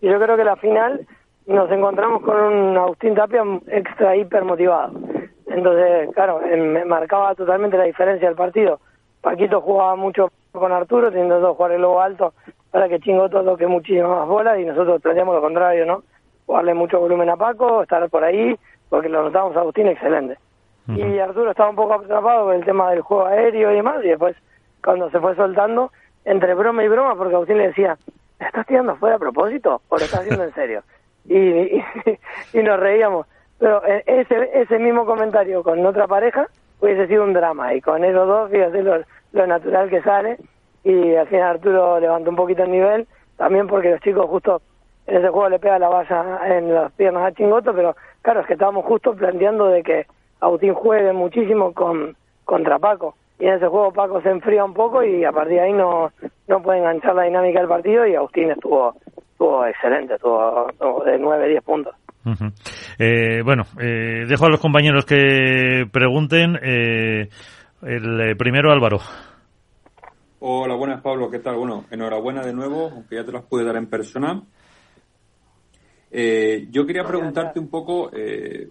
Y 0.00 0.08
yo 0.08 0.20
creo 0.20 0.36
que 0.36 0.44
la 0.44 0.56
final 0.56 1.06
nos 1.46 1.70
encontramos 1.70 2.22
con 2.22 2.36
un 2.36 2.76
Agustín 2.76 3.14
Tapia 3.14 3.42
extra 3.68 4.16
hiper 4.16 4.44
motivado. 4.44 4.92
Entonces, 5.46 6.10
claro, 6.12 6.40
me 6.40 6.84
marcaba 6.84 7.34
totalmente 7.34 7.78
la 7.78 7.84
diferencia 7.84 8.26
del 8.26 8.36
partido. 8.36 8.80
Paquito 9.20 9.60
jugaba 9.60 9.96
mucho 9.96 10.30
con 10.60 10.72
Arturo, 10.72 11.08
intentando 11.08 11.54
jugar 11.54 11.72
el 11.72 11.82
lobo 11.82 12.00
alto 12.00 12.34
para 12.70 12.88
que 12.88 13.00
Chingo 13.00 13.28
todo 13.28 13.56
que 13.56 13.66
muchísimas 13.66 14.10
más 14.10 14.28
bolas 14.28 14.58
y 14.58 14.64
nosotros 14.64 15.00
tendríamos 15.00 15.34
lo 15.34 15.40
contrario, 15.40 15.86
¿no? 15.86 16.02
Jugarle 16.46 16.74
mucho 16.74 17.00
volumen 17.00 17.30
a 17.30 17.36
Paco, 17.36 17.82
estar 17.82 18.08
por 18.10 18.22
ahí, 18.22 18.56
porque 18.88 19.08
lo 19.08 19.22
notamos 19.22 19.56
a 19.56 19.60
Agustín 19.60 19.88
excelente. 19.88 20.36
Y 20.88 21.18
Arturo 21.18 21.50
estaba 21.50 21.70
un 21.70 21.76
poco 21.76 21.94
atrapado 21.94 22.44
con 22.44 22.54
el 22.54 22.64
tema 22.64 22.90
del 22.90 23.00
juego 23.00 23.26
aéreo 23.26 23.72
y 23.72 23.76
demás, 23.76 24.04
y 24.04 24.08
después 24.08 24.36
cuando 24.84 25.10
se 25.10 25.18
fue 25.18 25.34
soltando, 25.34 25.90
entre 26.24 26.54
broma 26.54 26.84
y 26.84 26.88
broma, 26.88 27.16
porque 27.16 27.34
Agustín 27.34 27.58
le 27.58 27.68
decía, 27.68 27.98
¿estás 28.38 28.66
tirando 28.66 28.94
fuera 28.96 29.16
a 29.16 29.18
propósito 29.18 29.80
o 29.88 29.96
lo 29.96 30.04
estás 30.04 30.20
haciendo 30.20 30.44
en 30.44 30.54
serio? 30.54 30.82
Y, 31.28 31.82
y, 32.52 32.62
nos 32.62 32.78
reíamos. 32.78 33.26
Pero 33.58 33.84
eh, 33.84 34.04
ese, 34.06 34.48
ese 34.54 34.78
mismo 34.78 35.04
comentario 35.04 35.64
con 35.64 35.84
otra 35.84 36.06
pareja 36.06 36.46
hubiese 36.80 37.08
sido 37.08 37.24
un 37.24 37.32
drama, 37.32 37.74
y 37.74 37.80
con 37.80 38.04
esos 38.04 38.28
dos, 38.28 38.48
fíjate 38.48 38.80
lo, 38.84 39.02
lo 39.36 39.46
natural 39.46 39.88
que 39.88 40.02
sale 40.02 40.38
y 40.82 41.14
al 41.14 41.26
final 41.28 41.56
Arturo 41.56 42.00
levantó 42.00 42.30
un 42.30 42.36
poquito 42.36 42.62
el 42.62 42.70
nivel, 42.70 43.06
también 43.36 43.66
porque 43.66 43.90
los 43.90 44.00
chicos 44.00 44.26
justo 44.28 44.62
en 45.06 45.16
ese 45.16 45.28
juego 45.28 45.48
le 45.48 45.58
pega 45.58 45.78
la 45.78 45.88
valla 45.88 46.40
en 46.46 46.72
las 46.72 46.92
piernas 46.92 47.24
a 47.24 47.32
Chingoto, 47.32 47.72
pero 47.74 47.96
claro, 48.22 48.40
es 48.40 48.46
que 48.46 48.54
estábamos 48.54 48.84
justo 48.84 49.14
planteando 49.14 49.66
de 49.66 49.82
que 49.82 50.06
Agustín 50.40 50.74
juegue 50.74 51.12
muchísimo 51.12 51.72
con 51.72 52.16
contra 52.44 52.78
Paco. 52.78 53.16
Y 53.38 53.46
en 53.46 53.54
ese 53.54 53.66
juego 53.66 53.92
Paco 53.92 54.22
se 54.22 54.30
enfría 54.30 54.64
un 54.64 54.74
poco 54.74 55.02
y 55.02 55.24
a 55.24 55.32
partir 55.32 55.56
de 55.56 55.62
ahí 55.62 55.72
no, 55.72 56.10
no 56.48 56.62
puede 56.62 56.78
enganchar 56.78 57.14
la 57.14 57.24
dinámica 57.24 57.58
del 57.58 57.68
partido 57.68 58.06
y 58.06 58.14
Agustín 58.14 58.50
estuvo, 58.50 58.94
estuvo 59.32 59.66
excelente, 59.66 60.14
estuvo, 60.14 60.68
de 61.04 61.18
9, 61.18 61.48
10 61.48 61.64
puntos. 61.64 61.94
eh, 62.98 63.42
bueno, 63.44 63.64
eh, 63.80 64.24
dejo 64.26 64.46
a 64.46 64.50
los 64.50 64.60
compañeros 64.60 65.04
que 65.04 65.84
pregunten. 65.92 66.58
Eh, 66.62 67.28
el 67.82 68.20
eh, 68.20 68.36
primero, 68.36 68.72
Álvaro. 68.72 68.98
Hola, 70.38 70.74
buenas, 70.74 71.00
Pablo. 71.00 71.30
¿Qué 71.30 71.38
tal? 71.38 71.56
Bueno, 71.56 71.86
enhorabuena 71.90 72.44
de 72.44 72.52
nuevo, 72.52 72.90
aunque 72.92 73.14
ya 73.14 73.24
te 73.24 73.32
las 73.32 73.44
pude 73.44 73.64
dar 73.64 73.76
en 73.76 73.86
persona. 73.86 74.42
Eh, 76.10 76.68
yo 76.70 76.84
quería 76.84 77.04
preguntarte 77.04 77.58
un 77.58 77.68
poco 77.68 78.10
eh, 78.12 78.68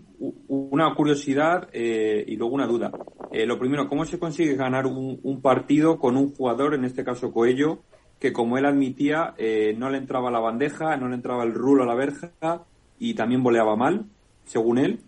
una 0.48 0.94
curiosidad 0.94 1.68
y 1.74 2.36
luego 2.36 2.54
una 2.54 2.68
duda. 2.68 2.92
lo 3.32 3.58
primero, 3.58 3.90
¿cómo 3.90 4.06
se 4.06 4.20
consigue 4.20 4.56
ganar 4.56 4.86
un, 4.86 5.42
partido 5.42 5.98
con 5.98 6.18
un 6.18 6.36
jugador, 6.36 6.76
en 6.76 6.86
este 6.86 7.04
caso 7.04 7.34
Coello, 7.34 7.80
que 8.20 8.32
como 8.32 8.60
él 8.60 8.66
admitía, 8.68 9.34
no 9.76 9.90
le 9.90 9.98
entraba 9.98 10.30
la 10.30 10.40
bandeja, 10.40 10.96
no 10.98 11.08
le 11.08 11.16
entraba 11.16 11.44
el 11.44 11.56
rulo 11.56 11.82
a 11.82 11.88
la 11.88 11.96
verja 11.96 12.32
y 13.00 13.16
también 13.16 13.42
voleaba 13.42 13.76
mal, 13.76 14.06
según 14.44 14.78
él? 14.78 15.00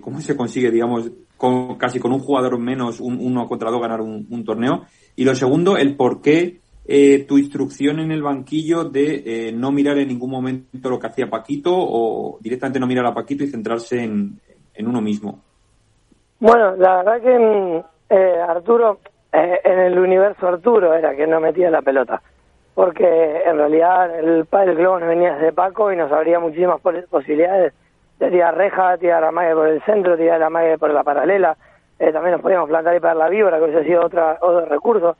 ¿Cómo 0.00 0.20
se 0.20 0.36
consigue, 0.36 0.72
digamos, 0.72 1.12
con, 1.40 1.76
casi 1.76 1.98
con 1.98 2.12
un 2.12 2.18
jugador 2.18 2.58
menos, 2.58 3.00
un, 3.00 3.18
uno 3.18 3.48
contra 3.48 3.70
dos, 3.70 3.80
ganar 3.80 4.02
un, 4.02 4.44
torneo. 4.44 4.82
Y 5.16 5.24
lo 5.24 5.34
segundo, 5.34 5.78
el 5.78 5.96
por 5.96 6.20
qué 6.20 6.60
eh, 6.86 7.24
tu 7.26 7.38
instrucción 7.38 7.98
en 7.98 8.12
el 8.12 8.22
banquillo 8.22 8.84
de 8.84 9.22
eh, 9.24 9.52
no 9.52 9.72
mirar 9.72 9.96
en 9.96 10.08
ningún 10.08 10.30
momento 10.30 10.90
lo 10.90 10.98
que 10.98 11.06
hacía 11.06 11.30
Paquito 11.30 11.72
o 11.74 12.38
directamente 12.42 12.78
no 12.78 12.86
mirar 12.86 13.06
a 13.06 13.14
Paquito 13.14 13.42
y 13.42 13.46
centrarse 13.46 14.04
en, 14.04 14.38
uno 14.80 15.00
mismo. 15.00 15.40
Bueno, 16.38 16.76
la 16.76 17.02
verdad 17.02 17.22
que 17.22 17.38
mm, 17.38 18.14
eh, 18.14 18.40
Arturo, 18.46 19.00
en 19.32 19.78
el 19.78 19.98
universo 19.98 20.46
Arturo 20.46 20.94
era 20.94 21.16
que 21.16 21.26
no 21.26 21.40
metía 21.40 21.70
la 21.70 21.80
pelota. 21.80 22.20
Porque 22.74 23.42
en 23.46 23.56
realidad 23.56 24.18
el 24.18 24.44
padre 24.44 24.68
del 24.68 24.76
globo 24.76 25.00
no 25.00 25.06
venía 25.06 25.34
desde 25.34 25.52
Paco 25.52 25.90
y 25.90 25.96
nos 25.96 26.12
abría 26.12 26.38
muchísimas 26.38 26.80
posibilidades 26.80 27.72
de 28.20 28.30
tirar 28.30 28.56
reja, 28.56 28.98
tirar 28.98 29.22
la 29.22 29.32
mague 29.32 29.54
por 29.54 29.66
el 29.66 29.82
centro, 29.82 30.16
tirar 30.16 30.38
la 30.38 30.50
mague 30.50 30.78
por 30.78 30.90
la 30.90 31.02
paralela. 31.02 31.56
Eh, 31.98 32.12
también 32.12 32.32
nos 32.32 32.42
podíamos 32.42 32.68
plantar 32.68 32.94
y 32.94 33.00
para 33.00 33.14
la 33.14 33.28
víbora, 33.28 33.58
que 33.58 33.64
hubiese 33.64 33.84
sido 33.84 34.04
otra, 34.04 34.38
otro 34.40 34.66
recurso. 34.66 35.16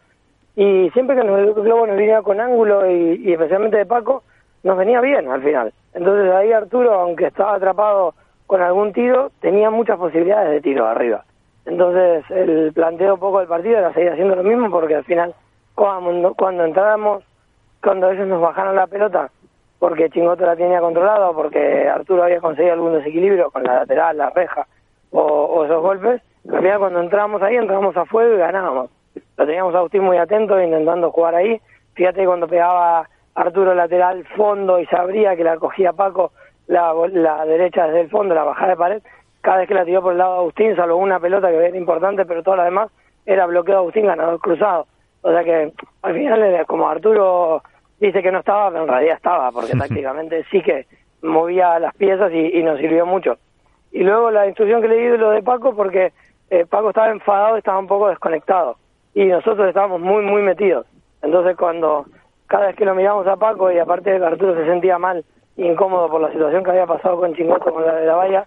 Y 0.54 0.90
siempre 0.90 1.16
que 1.16 1.22
el 1.22 1.54
globo 1.54 1.86
nos 1.86 1.96
venía 1.96 2.22
con 2.22 2.40
ángulo 2.40 2.88
y, 2.90 3.32
especialmente 3.32 3.78
de 3.78 3.86
Paco, 3.86 4.22
nos 4.62 4.76
venía 4.76 5.00
bien 5.00 5.30
al 5.30 5.42
final. 5.42 5.72
Entonces 5.94 6.30
ahí 6.32 6.52
Arturo, 6.52 6.92
aunque 6.92 7.26
estaba 7.26 7.54
atrapado 7.54 8.14
con 8.46 8.60
algún 8.60 8.92
tiro, 8.92 9.30
tenía 9.40 9.70
muchas 9.70 9.96
posibilidades 9.96 10.50
de 10.50 10.60
tiro 10.60 10.86
arriba. 10.86 11.24
Entonces 11.64 12.24
el 12.30 12.72
planteo 12.74 13.16
poco 13.16 13.38
del 13.38 13.48
partido 13.48 13.78
era 13.78 13.94
seguir 13.94 14.10
haciendo 14.10 14.36
lo 14.36 14.42
mismo 14.42 14.70
porque 14.70 14.96
al 14.96 15.04
final 15.04 15.34
cuando, 15.74 16.34
cuando 16.34 16.64
entrábamos, 16.64 17.24
cuando 17.82 18.10
ellos 18.10 18.26
nos 18.26 18.42
bajaron 18.42 18.76
la 18.76 18.86
pelota, 18.86 19.30
porque 19.80 20.10
Chingoto 20.10 20.44
la 20.44 20.54
tenía 20.54 20.78
controlada 20.78 21.30
o 21.30 21.34
porque 21.34 21.88
Arturo 21.88 22.22
había 22.22 22.40
conseguido 22.40 22.74
algún 22.74 22.92
desequilibrio 22.92 23.50
con 23.50 23.64
la 23.64 23.76
lateral, 23.76 24.18
la 24.18 24.30
reja 24.30 24.66
o, 25.10 25.64
esos 25.64 25.82
golpes, 25.82 26.22
al 26.48 26.58
final 26.60 26.78
cuando 26.78 27.00
entrábamos 27.00 27.42
ahí 27.42 27.56
entrábamos 27.56 27.96
a 27.96 28.04
fuego 28.04 28.34
y 28.34 28.38
ganábamos. 28.38 28.90
Lo 29.36 29.46
teníamos 29.46 29.74
a 29.74 29.78
Agustín 29.78 30.04
muy 30.04 30.18
atento 30.18 30.60
intentando 30.60 31.10
jugar 31.10 31.34
ahí. 31.34 31.60
Fíjate 31.94 32.24
cuando 32.26 32.46
pegaba 32.46 33.08
Arturo 33.34 33.74
lateral 33.74 34.24
fondo 34.36 34.78
y 34.78 34.86
sabría 34.86 35.34
que 35.34 35.42
la 35.42 35.56
cogía 35.56 35.92
Paco 35.94 36.30
la, 36.68 37.44
derecha 37.46 37.86
desde 37.86 38.02
el 38.02 38.10
fondo, 38.10 38.34
la 38.34 38.44
bajada 38.44 38.70
de 38.70 38.76
pared, 38.76 39.02
cada 39.40 39.58
vez 39.58 39.68
que 39.68 39.74
la 39.74 39.84
tiró 39.84 40.02
por 40.02 40.12
el 40.12 40.18
lado 40.18 40.34
de 40.34 40.38
Agustín, 40.40 40.76
salvo 40.76 40.96
una 40.96 41.18
pelota 41.18 41.48
que 41.48 41.56
era 41.56 41.76
importante, 41.76 42.24
pero 42.26 42.42
todo 42.42 42.56
lo 42.56 42.64
demás 42.64 42.90
era 43.26 43.46
bloqueo 43.46 43.74
de 43.74 43.80
Agustín, 43.80 44.06
ganador 44.06 44.38
cruzado. 44.38 44.86
O 45.22 45.32
sea 45.32 45.42
que 45.42 45.72
al 46.02 46.14
final, 46.14 46.66
como 46.66 46.88
Arturo 46.88 47.62
dice 48.00 48.22
que 48.22 48.32
no 48.32 48.40
estaba, 48.40 48.70
pero 48.70 48.82
en 48.84 48.88
realidad 48.88 49.16
estaba, 49.16 49.52
porque 49.52 49.72
tácticamente 49.78 50.44
sí 50.50 50.62
que 50.62 50.86
movía 51.22 51.78
las 51.78 51.94
piezas 51.94 52.32
y, 52.32 52.62
nos 52.62 52.78
sirvió 52.78 53.06
mucho. 53.06 53.36
Y 53.92 54.02
luego 54.02 54.30
la 54.30 54.46
instrucción 54.46 54.80
que 54.80 54.88
le 54.88 54.96
di 54.96 55.06
de 55.08 55.18
lo 55.18 55.30
de 55.30 55.42
Paco, 55.42 55.74
porque 55.74 56.12
eh, 56.48 56.64
Paco 56.66 56.90
estaba 56.90 57.10
enfadado, 57.10 57.56
estaba 57.56 57.78
un 57.78 57.86
poco 57.86 58.08
desconectado. 58.08 58.76
Y 59.14 59.26
nosotros 59.26 59.68
estábamos 59.68 60.00
muy, 60.00 60.22
muy 60.24 60.42
metidos. 60.42 60.86
Entonces 61.22 61.56
cuando 61.56 62.06
cada 62.46 62.68
vez 62.68 62.76
que 62.76 62.84
lo 62.84 62.94
miramos 62.94 63.26
a 63.26 63.36
Paco, 63.36 63.70
y 63.70 63.78
aparte 63.78 64.10
de 64.10 64.18
que 64.18 64.24
Arturo 64.24 64.54
se 64.54 64.66
sentía 64.66 64.98
mal, 64.98 65.24
incómodo 65.56 66.08
por 66.08 66.20
la 66.20 66.32
situación 66.32 66.64
que 66.64 66.70
había 66.70 66.86
pasado 66.86 67.18
con 67.18 67.34
Chingoto, 67.34 67.72
con 67.72 67.84
la 67.84 67.94
de 67.94 68.06
la 68.06 68.14
valla, 68.14 68.46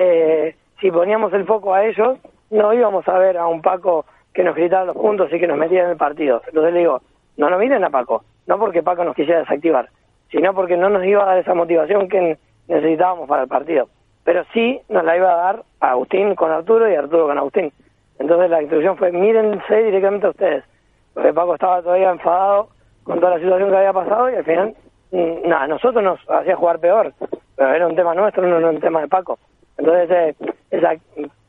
eh, 0.00 0.54
si 0.80 0.90
poníamos 0.90 1.32
el 1.32 1.44
foco 1.44 1.74
a 1.74 1.84
ellos, 1.84 2.18
no 2.50 2.72
íbamos 2.72 3.06
a 3.08 3.18
ver 3.18 3.36
a 3.36 3.46
un 3.46 3.60
Paco 3.60 4.04
que 4.32 4.44
nos 4.44 4.54
gritara 4.54 4.84
los 4.84 4.96
puntos 4.96 5.32
y 5.32 5.38
que 5.38 5.46
nos 5.46 5.58
metiera 5.58 5.84
en 5.84 5.90
el 5.90 5.96
partido. 5.96 6.42
Entonces 6.46 6.72
le 6.72 6.80
digo, 6.80 7.00
no 7.36 7.50
nos 7.50 7.58
miren 7.58 7.84
a 7.84 7.90
Paco, 7.90 8.24
no 8.46 8.58
porque 8.58 8.82
Paco 8.82 9.04
nos 9.04 9.14
quisiera 9.14 9.40
desactivar, 9.40 9.88
sino 10.30 10.54
porque 10.54 10.76
no 10.76 10.88
nos 10.88 11.04
iba 11.04 11.22
a 11.22 11.26
dar 11.26 11.38
esa 11.38 11.54
motivación 11.54 12.08
que 12.08 12.38
necesitábamos 12.68 13.28
para 13.28 13.42
el 13.42 13.48
partido. 13.48 13.88
Pero 14.24 14.44
sí 14.52 14.80
nos 14.88 15.04
la 15.04 15.16
iba 15.16 15.32
a 15.32 15.36
dar 15.36 15.62
Agustín 15.80 16.34
con 16.34 16.50
Arturo 16.50 16.90
y 16.90 16.94
Arturo 16.94 17.26
con 17.26 17.38
Agustín. 17.38 17.72
Entonces 18.18 18.50
la 18.50 18.62
instrucción 18.62 18.96
fue, 18.96 19.12
mírense 19.12 19.82
directamente 19.82 20.26
a 20.26 20.30
ustedes. 20.30 20.64
Porque 21.12 21.32
Paco 21.32 21.54
estaba 21.54 21.82
todavía 21.82 22.10
enfadado 22.10 22.68
con 23.04 23.20
toda 23.20 23.32
la 23.32 23.40
situación 23.40 23.70
que 23.70 23.76
había 23.76 23.92
pasado 23.92 24.30
y 24.30 24.34
al 24.34 24.44
final, 24.44 24.74
mm, 25.12 25.48
nada, 25.48 25.66
nosotros 25.66 26.02
nos 26.02 26.18
hacía 26.28 26.56
jugar 26.56 26.78
peor. 26.80 27.12
Pero 27.56 27.74
era 27.74 27.86
un 27.86 27.94
tema 27.94 28.14
nuestro, 28.14 28.46
no 28.46 28.58
era 28.58 28.70
un 28.70 28.80
tema 28.80 29.00
de 29.02 29.08
Paco. 29.08 29.38
Entonces 29.76 30.10
eh, 30.10 30.34
esa 30.70 30.94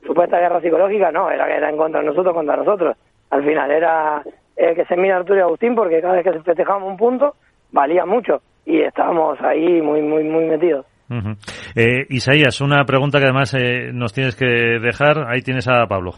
supuesta 0.05 0.39
guerra 0.39 0.61
psicológica 0.61 1.11
no, 1.11 1.31
era 1.31 1.47
era 1.49 1.69
en 1.69 1.77
contra 1.77 2.01
de 2.01 2.07
nosotros 2.07 2.33
contra 2.35 2.57
nosotros. 2.57 2.97
Al 3.29 3.43
final 3.43 3.71
era 3.71 4.21
eh, 4.55 4.75
que 4.75 4.85
se 4.85 4.95
mira 4.95 5.17
Arturo 5.17 5.39
y 5.39 5.41
Agustín 5.41 5.75
porque 5.75 6.01
cada 6.01 6.15
vez 6.15 6.23
que 6.23 6.41
festejábamos 6.41 6.89
un 6.89 6.97
punto 6.97 7.35
valía 7.71 8.05
mucho 8.05 8.41
y 8.65 8.81
estábamos 8.81 9.39
ahí 9.41 9.81
muy, 9.81 10.01
muy, 10.01 10.23
muy 10.23 10.45
metidos. 10.45 10.85
eh, 11.75 12.07
Isaías, 12.09 12.61
una 12.61 12.83
pregunta 12.85 13.19
que 13.19 13.25
además 13.25 13.53
eh, 13.53 13.91
nos 13.93 14.11
tienes 14.11 14.35
que 14.35 14.45
dejar. 14.45 15.27
Ahí 15.27 15.41
tienes 15.41 15.67
a 15.67 15.85
Pablo. 15.87 16.15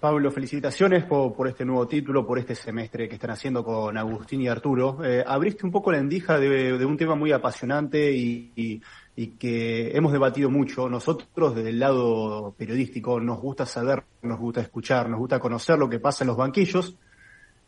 Pablo, 0.00 0.30
felicitaciones 0.30 1.04
por, 1.04 1.34
por, 1.34 1.48
este 1.48 1.64
nuevo 1.64 1.86
título, 1.88 2.26
por 2.26 2.38
este 2.38 2.54
semestre 2.54 3.08
que 3.08 3.14
están 3.14 3.30
haciendo 3.30 3.64
con 3.64 3.96
Agustín 3.96 4.42
y 4.42 4.48
Arturo. 4.48 4.98
Eh, 5.02 5.24
abriste 5.26 5.64
un 5.64 5.72
poco 5.72 5.90
la 5.90 5.98
endija 5.98 6.38
de, 6.38 6.76
de, 6.76 6.84
un 6.84 6.96
tema 6.96 7.14
muy 7.14 7.32
apasionante 7.32 8.12
y, 8.12 8.52
y, 8.54 8.82
y, 9.16 9.28
que 9.38 9.96
hemos 9.96 10.12
debatido 10.12 10.50
mucho. 10.50 10.88
Nosotros, 10.88 11.54
desde 11.54 11.70
el 11.70 11.78
lado 11.78 12.54
periodístico, 12.58 13.18
nos 13.20 13.40
gusta 13.40 13.64
saber, 13.64 14.04
nos 14.22 14.38
gusta 14.38 14.60
escuchar, 14.60 15.08
nos 15.08 15.18
gusta 15.18 15.40
conocer 15.40 15.78
lo 15.78 15.88
que 15.88 15.98
pasa 15.98 16.24
en 16.24 16.28
los 16.28 16.36
banquillos. 16.36 16.96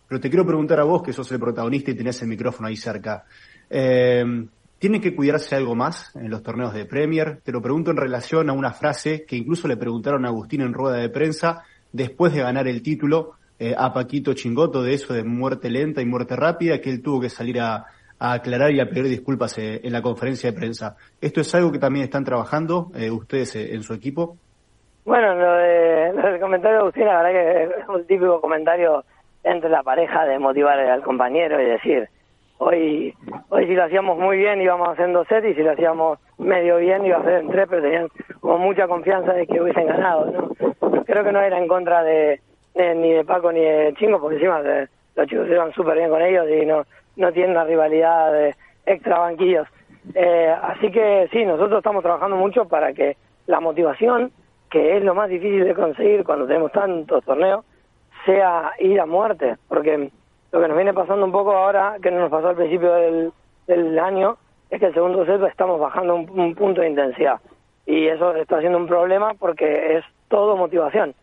Pero 0.08 0.20
te 0.20 0.30
quiero 0.30 0.46
preguntar 0.46 0.80
a 0.80 0.84
vos, 0.84 1.02
que 1.02 1.12
sos 1.12 1.30
el 1.32 1.38
protagonista 1.38 1.90
y 1.90 1.94
tenés 1.94 2.20
el 2.22 2.28
micrófono 2.28 2.68
ahí 2.68 2.76
cerca. 2.76 3.24
Eh, 3.68 4.24
¿Tiene 4.78 5.00
que 5.00 5.14
cuidarse 5.14 5.56
algo 5.56 5.74
más 5.74 6.14
en 6.14 6.30
los 6.30 6.42
torneos 6.42 6.72
de 6.72 6.84
Premier? 6.84 7.40
Te 7.42 7.50
lo 7.50 7.60
pregunto 7.60 7.90
en 7.90 7.96
relación 7.96 8.48
a 8.48 8.52
una 8.52 8.72
frase 8.72 9.24
que 9.26 9.36
incluso 9.36 9.66
le 9.66 9.76
preguntaron 9.76 10.24
a 10.24 10.28
Agustín 10.28 10.60
en 10.60 10.72
rueda 10.72 10.98
de 10.98 11.08
prensa 11.08 11.64
después 11.92 12.32
de 12.32 12.42
ganar 12.42 12.68
el 12.68 12.80
título 12.80 13.32
eh, 13.58 13.74
a 13.76 13.92
Paquito 13.92 14.34
Chingoto 14.34 14.84
de 14.84 14.94
eso 14.94 15.14
de 15.14 15.24
muerte 15.24 15.68
lenta 15.68 16.00
y 16.00 16.06
muerte 16.06 16.36
rápida, 16.36 16.80
que 16.80 16.90
él 16.90 17.02
tuvo 17.02 17.20
que 17.20 17.28
salir 17.28 17.60
a, 17.60 17.86
a 18.20 18.32
aclarar 18.34 18.70
y 18.70 18.78
a 18.78 18.88
pedir 18.88 19.08
disculpas 19.08 19.58
eh, 19.58 19.80
en 19.82 19.92
la 19.92 20.00
conferencia 20.00 20.52
de 20.52 20.56
prensa. 20.56 20.96
¿Esto 21.20 21.40
es 21.40 21.52
algo 21.56 21.72
que 21.72 21.80
también 21.80 22.04
están 22.04 22.24
trabajando 22.24 22.92
eh, 22.94 23.10
ustedes 23.10 23.56
en 23.56 23.82
su 23.82 23.94
equipo? 23.94 24.36
Bueno, 25.04 25.34
lo, 25.34 25.52
de, 25.54 26.12
lo 26.14 26.28
del 26.30 26.40
comentario 26.40 26.76
de 26.76 26.82
Agustín, 26.82 27.04
la 27.06 27.22
verdad 27.22 27.30
que 27.32 27.80
es 27.80 27.88
un 27.88 28.06
típico 28.06 28.40
comentario 28.40 29.04
entre 29.44 29.70
la 29.70 29.82
pareja 29.82 30.24
de 30.26 30.38
motivar 30.38 30.78
al 30.78 31.02
compañero 31.02 31.60
y 31.60 31.66
decir, 31.66 32.08
hoy 32.58 33.14
hoy 33.48 33.66
si 33.66 33.74
lo 33.74 33.84
hacíamos 33.84 34.18
muy 34.18 34.36
bien 34.38 34.60
íbamos 34.60 34.88
haciendo 34.88 35.24
set 35.24 35.44
y 35.44 35.54
si 35.54 35.62
lo 35.62 35.72
hacíamos 35.72 36.18
medio 36.38 36.78
bien 36.78 37.06
iba 37.06 37.18
a 37.18 37.24
ser 37.24 37.40
en 37.40 37.48
tres, 37.50 37.66
pero 37.68 37.82
tenían 37.82 38.08
mucha 38.42 38.86
confianza 38.88 39.32
de 39.32 39.46
que 39.46 39.60
hubiesen 39.60 39.86
ganado, 39.86 40.26
¿no? 40.26 41.04
Creo 41.04 41.24
que 41.24 41.32
no 41.32 41.40
era 41.40 41.58
en 41.58 41.68
contra 41.68 42.02
de, 42.02 42.40
de 42.74 42.94
ni 42.94 43.12
de 43.12 43.24
Paco 43.24 43.52
ni 43.52 43.60
de 43.60 43.94
Chingo, 43.98 44.20
porque 44.20 44.36
encima 44.36 44.62
de, 44.62 44.88
los 45.16 45.26
chicos 45.26 45.46
se 45.48 45.54
iban 45.54 45.72
súper 45.72 45.96
bien 45.96 46.10
con 46.10 46.22
ellos 46.22 46.46
y 46.48 46.64
no, 46.64 46.84
no 47.16 47.32
tienen 47.32 47.54
la 47.54 47.64
rivalidad 47.64 48.32
de 48.32 48.54
extra 48.86 49.18
banquillos. 49.18 49.66
Eh, 50.14 50.54
así 50.62 50.90
que 50.90 51.28
sí, 51.32 51.44
nosotros 51.44 51.78
estamos 51.78 52.02
trabajando 52.02 52.36
mucho 52.36 52.66
para 52.66 52.92
que 52.92 53.16
la 53.46 53.60
motivación, 53.60 54.30
que 54.70 54.96
es 54.96 55.02
lo 55.02 55.14
más 55.14 55.28
difícil 55.28 55.64
de 55.64 55.74
conseguir 55.74 56.24
cuando 56.24 56.46
tenemos 56.46 56.70
tantos 56.72 57.24
torneos, 57.24 57.64
sea 58.24 58.72
ir 58.78 59.00
a 59.00 59.06
muerte, 59.06 59.56
porque 59.68 60.10
lo 60.52 60.60
que 60.60 60.68
nos 60.68 60.76
viene 60.76 60.94
pasando 60.94 61.24
un 61.24 61.32
poco 61.32 61.52
ahora, 61.52 61.96
que 62.02 62.10
no 62.10 62.20
nos 62.20 62.30
pasó 62.30 62.48
al 62.48 62.56
principio 62.56 62.92
del, 62.94 63.32
del 63.66 63.98
año, 63.98 64.36
es 64.70 64.80
que 64.80 64.86
el 64.86 64.94
segundo 64.94 65.24
set 65.24 65.42
estamos 65.42 65.80
bajando 65.80 66.14
un, 66.14 66.30
un, 66.38 66.54
punto 66.54 66.80
de 66.80 66.88
intensidad. 66.88 67.40
Y 67.86 68.06
eso 68.06 68.34
está 68.34 68.60
siendo 68.60 68.78
un 68.78 68.86
problema 68.86 69.34
porque 69.34 69.96
es 69.96 70.04
todo 70.28 70.56
motivación. 70.56 71.14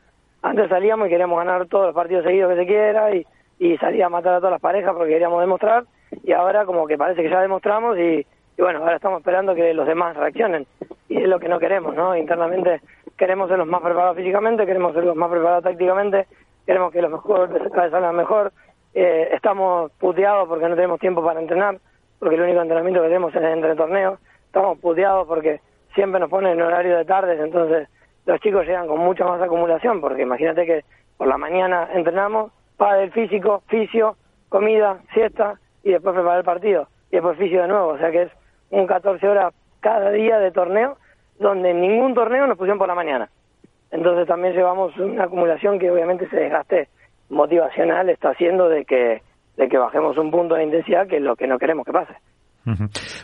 Antes 0.41 0.69
salíamos 0.69 1.07
y 1.07 1.09
queríamos 1.11 1.38
ganar 1.38 1.67
todos 1.67 1.88
los 1.88 1.95
partidos 1.95 2.23
seguidos 2.23 2.51
que 2.51 2.61
se 2.61 2.67
quiera 2.67 3.13
y, 3.15 3.26
y 3.59 3.77
salía 3.77 4.07
a 4.07 4.09
matar 4.09 4.35
a 4.35 4.38
todas 4.38 4.51
las 4.51 4.61
parejas 4.61 4.93
porque 4.95 5.13
queríamos 5.13 5.41
demostrar. 5.41 5.85
Y 6.23 6.31
ahora 6.31 6.65
como 6.65 6.88
que 6.88 6.97
parece 6.97 7.22
que 7.22 7.30
ya 7.30 7.41
demostramos 7.41 7.97
y 7.97 8.26
bueno, 8.57 8.80
ahora 8.80 8.95
estamos 8.95 9.19
esperando 9.19 9.53
que 9.53 9.73
los 9.73 9.88
demás 9.88 10.15
reaccionen. 10.15 10.65
Y 11.09 11.17
es 11.17 11.27
lo 11.27 11.39
que 11.39 11.49
no 11.49 11.59
queremos, 11.59 11.93
¿no? 11.95 12.15
Internamente 12.15 12.81
queremos 13.17 13.49
ser 13.49 13.57
los 13.57 13.67
más 13.67 13.81
preparados 13.81 14.17
físicamente, 14.17 14.65
queremos 14.65 14.93
ser 14.93 15.03
los 15.03 15.15
más 15.15 15.30
preparados 15.30 15.63
tácticamente, 15.63 16.26
queremos 16.65 16.91
que 16.91 17.01
los 17.01 17.11
mejores 17.11 17.71
salgan 17.73 18.15
mejor, 18.15 18.51
eh, 18.93 19.29
estamos 19.33 19.91
puteados 19.99 20.47
porque 20.47 20.67
no 20.67 20.75
tenemos 20.75 20.99
tiempo 20.99 21.23
para 21.23 21.39
entrenar, 21.39 21.77
porque 22.19 22.35
el 22.35 22.41
único 22.41 22.61
entrenamiento 22.61 23.01
que 23.01 23.07
tenemos 23.07 23.35
es 23.35 23.41
entre 23.41 23.75
torneos, 23.75 24.19
estamos 24.47 24.79
puteados 24.79 25.27
porque 25.27 25.59
siempre 25.93 26.19
nos 26.19 26.29
ponen 26.29 26.53
en 26.53 26.61
horario 26.61 26.97
de 26.97 27.05
tardes, 27.05 27.39
entonces 27.39 27.89
los 28.25 28.39
chicos 28.39 28.65
llegan 28.65 28.87
con 28.87 28.99
mucha 28.99 29.25
más 29.25 29.41
acumulación, 29.41 30.01
porque 30.01 30.23
imagínate 30.23 30.65
que 30.65 30.83
por 31.17 31.27
la 31.27 31.37
mañana 31.37 31.89
entrenamos, 31.93 32.51
para 32.77 33.03
el 33.03 33.11
físico, 33.11 33.63
fisio, 33.67 34.17
comida, 34.49 34.99
siesta 35.13 35.59
y 35.83 35.91
después 35.91 36.13
preparar 36.13 36.39
el 36.39 36.45
partido, 36.45 36.87
y 37.09 37.15
después 37.15 37.37
fisio 37.37 37.61
de 37.61 37.67
nuevo, 37.67 37.87
o 37.89 37.97
sea 37.97 38.11
que 38.11 38.23
es 38.23 38.31
un 38.69 38.87
14 38.87 39.27
horas 39.27 39.53
cada 39.79 40.09
día 40.11 40.39
de 40.39 40.51
torneo, 40.51 40.97
donde 41.39 41.71
en 41.71 41.81
ningún 41.81 42.13
torneo 42.13 42.47
nos 42.47 42.57
pusieron 42.57 42.79
por 42.79 42.87
la 42.87 42.95
mañana. 42.95 43.29
Entonces 43.91 44.28
también 44.28 44.53
llevamos 44.53 44.95
una 44.98 45.26
acumulación 45.26 45.80
que 45.80 45.90
obviamente 45.90 46.28
se 46.30 46.38
desgaste 46.38 46.90
motivacional 47.30 48.10
está 48.10 48.30
haciendo 48.30 48.70
de 48.70 48.86
que 48.86 49.22
de 49.57 49.70
que 49.70 49.78
bajemos 49.78 50.18
un 50.18 50.32
punto 50.32 50.56
de 50.56 50.66
intensidad 50.66 51.07
que 51.07 51.18
es 51.18 51.22
lo 51.22 51.36
que 51.36 51.48
no 51.48 51.57
queremos 51.57 51.86
que 51.86 51.94
pase. 51.94 52.14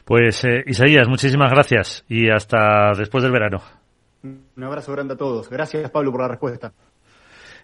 Pues 0.06 0.46
eh, 0.46 0.64
Isaías, 0.66 1.08
muchísimas 1.10 1.52
gracias 1.52 2.06
y 2.08 2.30
hasta 2.30 2.92
después 2.98 3.24
del 3.24 3.34
verano. 3.34 3.58
Un 4.24 4.64
abrazo 4.64 4.94
grande 4.94 5.16
a 5.16 5.18
todos. 5.18 5.50
Gracias 5.50 5.90
Pablo 5.90 6.12
por 6.12 6.22
la 6.22 6.28
respuesta. 6.30 6.72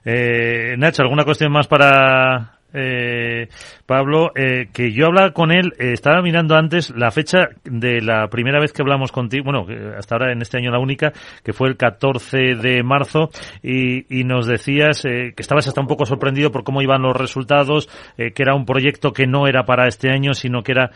Eh, 0.03 0.75
Nacho, 0.77 1.03
¿alguna 1.03 1.23
cuestión 1.23 1.51
más 1.51 1.67
para 1.67 2.56
eh, 2.77 3.49
Pablo, 3.85 4.31
eh, 4.35 4.67
que 4.73 4.91
yo 4.91 5.07
hablaba 5.07 5.31
con 5.31 5.51
él, 5.51 5.73
eh, 5.79 5.93
estaba 5.93 6.21
mirando 6.21 6.55
antes 6.55 6.93
la 6.95 7.09
fecha 7.09 7.47
de 7.63 8.01
la 8.01 8.27
primera 8.27 8.59
vez 8.59 8.73
que 8.73 8.81
hablamos 8.81 9.11
contigo, 9.11 9.45
bueno, 9.45 9.65
hasta 9.97 10.15
ahora 10.15 10.33
en 10.33 10.41
este 10.41 10.57
año 10.57 10.71
la 10.71 10.79
única, 10.79 11.13
que 11.43 11.53
fue 11.53 11.69
el 11.69 11.77
14 11.77 12.55
de 12.55 12.83
marzo, 12.83 13.29
y, 13.63 14.19
y 14.19 14.23
nos 14.25 14.45
decías 14.45 15.05
eh, 15.05 15.33
que 15.35 15.41
estabas 15.41 15.67
hasta 15.67 15.81
un 15.81 15.87
poco 15.87 16.05
sorprendido 16.05 16.51
por 16.51 16.63
cómo 16.63 16.81
iban 16.81 17.01
los 17.01 17.15
resultados, 17.15 17.89
que 18.17 18.43
era 18.43 18.55
un 18.55 18.65
proyecto 18.65 19.13
que 19.13 19.27
no 19.27 19.47
era 19.47 19.63
para 19.63 19.87
este 19.87 20.09
año, 20.09 20.33
sino 20.33 20.63
que 20.63 20.73
era 20.73 20.91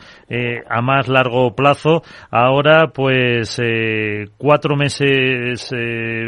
a 0.69 0.81
más 0.81 1.07
largo 1.07 1.55
plazo. 1.55 2.03
Ahora, 2.29 2.87
pues, 2.87 3.61
cuatro 4.37 4.75
meses, 4.75 5.73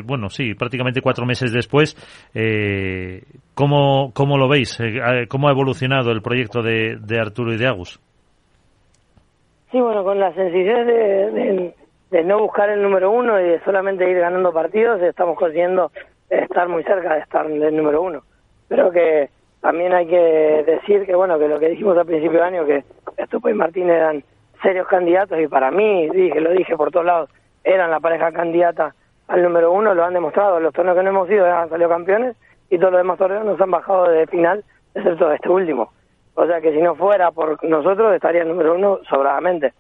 bueno, 0.06 0.30
sí, 0.30 0.54
prácticamente 0.54 1.02
cuatro 1.02 1.26
meses 1.26 1.52
después, 1.52 1.96
¿cómo, 3.54 4.12
¿cómo 4.14 4.38
lo 4.38 4.48
veis? 4.48 4.80
Eh, 4.80 5.28
¿Cómo 5.44 5.50
ha 5.50 5.60
evolucionado 5.60 6.14
el 6.14 6.22
proyecto 6.22 6.64
de, 6.64 6.96
de 7.02 7.20
Arturo 7.20 7.52
y 7.52 7.58
de 7.58 7.68
Agus? 7.68 8.00
Sí, 9.74 9.82
bueno, 9.82 10.02
con 10.06 10.18
la 10.18 10.34
sencillez 10.34 10.86
de, 10.86 11.74
de, 12.12 12.24
no 12.24 12.40
buscar 12.40 12.70
el 12.70 12.82
número 12.82 13.12
uno 13.12 13.38
y 13.42 13.44
de 13.44 13.60
solamente 13.66 14.10
ir 14.10 14.20
ganando 14.20 14.54
partidos, 14.54 15.02
estamos 15.02 15.38
consiguiendo 15.38 15.92
estar 16.30 16.70
muy 16.70 16.82
cerca 16.86 17.16
de 17.16 17.20
estar 17.20 17.46
del 17.46 17.76
número 17.76 18.04
uno. 18.04 18.24
Pero 18.70 18.90
que 18.90 19.32
también 19.60 19.94
hay 19.94 20.08
que 20.08 20.64
decir 20.66 21.06
que, 21.06 21.14
bueno, 21.14 21.38
que 21.38 21.50
lo 21.50 21.60
que 21.60 21.72
dijimos 21.72 21.98
al 21.98 22.06
principio 22.06 22.40
de 22.40 22.46
año, 22.46 22.66
que 22.66 22.86
Estupo 23.18 23.50
y 23.50 23.54
Martín 23.54 23.90
eran 23.90 24.24
serios 24.62 24.88
candidatos 24.88 25.38
y 25.42 25.50
para 25.50 25.72
mí, 25.72 26.08
dije, 26.12 26.40
lo 26.40 26.52
dije 26.52 26.78
por 26.78 26.90
todos 26.90 27.06
lados, 27.06 27.30
eran 27.66 27.92
la 27.92 28.00
pareja 28.00 28.32
candidata 28.32 28.96
al 29.28 29.44
número 29.44 29.74
uno, 29.74 29.94
lo 29.94 30.06
han 30.06 30.14
demostrado. 30.14 30.62
Los 30.62 30.74
torneos 30.74 30.96
que 30.96 31.04
no 31.04 31.10
hemos 31.10 31.30
ido 31.30 31.46
han 31.54 31.68
salido 31.68 31.90
campeones 31.90 32.38
y 32.70 32.78
todos 32.78 32.94
los 32.94 33.02
demás 33.02 33.18
torneos 33.18 33.44
nos 33.44 33.60
han 33.60 33.72
bajado 33.72 34.08
de 34.08 34.26
final, 34.28 34.64
excepto 34.96 35.32
este 35.32 35.50
último. 35.50 35.92
O 36.36 36.46
sea 36.48 36.62
que 36.62 36.72
si 36.72 36.82
no 36.82 36.96
fuera 36.96 37.32
por 37.32 37.64
nosotros 37.64 38.14
estaría 38.14 38.42
el 38.42 38.50
número 38.50 38.76
uno 38.76 39.00
sobradamente. 39.10 39.74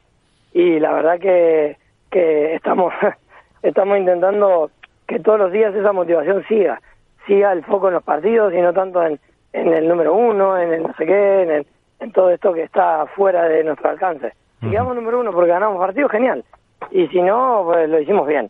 Y 0.54 0.80
la 0.80 0.94
verdad 0.94 1.20
que, 1.20 1.78
que 2.12 2.56
estamos, 2.56 2.94
estamos 3.64 3.98
intentando 3.98 4.70
que 5.08 5.20
todos 5.20 5.40
los 5.40 5.52
días 5.52 5.74
esa 5.74 5.92
motivación 5.92 6.44
siga, 6.48 6.80
siga 7.26 7.52
el 7.52 7.64
foco 7.64 7.88
en 7.88 7.96
los 7.96 8.04
partidos 8.04 8.54
y 8.54 8.62
no 8.62 8.72
tanto 8.74 9.04
en, 9.04 9.20
en 9.52 9.74
el 9.74 9.88
número 9.88 10.14
uno, 10.14 10.58
en 10.58 10.74
el 10.74 10.84
no 10.84 10.94
sé 10.96 11.06
qué, 11.06 11.42
en, 11.42 11.52
el, 11.52 11.68
en 12.00 12.12
todo 12.12 12.30
esto 12.30 12.54
que 12.54 12.64
está 12.64 13.06
fuera 13.08 13.48
de 13.48 13.64
nuestro 13.64 13.90
alcance. 13.90 14.34
Si 14.62 14.70
quedamos 14.70 14.96
número 14.96 15.20
uno 15.20 15.32
porque 15.32 15.52
ganamos 15.52 15.80
partidos, 15.80 16.12
genial. 16.12 16.44
Y 16.92 17.08
si 17.08 17.22
no, 17.22 17.64
pues 17.66 17.90
lo 17.90 18.00
hicimos 18.00 18.28
bien. 18.28 18.50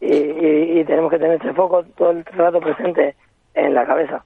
Y, 0.00 0.14
y, 0.14 0.80
y 0.80 0.84
tenemos 0.84 1.10
que 1.10 1.18
tener 1.18 1.40
ese 1.40 1.52
foco 1.52 1.84
todo 1.96 2.10
el 2.10 2.24
rato 2.24 2.60
presente 2.60 3.14
en 3.54 3.74
la 3.74 3.84
cabeza. 3.84 4.24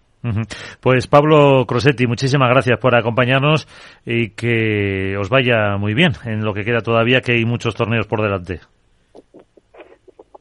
Pues 0.80 1.06
Pablo 1.06 1.64
Crosetti, 1.66 2.06
muchísimas 2.06 2.48
gracias 2.50 2.78
por 2.78 2.94
acompañarnos 2.94 3.66
y 4.04 4.30
que 4.30 5.16
os 5.18 5.28
vaya 5.28 5.76
muy 5.78 5.94
bien 5.94 6.12
en 6.24 6.44
lo 6.44 6.54
que 6.54 6.64
queda 6.64 6.80
todavía, 6.80 7.20
que 7.20 7.32
hay 7.32 7.44
muchos 7.44 7.74
torneos 7.74 8.06
por 8.06 8.22
delante. 8.22 8.60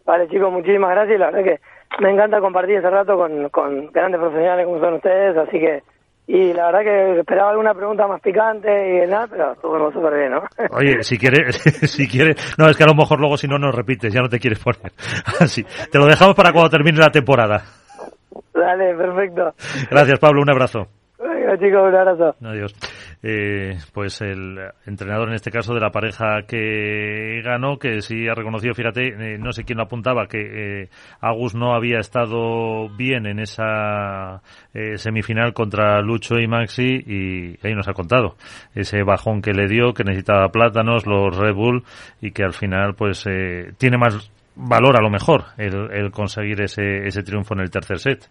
Vale, 0.05 0.27
chicos, 0.27 0.51
muchísimas 0.51 0.91
gracias. 0.91 1.19
La 1.19 1.31
verdad 1.31 1.43
que 1.43 2.03
me 2.03 2.11
encanta 2.11 2.39
compartir 2.39 2.77
ese 2.77 2.89
rato 2.89 3.17
con, 3.17 3.49
con 3.49 3.87
grandes 3.91 4.19
profesionales 4.19 4.65
como 4.65 4.79
son 4.79 4.93
ustedes, 4.95 5.37
así 5.37 5.59
que 5.59 5.83
y 6.27 6.53
la 6.53 6.71
verdad 6.71 6.81
que 6.81 7.19
esperaba 7.19 7.51
alguna 7.51 7.73
pregunta 7.75 8.07
más 8.07 8.19
picante 8.19 8.67
y 8.69 9.07
nada, 9.07 9.27
pero 9.27 9.53
estuvo 9.53 9.91
súper 9.91 10.17
bien, 10.17 10.31
¿no? 10.31 10.43
Oye, 10.71 11.03
si 11.03 11.17
quieres, 11.17 11.57
si 11.91 12.07
quieres, 12.07 12.55
no, 12.57 12.67
es 12.67 12.75
que 12.75 12.83
a 12.83 12.87
lo 12.87 12.95
mejor 12.95 13.19
luego 13.19 13.37
si 13.37 13.47
no 13.47 13.59
nos 13.59 13.75
repites, 13.75 14.11
ya 14.11 14.21
no 14.21 14.29
te 14.29 14.39
quieres 14.39 14.59
poner. 14.59 14.91
Así, 15.39 15.63
te 15.63 15.99
lo 15.99 16.05
dejamos 16.05 16.35
para 16.35 16.51
cuando 16.51 16.69
termine 16.69 16.97
la 16.97 17.11
temporada. 17.11 17.63
Dale, 18.55 18.95
perfecto. 18.95 19.53
Gracias, 19.91 20.19
Pablo, 20.19 20.41
un 20.41 20.49
abrazo. 20.49 20.87
Venga, 21.19 21.57
chicos, 21.57 21.87
un 21.87 21.95
abrazo. 21.95 22.35
Adiós. 22.43 22.75
Eh, 23.23 23.77
pues 23.93 24.21
el 24.21 24.59
entrenador 24.85 25.29
en 25.29 25.35
este 25.35 25.49
caso 25.49 25.73
de 25.73 25.79
la 25.79 25.89
pareja 25.89 26.43
que 26.47 27.41
ganó, 27.43 27.79
que 27.79 28.01
sí 28.01 28.27
ha 28.27 28.35
reconocido, 28.35 28.73
fíjate, 28.73 29.07
eh, 29.07 29.37
no 29.39 29.51
sé 29.51 29.63
quién 29.63 29.77
lo 29.77 29.85
apuntaba, 29.85 30.27
que 30.27 30.83
eh, 30.83 30.89
Agus 31.21 31.55
no 31.55 31.73
había 31.73 31.99
estado 31.99 32.89
bien 32.89 33.25
en 33.25 33.39
esa 33.39 34.41
eh, 34.73 34.97
semifinal 34.97 35.53
contra 35.53 36.01
Lucho 36.01 36.37
y 36.37 36.47
Maxi 36.47 37.03
y 37.07 37.67
ahí 37.67 37.73
nos 37.73 37.87
ha 37.87 37.93
contado 37.93 38.35
ese 38.75 39.03
bajón 39.03 39.41
que 39.41 39.53
le 39.53 39.67
dio, 39.67 39.93
que 39.93 40.03
necesitaba 40.03 40.49
plátanos, 40.49 41.07
los 41.07 41.35
Red 41.35 41.55
Bull 41.55 41.83
y 42.21 42.31
que 42.31 42.43
al 42.43 42.53
final 42.53 42.93
pues 42.95 43.25
tiene 43.77 43.97
más 43.97 44.31
valor 44.55 44.97
a 44.97 45.01
lo 45.01 45.09
mejor 45.09 45.45
el, 45.57 45.91
el 45.91 46.11
conseguir 46.11 46.61
ese, 46.61 47.07
ese 47.07 47.23
triunfo 47.23 47.53
en 47.55 47.61
el 47.61 47.71
tercer 47.71 47.99
set. 47.99 48.29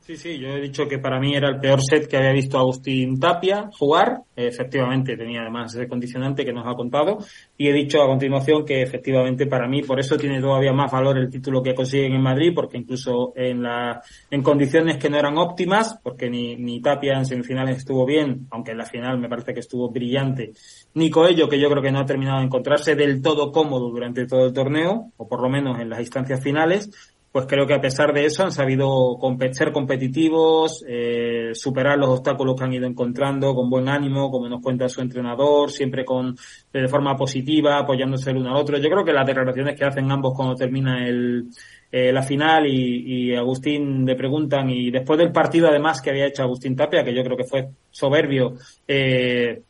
Sí, 0.00 0.16
sí, 0.16 0.38
yo 0.38 0.48
he 0.48 0.60
dicho 0.60 0.88
que 0.88 0.98
para 0.98 1.20
mí 1.20 1.36
era 1.36 1.48
el 1.48 1.60
peor 1.60 1.80
set 1.82 2.08
que 2.08 2.16
había 2.16 2.32
visto 2.32 2.58
Agustín 2.58 3.20
Tapia 3.20 3.70
jugar. 3.78 4.22
Efectivamente, 4.34 5.16
tenía 5.16 5.42
además 5.42 5.74
ese 5.74 5.86
condicionante 5.86 6.44
que 6.44 6.52
nos 6.52 6.66
ha 6.66 6.74
contado. 6.74 7.18
Y 7.56 7.68
he 7.68 7.72
dicho 7.72 8.02
a 8.02 8.06
continuación 8.06 8.64
que 8.64 8.80
efectivamente 8.80 9.46
para 9.46 9.68
mí, 9.68 9.82
por 9.82 10.00
eso 10.00 10.16
tiene 10.16 10.40
todavía 10.40 10.72
más 10.72 10.90
valor 10.90 11.18
el 11.18 11.28
título 11.28 11.62
que 11.62 11.74
consiguen 11.74 12.14
en 12.14 12.22
Madrid, 12.22 12.52
porque 12.54 12.78
incluso 12.78 13.34
en 13.36 13.62
la, 13.62 14.02
en 14.30 14.42
condiciones 14.42 14.96
que 14.96 15.10
no 15.10 15.18
eran 15.18 15.36
óptimas, 15.36 15.98
porque 16.02 16.30
ni, 16.30 16.56
ni 16.56 16.80
Tapia 16.80 17.18
en 17.18 17.26
semifinales 17.26 17.78
estuvo 17.78 18.06
bien, 18.06 18.48
aunque 18.50 18.72
en 18.72 18.78
la 18.78 18.86
final 18.86 19.18
me 19.18 19.28
parece 19.28 19.52
que 19.52 19.60
estuvo 19.60 19.90
brillante, 19.90 20.52
ni 20.94 21.10
Coello, 21.10 21.48
que 21.48 21.60
yo 21.60 21.68
creo 21.68 21.82
que 21.82 21.92
no 21.92 22.00
ha 22.00 22.06
terminado 22.06 22.38
de 22.38 22.46
encontrarse 22.46 22.94
del 22.94 23.20
todo 23.20 23.52
cómodo 23.52 23.90
durante 23.90 24.26
todo 24.26 24.46
el 24.46 24.54
torneo, 24.54 25.12
o 25.18 25.28
por 25.28 25.42
lo 25.42 25.50
menos 25.50 25.78
en 25.78 25.90
las 25.90 26.00
instancias 26.00 26.42
finales, 26.42 27.09
pues 27.32 27.46
creo 27.46 27.66
que 27.66 27.74
a 27.74 27.80
pesar 27.80 28.12
de 28.12 28.24
eso 28.24 28.42
han 28.42 28.50
sabido 28.50 29.16
ser 29.52 29.70
competitivos, 29.70 30.84
eh, 30.88 31.50
superar 31.54 31.96
los 31.96 32.08
obstáculos 32.08 32.56
que 32.56 32.64
han 32.64 32.72
ido 32.72 32.86
encontrando 32.86 33.54
con 33.54 33.70
buen 33.70 33.88
ánimo, 33.88 34.30
como 34.30 34.48
nos 34.48 34.60
cuenta 34.60 34.88
su 34.88 35.00
entrenador, 35.00 35.70
siempre 35.70 36.04
con 36.04 36.36
de 36.72 36.88
forma 36.88 37.16
positiva, 37.16 37.78
apoyándose 37.78 38.30
el 38.30 38.38
uno 38.38 38.50
al 38.50 38.56
otro. 38.56 38.78
Yo 38.78 38.90
creo 38.90 39.04
que 39.04 39.12
las 39.12 39.26
declaraciones 39.26 39.78
que 39.78 39.84
hacen 39.84 40.10
ambos 40.10 40.34
cuando 40.34 40.56
termina 40.56 41.06
el, 41.06 41.50
eh, 41.92 42.12
la 42.12 42.22
final 42.22 42.66
y, 42.66 43.30
y, 43.30 43.34
Agustín 43.36 44.04
le 44.04 44.16
preguntan 44.16 44.68
y 44.68 44.90
después 44.90 45.18
del 45.18 45.30
partido 45.30 45.68
además 45.68 46.02
que 46.02 46.10
había 46.10 46.26
hecho 46.26 46.42
Agustín 46.42 46.74
Tapia, 46.74 47.04
que 47.04 47.14
yo 47.14 47.22
creo 47.22 47.36
que 47.36 47.44
fue 47.44 47.68
soberbio, 47.90 48.54
eh, 48.88 49.62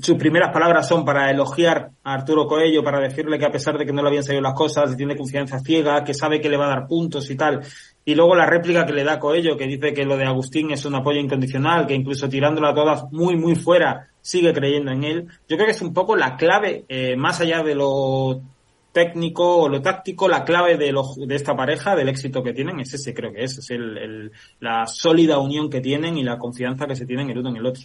sus 0.00 0.16
primeras 0.16 0.52
palabras 0.52 0.88
son 0.88 1.04
para 1.04 1.30
elogiar 1.30 1.90
a 2.02 2.14
Arturo 2.14 2.46
Coello, 2.46 2.82
para 2.82 3.00
decirle 3.00 3.38
que 3.38 3.44
a 3.44 3.50
pesar 3.50 3.76
de 3.76 3.84
que 3.84 3.92
no 3.92 4.02
le 4.02 4.08
habían 4.08 4.24
salido 4.24 4.42
las 4.42 4.54
cosas, 4.54 4.96
tiene 4.96 5.16
confianza 5.16 5.60
ciega, 5.60 6.02
que 6.02 6.14
sabe 6.14 6.40
que 6.40 6.48
le 6.48 6.56
va 6.56 6.66
a 6.66 6.76
dar 6.76 6.86
puntos 6.86 7.30
y 7.30 7.36
tal. 7.36 7.60
Y 8.04 8.14
luego 8.14 8.34
la 8.34 8.46
réplica 8.46 8.86
que 8.86 8.92
le 8.92 9.04
da 9.04 9.18
Coello, 9.18 9.56
que 9.56 9.66
dice 9.66 9.92
que 9.92 10.04
lo 10.04 10.16
de 10.16 10.24
Agustín 10.24 10.70
es 10.70 10.84
un 10.84 10.94
apoyo 10.94 11.20
incondicional, 11.20 11.86
que 11.86 11.94
incluso 11.94 12.28
tirándola 12.28 12.74
todas 12.74 13.04
muy, 13.12 13.36
muy 13.36 13.54
fuera, 13.54 14.08
sigue 14.20 14.52
creyendo 14.52 14.92
en 14.92 15.04
él. 15.04 15.26
Yo 15.48 15.56
creo 15.56 15.66
que 15.66 15.72
es 15.72 15.82
un 15.82 15.92
poco 15.92 16.16
la 16.16 16.36
clave, 16.36 16.84
eh, 16.88 17.16
más 17.16 17.40
allá 17.40 17.62
de 17.62 17.74
lo 17.74 18.40
técnico 18.92 19.58
o 19.58 19.68
lo 19.68 19.82
táctico, 19.82 20.26
la 20.26 20.42
clave 20.42 20.78
de, 20.78 20.94
de 21.26 21.34
esta 21.34 21.54
pareja, 21.54 21.94
del 21.94 22.08
éxito 22.08 22.42
que 22.42 22.54
tienen, 22.54 22.80
es 22.80 22.94
ese, 22.94 23.12
creo 23.12 23.30
que 23.30 23.44
es, 23.44 23.58
es 23.58 23.70
el, 23.70 24.32
la 24.60 24.86
sólida 24.86 25.38
unión 25.38 25.68
que 25.68 25.82
tienen 25.82 26.16
y 26.16 26.24
la 26.24 26.38
confianza 26.38 26.86
que 26.86 26.96
se 26.96 27.04
tienen 27.04 27.28
el 27.28 27.38
uno 27.38 27.50
en 27.50 27.56
el 27.56 27.66
otro. 27.66 27.82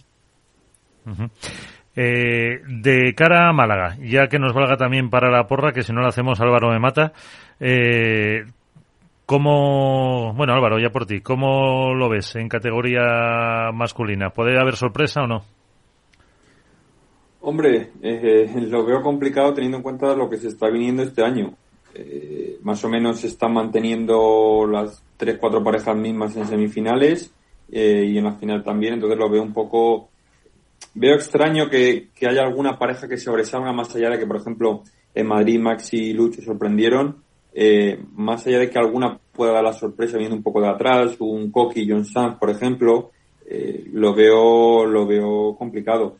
Eh, 1.94 2.62
de 2.66 3.14
cara 3.14 3.50
a 3.50 3.52
Málaga, 3.52 3.96
ya 4.00 4.28
que 4.28 4.38
nos 4.38 4.54
valga 4.54 4.76
también 4.76 5.10
para 5.10 5.30
la 5.30 5.46
porra, 5.46 5.72
que 5.72 5.82
si 5.82 5.92
no 5.92 6.00
lo 6.00 6.08
hacemos 6.08 6.40
Álvaro 6.40 6.70
me 6.70 6.78
mata, 6.78 7.12
eh, 7.60 8.44
¿cómo, 9.26 10.32
bueno 10.34 10.54
Álvaro, 10.54 10.78
ya 10.78 10.88
por 10.88 11.04
ti, 11.04 11.20
¿cómo 11.20 11.92
lo 11.94 12.08
ves 12.08 12.34
en 12.36 12.48
categoría 12.48 13.70
masculina? 13.74 14.30
¿Puede 14.30 14.58
haber 14.58 14.76
sorpresa 14.76 15.22
o 15.22 15.26
no? 15.26 15.44
Hombre, 17.42 17.90
eh, 18.02 18.50
lo 18.68 18.84
veo 18.84 19.02
complicado 19.02 19.52
teniendo 19.52 19.78
en 19.78 19.82
cuenta 19.82 20.14
lo 20.14 20.30
que 20.30 20.38
se 20.38 20.48
está 20.48 20.68
viniendo 20.68 21.02
este 21.02 21.22
año. 21.22 21.54
Eh, 21.94 22.58
más 22.62 22.82
o 22.84 22.88
menos 22.88 23.20
se 23.20 23.26
están 23.26 23.52
manteniendo 23.52 24.66
las 24.66 25.04
tres, 25.18 25.36
cuatro 25.38 25.62
parejas 25.62 25.94
mismas 25.94 26.34
en 26.36 26.46
semifinales 26.46 27.34
eh, 27.70 28.06
y 28.08 28.16
en 28.16 28.24
la 28.24 28.32
final 28.32 28.62
también, 28.62 28.94
entonces 28.94 29.18
lo 29.18 29.28
veo 29.28 29.42
un 29.42 29.52
poco 29.52 30.08
veo 30.94 31.14
extraño 31.14 31.68
que, 31.68 32.08
haya 32.26 32.42
alguna 32.42 32.78
pareja 32.78 33.08
que 33.08 33.16
sobresalga 33.16 33.72
más 33.72 33.94
allá 33.94 34.10
de 34.10 34.18
que, 34.18 34.26
por 34.26 34.36
ejemplo, 34.36 34.82
en 35.14 35.26
Madrid 35.26 35.60
Maxi 35.60 35.96
y 35.96 36.12
Lucho 36.12 36.42
sorprendieron, 36.42 37.22
eh, 37.54 38.02
más 38.14 38.46
allá 38.46 38.58
de 38.60 38.70
que 38.70 38.78
alguna 38.78 39.18
pueda 39.32 39.52
dar 39.52 39.64
la 39.64 39.72
sorpresa 39.72 40.18
viendo 40.18 40.36
un 40.36 40.42
poco 40.42 40.60
de 40.60 40.68
atrás, 40.68 41.16
un 41.18 41.50
Coqui 41.50 41.86
John 41.88 42.04
Sanz, 42.04 42.36
por 42.38 42.50
ejemplo, 42.50 43.10
eh, 43.46 43.84
lo 43.92 44.14
veo 44.14 44.86
lo 44.86 45.06
veo 45.06 45.56
complicado. 45.56 46.16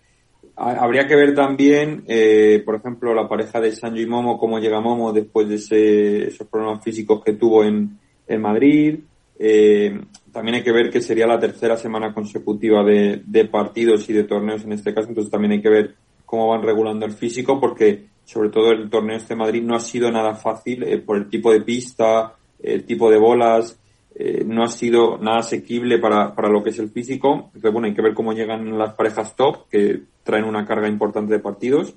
Habría 0.54 1.06
que 1.06 1.16
ver 1.16 1.34
también, 1.34 2.04
eh, 2.06 2.62
por 2.64 2.74
ejemplo, 2.74 3.14
la 3.14 3.26
pareja 3.26 3.58
de 3.58 3.72
Sanjo 3.72 3.98
y 3.98 4.06
Momo, 4.06 4.38
cómo 4.38 4.58
llega 4.58 4.80
Momo 4.80 5.12
después 5.12 5.48
de 5.48 5.54
ese, 5.54 6.28
esos 6.28 6.46
problemas 6.46 6.84
físicos 6.84 7.24
que 7.24 7.32
tuvo 7.32 7.64
en, 7.64 7.98
en 8.28 8.40
Madrid. 8.40 8.98
Eh, 9.38 9.98
también 10.32 10.56
hay 10.56 10.62
que 10.62 10.72
ver 10.72 10.90
que 10.90 11.00
sería 11.00 11.26
la 11.26 11.38
tercera 11.38 11.76
semana 11.76 12.12
consecutiva 12.14 12.82
de, 12.82 13.48
partidos 13.50 14.08
y 14.08 14.12
de 14.12 14.24
torneos 14.24 14.64
en 14.64 14.72
este 14.72 14.94
caso, 14.94 15.08
entonces 15.08 15.30
también 15.30 15.52
hay 15.52 15.62
que 15.62 15.68
ver 15.68 15.94
cómo 16.24 16.48
van 16.48 16.62
regulando 16.62 17.04
el 17.04 17.12
físico, 17.12 17.60
porque 17.60 18.06
sobre 18.24 18.48
todo 18.48 18.70
el 18.70 18.88
torneo 18.88 19.16
este 19.16 19.34
de 19.34 19.38
Madrid 19.40 19.62
no 19.62 19.74
ha 19.74 19.80
sido 19.80 20.10
nada 20.10 20.34
fácil 20.34 20.82
eh, 20.84 20.98
por 20.98 21.16
el 21.16 21.28
tipo 21.28 21.52
de 21.52 21.60
pista, 21.60 22.34
el 22.62 22.84
tipo 22.84 23.10
de 23.10 23.18
bolas, 23.18 23.78
eh, 24.14 24.44
no 24.46 24.62
ha 24.62 24.68
sido 24.68 25.18
nada 25.18 25.38
asequible 25.38 25.98
para, 25.98 26.34
para 26.34 26.48
lo 26.48 26.62
que 26.62 26.70
es 26.70 26.78
el 26.78 26.90
físico. 26.90 27.46
Entonces, 27.46 27.72
bueno, 27.72 27.88
hay 27.88 27.94
que 27.94 28.02
ver 28.02 28.14
cómo 28.14 28.32
llegan 28.32 28.78
las 28.78 28.94
parejas 28.94 29.34
top, 29.34 29.68
que 29.68 30.02
traen 30.22 30.44
una 30.44 30.64
carga 30.64 30.88
importante 30.88 31.32
de 31.32 31.40
partidos. 31.40 31.94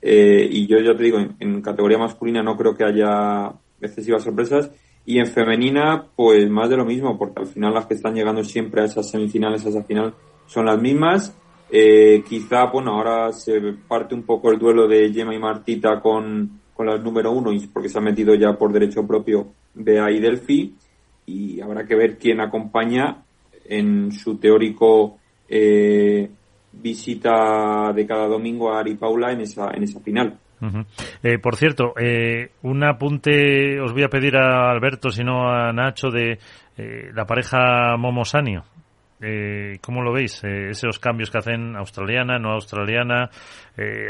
Eh, 0.00 0.48
y 0.50 0.66
yo 0.66 0.78
ya 0.78 0.96
te 0.96 1.04
digo, 1.04 1.18
en 1.38 1.60
categoría 1.60 1.98
masculina 1.98 2.42
no 2.42 2.56
creo 2.56 2.76
que 2.76 2.84
haya 2.84 3.52
excesivas 3.80 4.22
sorpresas 4.22 4.70
y 5.08 5.20
en 5.20 5.26
femenina, 5.26 6.04
pues 6.14 6.50
más 6.50 6.68
de 6.68 6.76
lo 6.76 6.84
mismo, 6.84 7.16
porque 7.16 7.40
al 7.40 7.46
final 7.46 7.72
las 7.72 7.86
que 7.86 7.94
están 7.94 8.14
llegando 8.14 8.44
siempre 8.44 8.82
a 8.82 8.84
esas 8.84 9.10
semifinales, 9.10 9.64
a 9.64 9.70
esa 9.70 9.82
final, 9.82 10.12
son 10.46 10.66
las 10.66 10.78
mismas. 10.78 11.34
Eh, 11.70 12.22
quizá, 12.28 12.66
bueno, 12.66 12.92
ahora 12.92 13.32
se 13.32 13.58
parte 13.88 14.14
un 14.14 14.24
poco 14.24 14.50
el 14.50 14.58
duelo 14.58 14.86
de 14.86 15.10
Gemma 15.10 15.34
y 15.34 15.38
Martita 15.38 15.98
con, 16.02 16.60
con 16.74 16.84
las 16.84 17.02
número 17.02 17.32
uno, 17.32 17.50
porque 17.72 17.88
se 17.88 17.96
ha 17.96 18.02
metido 18.02 18.34
ya 18.34 18.52
por 18.58 18.70
derecho 18.70 19.06
propio 19.06 19.46
Bea 19.72 20.10
y 20.10 20.20
Delphi, 20.20 20.74
y 21.24 21.58
habrá 21.62 21.86
que 21.86 21.94
ver 21.94 22.18
quién 22.18 22.42
acompaña 22.42 23.24
en 23.64 24.12
su 24.12 24.36
teórico 24.36 25.16
eh, 25.48 26.28
visita 26.70 27.94
de 27.94 28.06
cada 28.06 28.26
domingo 28.26 28.70
a 28.70 28.80
Ari 28.80 28.96
Paula 28.96 29.32
en 29.32 29.40
esa, 29.40 29.70
en 29.70 29.84
esa 29.84 30.00
final. 30.00 30.38
Eh, 31.22 31.38
por 31.38 31.56
cierto, 31.56 31.94
eh, 31.98 32.50
un 32.62 32.84
apunte 32.84 33.80
os 33.80 33.92
voy 33.92 34.02
a 34.02 34.08
pedir 34.08 34.36
a 34.36 34.70
Alberto, 34.70 35.10
si 35.10 35.22
no 35.22 35.48
a 35.48 35.72
Nacho, 35.72 36.10
de 36.10 36.38
eh, 36.76 37.10
la 37.14 37.24
pareja 37.24 37.96
Momosanio. 37.96 38.64
Eh, 39.20 39.78
¿Cómo 39.80 40.02
lo 40.02 40.12
veis? 40.12 40.42
Eh, 40.44 40.70
esos 40.70 40.98
cambios 40.98 41.30
que 41.30 41.38
hacen 41.38 41.76
australiana, 41.76 42.38
no 42.38 42.52
australiana, 42.52 43.30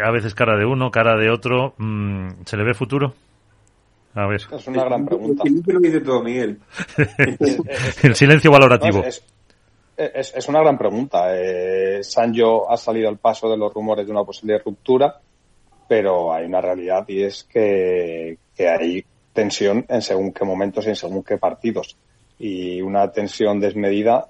a 0.04 0.10
veces 0.10 0.34
cara 0.34 0.56
de 0.56 0.66
uno, 0.66 0.90
cara 0.90 1.18
de 1.18 1.30
otro. 1.30 1.74
Mm, 1.78 2.44
¿Se 2.44 2.56
le 2.56 2.64
ve 2.64 2.74
futuro? 2.74 3.14
A 4.14 4.26
ver. 4.26 4.42
Es 4.50 4.66
una 4.66 4.84
gran 4.84 5.06
pregunta. 5.06 5.44
todo, 6.04 6.22
Miguel? 6.22 6.58
El 8.02 8.14
silencio 8.14 8.50
valorativo. 8.50 9.02
es, 9.04 9.22
es, 9.96 10.34
es, 10.34 10.48
una 10.48 10.60
gran 10.60 10.76
pregunta. 10.76 11.34
Eh, 11.36 12.02
Sanjo 12.02 12.70
ha 12.70 12.76
salido 12.76 13.08
al 13.08 13.18
paso 13.18 13.48
de 13.48 13.56
los 13.56 13.72
rumores 13.72 14.06
de 14.06 14.12
una 14.12 14.24
posible 14.24 14.58
ruptura 14.58 15.20
pero 15.88 16.32
hay 16.32 16.44
una 16.44 16.60
realidad 16.60 17.04
y 17.08 17.22
es 17.22 17.44
que, 17.44 18.38
hay 18.58 19.04
tensión 19.32 19.86
en 19.88 20.02
según 20.02 20.32
qué 20.32 20.44
momentos 20.44 20.86
y 20.86 20.90
en 20.90 20.96
según 20.96 21.24
qué 21.24 21.38
partidos. 21.38 21.96
Y 22.38 22.82
una 22.82 23.10
tensión 23.10 23.58
desmedida 23.58 24.28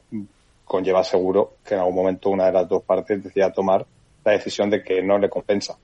conlleva 0.65 1.03
seguro 1.03 1.57
que 1.65 1.75
en 1.75 1.81
algún 1.81 1.97
momento 1.97 2.31
una 2.31 2.47
de 2.47 2.53
las 2.53 2.69
dos 2.69 2.83
partes 2.85 3.23
decida 3.23 3.53
tomar 3.53 3.85
la 4.25 4.33
decisión 4.33 4.71
de 4.71 4.83
que 4.83 5.03
no 5.03 5.19
le 5.19 5.29
compensa 5.29 5.77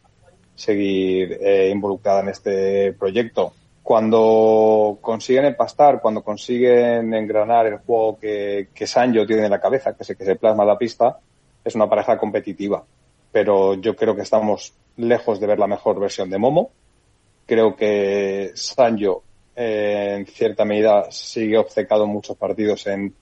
seguir 0.54 1.38
eh, 1.40 1.70
involucrada 1.70 2.20
en 2.20 2.28
este 2.28 2.92
proyecto. 2.92 3.52
Cuando 3.82 4.98
consiguen 5.00 5.46
empastar, 5.46 6.00
cuando 6.00 6.22
consiguen 6.22 7.12
engranar 7.12 7.66
el 7.66 7.78
juego 7.78 8.18
que, 8.18 8.68
que 8.72 8.86
Sanjo 8.86 9.26
tiene 9.26 9.44
en 9.44 9.50
la 9.50 9.60
cabeza, 9.60 9.94
que 9.94 10.04
es 10.04 10.10
el 10.10 10.16
que 10.16 10.24
se 10.24 10.36
plasma 10.36 10.64
la 10.64 10.78
pista, 10.78 11.18
es 11.64 11.74
una 11.74 11.88
pareja 11.88 12.16
competitiva. 12.16 12.84
Pero 13.32 13.74
yo 13.74 13.96
creo 13.96 14.14
que 14.14 14.22
estamos 14.22 14.72
lejos 14.96 15.40
de 15.40 15.46
ver 15.46 15.58
la 15.58 15.66
mejor 15.66 15.98
versión 15.98 16.30
de 16.30 16.38
Momo. 16.38 16.70
Creo 17.46 17.76
que 17.76 18.52
Sanjo 18.54 19.22
eh, 19.56 20.16
en 20.18 20.26
cierta 20.26 20.64
medida 20.64 21.10
sigue 21.10 21.58
obcecado 21.58 22.04
en 22.04 22.10
muchos 22.10 22.36
partidos 22.36 22.86
en 22.86 23.14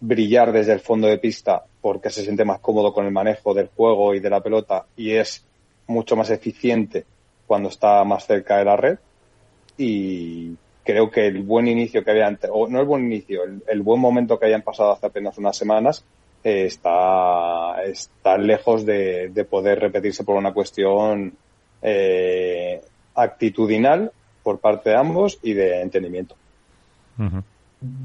brillar 0.00 0.52
desde 0.52 0.72
el 0.72 0.80
fondo 0.80 1.06
de 1.06 1.18
pista 1.18 1.62
porque 1.80 2.10
se 2.10 2.22
siente 2.22 2.44
más 2.44 2.60
cómodo 2.60 2.92
con 2.92 3.06
el 3.06 3.12
manejo 3.12 3.54
del 3.54 3.68
juego 3.68 4.14
y 4.14 4.20
de 4.20 4.30
la 4.30 4.40
pelota 4.40 4.86
y 4.96 5.12
es 5.12 5.44
mucho 5.86 6.16
más 6.16 6.30
eficiente 6.30 7.04
cuando 7.46 7.68
está 7.68 8.02
más 8.04 8.26
cerca 8.26 8.58
de 8.58 8.64
la 8.64 8.76
red 8.76 8.98
y 9.76 10.54
creo 10.84 11.10
que 11.10 11.26
el 11.26 11.42
buen 11.42 11.68
inicio 11.68 12.02
que 12.02 12.10
había 12.10 12.38
o 12.50 12.66
no 12.68 12.80
el 12.80 12.86
buen 12.86 13.04
inicio, 13.04 13.42
el, 13.66 13.82
buen 13.82 14.00
momento 14.00 14.38
que 14.38 14.46
hayan 14.46 14.62
pasado 14.62 14.92
hace 14.92 15.06
apenas 15.06 15.36
unas 15.38 15.56
semanas 15.56 16.04
eh, 16.42 16.64
está, 16.66 17.82
está 17.84 18.38
lejos 18.38 18.84
de, 18.86 19.46
poder 19.48 19.80
repetirse 19.80 20.24
por 20.24 20.36
una 20.36 20.52
cuestión 20.52 21.34
eh, 21.82 22.80
actitudinal 23.14 24.12
por 24.42 24.58
parte 24.58 24.90
de 24.90 24.96
ambos 24.96 25.38
y 25.42 25.52
de 25.52 25.82
entendimiento. 25.82 26.34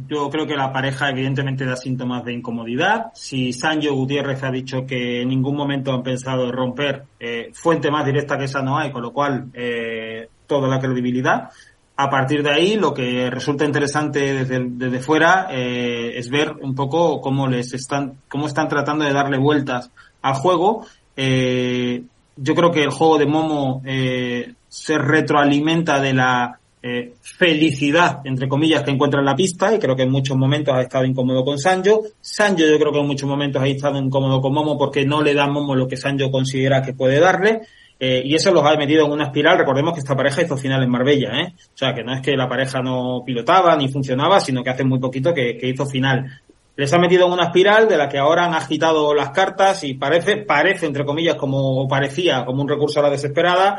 Yo 0.07 0.30
creo 0.30 0.48
que 0.48 0.56
la 0.56 0.72
pareja 0.72 1.10
evidentemente 1.10 1.66
da 1.66 1.76
síntomas 1.76 2.24
de 2.24 2.32
incomodidad. 2.32 3.12
Si 3.14 3.52
Sancho 3.52 3.94
Gutiérrez 3.94 4.41
ha 4.44 4.52
dicho 4.52 4.86
que 4.86 5.22
en 5.22 5.28
ningún 5.28 5.56
momento 5.57 5.94
han 5.94 6.02
pensado 6.02 6.49
romper, 6.49 7.03
eh, 7.20 7.49
fuente 7.53 7.91
más 7.91 8.06
directa 8.06 8.38
que 8.38 8.45
esa 8.45 8.62
no 8.62 8.78
hay, 8.78 8.91
con 8.91 9.02
lo 9.02 9.12
cual 9.12 9.48
eh, 9.53 10.30
toda 10.48 10.70
la 10.70 10.80
credibilidad. 10.80 11.49
A 11.98 12.10
partir 12.10 12.44
de 12.44 12.52
ahí, 12.52 12.76
lo 12.76 12.94
que 12.94 13.30
resulta 13.30 13.64
interesante 13.64 14.20
desde, 14.34 14.66
desde 14.68 15.00
fuera 15.00 15.48
eh, 15.50 16.18
es 16.18 16.30
ver 16.30 16.54
un 16.62 16.76
poco 16.76 17.22
cómo 17.22 17.48
les 17.48 17.74
están, 17.74 18.20
cómo 18.28 18.48
están 18.48 18.68
tratando 18.68 19.06
de 19.06 19.14
darle 19.14 19.38
vueltas 19.38 19.92
al 20.22 20.34
juego. 20.34 20.86
Eh, 21.16 22.04
yo 22.38 22.56
creo 22.56 22.72
que 22.72 22.84
el 22.84 22.90
juego 22.90 23.18
de 23.18 23.26
Momo 23.26 23.82
eh, 23.86 24.54
se 24.68 24.98
retroalimenta 24.98 26.02
de 26.02 26.14
la 26.14 26.60
eh, 26.88 27.14
felicidad, 27.22 28.20
entre 28.26 28.48
comillas, 28.48 28.84
que 28.84 28.92
encuentra 28.92 29.20
en 29.20 29.26
la 29.26 29.36
pista 29.36 29.74
y 29.74 29.80
creo 29.80 29.96
que 29.96 30.04
en 30.04 30.12
muchos 30.12 30.38
momentos 30.38 30.76
ha 30.76 30.82
estado 30.82 31.06
incómodo 31.06 31.44
con 31.44 31.58
Sancho. 31.58 32.02
Sancho 32.22 32.66
yo 32.68 32.78
creo 32.78 32.92
que 32.92 33.00
en 33.00 33.08
muchos 33.08 33.28
momentos 33.28 33.62
ha 33.62 33.68
estado 33.68 33.98
incómodo 33.98 34.42
con 34.42 34.54
Momo 34.54 34.78
porque 34.78 35.06
no 35.06 35.22
le 35.22 35.34
da 35.34 35.48
Momo 35.48 35.76
lo 35.76 35.88
que 35.88 35.98
Sancho 35.98 36.30
considera 36.30 36.82
que 36.82 36.94
puede 36.94 37.20
darle. 37.20 37.62
Eh, 38.00 38.22
y 38.26 38.36
eso 38.36 38.52
los 38.52 38.66
ha 38.66 38.76
metido 38.76 39.06
en 39.06 39.12
una 39.12 39.26
espiral. 39.26 39.58
Recordemos 39.58 39.94
que 39.94 40.00
esta 40.00 40.16
pareja 40.16 40.42
hizo 40.42 40.58
final 40.58 40.84
en 40.84 40.90
Marbella, 40.90 41.42
¿eh? 41.42 41.54
O 41.58 41.78
sea, 41.78 41.94
que 41.94 42.04
no 42.04 42.14
es 42.14 42.22
que 42.22 42.36
la 42.36 42.50
pareja 42.50 42.82
no 42.82 43.24
pilotaba 43.26 43.76
ni 43.76 43.88
funcionaba, 43.88 44.40
sino 44.40 44.64
que 44.64 44.70
hace 44.70 44.84
muy 44.84 45.00
poquito 45.00 45.34
que, 45.34 45.58
hizo 45.62 45.86
final. 45.86 46.42
Les 46.76 46.92
ha 46.92 46.98
metido 46.98 47.26
en 47.26 47.32
una 47.32 47.46
espiral 47.46 47.88
de 47.88 47.98
la 47.98 48.10
que 48.10 48.18
ahora 48.18 48.46
han 48.46 48.54
agitado 48.54 49.14
las 49.14 49.30
cartas 49.30 49.84
y 49.86 49.94
parece, 49.94 50.38
parece, 50.38 50.86
entre 50.86 51.06
comillas, 51.06 51.36
como 51.36 51.88
parecía, 51.88 52.44
como 52.46 52.62
un 52.62 52.68
recurso 52.68 53.00
a 53.00 53.04
la 53.04 53.10
desesperada, 53.10 53.78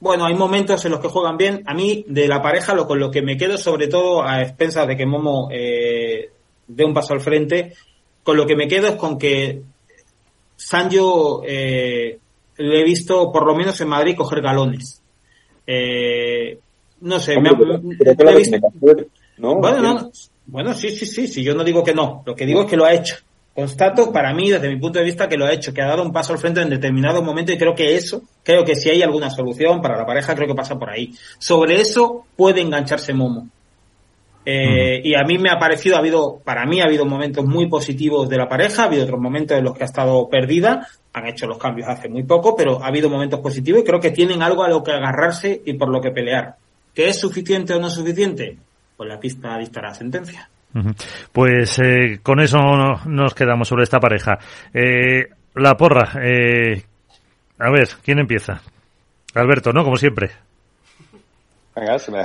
bueno, 0.00 0.26
hay 0.26 0.34
momentos 0.34 0.84
en 0.84 0.90
los 0.90 1.00
que 1.00 1.08
juegan 1.08 1.36
bien. 1.36 1.62
A 1.66 1.72
mí, 1.72 2.04
de 2.08 2.28
la 2.28 2.42
pareja, 2.42 2.74
lo 2.74 2.86
con 2.86 2.98
lo 2.98 3.10
que 3.10 3.22
me 3.22 3.36
quedo, 3.36 3.56
sobre 3.56 3.86
todo 3.86 4.22
a 4.22 4.42
expensas 4.42 4.86
de 4.88 4.96
que 4.96 5.06
Momo 5.06 5.48
eh, 5.52 6.30
dé 6.66 6.84
un 6.84 6.92
paso 6.92 7.14
al 7.14 7.20
frente, 7.20 7.74
con 8.22 8.36
lo 8.36 8.44
que 8.44 8.56
me 8.56 8.68
quedo 8.68 8.88
es 8.88 8.96
con 8.96 9.16
que 9.18 9.62
Sancho 10.56 11.42
eh, 11.46 12.18
le 12.58 12.80
he 12.80 12.84
visto, 12.84 13.30
por 13.32 13.46
lo 13.46 13.54
menos 13.54 13.80
en 13.80 13.88
Madrid, 13.88 14.16
coger 14.16 14.40
galones. 14.40 15.02
Eh, 15.66 16.58
no 17.00 17.18
sé, 17.18 17.40
me, 17.40 17.50
he 17.50 18.36
visto... 18.36 18.58
Bueno, 19.38 19.80
no, 19.82 20.10
bueno, 20.46 20.74
sí, 20.74 20.90
sí, 20.90 21.06
sí, 21.06 21.26
sí, 21.26 21.42
yo 21.42 21.54
no 21.54 21.64
digo 21.64 21.82
que 21.82 21.94
no. 21.94 22.22
Lo 22.24 22.34
que 22.34 22.46
digo 22.46 22.62
es 22.62 22.66
que 22.66 22.76
lo 22.76 22.84
ha 22.84 22.94
hecho. 22.94 23.16
Constato, 23.54 24.12
para 24.12 24.34
mí, 24.34 24.50
desde 24.50 24.68
mi 24.68 24.76
punto 24.76 24.98
de 24.98 25.04
vista, 25.04 25.28
que 25.28 25.36
lo 25.36 25.46
ha 25.46 25.52
hecho, 25.52 25.72
que 25.72 25.80
ha 25.80 25.86
dado 25.86 26.02
un 26.02 26.12
paso 26.12 26.32
al 26.32 26.38
frente 26.38 26.60
en 26.60 26.68
determinado 26.68 27.22
momento 27.22 27.52
y 27.52 27.58
creo 27.58 27.74
que 27.74 27.96
eso, 27.96 28.22
creo 28.42 28.64
que 28.64 28.76
si 28.76 28.90
hay 28.90 29.02
alguna 29.02 29.30
solución 29.30 29.80
para 29.80 29.96
la 29.96 30.04
pareja, 30.04 30.34
creo 30.34 30.46
que 30.46 30.54
pasa 30.54 30.78
por 30.78 30.90
ahí. 30.90 31.12
Sobre 31.38 31.80
eso 31.80 32.26
puede 32.36 32.60
engancharse 32.60 33.14
Momo. 33.14 33.48
Eh, 34.48 35.00
y 35.02 35.14
a 35.16 35.24
mí 35.24 35.38
me 35.38 35.50
ha 35.50 35.58
parecido, 35.58 35.96
ha 35.96 35.98
habido, 35.98 36.40
para 36.44 36.64
mí 36.66 36.80
ha 36.80 36.84
habido 36.84 37.04
momentos 37.04 37.44
muy 37.44 37.68
positivos 37.68 38.28
de 38.28 38.36
la 38.36 38.48
pareja, 38.48 38.84
ha 38.84 38.86
habido 38.86 39.02
otros 39.02 39.20
momentos 39.20 39.58
en 39.58 39.64
los 39.64 39.76
que 39.76 39.82
ha 39.82 39.86
estado 39.86 40.28
perdida, 40.28 40.86
han 41.12 41.26
hecho 41.26 41.48
los 41.48 41.58
cambios 41.58 41.88
hace 41.88 42.08
muy 42.08 42.22
poco, 42.22 42.54
pero 42.54 42.80
ha 42.80 42.86
habido 42.86 43.10
momentos 43.10 43.40
positivos 43.40 43.80
y 43.80 43.84
creo 43.84 43.98
que 43.98 44.12
tienen 44.12 44.42
algo 44.42 44.62
a 44.62 44.68
lo 44.68 44.84
que 44.84 44.92
agarrarse 44.92 45.62
y 45.64 45.74
por 45.74 45.88
lo 45.88 46.00
que 46.00 46.12
pelear. 46.12 46.54
¿Que 46.94 47.08
es 47.08 47.18
suficiente 47.18 47.74
o 47.74 47.80
no 47.80 47.90
suficiente? 47.90 48.56
Pues 48.96 49.08
la 49.08 49.18
pista 49.18 49.58
dictará 49.58 49.92
sentencia. 49.92 50.48
Pues 51.32 51.78
eh, 51.78 52.20
con 52.22 52.40
eso 52.40 52.58
nos 53.06 53.34
quedamos 53.34 53.66
sobre 53.66 53.84
esta 53.84 53.98
pareja. 53.98 54.38
Eh, 54.72 55.28
la 55.54 55.74
porra. 55.74 56.12
Eh, 56.22 56.82
a 57.58 57.70
ver, 57.70 57.88
¿quién 58.04 58.18
empieza? 58.18 58.60
Alberto, 59.34 59.72
¿no? 59.72 59.84
Como 59.84 59.96
siempre. 59.96 60.30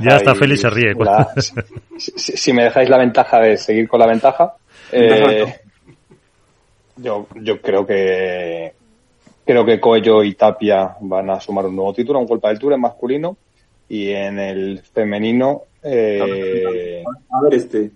Ya 0.01 0.15
está 0.17 0.35
feliz, 0.35 0.61
se 0.61 0.69
ríe. 0.69 0.93
si, 1.97 2.53
me 2.53 2.63
dejáis 2.63 2.89
la 2.89 2.97
ventaja 2.97 3.39
de 3.39 3.57
seguir 3.57 3.87
con 3.87 3.99
la 3.99 4.07
ventaja, 4.07 4.55
yo, 6.97 7.27
yo 7.35 7.61
creo 7.61 7.85
que 7.85 8.73
creo 9.45 9.65
que 9.65 9.79
Coello 9.79 10.23
y 10.23 10.35
Tapia 10.35 10.95
van 11.01 11.29
a 11.29 11.39
sumar 11.39 11.65
un 11.65 11.75
nuevo 11.75 11.93
título, 11.93 12.19
un 12.19 12.27
golpe 12.27 12.47
del 12.47 12.59
Tour 12.59 12.73
en 12.73 12.81
masculino 12.81 13.37
y 13.89 14.09
en 14.11 14.39
el 14.39 14.81
femenino. 14.93 15.63
a 15.83 15.87
ver 17.43 17.53
este 17.53 17.91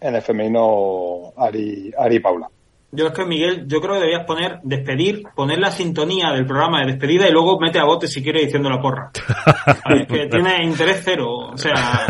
en 0.00 0.16
el 0.16 0.22
femenino 0.22 1.32
Ari, 1.36 1.92
Ari 1.96 2.18
Paula. 2.20 2.48
Yo 2.94 3.06
es 3.06 3.12
que, 3.14 3.24
Miguel, 3.24 3.64
yo 3.68 3.80
creo 3.80 3.94
que 3.94 4.00
debías 4.00 4.26
poner, 4.26 4.58
despedir, 4.64 5.22
poner 5.34 5.58
la 5.58 5.70
sintonía 5.70 6.30
del 6.30 6.44
programa 6.44 6.80
de 6.80 6.92
despedida 6.92 7.26
y 7.26 7.32
luego 7.32 7.58
mete 7.58 7.78
a 7.78 7.84
bote 7.84 8.06
si 8.06 8.22
quiere 8.22 8.40
diciendo 8.40 8.68
la 8.68 8.82
porra. 8.82 9.10
Es 9.92 10.06
que 10.06 10.26
tiene 10.26 10.62
interés 10.62 11.00
cero, 11.02 11.26
o 11.52 11.56
sea. 11.56 11.74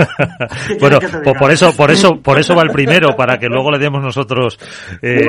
bueno, 0.81 0.99
pues 0.99 1.39
por 1.39 1.53
eso, 1.53 1.77
por 1.77 1.91
eso, 1.91 2.21
por 2.21 2.39
eso 2.39 2.57
va 2.57 2.63
el 2.63 2.71
primero, 2.71 3.15
para 3.17 3.39
que 3.39 3.47
luego 3.47 3.71
le 3.71 3.79
demos 3.79 4.03
nosotros, 4.03 4.59
eh, 5.01 5.25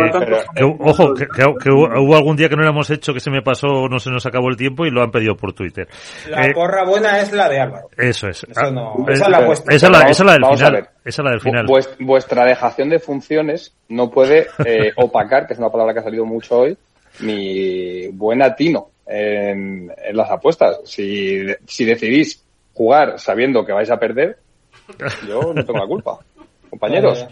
ojo, 0.80 1.14
que, 1.14 1.70
hubo 1.70 2.16
algún 2.16 2.36
día 2.36 2.50
que 2.50 2.56
no 2.56 2.64
lo 2.64 2.70
hemos 2.70 2.90
hecho, 2.90 3.14
que 3.14 3.20
se 3.20 3.30
me 3.30 3.44
pasó, 3.44 3.88
no 3.88 4.00
se 4.00 4.10
nos 4.10 4.26
acabó 4.26 4.50
el 4.50 4.58
tiempo 4.58 4.86
y 4.86 4.92
lo 4.92 5.04
han 5.04 5.12
pedido 5.12 5.36
por 5.36 5.54
Twitter. 5.54 5.88
La 6.30 6.48
eh, 6.48 6.54
porra 6.54 6.84
buena 6.84 7.20
es 7.20 7.32
la 7.32 7.48
de 7.48 7.60
Álvaro. 7.60 7.90
Eso 7.96 8.28
es. 8.28 8.44
Eso 8.44 8.72
no, 8.72 8.96
ah, 9.08 9.12
esa, 9.12 9.26
es 9.26 9.30
la 9.30 9.38
esa, 9.38 9.76
es 9.76 9.84
la, 9.84 10.02
esa 10.02 10.12
es 10.12 10.26
la 10.26 10.34
del 10.34 10.58
final. 10.58 10.90
Esa 11.06 11.22
es 11.22 11.26
la 11.26 11.32
del 11.32 11.42
final. 11.42 11.66
Vuestra 12.00 12.46
dejación 12.46 12.90
de 12.90 13.00
funciones 13.00 13.74
no 13.90 14.10
puede 14.10 14.48
eh, 14.66 14.92
opacar, 14.98 15.48
que 15.48 15.54
es 15.54 15.60
una 15.60 15.70
palabra 15.70 15.94
que 15.94 16.00
ha 16.00 16.04
salido 16.04 16.26
mucho 16.26 16.60
hoy, 16.60 16.78
mi 17.20 18.08
buen 18.10 18.42
atino 18.42 18.90
en, 19.06 19.92
las 20.14 20.30
apuestas. 20.30 20.80
Si, 20.86 21.46
si 21.68 21.86
decidís 21.86 22.44
jugar 22.74 23.20
sabiendo 23.20 23.66
que 23.66 23.74
vais 23.74 23.92
a 23.92 23.98
perder, 23.98 24.38
yo 25.28 25.54
no 25.54 25.66
tengo 25.66 25.80
la 25.80 25.88
culpa. 25.88 26.20
Compañeros. 26.70 27.28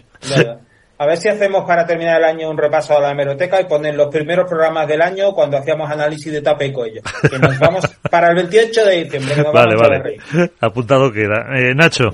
A 0.98 1.06
ver 1.06 1.16
si 1.16 1.28
hacemos 1.28 1.64
para 1.66 1.84
terminar 1.84 2.18
el 2.18 2.24
año 2.24 2.48
un 2.48 2.56
repaso 2.56 2.96
a 2.96 3.00
la 3.00 3.10
hemeroteca 3.10 3.60
y 3.60 3.64
poner 3.64 3.96
los 3.96 4.08
primeros 4.08 4.48
programas 4.48 4.86
del 4.86 5.02
año 5.02 5.32
cuando 5.32 5.56
hacíamos 5.56 5.90
análisis 5.90 6.32
de 6.32 6.42
tape 6.42 6.66
y 6.66 6.72
cuello. 6.72 7.00
Que 7.28 7.40
nos 7.40 7.58
vamos 7.58 7.84
para 8.10 8.28
el 8.28 8.36
28 8.36 8.84
de 8.84 9.04
diciembre. 9.04 9.34
vale, 9.52 9.74
vale. 9.74 10.50
Apuntado 10.60 11.10
queda. 11.10 11.46
Eh, 11.56 11.74
Nacho. 11.74 12.10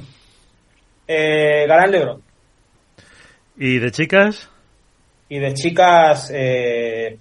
Eh, 1.09 1.67
Galán 1.67 1.91
Lebron. 1.91 2.23
¿Y 3.57 3.79
de 3.79 3.91
chicas? 3.91 4.51
Y 5.31 5.39
de 5.39 5.55
chicas, 5.55 6.31
eh, 6.35 7.19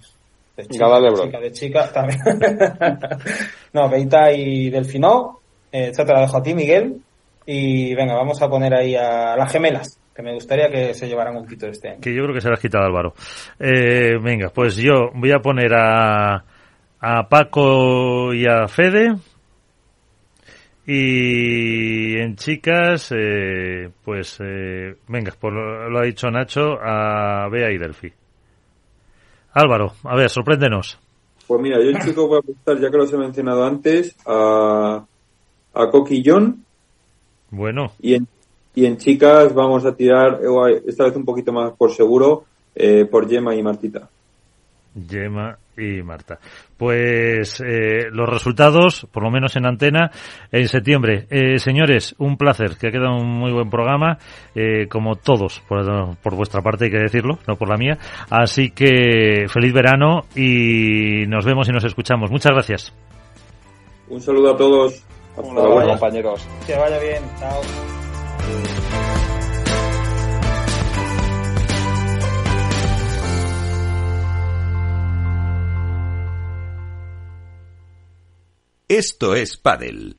de 0.56 0.66
chicas, 0.66 1.40
de 1.40 1.52
chicas 1.52 1.92
también. 1.92 2.20
no, 3.72 3.88
Beita 3.88 4.32
y 4.32 4.70
Delfinó. 4.70 5.40
Eh, 5.72 5.88
esta 5.88 6.04
te 6.04 6.12
la 6.12 6.20
dejo 6.20 6.36
a 6.36 6.42
ti, 6.42 6.54
Miguel. 6.54 7.00
Y 7.46 7.94
venga, 7.94 8.14
vamos 8.14 8.40
a 8.42 8.48
poner 8.48 8.74
ahí 8.74 8.94
a 8.94 9.34
las 9.34 9.50
gemelas, 9.50 9.98
que 10.14 10.22
me 10.22 10.34
gustaría 10.34 10.68
que 10.68 10.92
se 10.92 11.08
llevaran 11.08 11.36
un 11.36 11.46
quito 11.46 11.66
este 11.66 11.88
año. 11.88 12.00
Que 12.00 12.14
yo 12.14 12.22
creo 12.24 12.34
que 12.34 12.42
se 12.42 12.50
las 12.50 12.60
quitado 12.60 12.84
Álvaro. 12.84 13.14
Eh, 13.58 14.18
venga, 14.22 14.50
pues 14.50 14.76
yo 14.76 15.10
voy 15.14 15.32
a 15.32 15.38
poner 15.38 15.72
a, 15.74 16.44
a 17.00 17.28
Paco 17.28 18.34
y 18.34 18.46
a 18.46 18.68
Fede 18.68 19.14
y 20.90 22.18
en 22.18 22.36
chicas, 22.36 23.12
eh, 23.14 23.90
pues 24.02 24.38
eh, 24.40 24.96
venga, 25.06 25.34
pues 25.38 25.52
lo, 25.52 25.98
ha 25.98 26.02
dicho 26.02 26.30
Nacho, 26.30 26.78
a 26.80 27.46
Bea 27.50 27.70
y 27.70 27.76
Delphi. 27.76 28.10
Álvaro, 29.52 29.92
a 30.04 30.16
ver, 30.16 30.30
sorpréndenos. 30.30 30.98
Pues 31.46 31.60
mira, 31.60 31.76
yo 31.78 31.90
en 31.90 32.00
chico 32.00 32.26
voy 32.26 32.36
a 32.36 32.38
apostar, 32.38 32.80
ya 32.80 32.90
que 32.90 32.96
los 32.96 33.12
he 33.12 33.18
mencionado 33.18 33.66
antes, 33.66 34.16
a, 34.24 35.04
a 35.74 35.90
Coquillón. 35.90 36.64
Bueno. 37.50 37.92
Y 38.00 38.14
en, 38.14 38.26
y 38.74 38.86
en 38.86 38.96
chicas 38.96 39.52
vamos 39.52 39.84
a 39.84 39.94
tirar, 39.94 40.40
esta 40.86 41.04
vez 41.04 41.14
un 41.16 41.26
poquito 41.26 41.52
más 41.52 41.72
por 41.72 41.92
seguro, 41.92 42.44
eh, 42.74 43.04
por 43.04 43.28
Yema 43.28 43.54
y 43.54 43.62
Martita. 43.62 44.08
Yema 45.06 45.58
y 45.76 46.02
Marta. 46.02 46.38
Pues 46.76 47.60
eh, 47.60 48.08
los 48.10 48.28
resultados, 48.28 49.06
por 49.12 49.22
lo 49.22 49.30
menos 49.30 49.56
en 49.56 49.66
antena, 49.66 50.10
en 50.50 50.68
septiembre. 50.68 51.26
Eh, 51.30 51.58
señores, 51.58 52.14
un 52.18 52.36
placer, 52.36 52.76
que 52.76 52.88
ha 52.88 52.90
quedado 52.90 53.16
un 53.16 53.28
muy 53.28 53.52
buen 53.52 53.70
programa, 53.70 54.18
eh, 54.54 54.88
como 54.88 55.16
todos, 55.16 55.60
por, 55.68 56.16
por, 56.16 56.34
vuestra 56.34 56.62
parte 56.62 56.86
hay 56.86 56.90
que 56.90 56.98
decirlo, 56.98 57.38
no 57.46 57.56
por 57.56 57.68
la 57.68 57.76
mía. 57.76 57.98
Así 58.30 58.70
que 58.70 59.46
feliz 59.48 59.72
verano 59.72 60.22
y 60.34 61.26
nos 61.26 61.44
vemos 61.44 61.68
y 61.68 61.72
nos 61.72 61.84
escuchamos. 61.84 62.30
Muchas 62.30 62.52
gracias. 62.52 62.94
Un 64.08 64.20
saludo 64.20 64.54
a 64.54 64.56
todos. 64.56 65.04
Hasta 65.36 65.52
luego, 65.52 65.88
compañeros. 65.88 66.46
Que 66.66 66.76
vaya 66.76 66.98
bien. 66.98 67.22
Chao. 67.38 69.07
Esto 78.90 79.34
es 79.34 79.58
Padel. 79.58 80.16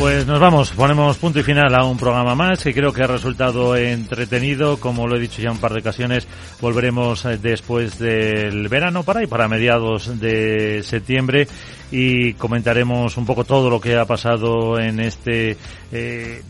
Pues 0.00 0.26
nos 0.26 0.40
vamos, 0.40 0.72
ponemos 0.72 1.16
punto 1.18 1.38
y 1.38 1.44
final 1.44 1.72
a 1.76 1.84
un 1.84 1.96
programa 1.96 2.34
más 2.34 2.64
que 2.64 2.74
creo 2.74 2.92
que 2.92 3.04
ha 3.04 3.06
resultado 3.06 3.76
entretenido. 3.76 4.80
Como 4.80 5.06
lo 5.06 5.14
he 5.14 5.20
dicho 5.20 5.40
ya 5.40 5.52
un 5.52 5.58
par 5.58 5.72
de 5.72 5.78
ocasiones, 5.78 6.26
volveremos 6.60 7.24
eh, 7.24 7.38
después 7.40 8.00
del 8.00 8.68
verano 8.68 9.04
para 9.04 9.22
y 9.22 9.28
para 9.28 9.46
mediados 9.46 10.18
de 10.18 10.82
septiembre 10.82 11.46
y 11.92 12.34
comentaremos 12.34 13.16
un 13.16 13.26
poco 13.26 13.44
todo 13.44 13.70
lo 13.70 13.80
que 13.80 13.94
ha 13.94 14.04
pasado 14.04 14.80
en 14.80 14.98
este 14.98 15.56
eh, 15.92 16.42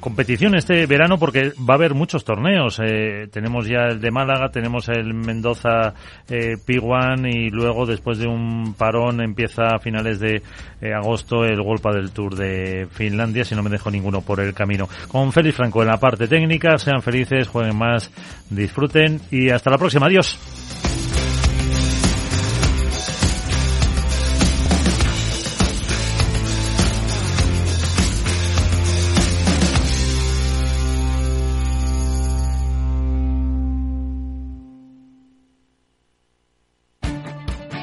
competición 0.00 0.54
este 0.54 0.86
verano 0.86 1.18
porque 1.18 1.52
va 1.58 1.74
a 1.74 1.76
haber 1.76 1.94
muchos 1.94 2.24
torneos. 2.24 2.80
Eh, 2.82 3.28
tenemos 3.30 3.66
ya 3.66 3.86
el 3.88 4.00
de 4.00 4.10
Málaga, 4.10 4.50
tenemos 4.50 4.88
el 4.88 5.14
Mendoza 5.14 5.94
eh, 6.28 6.56
P1 6.56 7.32
y 7.32 7.50
luego 7.50 7.86
después 7.86 8.18
de 8.18 8.26
un 8.26 8.74
parón 8.74 9.20
empieza 9.20 9.74
a 9.74 9.78
finales 9.78 10.20
de 10.20 10.42
eh, 10.80 10.92
agosto 10.92 11.44
el 11.44 11.62
Golpa 11.62 11.92
del 11.92 12.10
Tour 12.10 12.36
de 12.36 12.86
Finlandia, 12.90 13.44
si 13.44 13.54
no 13.54 13.62
me 13.62 13.70
dejo 13.70 13.90
ninguno 13.90 14.20
por 14.20 14.40
el 14.40 14.54
camino. 14.54 14.88
Con 15.08 15.32
Félix 15.32 15.56
Franco 15.56 15.82
en 15.82 15.88
la 15.88 15.98
parte 15.98 16.28
técnica, 16.28 16.78
sean 16.78 17.02
felices, 17.02 17.48
jueguen 17.48 17.76
más, 17.76 18.10
disfruten 18.50 19.20
y 19.30 19.50
hasta 19.50 19.70
la 19.70 19.78
próxima. 19.78 20.06
Adiós. 20.06 20.38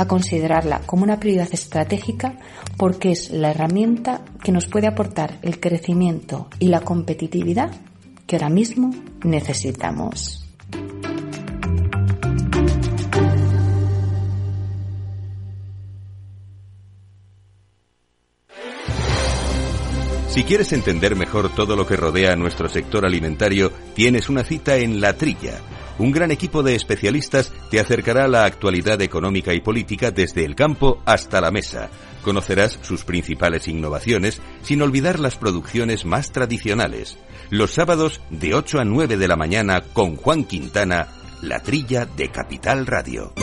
a 0.00 0.08
considerarla 0.08 0.80
como 0.86 1.02
una 1.02 1.20
prioridad 1.20 1.48
estratégica 1.52 2.38
porque 2.76 3.12
es 3.12 3.30
la 3.30 3.50
herramienta 3.50 4.22
que 4.42 4.50
nos 4.50 4.66
puede 4.66 4.86
aportar 4.86 5.38
el 5.42 5.60
crecimiento 5.60 6.48
y 6.58 6.68
la 6.68 6.80
competitividad 6.80 7.70
que 8.26 8.36
ahora 8.36 8.48
mismo 8.48 8.90
necesitamos. 9.24 10.46
Si 20.30 20.44
quieres 20.44 20.72
entender 20.72 21.16
mejor 21.16 21.54
todo 21.54 21.76
lo 21.76 21.86
que 21.86 21.96
rodea 21.96 22.32
a 22.32 22.36
nuestro 22.36 22.68
sector 22.68 23.04
alimentario, 23.04 23.72
tienes 23.94 24.30
una 24.30 24.44
cita 24.44 24.76
en 24.76 25.00
La 25.00 25.12
Trilla 25.14 25.58
un 26.00 26.12
gran 26.12 26.30
equipo 26.30 26.62
de 26.62 26.74
especialistas 26.74 27.52
te 27.70 27.78
acercará 27.78 28.24
a 28.24 28.28
la 28.28 28.46
actualidad 28.46 29.02
económica 29.02 29.52
y 29.52 29.60
política 29.60 30.10
desde 30.10 30.46
el 30.46 30.54
campo 30.54 31.02
hasta 31.04 31.42
la 31.42 31.50
mesa. 31.50 31.90
Conocerás 32.22 32.78
sus 32.80 33.04
principales 33.04 33.68
innovaciones 33.68 34.40
sin 34.62 34.80
olvidar 34.80 35.20
las 35.20 35.36
producciones 35.36 36.06
más 36.06 36.32
tradicionales. 36.32 37.18
Los 37.50 37.72
sábados 37.72 38.22
de 38.30 38.54
8 38.54 38.80
a 38.80 38.84
9 38.84 39.18
de 39.18 39.28
la 39.28 39.36
mañana 39.36 39.82
con 39.92 40.16
Juan 40.16 40.44
Quintana, 40.44 41.08
la 41.42 41.62
trilla 41.62 42.06
de 42.06 42.30
Capital 42.30 42.86
Radio. 42.86 43.34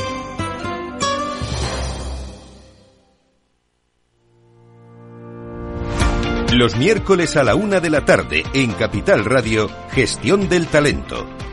Los 6.53 6.75
miércoles 6.75 7.37
a 7.37 7.43
la 7.43 7.53
una 7.53 7.79
de 7.79 7.91
la 7.91 8.03
tarde 8.03 8.43
en 8.53 8.71
Capital 8.71 9.25
Radio, 9.25 9.69
Gestión 9.91 10.49
del 10.49 10.65
Talento 10.65 11.36